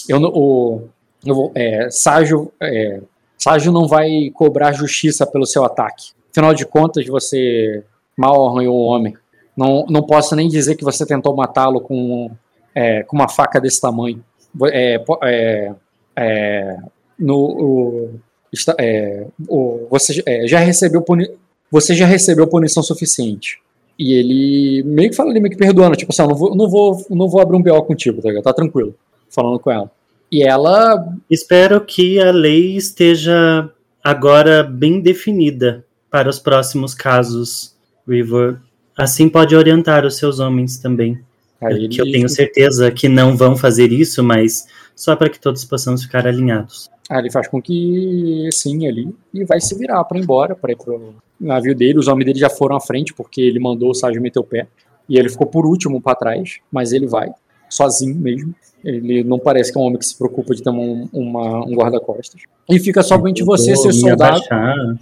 eu, 0.08 0.20
o, 0.22 0.88
eu, 1.24 1.52
é, 1.54 1.90
Ságio, 1.90 2.52
é, 2.60 3.00
Ságio 3.38 3.72
não 3.72 3.86
vai 3.86 4.30
cobrar 4.34 4.72
justiça 4.72 5.26
pelo 5.26 5.46
seu 5.46 5.64
ataque. 5.64 6.12
Afinal 6.30 6.54
de 6.54 6.66
contas, 6.66 7.06
você 7.06 7.82
mal 8.16 8.48
arranhou 8.48 8.76
o 8.76 8.84
homem. 8.84 9.14
Não, 9.56 9.86
não 9.88 10.02
posso 10.02 10.36
nem 10.36 10.48
dizer 10.48 10.74
que 10.74 10.84
você 10.84 11.06
tentou 11.06 11.34
matá-lo 11.34 11.80
com, 11.80 12.30
é, 12.74 13.02
com 13.02 13.16
uma 13.16 13.28
faca 13.28 13.60
desse 13.60 13.80
tamanho. 13.80 14.22
É, 14.70 15.02
é, 15.24 15.74
é, 16.16 16.76
no, 17.18 17.36
o, 17.36 18.20
está, 18.52 18.74
é, 18.78 19.26
o, 19.48 19.86
você 19.90 20.22
é, 20.26 20.46
já 20.46 20.58
recebeu 20.58 21.02
puni, 21.02 21.30
você 21.70 21.94
já 21.94 22.06
recebeu 22.06 22.46
punição 22.46 22.82
suficiente. 22.82 23.60
E 23.98 24.12
ele 24.12 24.82
meio 24.82 25.08
que 25.08 25.16
fala 25.16 25.30
ali, 25.30 25.40
meio 25.40 25.52
que 25.52 25.58
perdoando, 25.58 25.96
tipo 25.96 26.12
assim, 26.12 26.22
não 26.22 26.34
vou, 26.34 26.54
não 26.54 26.68
vou, 26.68 27.06
não 27.08 27.28
vou 27.28 27.40
abrir 27.40 27.56
um 27.56 27.62
BO 27.62 27.82
contigo, 27.84 28.20
tá, 28.20 28.42
tá 28.42 28.52
tranquilo, 28.52 28.94
falando 29.30 29.58
com 29.58 29.70
ela. 29.70 29.90
E 30.30 30.42
ela. 30.42 31.14
Espero 31.30 31.80
que 31.80 32.20
a 32.20 32.30
lei 32.30 32.76
esteja 32.76 33.70
agora 34.02 34.62
bem 34.62 35.00
definida 35.00 35.84
para 36.10 36.28
os 36.28 36.38
próximos 36.38 36.94
casos, 36.94 37.74
River. 38.06 38.58
Assim 38.96 39.28
pode 39.28 39.54
orientar 39.54 40.04
os 40.04 40.16
seus 40.16 40.38
homens 40.40 40.78
também. 40.78 41.20
Aí 41.60 41.88
que 41.88 42.00
eu 42.00 42.04
ele- 42.04 42.12
tenho 42.12 42.28
certeza 42.28 42.90
que 42.90 43.08
não 43.08 43.36
vão 43.36 43.56
fazer 43.56 43.92
isso, 43.92 44.22
mas 44.22 44.66
só 44.94 45.14
para 45.16 45.28
que 45.28 45.40
todos 45.40 45.64
possamos 45.64 46.02
ficar 46.02 46.26
alinhados. 46.26 46.90
Aí 47.08 47.18
ele 47.20 47.30
faz 47.30 47.46
com 47.48 47.62
que 47.62 48.48
sim 48.52 48.86
ali 48.88 49.14
e 49.32 49.44
vai 49.44 49.60
se 49.60 49.76
virar 49.78 50.02
pra 50.04 50.18
ir 50.18 50.22
embora, 50.22 50.54
pra 50.56 50.72
ir 50.72 50.76
pro 50.76 51.14
navio 51.40 51.74
dele. 51.74 51.98
Os 51.98 52.08
homens 52.08 52.26
dele 52.26 52.38
já 52.38 52.50
foram 52.50 52.76
à 52.76 52.80
frente 52.80 53.14
porque 53.14 53.40
ele 53.40 53.60
mandou 53.60 53.90
o 53.90 53.94
Sérgio 53.94 54.20
meter 54.20 54.40
o 54.40 54.44
pé. 54.44 54.66
E 55.08 55.16
ele 55.18 55.28
ficou 55.28 55.46
por 55.46 55.64
último 55.66 56.00
pra 56.00 56.14
trás, 56.16 56.56
mas 56.70 56.92
ele 56.92 57.06
vai, 57.06 57.30
sozinho 57.70 58.16
mesmo. 58.16 58.54
Ele 58.88 59.24
não 59.24 59.38
parece 59.38 59.72
que 59.72 59.78
é 59.78 59.80
um 59.80 59.84
homem 59.84 59.98
que 59.98 60.06
se 60.06 60.16
preocupa 60.16 60.54
de 60.54 60.62
ter 60.62 60.70
um, 60.70 61.08
uma- 61.12 61.64
um 61.66 61.74
guarda-costas. 61.74 62.40
E 62.70 62.78
fica 62.78 63.02
somente 63.02 63.42
você, 63.42 63.74
Vou 63.74 63.82
ser 63.82 63.88
me 63.88 63.94
soldado. 63.94 64.36
abaixar. 64.36 64.96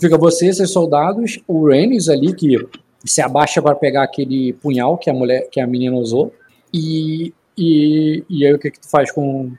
Fica 0.00 0.16
você, 0.16 0.52
seus 0.52 0.70
soldados, 0.72 1.40
o 1.48 1.66
Rhaenys 1.68 2.08
ali, 2.08 2.32
que 2.34 2.56
se 3.04 3.20
abaixa 3.20 3.60
para 3.60 3.74
pegar 3.74 4.04
aquele 4.04 4.52
punhal 4.54 4.96
que 4.96 5.10
a 5.10 5.12
mulher, 5.12 5.48
que 5.50 5.60
a 5.60 5.66
menina 5.66 5.96
usou. 5.96 6.32
E, 6.72 7.32
e, 7.58 8.22
e 8.30 8.46
aí 8.46 8.54
o 8.54 8.58
que, 8.58 8.70
que 8.70 8.80
tu 8.80 8.88
faz 8.88 9.10
com. 9.10 9.50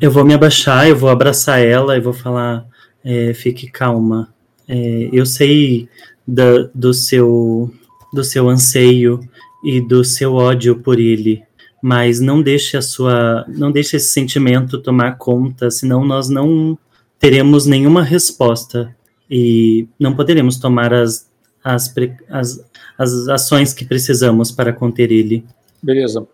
Eu 0.00 0.10
vou 0.10 0.24
me 0.24 0.34
abaixar, 0.34 0.88
eu 0.88 0.96
vou 0.96 1.08
abraçar 1.10 1.60
ela 1.60 1.96
e 1.96 2.00
vou 2.00 2.12
falar: 2.12 2.64
é, 3.04 3.34
fique 3.34 3.68
calma. 3.70 4.32
É, 4.68 5.08
eu 5.12 5.26
sei 5.26 5.88
da- 6.26 6.68
do, 6.74 6.92
seu, 6.94 7.70
do 8.12 8.24
seu 8.24 8.48
anseio 8.48 9.20
e 9.64 9.80
do 9.80 10.04
seu 10.04 10.34
ódio 10.34 10.76
por 10.80 10.98
ele, 10.98 11.42
mas 11.86 12.18
não 12.18 12.40
deixe 12.40 12.78
a 12.78 12.80
sua, 12.80 13.44
não 13.46 13.70
deixe 13.70 13.98
esse 13.98 14.08
sentimento 14.08 14.80
tomar 14.80 15.18
conta, 15.18 15.70
senão 15.70 16.02
nós 16.02 16.30
não 16.30 16.78
teremos 17.18 17.66
nenhuma 17.66 18.02
resposta 18.02 18.96
e 19.30 19.86
não 20.00 20.16
poderemos 20.16 20.56
tomar 20.56 20.94
as, 20.94 21.30
as, 21.62 21.94
as, 22.30 22.64
as 22.96 23.28
ações 23.28 23.74
que 23.74 23.84
precisamos 23.84 24.50
para 24.50 24.72
conter 24.72 25.12
ele. 25.12 25.44
Beleza. 25.82 26.26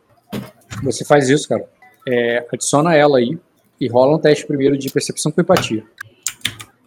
Você 0.85 1.05
faz 1.05 1.28
isso, 1.28 1.48
cara. 1.48 1.68
É, 2.06 2.47
adiciona 2.52 2.94
ela 2.94 3.18
aí 3.18 3.36
e 3.81 3.89
rola 3.89 4.18
um 4.18 4.20
teste 4.20 4.47
primeiro 4.47 4.78
de 4.78 4.89
percepção 4.89 5.32
com 5.32 5.40
empatia. 5.40 5.82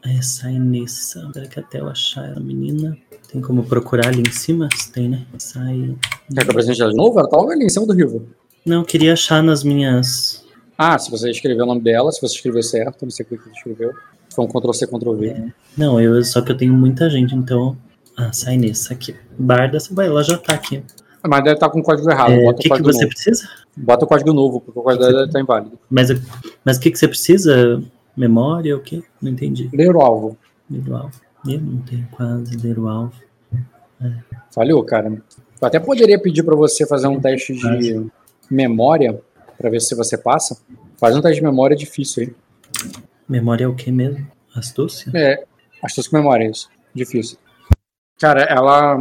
Essa 0.05 0.49
é 0.49 0.57
Nessa. 0.57 1.19
Espera 1.19 1.47
que 1.49 1.59
até 1.59 1.81
eu 1.81 1.89
achar 1.89 2.37
a 2.37 2.39
menina. 2.39 2.97
Tem 3.29 3.41
como 3.41 3.65
procurar 3.65 4.07
ali 4.07 4.21
em 4.21 4.31
cima? 4.31 4.69
Tem, 4.93 5.09
né? 5.09 5.25
Sai. 5.37 5.97
Quer 6.33 6.43
que 6.43 6.47
eu 6.47 6.51
apresente 6.51 6.81
ela 6.81 6.91
de 6.91 6.97
novo? 6.97 7.19
Ela 7.19 7.27
tá 7.27 7.35
logo 7.35 7.51
ali 7.51 7.65
em 7.65 7.69
cima 7.69 7.85
do 7.85 7.91
Rivo. 7.91 8.25
Não, 8.65 8.81
eu 8.81 8.85
queria 8.85 9.13
achar 9.13 9.43
nas 9.43 9.63
minhas. 9.63 10.43
Ah, 10.77 10.97
se 10.97 11.11
você 11.11 11.29
escrever 11.29 11.61
o 11.63 11.65
nome 11.65 11.81
dela, 11.81 12.11
se 12.11 12.21
você 12.21 12.35
escreveu 12.35 12.63
certo, 12.63 13.03
não 13.03 13.11
sei 13.11 13.25
o 13.25 13.29
que 13.29 13.37
você 13.37 13.51
escreveu. 13.51 13.93
Foi 14.33 14.45
um 14.45 14.47
Ctrl-C, 14.47 14.87
Ctrl-V. 14.87 15.53
Não, 15.77 16.01
eu, 16.01 16.23
só 16.23 16.41
que 16.41 16.51
eu 16.51 16.57
tenho 16.57 16.73
muita 16.73 17.09
gente, 17.09 17.35
então. 17.35 17.77
Ah, 18.17 18.31
sai 18.31 18.57
nessa 18.57 18.93
aqui. 18.93 19.15
Barda, 19.37 19.77
vai, 19.91 20.07
ela 20.07 20.23
já 20.23 20.37
tá 20.37 20.53
aqui. 20.53 20.83
Mas 21.25 21.43
deve 21.43 21.55
estar 21.55 21.69
com 21.69 21.79
o 21.79 21.83
código 21.83 22.09
errado. 22.09 22.33
É, 22.33 22.39
o 22.39 22.43
Bota 22.45 22.61
que, 22.61 22.71
o 22.71 22.75
que 22.75 22.81
você 22.81 23.01
novo. 23.03 23.09
precisa? 23.09 23.49
Bota 23.77 24.05
o 24.05 24.07
código 24.07 24.33
novo, 24.33 24.59
porque 24.59 24.79
o 24.79 24.83
código 24.83 25.05
dela 25.05 25.29
tá 25.29 25.39
inválido. 25.39 25.79
Mas, 25.89 26.09
mas 26.65 26.77
o 26.77 26.79
que, 26.79 26.91
que 26.91 26.99
você 26.99 27.07
precisa? 27.07 27.81
Memória? 28.15 28.75
O 28.75 28.79
quê? 28.81 29.01
Não 29.21 29.31
entendi. 29.31 29.69
Ler 29.73 29.95
o 29.95 30.01
alvo. 30.01 30.37
Ler 30.69 30.87
o 30.89 30.95
alvo. 30.95 31.21
Eu 31.47 31.59
não 31.61 31.79
tenho 31.79 32.07
quase 32.11 32.55
ler 32.57 32.77
o 32.77 32.87
alvo. 32.87 33.13
Falhou, 34.51 34.83
cara. 34.83 35.09
Eu 35.09 35.67
até 35.67 35.79
poderia 35.79 36.19
pedir 36.19 36.43
pra 36.43 36.55
você 36.55 36.85
fazer 36.85 37.07
um 37.07 37.19
teste 37.19 37.53
de 37.53 38.05
memória 38.53 39.21
pra 39.57 39.69
ver 39.69 39.81
se 39.81 39.95
você 39.95 40.17
passa. 40.17 40.57
Faz 40.97 41.15
um 41.15 41.21
teste 41.21 41.37
de 41.39 41.43
memória 41.43 41.75
difícil 41.75 42.23
aí. 42.23 42.35
Memória 43.27 43.65
é 43.65 43.67
o 43.67 43.75
que 43.75 43.91
mesmo? 43.91 44.25
Astúcia? 44.55 45.11
É, 45.15 45.43
astúcia 45.81 46.11
com 46.11 46.17
memória, 46.17 46.49
isso. 46.49 46.69
Difícil. 46.93 47.37
Cara, 48.19 48.41
ela. 48.43 48.97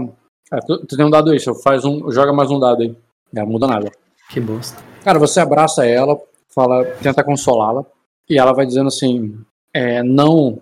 é, 0.52 0.58
tu, 0.66 0.86
tu 0.86 0.96
tem 0.96 1.04
um 1.04 1.10
dado 1.10 1.30
aí, 1.30 1.38
só 1.38 1.54
faz 1.54 1.84
um. 1.84 2.10
Joga 2.10 2.32
mais 2.32 2.50
um 2.50 2.58
dado 2.58 2.82
aí. 2.82 2.96
Não 3.32 3.46
muda 3.46 3.66
nada. 3.66 3.90
Que 4.30 4.40
bosta. 4.40 4.82
Cara, 5.04 5.18
você 5.18 5.40
abraça 5.40 5.84
ela, 5.86 6.18
fala, 6.48 6.84
tenta 7.02 7.22
consolá-la, 7.24 7.84
e 8.28 8.38
ela 8.38 8.52
vai 8.52 8.64
dizendo 8.66 8.88
assim: 8.88 9.38
é, 9.74 10.02
não, 10.02 10.60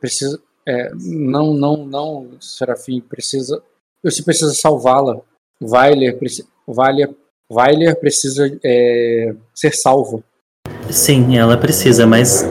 precisa, 0.00 0.40
é, 0.66 0.90
não, 0.94 1.54
não, 1.54 1.84
não, 1.84 2.30
Serafim, 2.40 3.00
precisa, 3.00 3.60
você 4.02 4.22
precisa 4.22 4.52
salvá-la. 4.54 5.20
Weiler, 5.60 6.16
preci- 6.18 6.46
Weiler, 6.68 7.12
Weiler 7.50 7.98
precisa 7.98 8.58
é, 8.62 9.34
ser 9.54 9.74
salvo. 9.74 10.22
Sim, 10.90 11.36
ela 11.36 11.56
precisa, 11.56 12.06
mas 12.06 12.44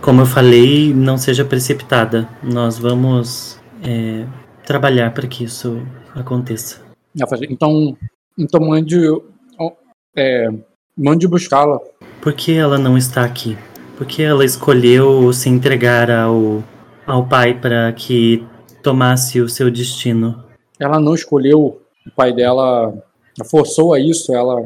como 0.00 0.22
eu 0.22 0.26
falei, 0.26 0.92
não 0.92 1.16
seja 1.16 1.44
precipitada. 1.44 2.28
Nós 2.42 2.76
vamos 2.76 3.60
é, 3.84 4.26
trabalhar 4.66 5.12
para 5.14 5.26
que 5.28 5.44
isso 5.44 5.80
aconteça. 6.14 6.80
Então, 7.48 7.96
então 8.36 8.60
mande, 8.60 8.98
é, 10.16 10.48
mande 10.96 11.28
buscá-la. 11.28 11.78
Por 12.20 12.32
que 12.32 12.52
ela 12.52 12.78
não 12.78 12.98
está 12.98 13.24
aqui? 13.24 13.56
Por 13.96 14.06
que 14.06 14.22
ela 14.22 14.44
escolheu 14.44 15.32
se 15.32 15.48
entregar 15.48 16.10
ao, 16.10 16.64
ao 17.06 17.26
pai 17.26 17.54
para 17.54 17.92
que 17.92 18.44
tomasse 18.82 19.40
o 19.40 19.48
seu 19.48 19.70
destino? 19.70 20.42
Ela 20.80 20.98
não 20.98 21.14
escolheu 21.14 21.80
o 22.06 22.10
pai 22.16 22.32
dela, 22.32 22.92
forçou 23.48 23.94
a 23.94 24.00
isso. 24.00 24.34
Ela 24.34 24.62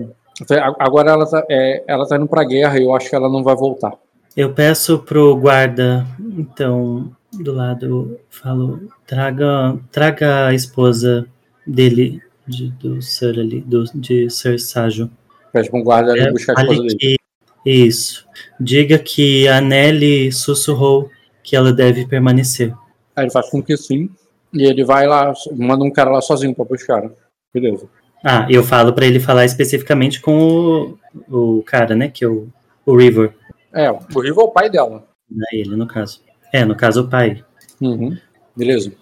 agora 0.78 1.10
ela 1.12 1.26
tá, 1.28 1.44
é, 1.50 1.82
ela 1.86 2.06
tá 2.06 2.16
indo 2.16 2.26
pra 2.26 2.44
guerra 2.44 2.78
e 2.78 2.82
eu 2.84 2.94
acho 2.94 3.08
que 3.08 3.16
ela 3.16 3.28
não 3.28 3.42
vai 3.42 3.54
voltar. 3.56 3.92
Eu 4.36 4.52
peço 4.52 4.98
pro 4.98 5.34
guarda, 5.36 6.06
então, 6.20 7.10
do 7.32 7.52
lado, 7.54 8.20
falo, 8.28 8.80
traga, 9.06 9.78
traga 9.90 10.48
a 10.48 10.54
esposa 10.54 11.26
dele, 11.66 12.20
de, 12.46 12.68
do 12.72 13.00
Sir 13.00 13.38
ali, 13.38 13.62
do, 13.62 13.84
de 13.94 14.28
Sir 14.28 14.58
Ságio. 14.58 15.10
Pede 15.52 15.70
pra 15.70 15.78
um 15.80 15.82
guarda 15.82 16.12
ali 16.12 16.20
É, 16.20 16.30
buscar 16.30 16.52
a 16.58 16.60
esposa 16.62 16.82
dele. 16.82 16.96
que- 16.98 17.16
isso. 17.64 18.26
Diga 18.60 18.98
que 18.98 19.48
a 19.48 19.60
Nelly 19.60 20.30
sussurrou 20.30 21.10
que 21.42 21.56
ela 21.56 21.72
deve 21.72 22.06
permanecer. 22.06 22.72
Aí 23.16 23.24
ele 23.24 23.30
faz 23.32 23.48
com 23.50 23.62
que 23.62 23.76
sim. 23.76 24.10
E 24.52 24.64
ele 24.64 24.84
vai 24.84 25.06
lá, 25.06 25.32
manda 25.56 25.82
um 25.82 25.90
cara 25.90 26.10
lá 26.10 26.20
sozinho 26.20 26.54
pra 26.54 26.64
buscar. 26.64 27.10
Beleza. 27.52 27.88
Ah, 28.24 28.46
eu 28.50 28.62
falo 28.62 28.92
pra 28.92 29.06
ele 29.06 29.20
falar 29.20 29.44
especificamente 29.44 30.20
com 30.20 30.96
o, 31.28 31.58
o 31.58 31.62
cara, 31.62 31.94
né? 31.94 32.08
Que 32.08 32.24
é 32.24 32.28
o, 32.28 32.48
o 32.84 32.96
River. 32.96 33.34
É, 33.72 33.90
o 33.90 34.20
Rivo 34.20 34.40
é 34.40 34.44
o 34.44 34.50
pai 34.50 34.70
dela. 34.70 35.06
É 35.52 35.56
ele, 35.56 35.76
no 35.76 35.86
caso. 35.86 36.20
É, 36.52 36.64
no 36.64 36.74
caso, 36.74 37.02
o 37.02 37.08
pai. 37.08 37.44
Uhum. 37.80 38.16
Beleza. 38.56 38.92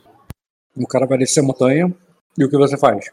O 0.77 0.87
cara 0.87 1.07
vai 1.07 1.19
descer 1.19 1.41
a 1.41 1.43
montanha. 1.43 1.93
E 2.37 2.45
o 2.45 2.51
que 2.51 2.57
você 2.57 2.77
faz? 2.77 3.07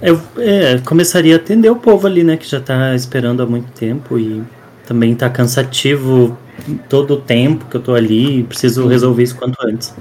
Eu 0.00 0.20
é, 0.38 0.78
começaria 0.78 1.34
a 1.34 1.38
atender 1.38 1.70
o 1.70 1.76
povo 1.76 2.06
ali, 2.06 2.22
né? 2.22 2.36
Que 2.36 2.48
já 2.48 2.60
tá 2.60 2.94
esperando 2.94 3.42
há 3.42 3.46
muito 3.46 3.72
tempo 3.72 4.18
e 4.18 4.44
também 4.86 5.14
tá 5.14 5.28
cansativo 5.28 6.38
todo 6.88 7.14
o 7.14 7.20
tempo 7.20 7.66
que 7.66 7.76
eu 7.76 7.82
tô 7.82 7.94
ali. 7.94 8.38
e 8.38 8.44
Preciso 8.44 8.86
resolver 8.86 9.24
isso 9.24 9.36
quanto 9.36 9.56
antes. 9.66 9.94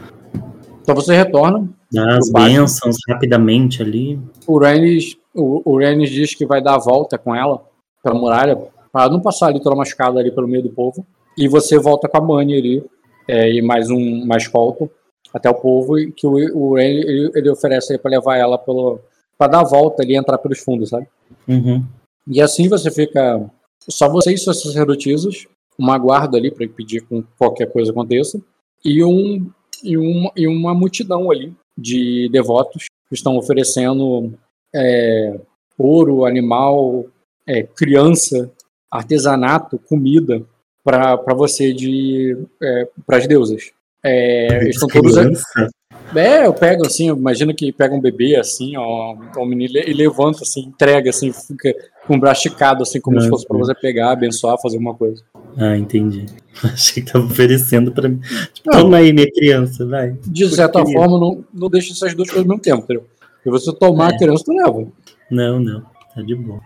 Então 0.81 0.93
você 0.93 1.15
retorna. 1.15 1.67
Dar 1.91 2.17
as 2.17 2.31
bênçãos 2.31 2.97
rapidamente 3.09 3.81
ali. 3.81 4.19
O 4.45 4.59
Rhaenys, 4.59 5.17
o, 5.38 5.61
o 5.64 5.77
Rhaenys 5.77 6.09
diz 6.09 6.34
que 6.34 6.45
vai 6.45 6.61
dar 6.61 6.76
a 6.76 6.80
volta 6.80 7.18
com 7.18 7.35
ela 7.35 7.64
pela 8.03 8.15
muralha. 8.15 8.57
Pra 8.91 9.09
não 9.09 9.22
passar 9.22 9.47
ali 9.47 9.61
toda 9.61 9.76
machucada 9.76 10.19
ali 10.19 10.31
pelo 10.31 10.47
meio 10.47 10.64
do 10.64 10.72
povo. 10.72 11.05
E 11.38 11.47
você 11.47 11.77
volta 11.77 12.07
com 12.07 12.18
a 12.18 12.22
Mani 12.22 12.57
ali. 12.57 12.84
é, 13.27 13.51
e 13.51 13.61
mais 13.61 13.89
um 13.89 14.26
mais 14.26 14.43
escolta 14.43 14.89
até 15.34 15.49
o 15.49 15.55
povo. 15.55 15.99
E 15.99 16.11
que 16.11 16.26
o, 16.26 16.34
o 16.57 16.77
ele, 16.77 17.31
ele 17.35 17.49
oferece 17.49 17.97
pra 17.97 18.11
levar 18.11 18.38
ela 18.38 18.57
pelo. 18.57 18.99
pra 19.38 19.47
dar 19.47 19.61
a 19.61 19.68
volta 19.68 20.01
ali 20.01 20.14
e 20.14 20.18
entrar 20.18 20.38
pelos 20.38 20.59
fundos, 20.59 20.89
sabe? 20.89 21.07
Uhum. 21.47 21.84
E 22.27 22.41
assim 22.41 22.68
você 22.68 22.89
fica. 22.89 23.49
Só 23.89 24.09
você 24.09 24.34
e 24.34 24.38
suas 24.38 24.61
sacerdotisas, 24.61 25.45
uma 25.77 25.97
guarda 25.97 26.38
ali 26.38 26.51
para 26.51 26.65
impedir 26.65 27.01
que 27.01 27.23
qualquer 27.38 27.72
coisa 27.72 27.91
aconteça, 27.91 28.41
e, 28.84 29.01
um, 29.01 29.49
e, 29.81 29.97
uma, 29.97 30.31
e 30.35 30.47
uma 30.47 30.73
multidão 30.73 31.31
ali 31.31 31.53
de 31.77 32.27
devotos 32.30 32.88
que 33.07 33.15
estão 33.15 33.38
oferecendo 33.38 34.34
é, 34.73 35.39
ouro, 35.77 36.26
animal, 36.26 37.06
é, 37.45 37.64
criança, 37.64 38.52
artesanato, 38.91 39.80
comida 39.80 40.41
para 40.84 41.34
você 41.35 41.73
de 41.73 42.38
é, 42.61 42.88
para 43.06 43.18
as 43.18 43.27
deusas. 43.27 43.72
É, 44.03 44.61
eles 44.61 44.76
estão 44.76 44.88
todos 44.88 45.18
Criança. 45.18 45.69
é, 46.15 46.45
eu 46.45 46.53
pego 46.53 46.85
assim, 46.85 47.10
eu 47.10 47.18
imagino 47.18 47.53
que 47.53 47.73
pega 47.73 47.94
um 47.94 47.99
bebê 47.99 48.38
assim, 48.38 48.77
ó, 48.77 49.15
o 49.35 49.45
menino 49.45 49.73
e 49.76 49.94
levanta 49.94 50.44
assim, 50.44 50.61
entrega 50.61 51.10
assim, 51.10 51.34
fica 51.34 51.76
com 52.06 52.15
o 52.15 52.19
braço 52.19 52.48
esticado 52.48 52.84
assim, 52.84 53.02
como 53.02 53.18
Ah, 53.18 53.22
se 53.22 53.30
fosse 53.30 53.45
para 53.45 53.57
você 53.57 53.76
pegar, 53.76 54.11
abençoar, 54.11 54.61
fazer 54.61 54.77
alguma 54.77 54.95
coisa. 54.95 55.22
Ah, 55.57 55.76
entendi. 55.76 56.26
Achei 56.64 57.03
que 57.03 57.11
tava 57.11 57.26
oferecendo 57.26 57.91
pra 57.91 58.07
mim. 58.07 58.22
Tipo. 58.53 58.72
Toma 58.72 58.98
aí, 58.98 59.11
minha 59.11 59.30
criança, 59.31 59.85
vai. 59.85 60.15
De 60.26 60.48
certa 60.48 60.85
forma, 60.85 61.19
não, 61.19 61.44
não 61.53 61.69
deixa 61.69 61.91
essas 61.91 62.14
duas 62.14 62.30
coisas 62.30 62.45
ao 62.45 62.48
mesmo 62.48 62.61
tempo, 62.61 62.84
entendeu? 62.84 63.06
Se 63.43 63.49
você 63.49 63.73
tomar 63.73 64.11
É. 64.11 64.15
a 64.15 64.18
criança, 64.18 64.43
tu 64.45 64.51
leva. 64.53 64.88
Não, 65.31 65.59
não. 65.59 65.81
Tá 66.15 66.22
de 66.22 66.35
boa. 66.35 66.59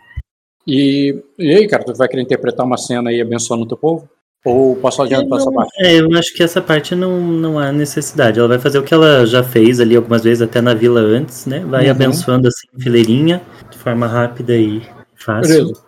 E, 0.68 1.22
e 1.38 1.56
aí, 1.56 1.68
cara, 1.68 1.84
tu 1.84 1.93
vai 1.95 2.07
querer 2.07 2.22
interpretar 2.23 2.65
uma 2.65 2.77
cena 2.77 3.10
aí 3.10 3.19
abençoando 3.22 3.64
o 3.64 3.68
teu 3.68 3.77
povo? 3.77 4.07
Ou 4.43 4.76
posso 4.76 5.02
adiante 5.03 5.27
pra 5.27 5.38
essa 5.38 5.52
parte? 5.52 5.72
É, 5.85 5.99
eu 5.99 6.07
acho 6.18 6.34
que 6.34 6.41
essa 6.41 6.61
parte 6.61 6.95
não, 6.95 7.22
não 7.22 7.60
há 7.60 7.72
necessidade. 7.72 8.39
Ela 8.39 8.48
vai 8.48 8.60
fazer 8.60 8.80
o 8.80 8.84
que 8.84 8.93
ela 8.93 9.26
já 9.26 9.43
fez 9.43 9.80
ali 9.80 9.95
algumas 9.95 10.23
vezes, 10.23 10.41
até 10.41 10.60
na 10.61 10.73
vila 10.73 10.99
antes, 10.99 11.45
né? 11.45 11.60
Vai 11.60 11.85
Uhum. 11.85 11.91
abençoando 11.91 12.48
assim, 12.48 12.68
fileirinha, 12.80 13.41
de 13.69 13.77
forma 13.77 14.07
rápida 14.07 14.56
e 14.57 14.81
Fácil. 15.15 15.65
Beleza. 15.65 15.84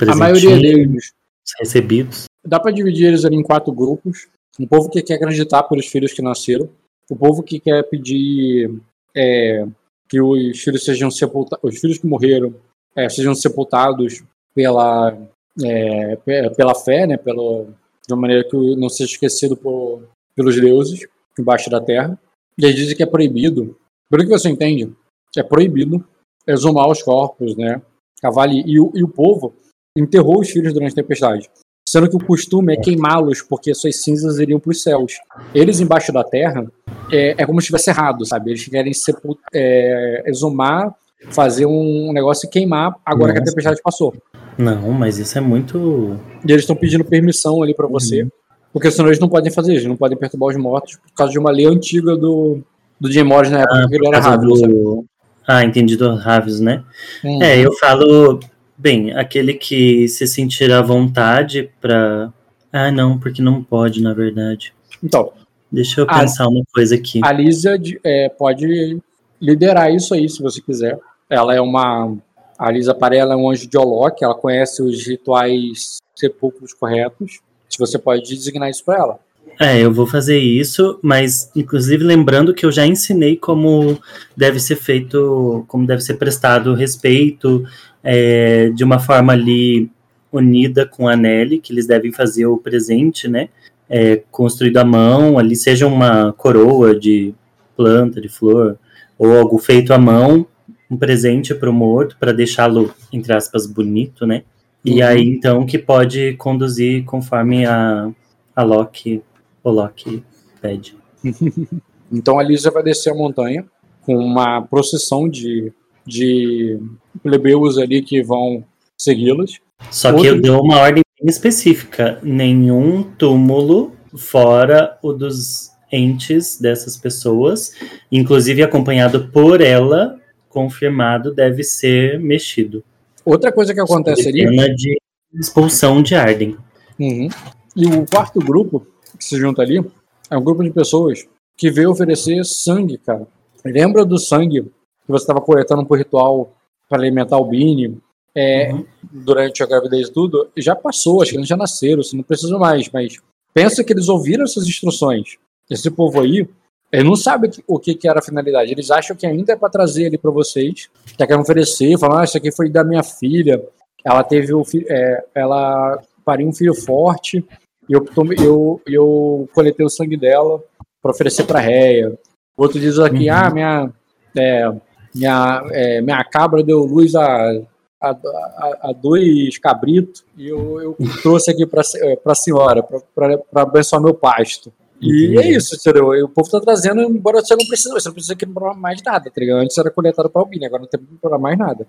Os 0.00 0.08
A 0.08 0.14
maioria 0.14 0.56
deles 0.56 1.12
recebidos. 1.58 2.24
Dá 2.46 2.60
pra 2.60 2.70
dividir 2.70 3.06
eles 3.08 3.24
ali 3.24 3.34
em 3.36 3.42
quatro 3.42 3.72
grupos. 3.72 4.28
Um 4.58 4.66
povo 4.66 4.88
que 4.88 5.02
quer 5.02 5.14
acreditar 5.14 5.64
pelos 5.64 5.86
filhos 5.86 6.12
que 6.12 6.22
nasceram. 6.22 6.68
O 7.10 7.16
povo 7.16 7.42
que 7.42 7.58
quer 7.58 7.82
pedir 7.88 8.70
é, 9.16 9.66
que 10.10 10.20
os 10.20 10.58
filhos 10.60 10.84
sejam 10.84 11.10
sepultados, 11.10 11.72
os 11.72 11.80
filhos 11.80 11.98
que 11.98 12.06
morreram 12.06 12.52
é, 12.96 13.08
sejam 13.08 13.34
sepultados 13.34 14.24
pela 14.52 15.16
é, 15.64 16.16
pe- 16.16 16.50
pela 16.56 16.74
fé, 16.74 17.06
né? 17.06 17.16
Pela, 17.16 17.64
de 17.64 18.12
uma 18.12 18.22
maneira 18.22 18.42
que 18.42 18.56
não 18.76 18.88
seja 18.88 19.12
esquecido 19.12 19.56
por, 19.56 20.02
pelos 20.34 20.60
deuses 20.60 21.06
embaixo 21.38 21.70
da 21.70 21.80
terra. 21.80 22.18
E 22.58 22.64
eles 22.64 22.76
dizem 22.76 22.96
que 22.96 23.02
é 23.02 23.06
proibido. 23.06 23.76
Pelo 24.10 24.24
que 24.24 24.28
você 24.28 24.48
entende, 24.48 24.92
é 25.36 25.42
proibido 25.42 26.04
exumar 26.44 26.88
os 26.88 27.00
corpos, 27.02 27.56
né? 27.56 27.80
Cavale 28.20 28.64
e 28.66 28.80
o, 28.80 28.90
e 28.94 29.04
o 29.04 29.08
povo 29.08 29.54
enterrou 29.96 30.40
os 30.40 30.50
filhos 30.50 30.72
durante 30.74 30.92
a 30.92 30.96
tempestade. 30.96 31.48
Sendo 31.90 32.08
que 32.08 32.14
o 32.14 32.24
costume 32.24 32.72
é 32.72 32.76
queimá-los, 32.76 33.42
porque 33.42 33.74
suas 33.74 34.00
cinzas 34.00 34.38
iriam 34.38 34.60
para 34.60 34.70
os 34.70 34.80
céus. 34.80 35.14
Eles 35.52 35.80
embaixo 35.80 36.12
da 36.12 36.22
terra 36.22 36.64
é, 37.10 37.34
é 37.36 37.44
como 37.44 37.60
se 37.60 37.64
estivesse 37.64 37.90
errado, 37.90 38.24
sabe? 38.24 38.52
Eles 38.52 38.64
querem 38.64 38.92
sepul- 38.92 39.36
é, 39.52 40.22
exumar, 40.26 40.94
fazer 41.30 41.66
um 41.66 42.12
negócio 42.12 42.46
e 42.46 42.48
queimar 42.48 42.94
agora 43.04 43.32
que 43.32 43.38
a 43.38 43.40
Nossa. 43.40 43.50
tempestade 43.50 43.80
passou. 43.82 44.14
Não, 44.56 44.92
mas 44.92 45.18
isso 45.18 45.36
é 45.36 45.40
muito. 45.40 46.16
E 46.46 46.52
eles 46.52 46.62
estão 46.62 46.76
pedindo 46.76 47.04
permissão 47.04 47.60
ali 47.60 47.74
para 47.74 47.88
você, 47.88 48.24
porque 48.72 48.88
senão 48.88 49.08
eles 49.08 49.18
não 49.18 49.28
podem 49.28 49.50
fazer, 49.50 49.72
eles 49.72 49.84
não 49.84 49.96
podem 49.96 50.16
perturbar 50.16 50.50
os 50.50 50.56
mortos 50.56 50.94
por 50.94 51.12
causa 51.12 51.32
de 51.32 51.40
uma 51.40 51.50
lei 51.50 51.66
antiga 51.66 52.16
do, 52.16 52.60
do 53.00 53.10
Jim 53.10 53.24
Morris 53.24 53.50
na 53.50 53.62
época, 53.62 53.88
que 53.88 53.96
ele 53.96 54.06
era 54.06 54.22
sabe? 54.22 54.46
do... 54.46 55.04
Ah, 55.44 55.64
entendi 55.64 55.96
do 55.96 56.14
Raves, 56.14 56.60
né? 56.60 56.84
Hum. 57.24 57.42
É, 57.42 57.58
eu 57.58 57.72
falo, 57.72 58.38
bem, 58.80 59.12
aquele 59.12 59.54
que 59.54 60.08
se 60.08 60.26
sentir 60.26 60.72
à 60.72 60.80
vontade 60.80 61.70
pra. 61.80 62.32
Ah, 62.72 62.90
não, 62.90 63.18
porque 63.18 63.42
não 63.42 63.62
pode, 63.62 64.02
na 64.02 64.14
verdade. 64.14 64.72
Então, 65.02 65.32
Deixa 65.72 66.00
eu 66.00 66.06
pensar 66.06 66.48
uma 66.48 66.62
coisa 66.74 66.96
aqui. 66.96 67.20
a 67.22 67.32
de- 67.78 68.00
é, 68.02 68.28
pode 68.28 68.98
liderar 69.40 69.92
isso 69.94 70.14
aí, 70.14 70.28
se 70.28 70.42
você 70.42 70.60
quiser. 70.60 70.98
Ela 71.28 71.54
é 71.54 71.60
uma. 71.60 72.16
A 72.58 72.70
Lisa 72.70 72.94
Parella 72.94 73.34
é 73.34 73.36
um 73.36 73.48
anjo 73.50 73.68
de 73.68 73.78
Olok, 73.78 74.22
ela 74.22 74.34
conhece 74.34 74.82
os 74.82 75.06
rituais 75.06 75.98
sepulcros 76.14 76.74
corretos. 76.74 77.40
Se 77.68 77.78
você 77.78 77.98
pode 77.98 78.22
designar 78.22 78.68
isso 78.68 78.84
para 78.84 78.98
ela. 78.98 79.18
É, 79.58 79.78
eu 79.78 79.92
vou 79.92 80.06
fazer 80.06 80.38
isso, 80.38 80.98
mas 81.02 81.50
inclusive 81.54 82.02
lembrando 82.02 82.52
que 82.54 82.64
eu 82.66 82.72
já 82.72 82.86
ensinei 82.86 83.36
como 83.36 83.98
deve 84.36 84.58
ser 84.58 84.76
feito, 84.76 85.64
como 85.68 85.86
deve 85.86 86.02
ser 86.02 86.14
prestado 86.14 86.74
respeito 86.74 87.64
é, 88.02 88.70
de 88.70 88.84
uma 88.84 88.98
forma 88.98 89.32
ali 89.32 89.90
unida 90.32 90.86
com 90.86 91.08
a 91.08 91.16
Nelly, 91.16 91.58
que 91.58 91.72
eles 91.72 91.86
devem 91.86 92.12
fazer 92.12 92.46
o 92.46 92.56
presente, 92.56 93.28
né? 93.28 93.48
É, 93.88 94.22
construído 94.30 94.76
à 94.76 94.84
mão, 94.84 95.38
ali 95.38 95.56
seja 95.56 95.86
uma 95.86 96.32
coroa 96.32 96.94
de 96.98 97.34
planta, 97.76 98.20
de 98.20 98.28
flor, 98.28 98.78
ou 99.18 99.36
algo 99.36 99.58
feito 99.58 99.92
à 99.92 99.98
mão, 99.98 100.46
um 100.90 100.96
presente 100.96 101.54
para 101.54 101.68
o 101.68 101.72
morto, 101.72 102.16
para 102.18 102.32
deixá-lo, 102.32 102.94
entre 103.12 103.32
aspas, 103.32 103.66
bonito, 103.66 104.26
né? 104.26 104.42
E 104.84 105.02
Uhum. 105.02 105.08
aí, 105.08 105.22
então, 105.28 105.66
que 105.66 105.78
pode 105.78 106.34
conduzir 106.34 107.04
conforme 107.04 107.66
a, 107.66 108.10
a 108.54 108.62
Loki, 108.62 109.22
o 109.62 109.70
Loki 109.70 110.22
pede. 110.60 110.96
Então 112.12 112.40
a 112.40 112.42
Lísia 112.42 112.72
vai 112.72 112.82
descer 112.82 113.12
a 113.12 113.14
montanha 113.14 113.64
com 114.02 114.16
uma 114.16 114.60
procissão 114.62 115.28
de, 115.28 115.72
de 116.10 116.78
plebeus 117.22 117.78
ali 117.78 118.02
que 118.02 118.22
vão 118.22 118.64
segui-las. 118.98 119.58
Só 119.90 120.10
que 120.12 120.28
Outro- 120.28 120.36
eu 120.36 120.42
dou 120.42 120.62
uma 120.62 120.78
ordem 120.78 121.02
bem 121.20 121.30
específica. 121.30 122.18
Nenhum 122.22 123.02
túmulo 123.02 123.92
fora 124.16 124.98
o 125.02 125.12
dos 125.12 125.70
entes 125.92 126.58
dessas 126.60 126.96
pessoas, 126.96 127.72
inclusive 128.12 128.62
acompanhado 128.62 129.28
por 129.28 129.60
ela, 129.60 130.18
confirmado, 130.48 131.32
deve 131.34 131.62
ser 131.62 132.18
mexido. 132.20 132.82
Outra 133.24 133.50
coisa 133.52 133.72
que 133.72 133.80
acontece 133.80 134.28
ali. 134.28 134.44
De 134.74 134.96
expulsão 135.34 136.02
de 136.02 136.14
Arden. 136.14 136.56
Uhum. 136.98 137.28
E 137.76 137.86
o 137.86 138.04
quarto 138.04 138.40
grupo 138.40 138.86
que 139.18 139.24
se 139.24 139.38
junta 139.38 139.62
ali 139.62 139.82
é 140.30 140.36
um 140.36 140.42
grupo 140.42 140.62
de 140.62 140.70
pessoas 140.70 141.26
que 141.56 141.70
veio 141.70 141.90
oferecer 141.90 142.44
sangue, 142.44 142.98
cara. 142.98 143.26
Lembra 143.64 144.04
do 144.04 144.18
sangue 144.18 144.64
que 145.10 145.18
você 145.18 145.24
estava 145.24 145.40
coletando 145.40 145.84
por 145.86 145.98
ritual 145.98 146.52
para 146.88 146.98
alimentar 146.98 147.36
o 147.38 147.44
Bini 147.44 147.98
é, 148.34 148.72
Uhum. 148.72 148.84
durante 149.12 149.62
a 149.62 149.66
gravidez 149.66 150.08
e 150.08 150.12
tudo? 150.12 150.48
Já 150.56 150.74
passou, 150.76 151.20
acho 151.22 151.32
que 151.32 151.36
eles 151.36 151.48
já 151.48 151.56
nasceram, 151.56 152.02
você 152.02 152.16
não 152.16 152.22
precisa 152.22 152.56
mais, 152.58 152.88
mas 152.92 153.16
pensa 153.52 153.82
que 153.84 153.92
eles 153.92 154.08
ouviram 154.08 154.44
essas 154.44 154.66
instruções. 154.66 155.36
Esse 155.68 155.90
povo 155.90 156.20
aí, 156.20 156.48
ele 156.92 157.04
não 157.04 157.16
sabe 157.16 157.50
o 157.66 157.78
que- 157.78 157.94
que, 157.94 158.08
era 158.08 158.18
a 158.18 158.22
finalidade. 158.22 158.72
Eles 158.72 158.90
acham 158.90 159.16
que 159.16 159.26
ainda 159.26 159.52
é 159.52 159.56
para 159.56 159.68
trazer 159.70 160.06
ali 160.06 160.18
para 160.18 160.30
vocês, 160.30 160.88
que 161.06 161.16
querem 161.16 161.38
oferecer, 161.40 161.96
falam, 161.98 162.18
ah, 162.18 162.24
isso 162.24 162.36
aqui 162.36 162.50
foi 162.52 162.68
da 162.68 162.82
minha 162.84 163.02
filha, 163.02 163.62
ela 164.04 164.22
teve 164.24 164.52
o 164.54 164.64
filho, 164.64 164.86
é, 164.88 165.24
ela 165.34 166.00
pariu 166.24 166.48
um 166.48 166.52
filho 166.52 166.74
forte 166.74 167.44
e 167.88 167.92
eu, 167.92 168.04
tomei- 168.04 168.38
eu, 168.40 168.80
eu 168.86 169.48
coletei 169.54 169.84
o 169.84 169.90
sangue 169.90 170.16
dela 170.16 170.62
para 171.02 171.10
oferecer 171.12 171.44
para 171.44 171.60
Réia. 171.60 172.18
Outro 172.56 172.78
diz 172.80 172.98
aqui, 172.98 173.28
Uhum. 173.30 173.34
ah, 173.36 173.50
minha, 173.50 173.92
é, 174.36 174.72
minha, 175.14 175.62
é, 175.70 176.00
minha 176.00 176.22
cabra 176.24 176.62
deu 176.62 176.80
luz 176.80 177.14
a, 177.14 177.52
a, 178.00 178.10
a, 178.10 178.78
a 178.90 178.92
dois 178.92 179.58
cabritos 179.58 180.24
e 180.36 180.48
eu, 180.48 180.80
eu 180.80 180.96
trouxe 181.22 181.50
aqui 181.50 181.66
para 181.66 181.82
a 182.26 182.34
senhora, 182.34 182.82
para 183.14 183.62
abençoar 183.62 184.02
meu 184.02 184.14
pasto. 184.14 184.72
E 185.02 185.38
é 185.38 185.52
isso, 185.52 185.74
entendeu? 185.76 186.14
E 186.14 186.22
o 186.22 186.28
povo 186.28 186.50
tá 186.50 186.60
trazendo, 186.60 187.00
embora 187.00 187.40
você 187.40 187.56
não 187.56 187.66
precise, 187.66 187.88
você 187.90 188.06
não 188.06 188.12
precisa 188.14 188.36
comprar 188.36 188.74
mais 188.74 189.02
nada, 189.02 189.30
tá 189.30 189.40
ligado? 189.40 189.60
Antes 189.60 189.78
era 189.78 189.90
coletado 189.90 190.28
para 190.28 190.42
Albini, 190.42 190.66
agora 190.66 190.82
não 190.82 190.88
tem 190.90 191.00
que 191.00 191.06
comprar 191.06 191.38
mais 191.38 191.56
nada. 191.58 191.86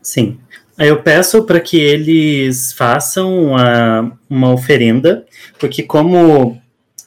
Sim. 0.00 0.38
Aí 0.78 0.88
eu 0.88 1.02
peço 1.02 1.42
para 1.44 1.60
que 1.60 1.76
eles 1.78 2.72
façam 2.72 3.48
uma, 3.48 4.18
uma 4.30 4.50
oferenda, 4.54 5.26
porque 5.58 5.82
como 5.82 6.58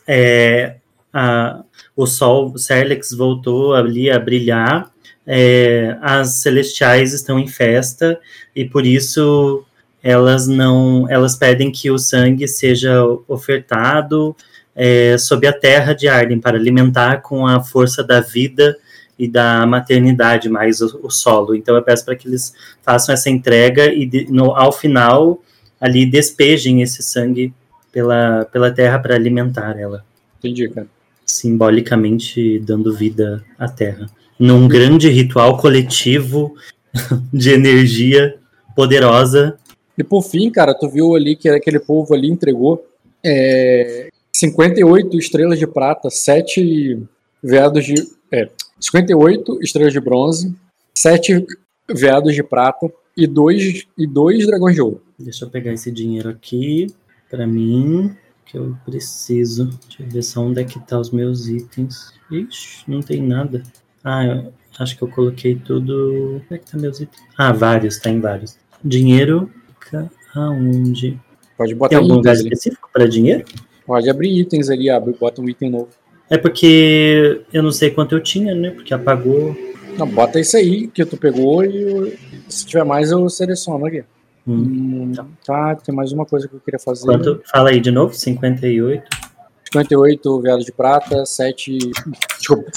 é, 0.08 0.76
a- 1.12 1.64
o 1.96 2.06
sol, 2.06 2.52
o 2.54 2.60
Serlex 2.60 3.12
voltou 3.14 3.74
ali 3.74 4.12
a 4.12 4.20
brilhar, 4.20 4.92
é, 5.28 5.98
as 6.02 6.36
celestiais 6.42 7.14
estão 7.14 7.38
em 7.38 7.48
festa 7.48 8.18
e 8.56 8.64
por 8.66 8.86
isso 8.86 9.64
elas 10.02 10.48
não, 10.48 11.06
elas 11.10 11.36
pedem 11.36 11.70
que 11.72 11.92
o 11.92 11.98
sangue 12.00 12.48
seja 12.48 13.04
ofertado 13.28 14.34
é, 14.76 15.18
sob 15.18 15.46
a 15.46 15.52
terra 15.52 15.94
de 15.94 16.08
Arden 16.08 16.40
para 16.40 16.58
alimentar 16.58 17.22
com 17.22 17.46
a 17.46 17.60
força 17.62 18.04
da 18.04 18.22
vida 18.22 18.78
e 19.20 19.28
da 19.28 19.66
maternidade 19.66 20.48
mais 20.48 20.80
o, 20.80 21.00
o 21.04 21.10
solo. 21.10 21.56
Então 21.56 21.76
eu 21.76 21.82
peço 21.82 22.06
para 22.06 22.16
que 22.16 22.28
eles 22.28 22.54
façam 22.84 23.12
essa 23.14 23.30
entrega 23.30 23.92
e 23.92 24.06
de- 24.06 24.28
no- 24.32 24.56
ao 24.56 24.72
final 24.72 25.42
ali 25.82 26.06
despejem 26.06 26.82
esse 26.82 27.02
sangue 27.04 27.52
pela, 27.92 28.46
pela 28.52 28.72
terra 28.72 29.00
para 29.00 29.16
alimentar 29.16 29.78
ela, 29.78 30.06
Entendi, 30.40 30.70
cara. 30.70 30.88
simbolicamente 31.26 32.60
dando 32.60 32.94
vida 32.96 33.44
à 33.58 33.68
terra. 33.68 34.08
Num 34.40 34.68
grande 34.68 35.10
ritual 35.10 35.58
coletivo 35.58 36.56
de 37.34 37.52
energia 37.52 38.38
poderosa. 38.76 39.58
E 39.98 40.04
por 40.04 40.22
fim, 40.22 40.52
cara, 40.52 40.74
tu 40.74 40.90
viu 40.90 41.16
ali 41.16 41.36
que 41.36 41.50
aquele 41.50 41.80
povo 41.80 42.14
ali 42.14 42.30
entregou 42.30 42.86
é, 43.26 44.10
58 44.32 45.18
estrelas 45.18 45.58
de 45.58 45.66
prata, 45.66 46.10
7 46.10 47.02
veados 47.44 47.86
de. 47.86 47.96
É, 48.32 48.50
58 48.80 49.60
estrelas 49.64 49.94
de 49.94 50.00
bronze, 50.00 50.56
7 50.96 51.46
veados 51.90 52.36
de 52.36 52.44
prata 52.44 52.88
e 53.16 53.26
2 53.26 53.88
e 53.98 54.06
dois 54.06 54.46
dragões 54.46 54.76
de 54.76 54.82
ouro. 54.82 55.02
Deixa 55.18 55.46
eu 55.46 55.50
pegar 55.50 55.74
esse 55.74 55.92
dinheiro 55.92 56.30
aqui 56.30 56.88
para 57.30 57.48
mim, 57.48 58.16
que 58.46 58.58
eu 58.58 58.78
preciso. 58.86 59.66
Deixa 59.88 60.04
eu 60.04 60.08
ver 60.08 60.22
só 60.22 60.42
onde 60.42 60.62
é 60.62 60.64
que 60.64 60.80
tá 60.80 61.00
os 61.00 61.10
meus 61.10 61.48
itens. 61.48 62.14
Ixi, 62.32 62.84
não 62.88 63.02
tem 63.02 63.22
nada. 63.22 63.64
Ah, 64.04 64.26
eu 64.26 64.54
acho 64.80 64.98
que 64.98 65.04
eu 65.04 65.08
coloquei 65.10 65.56
tudo. 65.56 66.36
Onde 66.46 66.46
é 66.56 66.58
que 66.58 66.72
tá 66.72 66.78
meus 66.78 67.00
itens? 67.00 67.22
Ah, 67.38 67.52
vários, 67.52 67.98
tá 68.00 68.10
em 68.10 68.20
vários. 68.20 68.58
Dinheiro 68.84 69.52
fica 69.80 70.10
aonde? 70.36 71.20
Pode 71.58 71.70
Tem 71.72 71.78
botar 71.78 71.98
algum 71.98 72.14
lugar 72.16 72.32
ali. 72.36 72.44
específico 72.44 72.90
para 72.94 73.08
dinheiro? 73.08 73.44
Pode 73.86 74.10
abrir 74.10 74.38
itens 74.40 74.70
ali, 74.70 74.90
abre, 74.90 75.16
bota 75.20 75.42
um 75.42 75.50
item 75.50 75.70
novo. 75.72 75.90
É 76.30 76.38
porque 76.38 77.42
eu 77.54 77.64
não 77.64 77.72
sei 77.72 77.90
quanto 77.90 78.14
eu 78.14 78.22
tinha, 78.22 78.54
né? 78.54 78.70
Porque 78.72 78.94
apagou. 78.94 79.56
Não, 79.98 80.08
bota 80.08 80.40
isso 80.40 80.56
aí 80.58 80.88
que 80.88 81.04
tu 81.06 81.18
pegou 81.18 81.64
e 81.64 81.82
eu- 81.82 82.14
se 82.48 82.66
tiver 82.66 82.84
mais 82.84 83.12
eu 83.12 83.28
seleciono 83.30 83.86
aqui. 83.86 84.04
Hum. 84.46 85.12
Hum, 85.18 85.28
tá, 85.46 85.76
tem 85.76 85.94
mais 85.96 86.12
uma 86.12 86.26
coisa 86.26 86.48
que 86.48 86.54
eu 86.56 86.60
queria 86.60 86.80
fazer. 86.80 87.06
Quanto? 87.06 87.42
Fala 87.52 87.70
aí 87.70 87.80
de 87.80 87.92
novo, 87.92 88.14
58. 88.14 89.04
58 89.74 90.42
veados 90.42 90.66
de 90.66 90.72
prata, 90.72 91.26
7. 91.26 91.78
Desculpa. 92.38 92.72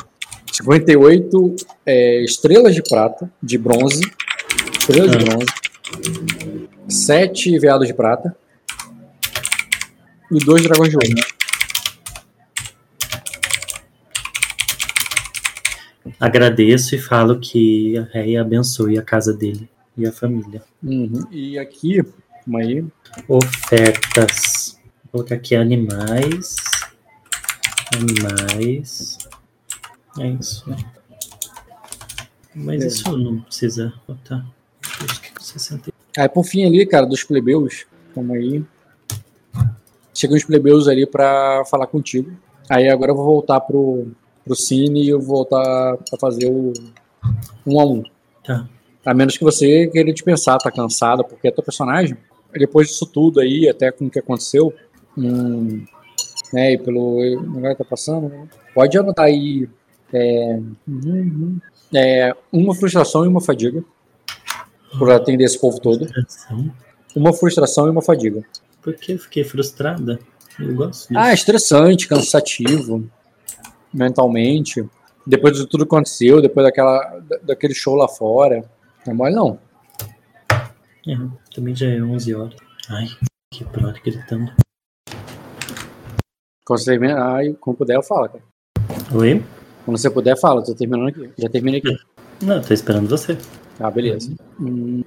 58 0.62 1.56
é, 1.86 2.22
estrelas 2.24 2.74
de 2.74 2.82
prata, 2.82 3.30
de 3.42 3.56
bronze. 3.58 4.00
Estrelas 4.78 5.10
de 5.10 5.16
Ah. 5.16 5.24
bronze. 5.24 5.46
sete 6.88 7.56
veados 7.58 7.86
de 7.86 7.94
prata 7.94 8.36
e 10.32 10.38
dois 10.44 10.62
dragões 10.62 10.90
de 10.90 10.96
ouro. 10.96 11.08
Agradeço 16.18 16.94
e 16.94 16.98
falo 16.98 17.38
que 17.38 17.96
a 17.98 18.02
Réia 18.02 18.40
abençoe 18.40 18.98
a 18.98 19.02
casa 19.02 19.32
dele 19.32 19.68
e 19.96 20.06
a 20.06 20.12
família. 20.12 20.62
Uhum. 20.82 21.26
E 21.30 21.58
aqui, 21.58 22.02
calma 22.44 22.60
aí. 22.60 22.84
Ofertas. 23.28 24.78
Vou 25.04 25.22
colocar 25.24 25.34
aqui 25.36 25.54
animais. 25.54 26.56
Animais. 27.94 29.18
É 30.20 30.28
isso. 30.28 30.64
Mas 32.54 32.82
É. 32.82 32.86
isso 32.86 33.16
não 33.16 33.40
precisa 33.40 33.92
botar. 34.06 34.44
Acho 34.82 35.20
que 35.22 35.42
60. 35.42 35.90
Aí 36.16 36.28
por 36.28 36.44
fim 36.44 36.64
ali, 36.64 36.84
cara, 36.86 37.06
dos 37.06 37.24
plebeus, 37.24 37.86
calma 38.14 38.34
aí. 38.34 38.62
Chegam 40.14 40.36
os 40.36 40.44
plebeus 40.44 40.88
ali 40.88 41.06
pra 41.06 41.64
falar 41.70 41.86
contigo. 41.86 42.30
Aí 42.68 42.88
agora 42.88 43.12
eu 43.12 43.16
vou 43.16 43.24
voltar 43.24 43.60
pro, 43.60 44.08
pro 44.44 44.54
Cine 44.54 45.04
e 45.04 45.08
eu 45.08 45.20
vou 45.20 45.38
voltar 45.38 45.96
pra 45.96 46.18
fazer 46.20 46.50
o 46.50 46.72
um 47.66 47.80
a 47.80 47.86
um. 47.86 48.02
Tá. 48.44 48.68
A 49.04 49.14
menos 49.14 49.38
que 49.38 49.44
você 49.44 49.86
queira 49.86 50.12
dispensar, 50.12 50.58
tá 50.58 50.70
cansada, 50.70 51.24
porque 51.24 51.48
é 51.48 51.50
teu 51.50 51.64
personagem. 51.64 52.16
Depois 52.52 52.88
disso 52.88 53.06
tudo 53.06 53.40
aí, 53.40 53.68
até 53.68 53.90
com 53.90 54.06
o 54.06 54.10
que 54.10 54.18
aconteceu, 54.18 54.74
hum, 55.16 55.84
né, 56.52 56.72
e 56.72 56.78
pelo 56.78 57.20
lugar 57.40 57.72
que 57.74 57.82
tá 57.82 57.88
passando, 57.88 58.28
né, 58.28 58.48
pode 58.74 58.98
anotar 58.98 59.26
aí 59.26 59.68
é, 60.12 60.60
é, 61.94 62.36
uma 62.52 62.74
frustração 62.74 63.24
e 63.24 63.28
uma 63.28 63.40
fadiga 63.40 63.84
por 64.98 65.10
atender 65.10 65.44
esse 65.44 65.58
povo 65.60 65.80
todo. 65.80 66.06
Uma 67.14 67.32
frustração 67.32 67.86
e 67.86 67.90
uma 67.90 68.02
fadiga. 68.02 68.42
Por 68.82 68.94
que 68.94 69.12
eu 69.12 69.18
fiquei 69.18 69.44
frustrada? 69.44 70.18
Eu 70.58 70.74
gosto 70.74 71.08
disso. 71.08 71.18
Ah, 71.18 71.32
estressante, 71.32 72.08
cansativo, 72.08 73.08
mentalmente. 73.92 74.84
Depois 75.26 75.56
de 75.56 75.66
tudo 75.66 75.86
que 75.86 75.94
aconteceu, 75.94 76.40
depois 76.40 76.66
daquela, 76.66 77.18
da- 77.20 77.38
daquele 77.38 77.74
show 77.74 77.94
lá 77.94 78.08
fora. 78.08 78.64
Não 79.06 79.12
é 79.12 79.16
mole 79.16 79.34
não. 79.34 79.58
É, 81.08 81.16
também 81.54 81.74
já 81.74 81.86
é 81.88 82.02
11 82.02 82.34
horas. 82.34 82.54
Ai, 82.88 83.06
que 83.52 83.64
brother 83.64 84.02
gritando. 84.02 84.52
Quando 86.64 86.78
você 86.78 86.98
ai, 87.16 87.56
quando 87.60 87.76
puder, 87.76 87.96
eu 87.96 88.02
falo, 88.02 88.28
cara. 88.28 88.44
Oi? 89.14 89.42
Quando 89.84 89.98
você 89.98 90.10
puder, 90.10 90.38
fala. 90.38 90.64
Tô 90.64 90.74
terminando 90.74 91.08
aqui. 91.08 91.30
Já 91.38 91.48
terminei 91.48 91.80
aqui. 91.80 91.96
Não, 92.42 92.60
tô 92.60 92.72
esperando 92.72 93.08
você. 93.08 93.36
Ah, 93.78 93.90
beleza. 93.90 94.34
Hum, 94.60 95.02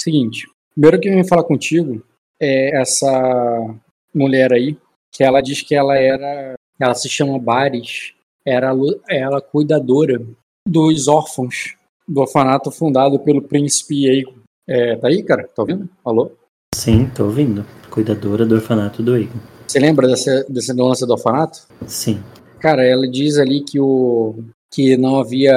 seguinte. 0.00 0.46
Primeiro 0.74 1.00
que 1.00 1.08
eu 1.08 1.14
vim 1.14 1.26
falar 1.26 1.44
contigo 1.44 2.02
é 2.40 2.80
essa 2.80 3.74
mulher 4.14 4.52
aí, 4.52 4.76
que 5.12 5.22
ela 5.22 5.40
diz 5.40 5.62
que 5.62 5.74
ela 5.74 5.96
era. 5.96 6.54
Ela 6.80 6.94
se 6.94 7.08
chama 7.08 7.38
Bares. 7.38 8.14
Era 8.44 8.72
ela 9.08 9.40
cuidadora 9.40 10.20
dos 10.66 11.06
órfãos 11.06 11.76
do 12.08 12.20
orfanato 12.20 12.70
fundado 12.70 13.18
pelo 13.20 13.42
príncipe 13.42 14.06
Eigo. 14.06 14.34
É, 14.68 14.96
tá 14.96 15.08
aí, 15.08 15.22
cara? 15.22 15.48
Tá 15.54 15.62
ouvindo? 15.62 15.88
Alô? 16.04 16.32
Sim, 16.74 17.08
tô 17.14 17.24
ouvindo. 17.24 17.64
Cuidadora 17.90 18.46
do 18.46 18.54
orfanato 18.54 19.02
do 19.02 19.16
Egon. 19.16 19.38
Você 19.66 19.78
lembra 19.78 20.08
dessa, 20.08 20.44
desse 20.48 20.72
lance 20.72 21.06
do 21.06 21.12
orfanato? 21.12 21.66
Sim. 21.86 22.22
Cara, 22.62 22.84
ela 22.84 23.08
diz 23.08 23.38
ali 23.38 23.60
que, 23.60 23.80
o, 23.80 24.36
que 24.72 24.96
não 24.96 25.18
havia 25.18 25.52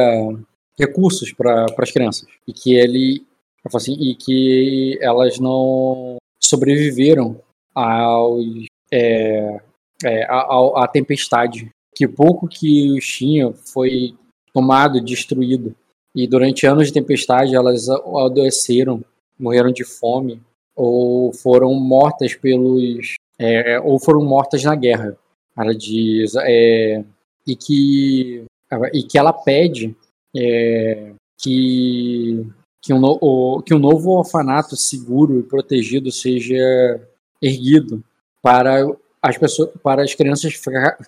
recursos 0.75 1.31
para 1.31 1.67
as 1.77 1.91
crianças 1.91 2.27
e 2.47 2.51
que 2.51 2.73
ele 2.73 3.23
assim, 3.71 3.93
e 3.93 4.15
que 4.15 4.97
elas 4.99 5.39
não 5.39 6.17
sobreviveram 6.43 7.39
é, 8.91 9.61
é, 10.03 10.25
ao- 10.31 10.77
à 10.77 10.87
tempestade. 10.87 11.69
Que 11.95 12.07
pouco 12.07 12.47
que 12.47 12.91
os 12.97 13.05
tinha 13.05 13.53
foi 13.53 14.15
tomado, 14.51 14.99
destruído. 14.99 15.75
E 16.15 16.27
durante 16.27 16.65
anos 16.65 16.87
de 16.87 16.93
tempestade 16.93 17.55
elas 17.55 17.87
adoeceram, 17.87 19.03
morreram 19.39 19.71
de 19.71 19.83
fome 19.83 20.41
ou 20.75 21.31
foram 21.33 21.71
mortas 21.75 22.33
pelos 22.33 23.13
é, 23.37 23.79
ou 23.79 23.99
foram 23.99 24.23
mortas 24.25 24.63
na 24.63 24.75
guerra. 24.75 25.15
Ela 25.57 25.73
diz 25.73 26.35
é, 26.35 27.03
e 27.47 27.55
que 27.55 28.43
e 28.93 29.03
que 29.03 29.17
ela 29.17 29.31
pede 29.31 29.95
é, 30.35 31.11
que 31.41 32.45
que 32.81 32.93
um, 32.93 33.01
o- 33.03 33.61
que 33.63 33.73
um 33.73 33.79
novo 33.79 34.11
orfanato 34.11 34.75
seguro 34.75 35.39
e 35.39 35.43
protegido 35.43 36.11
seja 36.11 37.01
erguido 37.41 38.03
para 38.41 38.85
as 39.21 39.37
pessoas 39.37 39.69
para 39.81 40.03
as 40.03 40.13
crianças 40.13 40.53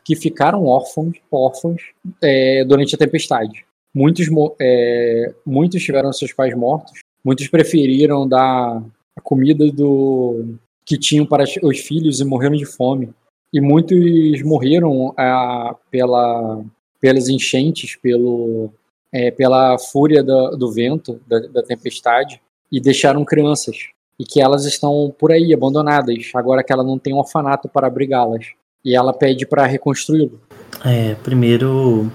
que 0.04 0.16
ficaram 0.16 0.66
órfãos 0.66 1.18
órfãos 1.32 1.82
é, 2.22 2.64
durante 2.66 2.96
a 2.96 2.98
tempestade. 2.98 3.66
Muitos 3.94 4.28
é, 4.60 5.34
muitos 5.46 5.84
tiveram 5.84 6.12
seus 6.14 6.34
pais 6.34 6.56
mortos 6.56 7.00
muitos 7.24 7.48
preferiram 7.48 8.28
dar 8.28 8.82
a 9.16 9.22
comida 9.22 9.70
do 9.72 10.56
que 10.86 10.98
tinham 10.98 11.26
para 11.26 11.44
os 11.64 11.80
filhos 11.80 12.20
e 12.22 12.26
morreram 12.26 12.56
de 12.56 12.66
fome 12.66 13.10
e 13.54 13.62
muitos 13.62 14.42
morreram 14.44 15.14
ah, 15.18 15.76
pela 15.90 16.64
pelas 17.00 17.30
enchentes 17.30 17.96
pelo 17.96 18.72
é, 19.12 19.32
pela 19.32 19.78
fúria 19.78 20.24
do 20.24 20.72
vento 20.72 21.20
da, 21.28 21.40
da 21.40 21.64
tempestade 21.64 22.42
e 22.72 22.80
deixaram 22.80 23.26
crianças. 23.26 23.78
E 24.20 24.26
que 24.26 24.42
elas 24.42 24.66
estão 24.66 25.14
por 25.18 25.32
aí 25.32 25.54
abandonadas 25.54 26.32
agora 26.36 26.64
que 26.64 26.74
ela 26.74 26.84
não 26.84 26.98
tem 26.98 27.14
um 27.14 27.18
orfanato 27.18 27.70
para 27.70 27.88
abrigá-las. 27.88 28.48
E 28.84 28.96
ela 28.96 29.14
pede 29.14 29.46
para 29.46 29.66
reconstruí-lo. 29.66 30.40
É, 30.84 31.16
primeiro, 31.16 32.12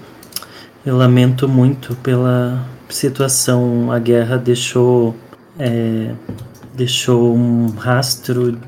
eu 0.85 0.97
lamento 0.97 1.47
muito 1.47 1.95
pela 1.97 2.67
situação. 2.89 3.91
A 3.91 3.99
guerra 3.99 4.37
deixou, 4.37 5.15
é, 5.57 6.13
deixou 6.73 7.33
um 7.33 7.67
rastro 7.67 8.59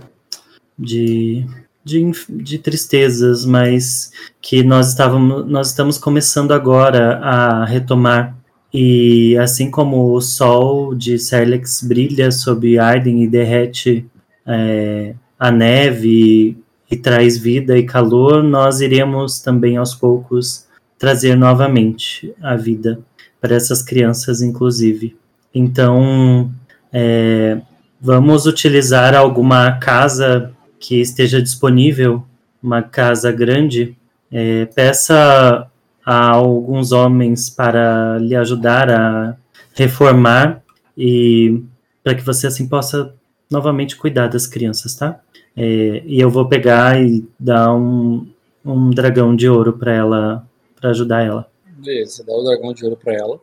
de, 0.77 1.45
de, 1.85 2.11
de 2.27 2.57
tristezas, 2.57 3.45
mas 3.45 4.11
que 4.41 4.63
nós, 4.63 4.89
estávamos, 4.89 5.45
nós 5.47 5.69
estamos 5.69 5.99
começando 5.99 6.51
agora 6.51 7.19
a 7.19 7.63
retomar. 7.63 8.35
E 8.73 9.37
assim 9.37 9.69
como 9.69 10.11
o 10.11 10.19
sol 10.19 10.95
de 10.95 11.19
Serlex 11.19 11.83
brilha 11.83 12.31
sobre 12.31 12.79
Arden 12.79 13.23
e 13.23 13.27
derrete 13.27 14.05
é, 14.45 15.13
a 15.39 15.51
neve 15.51 16.57
e 16.89 16.97
traz 16.97 17.37
vida 17.37 17.77
e 17.77 17.83
calor, 17.83 18.43
nós 18.43 18.81
iremos 18.81 19.39
também 19.39 19.77
aos 19.77 19.93
poucos 19.93 20.65
trazer 20.97 21.35
novamente 21.35 22.33
a 22.41 22.55
vida 22.55 22.99
para 23.39 23.55
essas 23.55 23.83
crianças, 23.83 24.41
inclusive. 24.41 25.15
Então, 25.53 26.51
é, 26.91 27.61
vamos 28.01 28.45
utilizar 28.45 29.15
alguma 29.15 29.73
casa 29.73 30.54
que 30.85 31.01
esteja 31.01 31.41
disponível, 31.41 32.23
uma 32.61 32.83
casa 32.83 33.31
grande. 33.31 33.97
É, 34.31 34.65
peça 34.65 35.67
a 36.05 36.29
alguns 36.29 36.91
homens 36.91 37.49
para 37.49 38.19
lhe 38.19 38.35
ajudar 38.35 38.91
a 38.91 39.35
reformar 39.73 40.61
e 40.95 41.63
para 42.03 42.13
que 42.13 42.21
você 42.21 42.45
assim 42.45 42.67
possa 42.67 43.13
novamente 43.49 43.95
cuidar 43.95 44.27
das 44.27 44.45
crianças, 44.45 44.93
tá? 44.93 45.19
É, 45.57 46.03
e 46.05 46.19
eu 46.19 46.29
vou 46.29 46.47
pegar 46.47 47.01
e 47.01 47.27
dar 47.39 47.73
um, 47.73 48.27
um 48.63 48.91
dragão 48.91 49.35
de 49.35 49.49
ouro 49.49 49.73
para 49.73 49.91
ela, 49.91 50.47
para 50.79 50.91
ajudar 50.91 51.23
ela. 51.23 51.49
Beleza, 51.77 52.23
dá 52.23 52.33
o 52.33 52.43
dragão 52.43 52.73
de 52.73 52.83
ouro 52.83 52.97
pra 52.97 53.13
ela. 53.13 53.39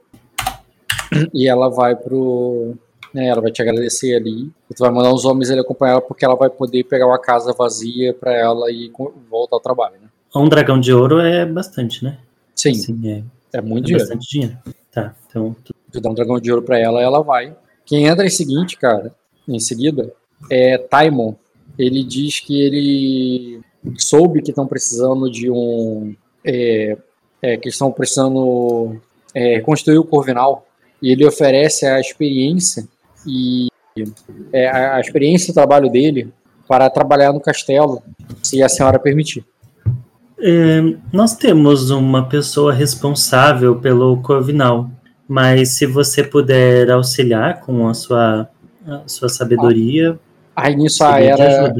E 1.34 1.48
ela 1.48 1.68
vai 1.68 1.96
pro. 1.96 2.74
Né, 3.12 3.26
ela 3.26 3.42
vai 3.42 3.50
te 3.50 3.60
agradecer 3.60 4.14
ali. 4.14 4.50
Tu 4.74 4.78
vai 4.78 4.90
mandar 4.90 5.12
uns 5.12 5.24
homens 5.24 5.50
ali 5.50 5.60
acompanhar 5.60 5.92
ela 5.92 6.00
porque 6.00 6.24
ela 6.24 6.34
vai 6.34 6.48
poder 6.48 6.82
pegar 6.84 7.06
uma 7.06 7.18
casa 7.18 7.52
vazia 7.52 8.14
pra 8.14 8.32
ela 8.32 8.70
e 8.70 8.90
voltar 9.30 9.56
ao 9.56 9.60
trabalho, 9.60 9.96
né? 10.00 10.08
Um 10.34 10.48
dragão 10.48 10.80
de 10.80 10.92
ouro 10.94 11.20
é 11.20 11.44
bastante, 11.44 12.02
né? 12.02 12.18
Sim, 12.54 12.72
Sim, 12.74 13.00
é, 13.10 13.22
é 13.58 13.60
muito 13.60 13.84
é 13.84 13.86
dinheiro. 13.88 14.04
bastante 14.04 14.30
dinheiro. 14.30 14.58
Tá, 14.90 15.14
então 15.28 15.54
Tu 15.92 16.00
dá 16.00 16.08
um 16.08 16.14
dragão 16.14 16.40
de 16.40 16.50
ouro 16.50 16.62
pra 16.64 16.78
ela, 16.78 17.02
ela 17.02 17.22
vai. 17.22 17.54
Quem 17.84 18.06
entra 18.06 18.24
em 18.24 18.30
seguinte, 18.30 18.78
cara, 18.78 19.14
em 19.46 19.58
seguida, 19.58 20.10
é 20.50 20.78
Taimon. 20.78 21.34
Ele 21.78 22.02
diz 22.02 22.40
que 22.40 22.58
ele 22.62 23.60
soube 23.98 24.40
que 24.40 24.50
estão 24.50 24.66
precisando 24.66 25.30
de 25.30 25.50
um. 25.50 26.14
é, 26.44 26.96
é, 27.42 27.56
que 27.58 27.68
estão 27.68 27.92
precisando 27.92 28.96
é, 29.34 29.60
construir 29.60 29.98
o 29.98 30.04
Corvinal. 30.04 30.66
E 31.02 31.10
ele 31.10 31.26
oferece 31.26 31.84
a 31.84 31.98
experiência 32.00 32.86
e 33.26 33.68
é, 34.52 34.68
a 34.68 35.00
experiência 35.00 35.50
e 35.50 35.52
o 35.52 35.54
trabalho 35.54 35.90
dele 35.90 36.32
para 36.66 36.88
trabalhar 36.88 37.32
no 37.32 37.40
castelo, 37.40 38.02
se 38.42 38.62
a 38.62 38.68
senhora 38.68 38.98
permitir. 38.98 39.44
É, 40.40 40.80
nós 41.12 41.36
temos 41.36 41.90
uma 41.90 42.28
pessoa 42.28 42.72
responsável 42.72 43.78
pelo 43.78 44.20
Corvinal, 44.22 44.90
mas 45.28 45.76
se 45.76 45.86
você 45.86 46.24
puder 46.24 46.90
auxiliar 46.90 47.60
com 47.60 47.86
a 47.86 47.94
sua 47.94 48.48
a 48.86 49.06
sua 49.06 49.28
sabedoria. 49.28 50.18
Aí 50.54 50.76
nisso 50.76 51.04
a 51.04 51.20
era, 51.20 51.72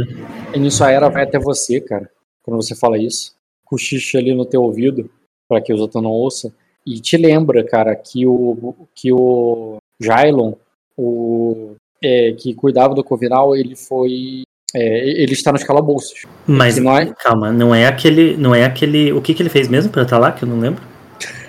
nisso 0.56 0.84
a 0.84 0.90
era 0.90 1.08
vai 1.08 1.24
até 1.24 1.38
você, 1.38 1.80
cara. 1.80 2.08
Quando 2.42 2.56
você 2.62 2.74
fala 2.74 2.98
isso, 2.98 3.32
cochicha 3.64 4.18
ali 4.18 4.34
no 4.34 4.46
teu 4.46 4.62
ouvido, 4.62 5.10
para 5.48 5.60
que 5.60 5.72
os 5.72 5.80
outros 5.80 6.02
não 6.02 6.10
ouçam, 6.10 6.52
e 6.86 7.00
te 7.00 7.16
lembra, 7.16 7.64
cara, 7.64 7.94
que 7.94 8.26
o 8.26 8.88
que 8.94 9.12
o 9.12 9.76
Jailon, 10.00 10.54
o 10.96 11.74
é, 12.02 12.32
que 12.32 12.54
cuidava 12.54 12.94
do 12.94 13.04
Corvinal, 13.04 13.54
ele 13.56 13.76
foi 13.76 14.42
é, 14.74 15.22
ele 15.22 15.32
está 15.32 15.52
nos 15.52 15.62
calabouços. 15.64 16.22
Mas 16.46 16.78
não 16.78 16.96
é- 16.96 17.12
calma, 17.14 17.52
não 17.52 17.74
é 17.74 17.86
aquele, 17.86 18.36
não 18.36 18.54
é 18.54 18.64
aquele. 18.64 19.12
O 19.12 19.20
que, 19.20 19.34
que 19.34 19.42
ele 19.42 19.50
fez 19.50 19.68
mesmo 19.68 19.92
pra 19.92 20.02
estar 20.02 20.18
lá 20.18 20.32
que 20.32 20.44
eu 20.44 20.48
não 20.48 20.58
lembro? 20.58 20.82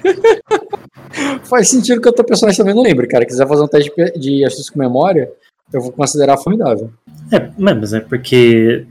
Faz 1.43 1.69
sentido 1.69 2.01
que 2.01 2.09
o 2.09 2.13
teu 2.13 2.23
personagem 2.25 2.57
também 2.57 2.73
não 2.75 2.81
lembra, 2.83 3.07
cara. 3.07 3.25
Quiser 3.25 3.47
fazer 3.47 3.61
um 3.61 3.67
teste 3.67 3.91
de- 4.19 4.43
astúcia 4.45 4.73
com 4.73 4.79
memória, 4.79 5.31
eu 5.71 5.81
vou 5.81 5.91
considerar 5.91 6.37
formidável. 6.37 6.89
É, 7.31 7.49
mas 7.57 7.93
é 7.93 7.99
porque 7.99 8.85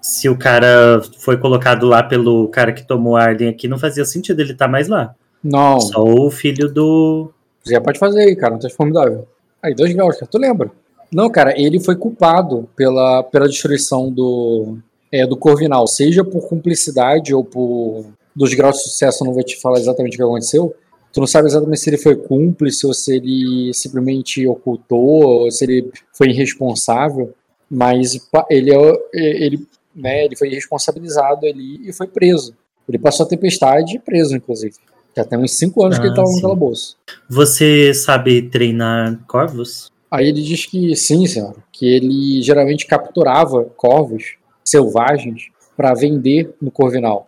se- 0.00 0.28
o 0.28 0.36
cara 0.36 1.00
foi 1.18 1.36
colocado 1.36 1.86
lá 1.86 2.02
pelo 2.02 2.48
cara 2.48 2.72
que 2.72 2.86
tomou 2.86 3.16
a 3.16 3.22
Arden 3.22 3.48
aqui, 3.48 3.68
não 3.68 3.78
fazia 3.78 4.04
sentido 4.04 4.40
ele 4.40 4.52
estar 4.52 4.68
mais 4.68 4.88
lá. 4.88 5.14
Não, 5.42 5.80
Só 5.80 6.02
o 6.02 6.30
filho 6.30 6.68
do. 6.72 7.30
você 7.62 7.74
já 7.74 7.80
pode 7.80 7.98
fazer 7.98 8.20
aí, 8.22 8.34
cara. 8.34 8.54
Um 8.54 8.58
teste 8.58 8.76
formidável. 8.76 9.26
Aí, 9.62 9.74
dois 9.74 9.92
graus. 9.92 10.16
Tu 10.30 10.38
lembra? 10.38 10.70
Não, 11.12 11.30
cara, 11.30 11.58
ele 11.58 11.80
foi 11.80 11.96
culpado 11.96 12.68
pela, 12.76 13.22
pela 13.22 13.48
destruição 13.48 14.12
do, 14.12 14.78
é, 15.10 15.26
do 15.26 15.36
Corvinal, 15.36 15.86
seja 15.86 16.22
por 16.22 16.46
cumplicidade 16.48 17.34
ou 17.34 17.42
por 17.42 18.06
dos 18.36 18.54
graus 18.54 18.76
de 18.76 18.82
sucesso, 18.84 19.24
não 19.24 19.32
vou 19.32 19.42
te 19.42 19.60
falar 19.60 19.78
exatamente 19.78 20.14
o 20.14 20.16
que 20.16 20.22
aconteceu. 20.22 20.74
Tu 21.12 21.18
não 21.18 21.26
sabe 21.26 21.48
exatamente 21.48 21.80
se 21.80 21.90
ele 21.90 21.98
foi 21.98 22.14
cúmplice 22.14 22.86
ou 22.86 22.94
se 22.94 23.16
ele 23.16 23.72
simplesmente 23.74 24.46
ocultou, 24.46 25.24
ou 25.24 25.50
se 25.50 25.64
ele 25.64 25.90
foi 26.12 26.28
irresponsável, 26.28 27.34
mas 27.68 28.12
ele, 28.48 28.72
é- 28.72 28.98
ele, 29.14 29.66
né, 29.96 30.24
ele 30.24 30.36
foi 30.36 30.50
responsabilizado 30.50 31.46
ali 31.46 31.88
e 31.88 31.92
foi 31.92 32.06
preso. 32.06 32.54
Ele 32.88 32.98
passou 32.98 33.26
a 33.26 33.28
tempestade 33.28 33.98
preso, 33.98 34.36
inclusive. 34.36 34.76
Já 35.18 35.24
tem 35.24 35.36
uns 35.36 35.50
5 35.58 35.82
anos 35.84 35.98
que 35.98 36.04
ele 36.06 36.10
Ah, 36.10 36.22
estava 36.22 36.30
no 36.30 36.40
calabouço. 36.40 36.96
Você 37.28 37.92
sabe 37.92 38.40
treinar 38.42 39.18
corvos? 39.26 39.90
Aí 40.08 40.28
ele 40.28 40.40
diz 40.40 40.64
que 40.64 40.94
sim, 40.94 41.26
senhora, 41.26 41.56
que 41.72 41.84
ele 41.86 42.40
geralmente 42.40 42.86
capturava 42.86 43.64
corvos 43.76 44.36
selvagens 44.64 45.48
para 45.76 45.92
vender 45.92 46.54
no 46.62 46.70
Corvinal. 46.70 47.26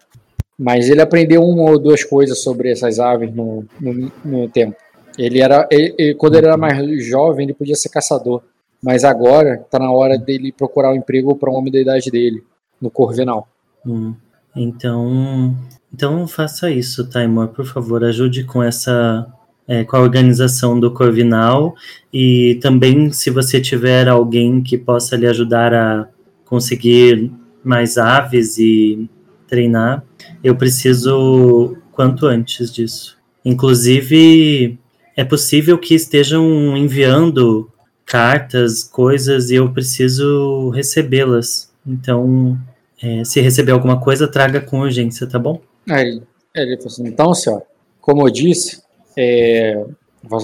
Mas 0.56 0.88
ele 0.88 1.00
aprendeu 1.00 1.42
uma 1.42 1.68
ou 1.68 1.80
duas 1.80 2.04
coisas 2.04 2.40
sobre 2.44 2.70
essas 2.70 3.00
aves 3.00 3.34
no, 3.34 3.64
no, 3.80 4.12
no 4.24 4.48
tempo. 4.48 4.76
Ele 5.18 5.40
era, 5.40 5.66
ele- 5.68 5.92
ele- 5.98 6.14
quando 6.14 6.36
ele 6.36 6.46
era 6.46 6.56
mais 6.56 7.04
jovem, 7.04 7.44
ele 7.46 7.54
podia 7.54 7.74
ser 7.74 7.88
caçador. 7.88 8.40
Mas 8.80 9.02
agora 9.02 9.54
está 9.64 9.80
na 9.80 9.90
hora 9.90 10.16
dele 10.16 10.52
procurar 10.52 10.92
um 10.92 10.96
emprego 10.96 11.34
para 11.34 11.50
um 11.50 11.54
homem 11.54 11.72
da 11.72 11.80
idade 11.80 12.08
dele, 12.08 12.44
no 12.80 12.88
Corvinal. 12.88 13.48
Hum, 13.84 14.14
Então, 14.54 15.56
então 15.92 16.26
faça 16.26 16.70
isso, 16.70 17.08
Taimor, 17.08 17.48
por 17.48 17.66
favor, 17.66 18.04
ajude 18.04 18.44
com 18.44 18.62
essa, 18.62 19.26
é, 19.66 19.84
com 19.84 19.96
a 19.96 20.00
organização 20.00 20.78
do 20.78 20.92
Corvinal 20.92 21.74
e 22.12 22.58
também 22.62 23.12
se 23.12 23.30
você 23.30 23.60
tiver 23.60 24.08
alguém 24.08 24.62
que 24.62 24.76
possa 24.76 25.16
lhe 25.16 25.26
ajudar 25.26 25.72
a 25.74 26.08
conseguir 26.44 27.30
mais 27.62 27.98
aves 27.98 28.58
e 28.58 29.08
treinar, 29.46 30.04
eu 30.42 30.56
preciso 30.56 31.76
quanto 31.92 32.26
antes 32.26 32.72
disso. 32.72 33.18
Inclusive, 33.44 34.78
é 35.16 35.24
possível 35.24 35.76
que 35.78 35.94
estejam 35.94 36.76
enviando 36.76 37.70
cartas, 38.06 38.82
coisas 38.82 39.50
e 39.50 39.56
eu 39.56 39.70
preciso 39.70 40.70
recebê-las. 40.70 41.70
Então, 41.86 42.58
é, 43.02 43.24
se 43.24 43.40
receber 43.40 43.72
alguma 43.72 43.98
coisa, 44.00 44.30
traga 44.30 44.60
com 44.60 44.80
urgência, 44.80 45.26
tá 45.26 45.38
bom? 45.38 45.60
Aí 45.88 46.22
ele, 46.54 46.76
falou 46.76 46.86
assim, 46.86 47.06
então, 47.06 47.34
senhora, 47.34 47.64
como 48.00 48.26
eu 48.26 48.30
disse, 48.30 48.82
é, 49.16 49.84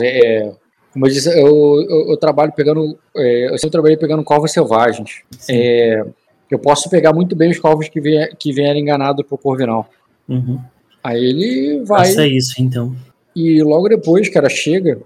é, 0.02 0.52
como 0.92 1.06
eu 1.06 1.10
disse, 1.10 1.28
eu, 1.28 1.46
eu, 1.82 2.10
eu 2.10 2.16
trabalho 2.16 2.52
pegando, 2.52 2.98
é, 3.16 3.46
eu 3.46 3.58
sempre 3.58 3.72
trabalhei 3.72 3.96
pegando 3.96 4.24
corvos 4.24 4.52
selvagens. 4.52 5.22
É, 5.50 6.04
eu 6.50 6.58
posso 6.58 6.88
pegar 6.88 7.12
muito 7.12 7.34
bem 7.36 7.50
os 7.50 7.58
corvos 7.58 7.88
que, 7.88 8.00
vier, 8.00 8.34
que 8.36 8.52
vierem 8.52 8.82
enganados 8.82 9.26
pro 9.26 9.36
Corvinal. 9.36 9.88
Uhum. 10.28 10.60
Aí 11.02 11.24
ele 11.24 11.84
vai 11.84 12.06
Faça 12.06 12.26
isso, 12.26 12.60
então. 12.60 12.96
e 13.34 13.62
logo 13.62 13.88
depois, 13.88 14.28
cara, 14.28 14.48
chega. 14.48 15.00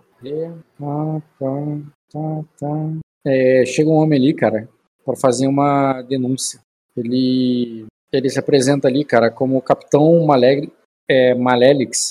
Tá, 0.78 1.22
tá, 1.39 1.78
tá, 2.12 2.44
tá. 2.59 2.93
É, 3.27 3.64
chega 3.66 3.90
um 3.90 3.94
homem 3.94 4.18
ali, 4.18 4.32
cara, 4.32 4.68
para 5.05 5.16
fazer 5.16 5.47
uma 5.47 6.02
denúncia. 6.02 6.60
Ele, 6.97 7.87
ele 8.12 8.29
se 8.31 8.39
apresenta 8.39 8.89
ali, 8.89 9.05
cara, 9.05 9.31
como 9.31 9.57
o 9.57 9.62
Capitão 9.62 10.25
Maleg, 10.25 10.71
é, 11.09 11.35
Malelix. 11.35 12.11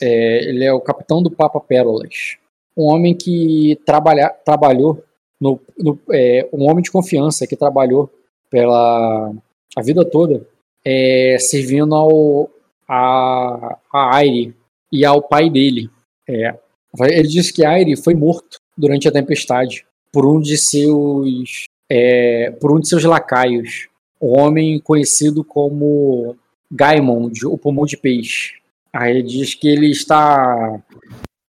É, 0.00 0.44
ele 0.48 0.64
é 0.64 0.72
o 0.72 0.80
capitão 0.80 1.22
do 1.22 1.30
Papa 1.30 1.60
Pérolas. 1.60 2.36
Um 2.76 2.84
homem 2.84 3.14
que 3.16 3.76
trabalha, 3.84 4.28
trabalhou, 4.44 5.02
no, 5.40 5.60
no- 5.76 5.98
é, 6.12 6.48
um 6.52 6.68
homem 6.70 6.82
de 6.82 6.90
confiança 6.90 7.46
que 7.46 7.56
trabalhou 7.56 8.08
pela 8.50 9.32
a 9.76 9.82
vida 9.82 10.04
toda 10.04 10.46
é, 10.84 11.36
servindo 11.38 11.94
ao, 11.94 12.50
a, 12.88 13.78
a 13.92 14.16
Aire 14.16 14.54
e 14.90 15.04
ao 15.04 15.20
pai 15.20 15.50
dele. 15.50 15.90
É, 16.28 16.54
ele 17.02 17.28
disse 17.28 17.52
que 17.52 17.64
Aire 17.64 17.96
foi 17.96 18.14
morto 18.14 18.58
durante 18.76 19.08
a 19.08 19.12
tempestade 19.12 19.84
por 20.12 20.24
um 20.24 20.40
de 20.40 20.56
seus 20.56 21.64
é, 21.90 22.50
por 22.60 22.72
um 22.72 22.80
de 22.80 22.88
seus 22.88 23.04
lacaios, 23.04 23.88
um 24.20 24.38
homem 24.38 24.78
conhecido 24.80 25.44
como 25.44 26.36
Gaimon, 26.70 27.30
o 27.46 27.58
pulmão 27.58 27.84
de 27.86 27.96
peixe. 27.96 28.54
Aí 28.92 29.10
ele 29.18 29.22
diz 29.22 29.54
que 29.54 29.68
ele 29.68 29.90
está 29.90 30.80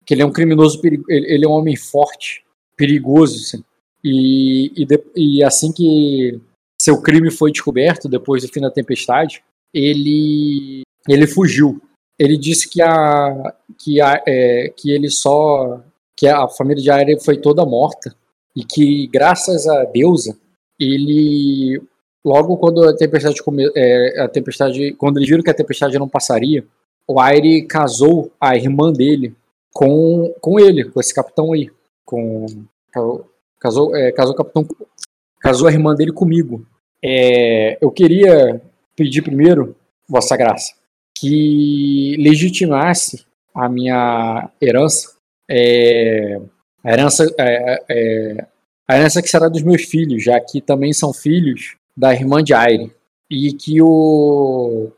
que 0.05 0.13
ele 0.13 0.21
é 0.21 0.25
um 0.25 0.31
criminoso 0.31 0.81
perigo, 0.81 1.05
ele, 1.07 1.33
ele 1.33 1.45
é 1.45 1.47
um 1.47 1.51
homem 1.53 1.75
forte, 1.75 2.43
perigoso, 2.75 3.37
assim. 3.37 3.63
e, 4.03 4.71
e, 4.75 4.85
de- 4.85 5.03
e 5.15 5.43
assim 5.43 5.71
que 5.71 6.39
seu 6.81 7.01
crime 7.01 7.29
foi 7.31 7.51
descoberto 7.51 8.09
depois 8.09 8.41
do 8.43 8.49
fim 8.51 8.59
da 8.59 8.71
tempestade, 8.71 9.43
ele 9.73 10.81
ele 11.07 11.27
fugiu. 11.27 11.81
Ele 12.19 12.37
disse 12.37 12.69
que 12.69 12.81
a 12.81 13.53
que 13.77 14.01
a, 14.01 14.21
é, 14.27 14.73
que 14.75 14.91
ele 14.91 15.09
só 15.09 15.81
que 16.17 16.27
a 16.27 16.47
família 16.47 16.83
de 16.83 16.91
Aire 16.91 17.23
foi 17.23 17.37
toda 17.37 17.65
morta 17.65 18.15
e 18.55 18.63
que 18.65 19.07
graças 19.07 19.67
a 19.67 19.85
deusa 19.85 20.37
ele 20.79 21.81
logo 22.23 22.57
quando 22.57 22.83
a 22.87 22.95
tempestade 22.95 23.41
come- 23.41 23.71
é, 23.75 24.21
a 24.21 24.27
tempestade 24.27 24.93
quando 24.93 25.17
eles 25.17 25.29
viram 25.29 25.43
que 25.43 25.49
a 25.49 25.53
tempestade 25.53 25.97
não 25.97 26.07
passaria, 26.07 26.65
o 27.07 27.19
Aire 27.19 27.63
casou 27.63 28.31
a 28.39 28.55
irmã 28.55 28.91
dele 28.91 29.33
com 29.73 30.33
com 30.39 30.59
ele, 30.59 30.85
com 30.85 30.99
esse 30.99 31.13
capitão 31.13 31.53
aí, 31.53 31.69
com 32.05 32.45
casou 33.59 33.95
é, 33.95 34.11
casou 34.11 34.33
o 34.33 34.37
capitão 34.37 34.67
casou 35.39 35.67
a 35.67 35.71
irmã 35.71 35.95
dele 35.95 36.11
comigo. 36.11 36.65
É, 37.03 37.77
eu 37.81 37.89
queria 37.89 38.61
pedir 38.95 39.23
primeiro, 39.23 39.75
Vossa 40.07 40.37
Graça, 40.37 40.73
que 41.17 42.15
legitimasse 42.19 43.25
a 43.53 43.67
minha 43.67 44.49
herança, 44.61 45.15
é, 45.49 46.39
a 46.83 46.91
herança, 46.91 47.25
é, 47.39 47.83
é, 47.89 48.47
a 48.87 48.97
herança 48.97 49.21
que 49.21 49.29
será 49.29 49.49
dos 49.49 49.63
meus 49.63 49.83
filhos, 49.83 50.23
já 50.23 50.39
que 50.39 50.61
também 50.61 50.93
são 50.93 51.11
filhos 51.11 51.75
da 51.95 52.13
irmã 52.13 52.43
de 52.43 52.53
Aire, 52.53 52.91
e 53.29 53.53
que 53.53 53.81
o 53.81 54.91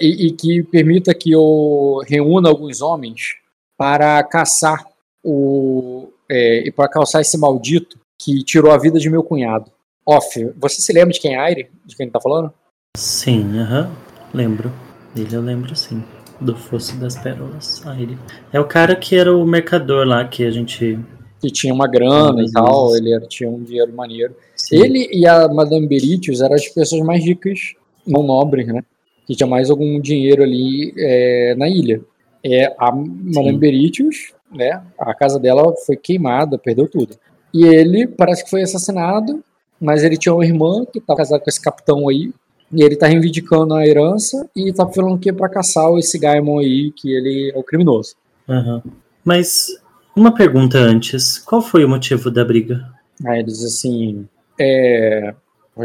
e, 0.00 0.26
e 0.26 0.30
que 0.32 0.62
permita 0.62 1.14
que 1.14 1.32
eu 1.32 2.00
reúna 2.06 2.48
alguns 2.48 2.80
homens 2.80 3.36
para 3.76 4.22
caçar 4.22 4.84
o 5.22 6.08
é, 6.30 6.66
e 6.66 6.70
para 6.70 6.88
caçar 6.88 7.20
esse 7.20 7.36
maldito 7.36 7.98
que 8.20 8.42
tirou 8.44 8.72
a 8.72 8.78
vida 8.78 8.98
de 8.98 9.10
meu 9.10 9.22
cunhado. 9.22 9.70
Off, 10.06 10.52
você 10.56 10.80
se 10.80 10.92
lembra 10.92 11.12
de 11.12 11.20
quem 11.20 11.34
é 11.34 11.38
Aire? 11.38 11.70
De 11.84 11.96
quem 11.96 12.04
ele 12.04 12.12
tá 12.12 12.20
falando? 12.20 12.52
Sim, 12.96 13.58
aham. 13.58 13.90
Lembro. 14.32 14.72
Dele 15.14 15.34
eu 15.34 15.40
lembro 15.40 15.74
sim. 15.74 16.02
Do 16.40 16.56
Fosso 16.56 16.96
das 16.96 17.16
Pérolas. 17.16 17.82
Ele. 17.98 18.18
É 18.52 18.60
o 18.60 18.66
cara 18.66 18.96
que 18.96 19.16
era 19.16 19.34
o 19.34 19.46
mercador 19.46 20.06
lá 20.06 20.26
que 20.26 20.44
a 20.44 20.50
gente. 20.50 20.98
Que 21.44 21.50
tinha 21.50 21.74
uma 21.74 21.86
grana 21.86 22.40
e 22.40 22.46
Às 22.46 22.52
tal, 22.52 22.96
ele 22.96 23.12
era- 23.12 23.26
tinha 23.26 23.50
um 23.50 23.62
dinheiro 23.62 23.92
maneiro. 23.92 24.34
Sim. 24.56 24.82
Ele 24.82 25.08
e 25.12 25.26
a 25.26 25.46
Madame 25.46 25.86
Beritius 25.86 26.40
eram 26.40 26.54
as 26.54 26.66
pessoas 26.68 27.02
mais 27.02 27.22
ricas, 27.22 27.74
não 28.06 28.22
nobres, 28.22 28.66
né? 28.66 28.82
Que 29.26 29.34
tinha 29.36 29.46
mais 29.46 29.68
algum 29.68 30.00
dinheiro 30.00 30.42
ali 30.42 30.94
é, 30.96 31.54
na 31.58 31.68
ilha. 31.68 32.00
É, 32.42 32.74
a 32.78 32.90
Madame 32.90 33.50
Sim. 33.52 33.58
Beritius, 33.58 34.32
né? 34.50 34.82
A 34.98 35.12
casa 35.12 35.38
dela 35.38 35.74
foi 35.84 35.96
queimada, 35.96 36.56
perdeu 36.56 36.88
tudo. 36.88 37.14
E 37.52 37.62
ele 37.66 38.06
parece 38.06 38.42
que 38.44 38.48
foi 38.50 38.62
assassinado, 38.62 39.44
mas 39.78 40.02
ele 40.02 40.16
tinha 40.16 40.34
uma 40.34 40.46
irmã 40.46 40.86
que 40.90 40.98
estava 40.98 41.18
casada 41.18 41.42
com 41.44 41.50
esse 41.50 41.60
capitão 41.60 42.08
aí. 42.08 42.32
E 42.72 42.82
ele 42.82 42.96
tá 42.96 43.06
reivindicando 43.06 43.74
a 43.74 43.86
herança 43.86 44.48
e 44.56 44.72
tá 44.72 44.86
falando 44.88 45.18
que 45.18 45.28
é 45.28 45.32
pra 45.32 45.50
caçar 45.50 45.92
esse 45.98 46.18
Gaimon 46.18 46.58
aí, 46.60 46.90
que 46.92 47.10
ele 47.14 47.52
é 47.54 47.58
o 47.58 47.62
criminoso. 47.62 48.14
Aham. 48.48 48.82
Mas 49.22 49.68
uma 50.16 50.34
pergunta 50.34 50.78
antes. 50.78 51.38
Qual 51.38 51.60
foi 51.60 51.84
o 51.84 51.88
motivo 51.88 52.30
da 52.30 52.44
briga? 52.44 52.88
Aí 53.26 53.38
ele 53.40 53.46
diz 53.46 53.64
assim: 53.64 54.28
é, 54.58 55.34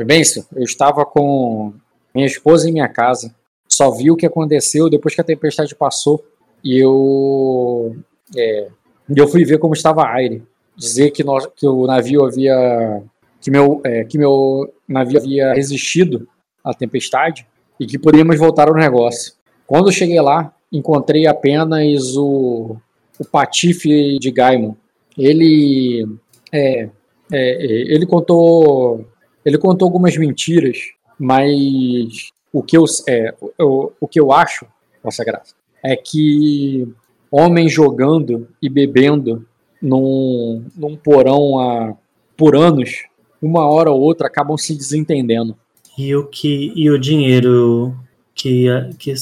Benção, 0.06 0.46
eu 0.56 0.64
estava 0.64 1.06
com 1.06 1.74
minha 2.14 2.28
esposa 2.28 2.70
em 2.70 2.74
minha 2.74 2.88
casa. 2.88 3.34
Só 3.68 3.92
vi 3.92 4.10
o 4.10 4.16
que 4.16 4.26
aconteceu 4.26 4.90
depois 4.90 5.14
que 5.14 5.22
a 5.22 5.24
tempestade 5.24 5.76
passou. 5.76 6.24
E 6.64 6.78
eu. 6.78 7.96
É, 8.36 8.68
eu 9.16 9.28
fui 9.28 9.44
ver 9.44 9.60
como 9.60 9.74
estava 9.74 10.04
a 10.04 10.14
Aire. 10.14 10.44
Dizer 10.76 11.12
que, 11.12 11.24
nós, 11.24 11.46
que 11.56 11.68
o 11.68 11.86
navio 11.86 12.26
havia. 12.26 13.02
Que 13.42 13.50
meu, 13.50 13.82
é, 13.84 14.04
que 14.04 14.18
meu 14.18 14.74
navio 14.88 15.18
havia 15.18 15.54
resistido 15.54 16.28
à 16.64 16.74
tempestade 16.74 17.48
e 17.80 17.86
que 17.86 17.98
poderíamos 17.98 18.38
voltar 18.38 18.68
ao 18.68 18.76
negócio. 18.76 19.34
Quando 19.66 19.88
eu 19.88 19.94
cheguei 19.94 20.20
lá, 20.20 20.54
encontrei 20.72 21.26
apenas 21.26 22.18
o, 22.18 22.76
o 23.20 23.26
patife 23.26 24.18
de 24.18 24.32
Gaimon. 24.32 24.76
Ele. 25.18 26.08
É, 26.52 26.90
é, 27.32 27.62
ele 27.94 28.08
contou 28.08 29.06
ele 29.46 29.58
contou 29.58 29.86
algumas 29.86 30.18
mentiras, 30.18 30.78
mas 31.18 32.30
o 32.52 32.62
que 32.62 32.78
eu, 32.78 32.86
é, 33.08 33.34
o, 33.60 34.08
que 34.08 34.20
eu 34.20 34.32
acho, 34.32 34.66
nossa 35.04 35.24
graça, 35.24 35.56
é 35.84 35.96
que 35.96 36.88
homens 37.32 37.72
jogando 37.72 38.48
e 38.62 38.70
bebendo 38.70 39.46
num, 39.82 40.66
num 40.76 40.96
porão 40.96 41.60
há, 41.60 41.96
por 42.36 42.56
anos, 42.56 43.06
uma 43.42 43.68
hora 43.68 43.92
ou 43.92 44.02
outra 44.02 44.28
acabam 44.28 44.58
se 44.58 44.76
desentendendo. 44.76 45.56
E 45.98 46.16
o 46.16 46.28
que 46.28 46.72
e 46.76 46.90
o 46.90 47.00
dinheiro 47.00 47.96
que 48.34 48.66
que, 48.98 49.14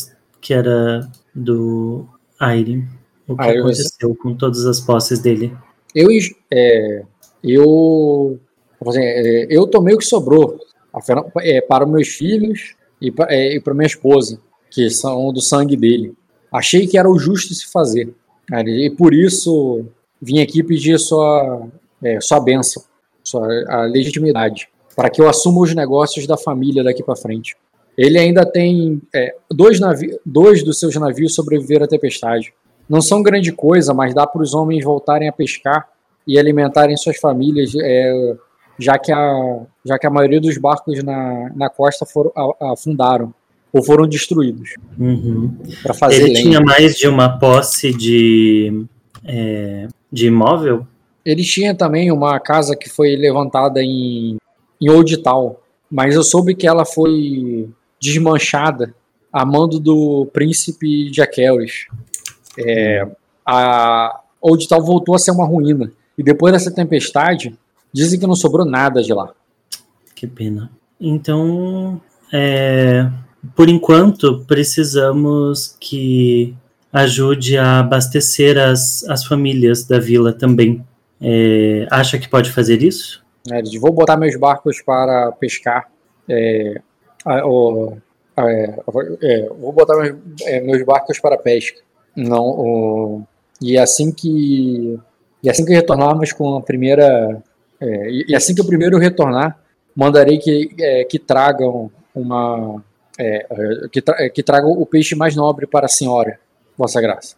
que 0.42 0.54
era 0.54 1.10
do 1.34 2.08
Airin? 2.40 2.88
O 3.28 3.36
que 3.36 3.44
aconteceu 3.44 4.16
com 4.16 4.34
todas 4.36 4.66
as 4.66 4.80
posses 4.80 5.20
dele? 5.20 5.56
Eu 5.94 6.08
é, 6.52 7.04
eu 7.44 8.40
assim, 8.86 9.02
eu 9.50 9.68
tomei 9.68 9.94
o 9.94 9.98
que 9.98 10.06
sobrou 10.06 10.60
é, 11.40 11.62
para 11.62 11.86
meus 11.86 12.10
filhos 12.10 12.76
e 13.02 13.12
para, 13.12 13.34
é, 13.34 13.60
para 13.60 13.74
minha 13.74 13.88
esposa, 13.88 14.40
que 14.70 14.90
são 14.90 15.32
do 15.34 15.42
sangue 15.42 15.76
dele. 15.76 16.14
Achei 16.52 16.88
que 16.88 16.98
era 16.98 17.10
o 17.10 17.20
justo 17.20 17.54
se 17.54 17.68
fazer. 17.72 18.14
E 18.66 18.90
por 18.90 19.14
isso 19.14 19.86
vim 20.22 20.40
aqui 20.40 20.64
pedir 20.64 20.98
sua, 20.98 21.68
é, 22.02 22.20
sua 22.22 22.40
benção, 22.40 22.84
sua 23.24 23.46
a 23.68 23.82
legitimidade, 23.84 24.70
para 24.96 25.10
que 25.10 25.22
eu 25.22 25.28
assuma 25.28 25.62
os 25.62 25.76
negócios 25.76 26.26
da 26.26 26.38
família 26.38 26.84
daqui 26.84 27.04
para 27.04 27.16
frente. 27.16 27.56
Ele 27.98 28.18
ainda 28.18 28.46
tem 28.46 29.02
é, 29.14 29.36
dois, 29.52 29.80
dois 30.26 30.64
dos 30.64 30.80
seus 30.80 30.96
navios 30.96 31.36
sobreviveram 31.36 31.86
à 31.86 31.88
tempestade. 31.88 32.54
Não 32.90 33.02
são 33.02 33.22
grande 33.22 33.52
coisa, 33.52 33.94
mas 33.94 34.14
dá 34.14 34.26
para 34.26 34.42
os 34.42 34.54
homens 34.54 34.84
voltarem 34.84 35.28
a 35.28 35.34
pescar 35.34 35.88
e 36.26 36.38
alimentarem 36.38 36.96
suas 36.98 37.18
famílias 37.18 37.72
é, 37.82 38.36
já 38.80 38.98
que 38.98 39.12
a, 39.12 39.62
já 39.86 39.98
que 39.98 40.06
a 40.06 40.10
maioria 40.10 40.40
dos 40.40 40.58
barcos 40.58 41.04
na, 41.04 41.50
na 41.56 41.70
costa 41.70 42.06
foram, 42.06 42.32
afundaram 42.62 43.34
ou 43.74 43.84
foram 43.84 44.08
destruídos. 44.08 44.76
Uhum. 44.98 45.58
Para 45.82 45.94
fazer 45.94 46.16
Ele 46.16 46.26
lenha. 46.26 46.42
tinha 46.42 46.62
mais 46.62 46.96
de 46.96 47.08
uma 47.08 47.38
posse 47.38 47.94
de, 47.94 48.86
é, 49.26 49.88
de 50.12 50.28
imóvel? 50.28 50.86
Ele 51.26 51.44
tinha 51.44 51.76
também 51.76 52.12
uma 52.12 52.40
casa 52.40 52.76
que 52.76 52.90
foi 52.90 53.16
levantada 53.16 53.84
em, 53.84 54.38
em 54.82 54.90
Old 54.90 55.18
Town, 55.18 55.58
mas 55.90 56.16
eu 56.16 56.24
soube 56.24 56.56
que 56.56 56.68
ela 56.68 56.86
foi 56.86 57.70
desmanchada 58.00 58.94
a 59.32 59.46
mando 59.46 59.80
do 59.80 60.26
príncipe 60.28 61.12
Harris. 61.36 61.88
É, 62.58 63.08
a 63.46 64.22
Old 64.42 64.68
Town 64.68 64.82
voltou 64.82 65.16
a 65.16 65.20
ser 65.20 65.32
uma 65.32 65.46
ruína. 65.46 65.92
E 66.18 66.24
depois 66.24 66.54
dessa 66.54 66.72
tempestade, 66.72 67.58
Dizem 67.98 68.20
que 68.20 68.28
não 68.28 68.36
sobrou 68.36 68.66
nada 68.66 69.02
de 69.02 69.14
lá. 69.14 69.34
Que 70.14 70.28
pena. 70.28 70.70
Então, 71.00 72.02
é, 72.34 73.10
por 73.56 73.70
enquanto, 73.70 74.46
precisamos 74.46 75.76
que 75.80 76.56
ajude 76.92 77.58
a 77.58 77.80
abastecer 77.80 78.58
as, 78.58 79.04
as 79.06 79.26
famílias 79.26 79.84
da 79.84 80.00
vila 80.00 80.34
também. 80.34 80.86
É, 81.22 81.88
acha 81.90 82.18
que 82.18 82.30
pode 82.30 82.52
fazer 82.52 82.82
isso? 82.82 83.26
É, 83.52 83.62
vou 83.80 83.92
botar 83.92 84.18
meus 84.18 84.36
barcos 84.38 84.82
para 84.82 85.32
pescar. 85.34 85.90
É, 86.30 86.82
o, 87.44 87.98
é, 88.38 88.80
é, 89.24 89.50
vou 89.50 89.72
botar 89.72 89.98
meus, 89.98 90.18
é, 90.44 90.62
meus, 90.62 90.84
barcos 90.84 91.20
para 91.20 91.38
pesca. 91.38 91.80
Não, 92.18 92.44
o, 92.44 93.24
e 93.62 93.78
assim 93.78 94.12
que 94.12 95.00
e 95.42 95.50
assim 95.50 95.64
que 95.64 95.74
retornarmos 95.74 96.34
com 96.34 96.58
a 96.58 96.62
primeira 96.62 97.42
é, 97.80 98.10
e, 98.28 98.36
assim 98.36 98.56
que 98.56 98.62
o 98.62 98.66
primeiro 98.66 98.98
retornar, 98.98 99.58
mandarei 99.96 100.38
que, 100.38 100.70
é, 100.80 101.04
que 101.04 101.20
tragam 101.20 101.92
uma. 102.14 102.82
É, 103.20 103.46
é 103.50 103.88
que, 103.92 104.02
tra 104.02 104.30
que 104.30 104.44
tragam 104.44 104.72
o 104.72 104.86
peixe 104.86 105.16
mais 105.16 105.36
nobre 105.36 105.66
para 105.66 105.86
a 105.86 105.90
senhora, 105.90 106.40
Vossa 106.78 107.02
Graça. 107.02 107.36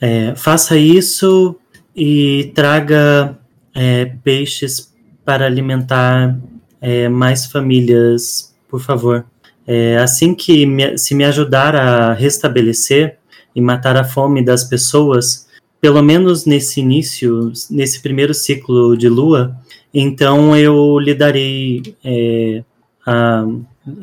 É, 0.00 0.34
faça 0.34 0.76
isso 0.76 1.56
e 1.94 2.52
traga 2.54 3.38
é, 3.74 4.06
peixes 4.22 4.92
para 5.24 5.46
alimentar 5.46 6.38
mais 7.10 7.46
famílias, 7.46 8.54
por 8.68 8.80
favor. 8.80 9.26
assim 10.00 10.36
que 10.36 10.64
me, 10.64 10.96
se 10.96 11.16
me 11.16 11.24
ajudar 11.24 11.74
a 11.74 12.12
restabelecer 12.12 13.18
e 13.56 13.60
matar 13.62 13.96
a 13.96 14.04
fome 14.04 14.44
das 14.44 14.62
pessoas, 14.64 15.48
pelo 15.80 16.02
menos 16.02 16.44
nesse 16.44 16.80
início, 16.80 17.50
nesse 17.70 18.02
primeiro 18.02 18.34
ciclo 18.34 18.94
de 18.96 19.08
lua, 19.08 19.56
então 19.94 20.54
eu 20.54 20.98
lhe 20.98 21.14
darei 21.14 21.96
é, 22.04 22.62
a, 23.06 23.46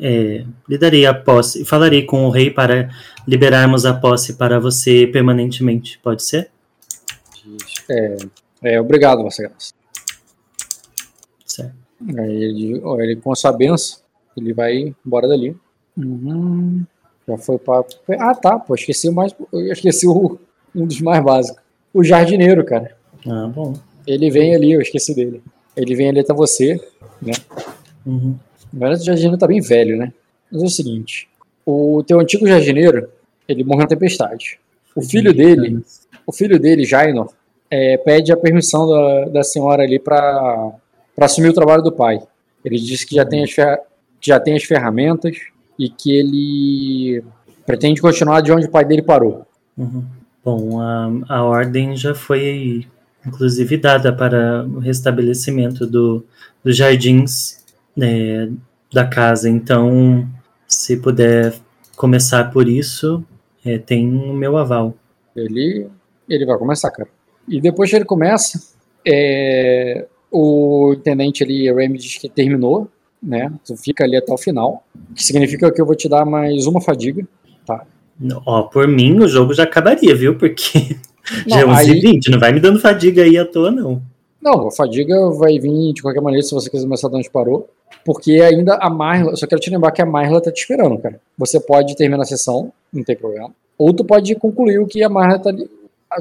é, 0.00 0.44
lhe 0.68 0.76
darei 0.76 1.06
a 1.06 1.14
posse, 1.14 1.64
falarei 1.64 2.02
com 2.02 2.24
o 2.26 2.30
rei 2.30 2.50
para 2.50 2.90
liberarmos 3.28 3.86
a 3.86 3.94
posse 3.94 4.34
para 4.34 4.58
você 4.58 5.06
permanentemente, 5.06 6.00
pode 6.02 6.24
ser? 6.24 6.50
É, 7.88 8.16
é 8.62 8.80
obrigado, 8.80 9.22
Vossa 9.22 9.42
Graça. 9.42 9.72
Certo. 11.46 11.74
Aí 12.18 12.44
ele, 12.44 12.82
ele, 13.00 13.16
com 13.16 13.30
a 13.30 13.36
sua 13.36 13.52
benção, 13.52 14.00
ele 14.36 14.52
vai 14.52 14.94
embora 15.06 15.28
dali. 15.28 15.56
Uhum. 15.96 16.84
Já 17.26 17.38
foi 17.38 17.58
para. 17.58 17.84
Ah, 18.18 18.34
tá, 18.34 18.58
pô, 18.58 18.74
esqueci 18.74 19.10
mais. 19.10 19.34
Eu 19.52 19.72
esqueci 19.72 20.06
o, 20.06 20.38
um 20.74 20.86
dos 20.86 21.00
mais 21.00 21.22
básicos. 21.24 21.62
O 21.92 22.04
jardineiro, 22.04 22.64
cara. 22.64 22.96
Ah, 23.26 23.46
bom. 23.46 23.74
Ele 24.06 24.30
vem 24.30 24.54
ali, 24.54 24.72
eu 24.72 24.82
esqueci 24.82 25.14
dele. 25.14 25.42
Ele 25.76 25.94
vem 25.94 26.08
ali 26.10 26.20
até 26.20 26.34
você, 26.34 26.80
né? 27.22 27.32
Uhum. 28.04 28.36
O 28.72 28.96
jardineiro 28.96 29.38
tá 29.38 29.46
bem 29.46 29.60
velho, 29.60 29.96
né? 29.96 30.12
Mas 30.50 30.62
é 30.62 30.66
o 30.66 30.70
seguinte: 30.70 31.28
o 31.64 32.02
teu 32.06 32.20
antigo 32.20 32.46
jardineiro, 32.46 33.08
ele 33.48 33.64
morreu 33.64 33.82
na 33.82 33.88
tempestade. 33.88 34.58
O 34.94 35.02
filho 35.02 35.32
dele, 35.32 35.82
o 36.26 36.32
filho 36.32 36.58
dele, 36.58 36.84
Jainor, 36.84 37.32
é, 37.70 37.96
pede 37.96 38.32
a 38.32 38.36
permissão 38.36 38.86
da, 38.86 39.24
da 39.26 39.42
senhora 39.42 39.82
ali 39.82 39.98
para 39.98 40.72
assumir 41.18 41.48
o 41.48 41.54
trabalho 41.54 41.82
do 41.82 41.92
pai. 41.92 42.20
Ele 42.64 42.78
diz 42.78 43.04
que 43.04 43.14
já 43.14 43.24
tem, 43.24 43.42
as 43.42 43.54
que 43.54 44.28
já 44.28 44.38
tem 44.38 44.56
as 44.56 44.64
ferramentas 44.64 45.36
e 45.78 45.88
que 45.88 46.12
ele 46.12 47.24
pretende 47.66 48.00
continuar 48.00 48.40
de 48.40 48.52
onde 48.52 48.66
o 48.66 48.70
pai 48.70 48.84
dele 48.84 49.02
parou. 49.02 49.46
Uhum. 49.76 50.04
Bom, 50.44 50.80
a, 50.80 51.10
a 51.28 51.44
ordem 51.44 51.96
já 51.96 52.14
foi, 52.14 52.86
inclusive, 53.26 53.76
dada 53.76 54.12
para 54.12 54.64
o 54.66 54.78
restabelecimento 54.78 55.86
do, 55.86 56.24
dos 56.62 56.76
jardins 56.76 57.64
né, 57.96 58.52
da 58.92 59.06
casa. 59.06 59.48
Então, 59.48 60.28
se 60.68 60.96
puder 60.98 61.54
começar 61.96 62.50
por 62.50 62.68
isso, 62.68 63.24
é, 63.64 63.78
tem 63.78 64.06
o 64.14 64.32
meu 64.34 64.56
aval. 64.56 64.94
Ele, 65.34 65.88
ele 66.28 66.44
vai 66.44 66.58
começar, 66.58 66.90
cara. 66.90 67.08
E 67.48 67.60
depois 67.60 67.90
que 67.90 67.96
ele 67.96 68.04
começa, 68.04 68.60
é, 69.06 70.06
o 70.30 70.94
intendente 70.96 71.42
ali, 71.42 71.72
Remy, 71.72 71.98
diz 71.98 72.16
que 72.16 72.28
terminou, 72.28 72.88
né? 73.24 73.50
Tu 73.64 73.76
fica 73.76 74.04
ali 74.04 74.16
até 74.16 74.32
o 74.32 74.38
final, 74.38 74.84
que 75.14 75.24
significa 75.24 75.72
que 75.72 75.80
eu 75.80 75.86
vou 75.86 75.94
te 75.94 76.08
dar 76.08 76.24
mais 76.24 76.66
uma 76.66 76.80
fadiga, 76.80 77.26
tá? 77.66 77.84
Ó, 78.46 78.62
por 78.64 78.86
mim 78.86 79.18
o 79.18 79.28
jogo 79.28 79.54
já 79.54 79.64
acabaria, 79.64 80.14
viu? 80.14 80.36
Porque 80.36 80.96
não, 81.46 81.56
já 81.56 81.60
é 81.60 81.66
11 81.66 81.90
aí... 81.90 82.00
20 82.00 82.30
não 82.30 82.38
vai 82.38 82.52
me 82.52 82.60
dando 82.60 82.78
fadiga 82.78 83.22
aí 83.22 83.38
à 83.38 83.44
toa, 83.44 83.70
não. 83.70 84.00
Não, 84.40 84.68
a 84.68 84.70
fadiga 84.70 85.30
vai 85.30 85.58
vir 85.58 85.94
de 85.94 86.02
qualquer 86.02 86.20
maneira 86.20 86.44
se 86.44 86.54
você 86.54 86.68
quiser 86.68 86.84
começar 86.84 87.08
de 87.08 87.16
onde 87.16 87.30
parou. 87.30 87.66
Porque 88.04 88.32
ainda 88.32 88.74
a 88.74 88.90
Marla, 88.90 89.34
só 89.36 89.46
quero 89.46 89.60
te 89.60 89.70
lembrar 89.70 89.90
que 89.90 90.02
a 90.02 90.06
Marla 90.06 90.40
tá 90.40 90.52
te 90.52 90.60
esperando, 90.60 90.98
cara. 90.98 91.18
Você 91.38 91.58
pode 91.58 91.96
terminar 91.96 92.22
a 92.22 92.26
sessão, 92.26 92.70
não 92.92 93.02
tem 93.02 93.16
problema. 93.16 93.50
Ou 93.78 93.94
tu 93.94 94.04
pode 94.04 94.34
concluir 94.34 94.78
o 94.78 94.86
que 94.86 95.02
a 95.02 95.08
Marla 95.08 95.38
tá, 95.38 95.50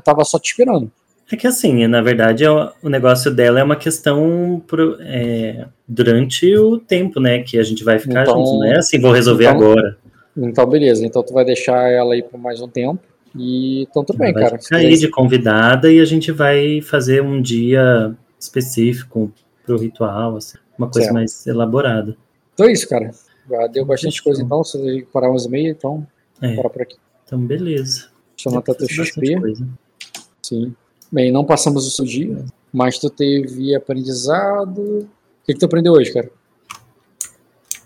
tava 0.02 0.24
só 0.24 0.40
te 0.40 0.52
esperando. 0.52 0.90
É 1.32 1.36
que 1.36 1.48
assim, 1.48 1.88
na 1.88 2.02
verdade, 2.02 2.44
é 2.44 2.52
o 2.52 2.90
negócio 2.90 3.34
dela 3.34 3.60
é 3.60 3.64
uma 3.64 3.76
questão 3.76 4.62
pro, 4.68 4.98
é, 5.00 5.66
durante 5.88 6.56
o 6.56 6.78
tempo, 6.78 7.20
né? 7.20 7.40
Que 7.42 7.58
a 7.58 7.64
gente 7.64 7.84
vai 7.84 7.98
ficar 7.98 8.24
então, 8.24 8.36
juntos, 8.36 8.60
né? 8.60 8.78
Assim, 8.78 9.00
vou 9.00 9.12
resolver 9.12 9.46
então, 9.46 9.56
agora. 9.56 9.98
Então, 10.36 10.66
beleza. 10.66 11.06
Então, 11.06 11.24
tu 11.24 11.34
vai 11.34 11.46
deixar 11.46 11.90
ela 11.90 12.14
aí 12.14 12.22
por 12.22 12.38
mais 12.40 12.62
um 12.62 12.68
tempo. 12.68 13.00
E 13.36 13.84
então, 13.84 14.04
tudo 14.04 14.20
bem, 14.20 14.34
cara. 14.34 14.60
Ficar 14.60 14.78
aí 14.78 14.96
de 14.96 15.08
convidada 15.10 15.92
e 15.92 16.00
a 16.00 16.06
gente 16.06 16.32
vai 16.32 16.82
fazer 16.82 17.22
um 17.22 17.42
dia 17.42 18.16
específico 18.40 19.32
pro 19.66 19.78
ritual, 19.78 20.36
assim, 20.36 20.58
uma 20.78 20.88
coisa 20.88 21.06
Certo. 21.06 21.14
mais 21.14 21.48
elaborada. 21.48 22.16
Então 22.54 22.68
é 22.68 22.72
isso, 22.72 22.88
cara. 22.88 23.12
Já 23.50 23.68
deu 23.68 23.86
bastante 23.86 24.22
coisa 24.22 24.42
então. 24.44 24.64
Se 24.64 25.08
parar 25.12 25.32
11 25.32 25.48
e 25.48 25.52
meia, 25.52 25.70
então 25.70 26.06
É, 26.42 26.56
bora 26.56 26.70
por 26.70 26.82
aqui. 26.82 26.98
então 27.26 27.40
beleza. 27.40 28.10
Fiz 28.38 28.54
bastante 28.54 28.94
XP. 28.94 29.36
Sim. 30.42 30.76
Bem, 31.14 31.32
não 31.32 31.46
passamos 31.46 31.86
o 31.86 31.92
seu 31.92 32.06
dia, 32.06 32.44
mas 32.74 32.98
tu 32.98 33.08
teve 33.08 33.76
aprendizado. 33.76 34.80
O 34.80 35.08
que, 35.46 35.54
que 35.54 35.60
tu 35.60 35.66
aprendeu 35.68 35.94
hoje, 35.94 36.12
cara? 36.12 36.28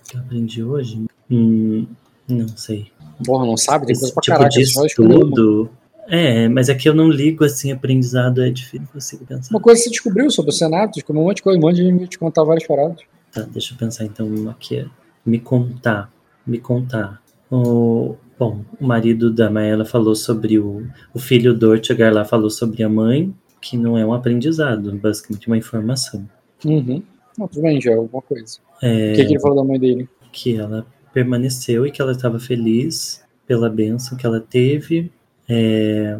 que 0.08 0.16
eu 0.16 0.22
aprendi 0.22 0.64
hoje? 0.64 1.06
Hum, 1.30 1.86
não 2.26 2.48
sei. 2.56 2.90
Porra, 3.26 3.46
não 3.46 3.58
sabe? 3.58 3.86
Tem 3.86 3.96
coisa 3.98 4.14
pra 4.14 4.22
tipo 4.22 4.38
caraca. 4.38 4.50
de 4.50 4.62
estudo. 4.62 5.70
É, 6.08 6.48
mas 6.48 6.70
é 6.70 6.76
que 6.76 6.88
eu 6.88 6.94
não 6.94 7.10
ligo 7.10 7.44
assim, 7.44 7.70
aprendizado 7.70 8.42
é 8.42 8.50
difícil, 8.50 8.80
não 8.80 8.88
consigo 8.88 9.26
pensar. 9.26 9.54
Uma 9.54 9.60
coisa 9.60 9.80
que 9.80 9.84
você 9.84 9.90
descobriu 9.90 10.32
sobre 10.32 10.52
o 10.52 10.54
Senado, 10.54 10.94
descobriu 10.94 11.22
um 11.22 11.26
monte 11.26 11.38
de 11.38 11.44
coisa, 11.44 11.60
um 11.60 11.62
monte 11.62 11.84
de 11.84 12.08
te 12.08 12.18
contar 12.18 12.46
várias 12.46 12.66
paradas. 12.66 13.02
Tá, 13.34 13.42
deixa 13.42 13.74
eu 13.74 13.78
pensar 13.78 14.06
então 14.06 14.26
uma 14.26 14.52
aqui. 14.52 14.78
é 14.78 14.86
Me 15.26 15.38
contar. 15.38 16.10
Me 16.46 16.60
contar. 16.60 17.22
O, 17.52 18.16
bom, 18.38 18.64
o 18.80 18.86
marido 18.86 19.32
da 19.34 19.50
Maela 19.50 19.86
falou 19.86 20.16
sobre 20.16 20.60
o, 20.60 20.86
o 21.14 21.20
filho 21.20 21.54
do 21.54 21.84
chegar 21.84 22.14
lá 22.14 22.24
falou 22.26 22.50
sobre 22.50 22.84
a 22.84 22.90
mãe, 22.90 23.34
que 23.62 23.78
não 23.78 23.98
é 23.98 24.06
um 24.06 24.14
aprendizado, 24.14 24.92
basicamente 24.94 25.48
uma 25.48 25.58
informação. 25.58 26.28
Uhum. 26.64 27.02
Não, 27.38 27.48
tudo 27.48 27.62
bem, 27.62 27.80
já 27.80 27.92
é 27.92 27.96
alguma 27.96 28.22
coisa. 28.22 28.58
É, 28.82 29.12
O 29.12 29.16
que, 29.16 29.26
que 29.26 29.34
ele 29.34 29.40
falou 29.40 29.58
da 29.58 29.64
mãe 29.64 29.80
dele? 29.80 30.10
que 30.32 30.56
ela 30.56 30.86
permaneceu 31.14 31.86
e 31.88 31.92
que 31.92 32.02
ela 32.02 32.12
estava 32.12 32.40
feliz 32.40 33.24
pela 33.48 33.70
bênção 33.70 34.18
que 34.18 34.26
ela 34.26 34.40
teve. 34.40 35.12
É, 35.50 36.20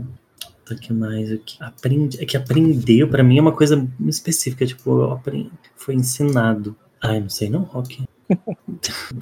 tá 0.66 0.74
que 0.76 0.92
mais 0.92 1.32
aqui? 1.32 1.58
Aprendi, 1.60 2.22
é 2.22 2.26
que 2.26 2.36
aprendeu, 2.36 3.08
pra 3.08 3.24
mim 3.24 3.38
é 3.38 3.42
uma 3.42 3.52
coisa 3.52 3.88
específica, 4.08 4.66
tipo, 4.66 4.90
eu 4.90 5.12
aprendi, 5.12 5.52
foi 5.76 5.94
ensinado. 5.94 6.76
Ai, 7.02 7.20
não 7.20 7.30
sei 7.30 7.50
não, 7.50 7.62
Rock. 7.62 8.04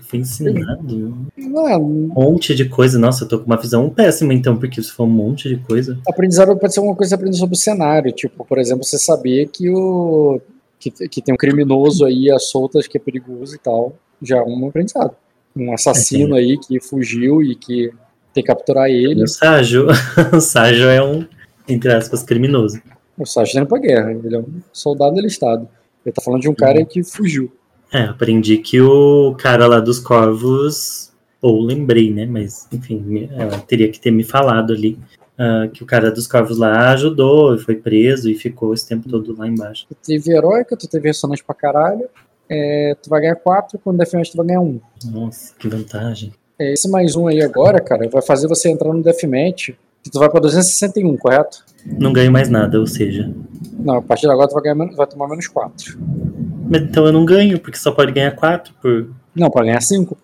Foi 0.01 0.19
ensinado. 0.19 1.27
Não, 1.37 1.81
Um 1.81 2.07
monte 2.13 2.55
de 2.55 2.67
coisa. 2.67 2.97
Nossa, 2.97 3.23
eu 3.23 3.27
tô 3.27 3.39
com 3.39 3.45
uma 3.45 3.57
visão 3.57 3.89
péssima 3.89 4.33
então, 4.33 4.57
porque 4.57 4.79
isso 4.79 4.93
foi 4.93 5.05
um 5.05 5.09
monte 5.09 5.49
de 5.49 5.57
coisa. 5.57 5.99
aprendizado 6.07 6.57
pode 6.57 6.73
ser 6.73 6.79
alguma 6.79 6.95
coisa 6.95 7.09
que 7.09 7.09
você 7.09 7.15
aprendeu 7.15 7.39
sobre 7.39 7.55
o 7.55 7.59
cenário. 7.59 8.11
Tipo, 8.11 8.45
por 8.45 8.57
exemplo, 8.57 8.83
você 8.83 8.97
saber 8.97 9.49
que 9.49 9.69
o. 9.69 10.39
Que, 10.79 10.91
que 11.07 11.21
tem 11.21 11.33
um 11.33 11.37
criminoso 11.37 12.05
aí 12.05 12.29
a 12.29 12.37
soltas 12.37 12.87
que 12.87 12.97
é 12.97 12.99
perigoso 12.99 13.55
e 13.55 13.59
tal. 13.59 13.95
Já 14.21 14.37
é 14.37 14.43
um 14.43 14.67
aprendizado. 14.67 15.15
Um 15.55 15.73
assassino 15.73 16.35
aí 16.35 16.57
que 16.57 16.79
fugiu 16.79 17.41
e 17.41 17.55
que 17.55 17.91
tem 18.33 18.43
que 18.43 18.47
capturar 18.47 18.89
ele. 18.89 19.23
O 19.23 19.27
Ságio, 19.27 19.87
o 20.35 20.41
Ságio 20.41 20.89
é 20.89 21.01
um, 21.01 21.25
entre 21.67 21.93
aspas, 21.93 22.21
criminoso. 22.21 22.81
O 23.17 23.25
Sasha 23.25 23.53
tá 23.53 23.59
indo 23.59 23.67
pra 23.67 23.79
guerra. 23.79 24.11
Ele 24.11 24.35
é 24.35 24.39
um 24.39 24.61
soldado 24.73 25.17
alistado. 25.17 25.67
Ele 26.05 26.13
tá 26.13 26.21
falando 26.21 26.41
de 26.41 26.49
um 26.49 26.53
cara 26.53 26.83
que 26.85 27.03
fugiu. 27.03 27.51
É, 27.95 28.03
aprendi 28.09 28.57
que 28.57 28.81
o 28.81 29.33
cara 29.35 29.67
lá 29.67 29.79
dos 29.79 29.99
corvos, 29.99 31.13
ou 31.41 31.61
lembrei, 31.61 32.11
né? 32.13 32.25
Mas, 32.25 32.67
enfim, 32.73 33.29
ela 33.31 33.57
teria 33.59 33.89
que 33.89 33.99
ter 33.99 34.11
me 34.11 34.23
falado 34.23 34.73
ali. 34.73 34.99
ah, 35.37 35.67
que 35.71 35.81
o 35.81 35.85
cara 35.85 36.11
dos 36.11 36.27
corvos 36.27 36.57
lá 36.57 36.91
ajudou, 36.91 37.55
e 37.55 37.59
foi 37.59 37.75
preso 37.75 38.29
e 38.29 38.35
ficou 38.35 38.73
esse 38.73 38.87
tempo 38.87 39.07
todo 39.07 39.37
lá 39.37 39.47
embaixo. 39.47 39.85
Tu 39.87 39.95
teve 40.05 40.31
heróica, 40.31 40.75
tu 40.75 40.87
teve 40.89 41.07
ressonante 41.07 41.43
pra 41.43 41.55
caralho. 41.55 42.07
É, 42.49 42.95
tu 43.01 43.09
vai 43.09 43.21
ganhar 43.21 43.35
4, 43.35 43.79
quando 43.79 43.97
Deathmatch 43.97 44.31
tu 44.31 44.37
vai 44.37 44.45
ganhar 44.47 44.61
1. 44.61 44.79
Nossa, 45.11 45.53
que 45.57 45.67
vantagem. 45.67 46.33
É, 46.59 46.73
esse 46.73 46.89
mais 46.89 47.15
um 47.15 47.27
aí 47.27 47.41
agora, 47.41 47.81
cara, 47.81 48.07
vai 48.09 48.21
fazer 48.21 48.47
você 48.47 48.69
entrar 48.69 48.93
no 48.93 49.01
Deathmatch. 49.01 49.71
Que 50.03 50.11
tu 50.11 50.19
vai 50.19 50.29
pra 50.29 50.39
261, 50.39 51.17
correto? 51.17 51.65
Não 51.85 52.13
ganho 52.13 52.31
mais 52.31 52.47
nada, 52.47 52.79
ou 52.79 52.85
seja. 52.85 53.33
Não, 53.79 53.95
a 53.95 54.01
partir 54.01 54.27
de 54.27 54.31
agora 54.31 54.47
tu 54.47 54.53
vai, 54.53 54.63
ganhar, 54.63 54.95
vai 54.95 55.07
tomar 55.07 55.27
menos 55.27 55.47
4. 55.47 55.97
Mas 56.69 56.81
então 56.81 57.05
eu 57.05 57.11
não 57.11 57.25
ganho, 57.25 57.59
porque 57.59 57.77
só 57.77 57.91
pode 57.91 58.11
ganhar 58.11 58.31
quatro 58.35 58.73
por. 58.81 59.09
Não, 59.35 59.49
pra 59.49 59.63
ganhar 59.63 59.81
5. 59.81 60.17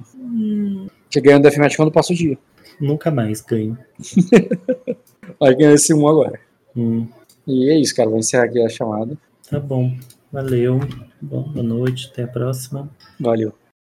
Você 1.09 1.21
ganha 1.21 1.37
o 1.37 1.41
Deathmatch 1.41 1.75
quando 1.75 1.91
passa 1.91 2.13
o 2.13 2.15
dia. 2.15 2.37
Nunca 2.79 3.11
mais 3.11 3.41
ganho. 3.41 3.77
Vai 5.39 5.55
ganhar 5.55 5.73
esse 5.73 5.93
1 5.93 6.07
agora. 6.07 6.39
Hum, 6.75 7.07
E 7.45 7.69
é 7.69 7.77
isso, 7.79 7.95
cara. 7.95 8.09
Vou 8.09 8.17
encerrar 8.19 8.45
aqui 8.45 8.61
a 8.61 8.69
chamada. 8.69 9.17
tá 9.49 9.59
bom. 9.59 9.93
Valeu. 10.31 10.79
Bom, 11.21 11.43
boa 11.43 11.63
noite. 11.63 12.09
Até 12.11 12.23
a 12.23 12.27
próxima. 12.27 12.89
Valeu. 13.19 13.53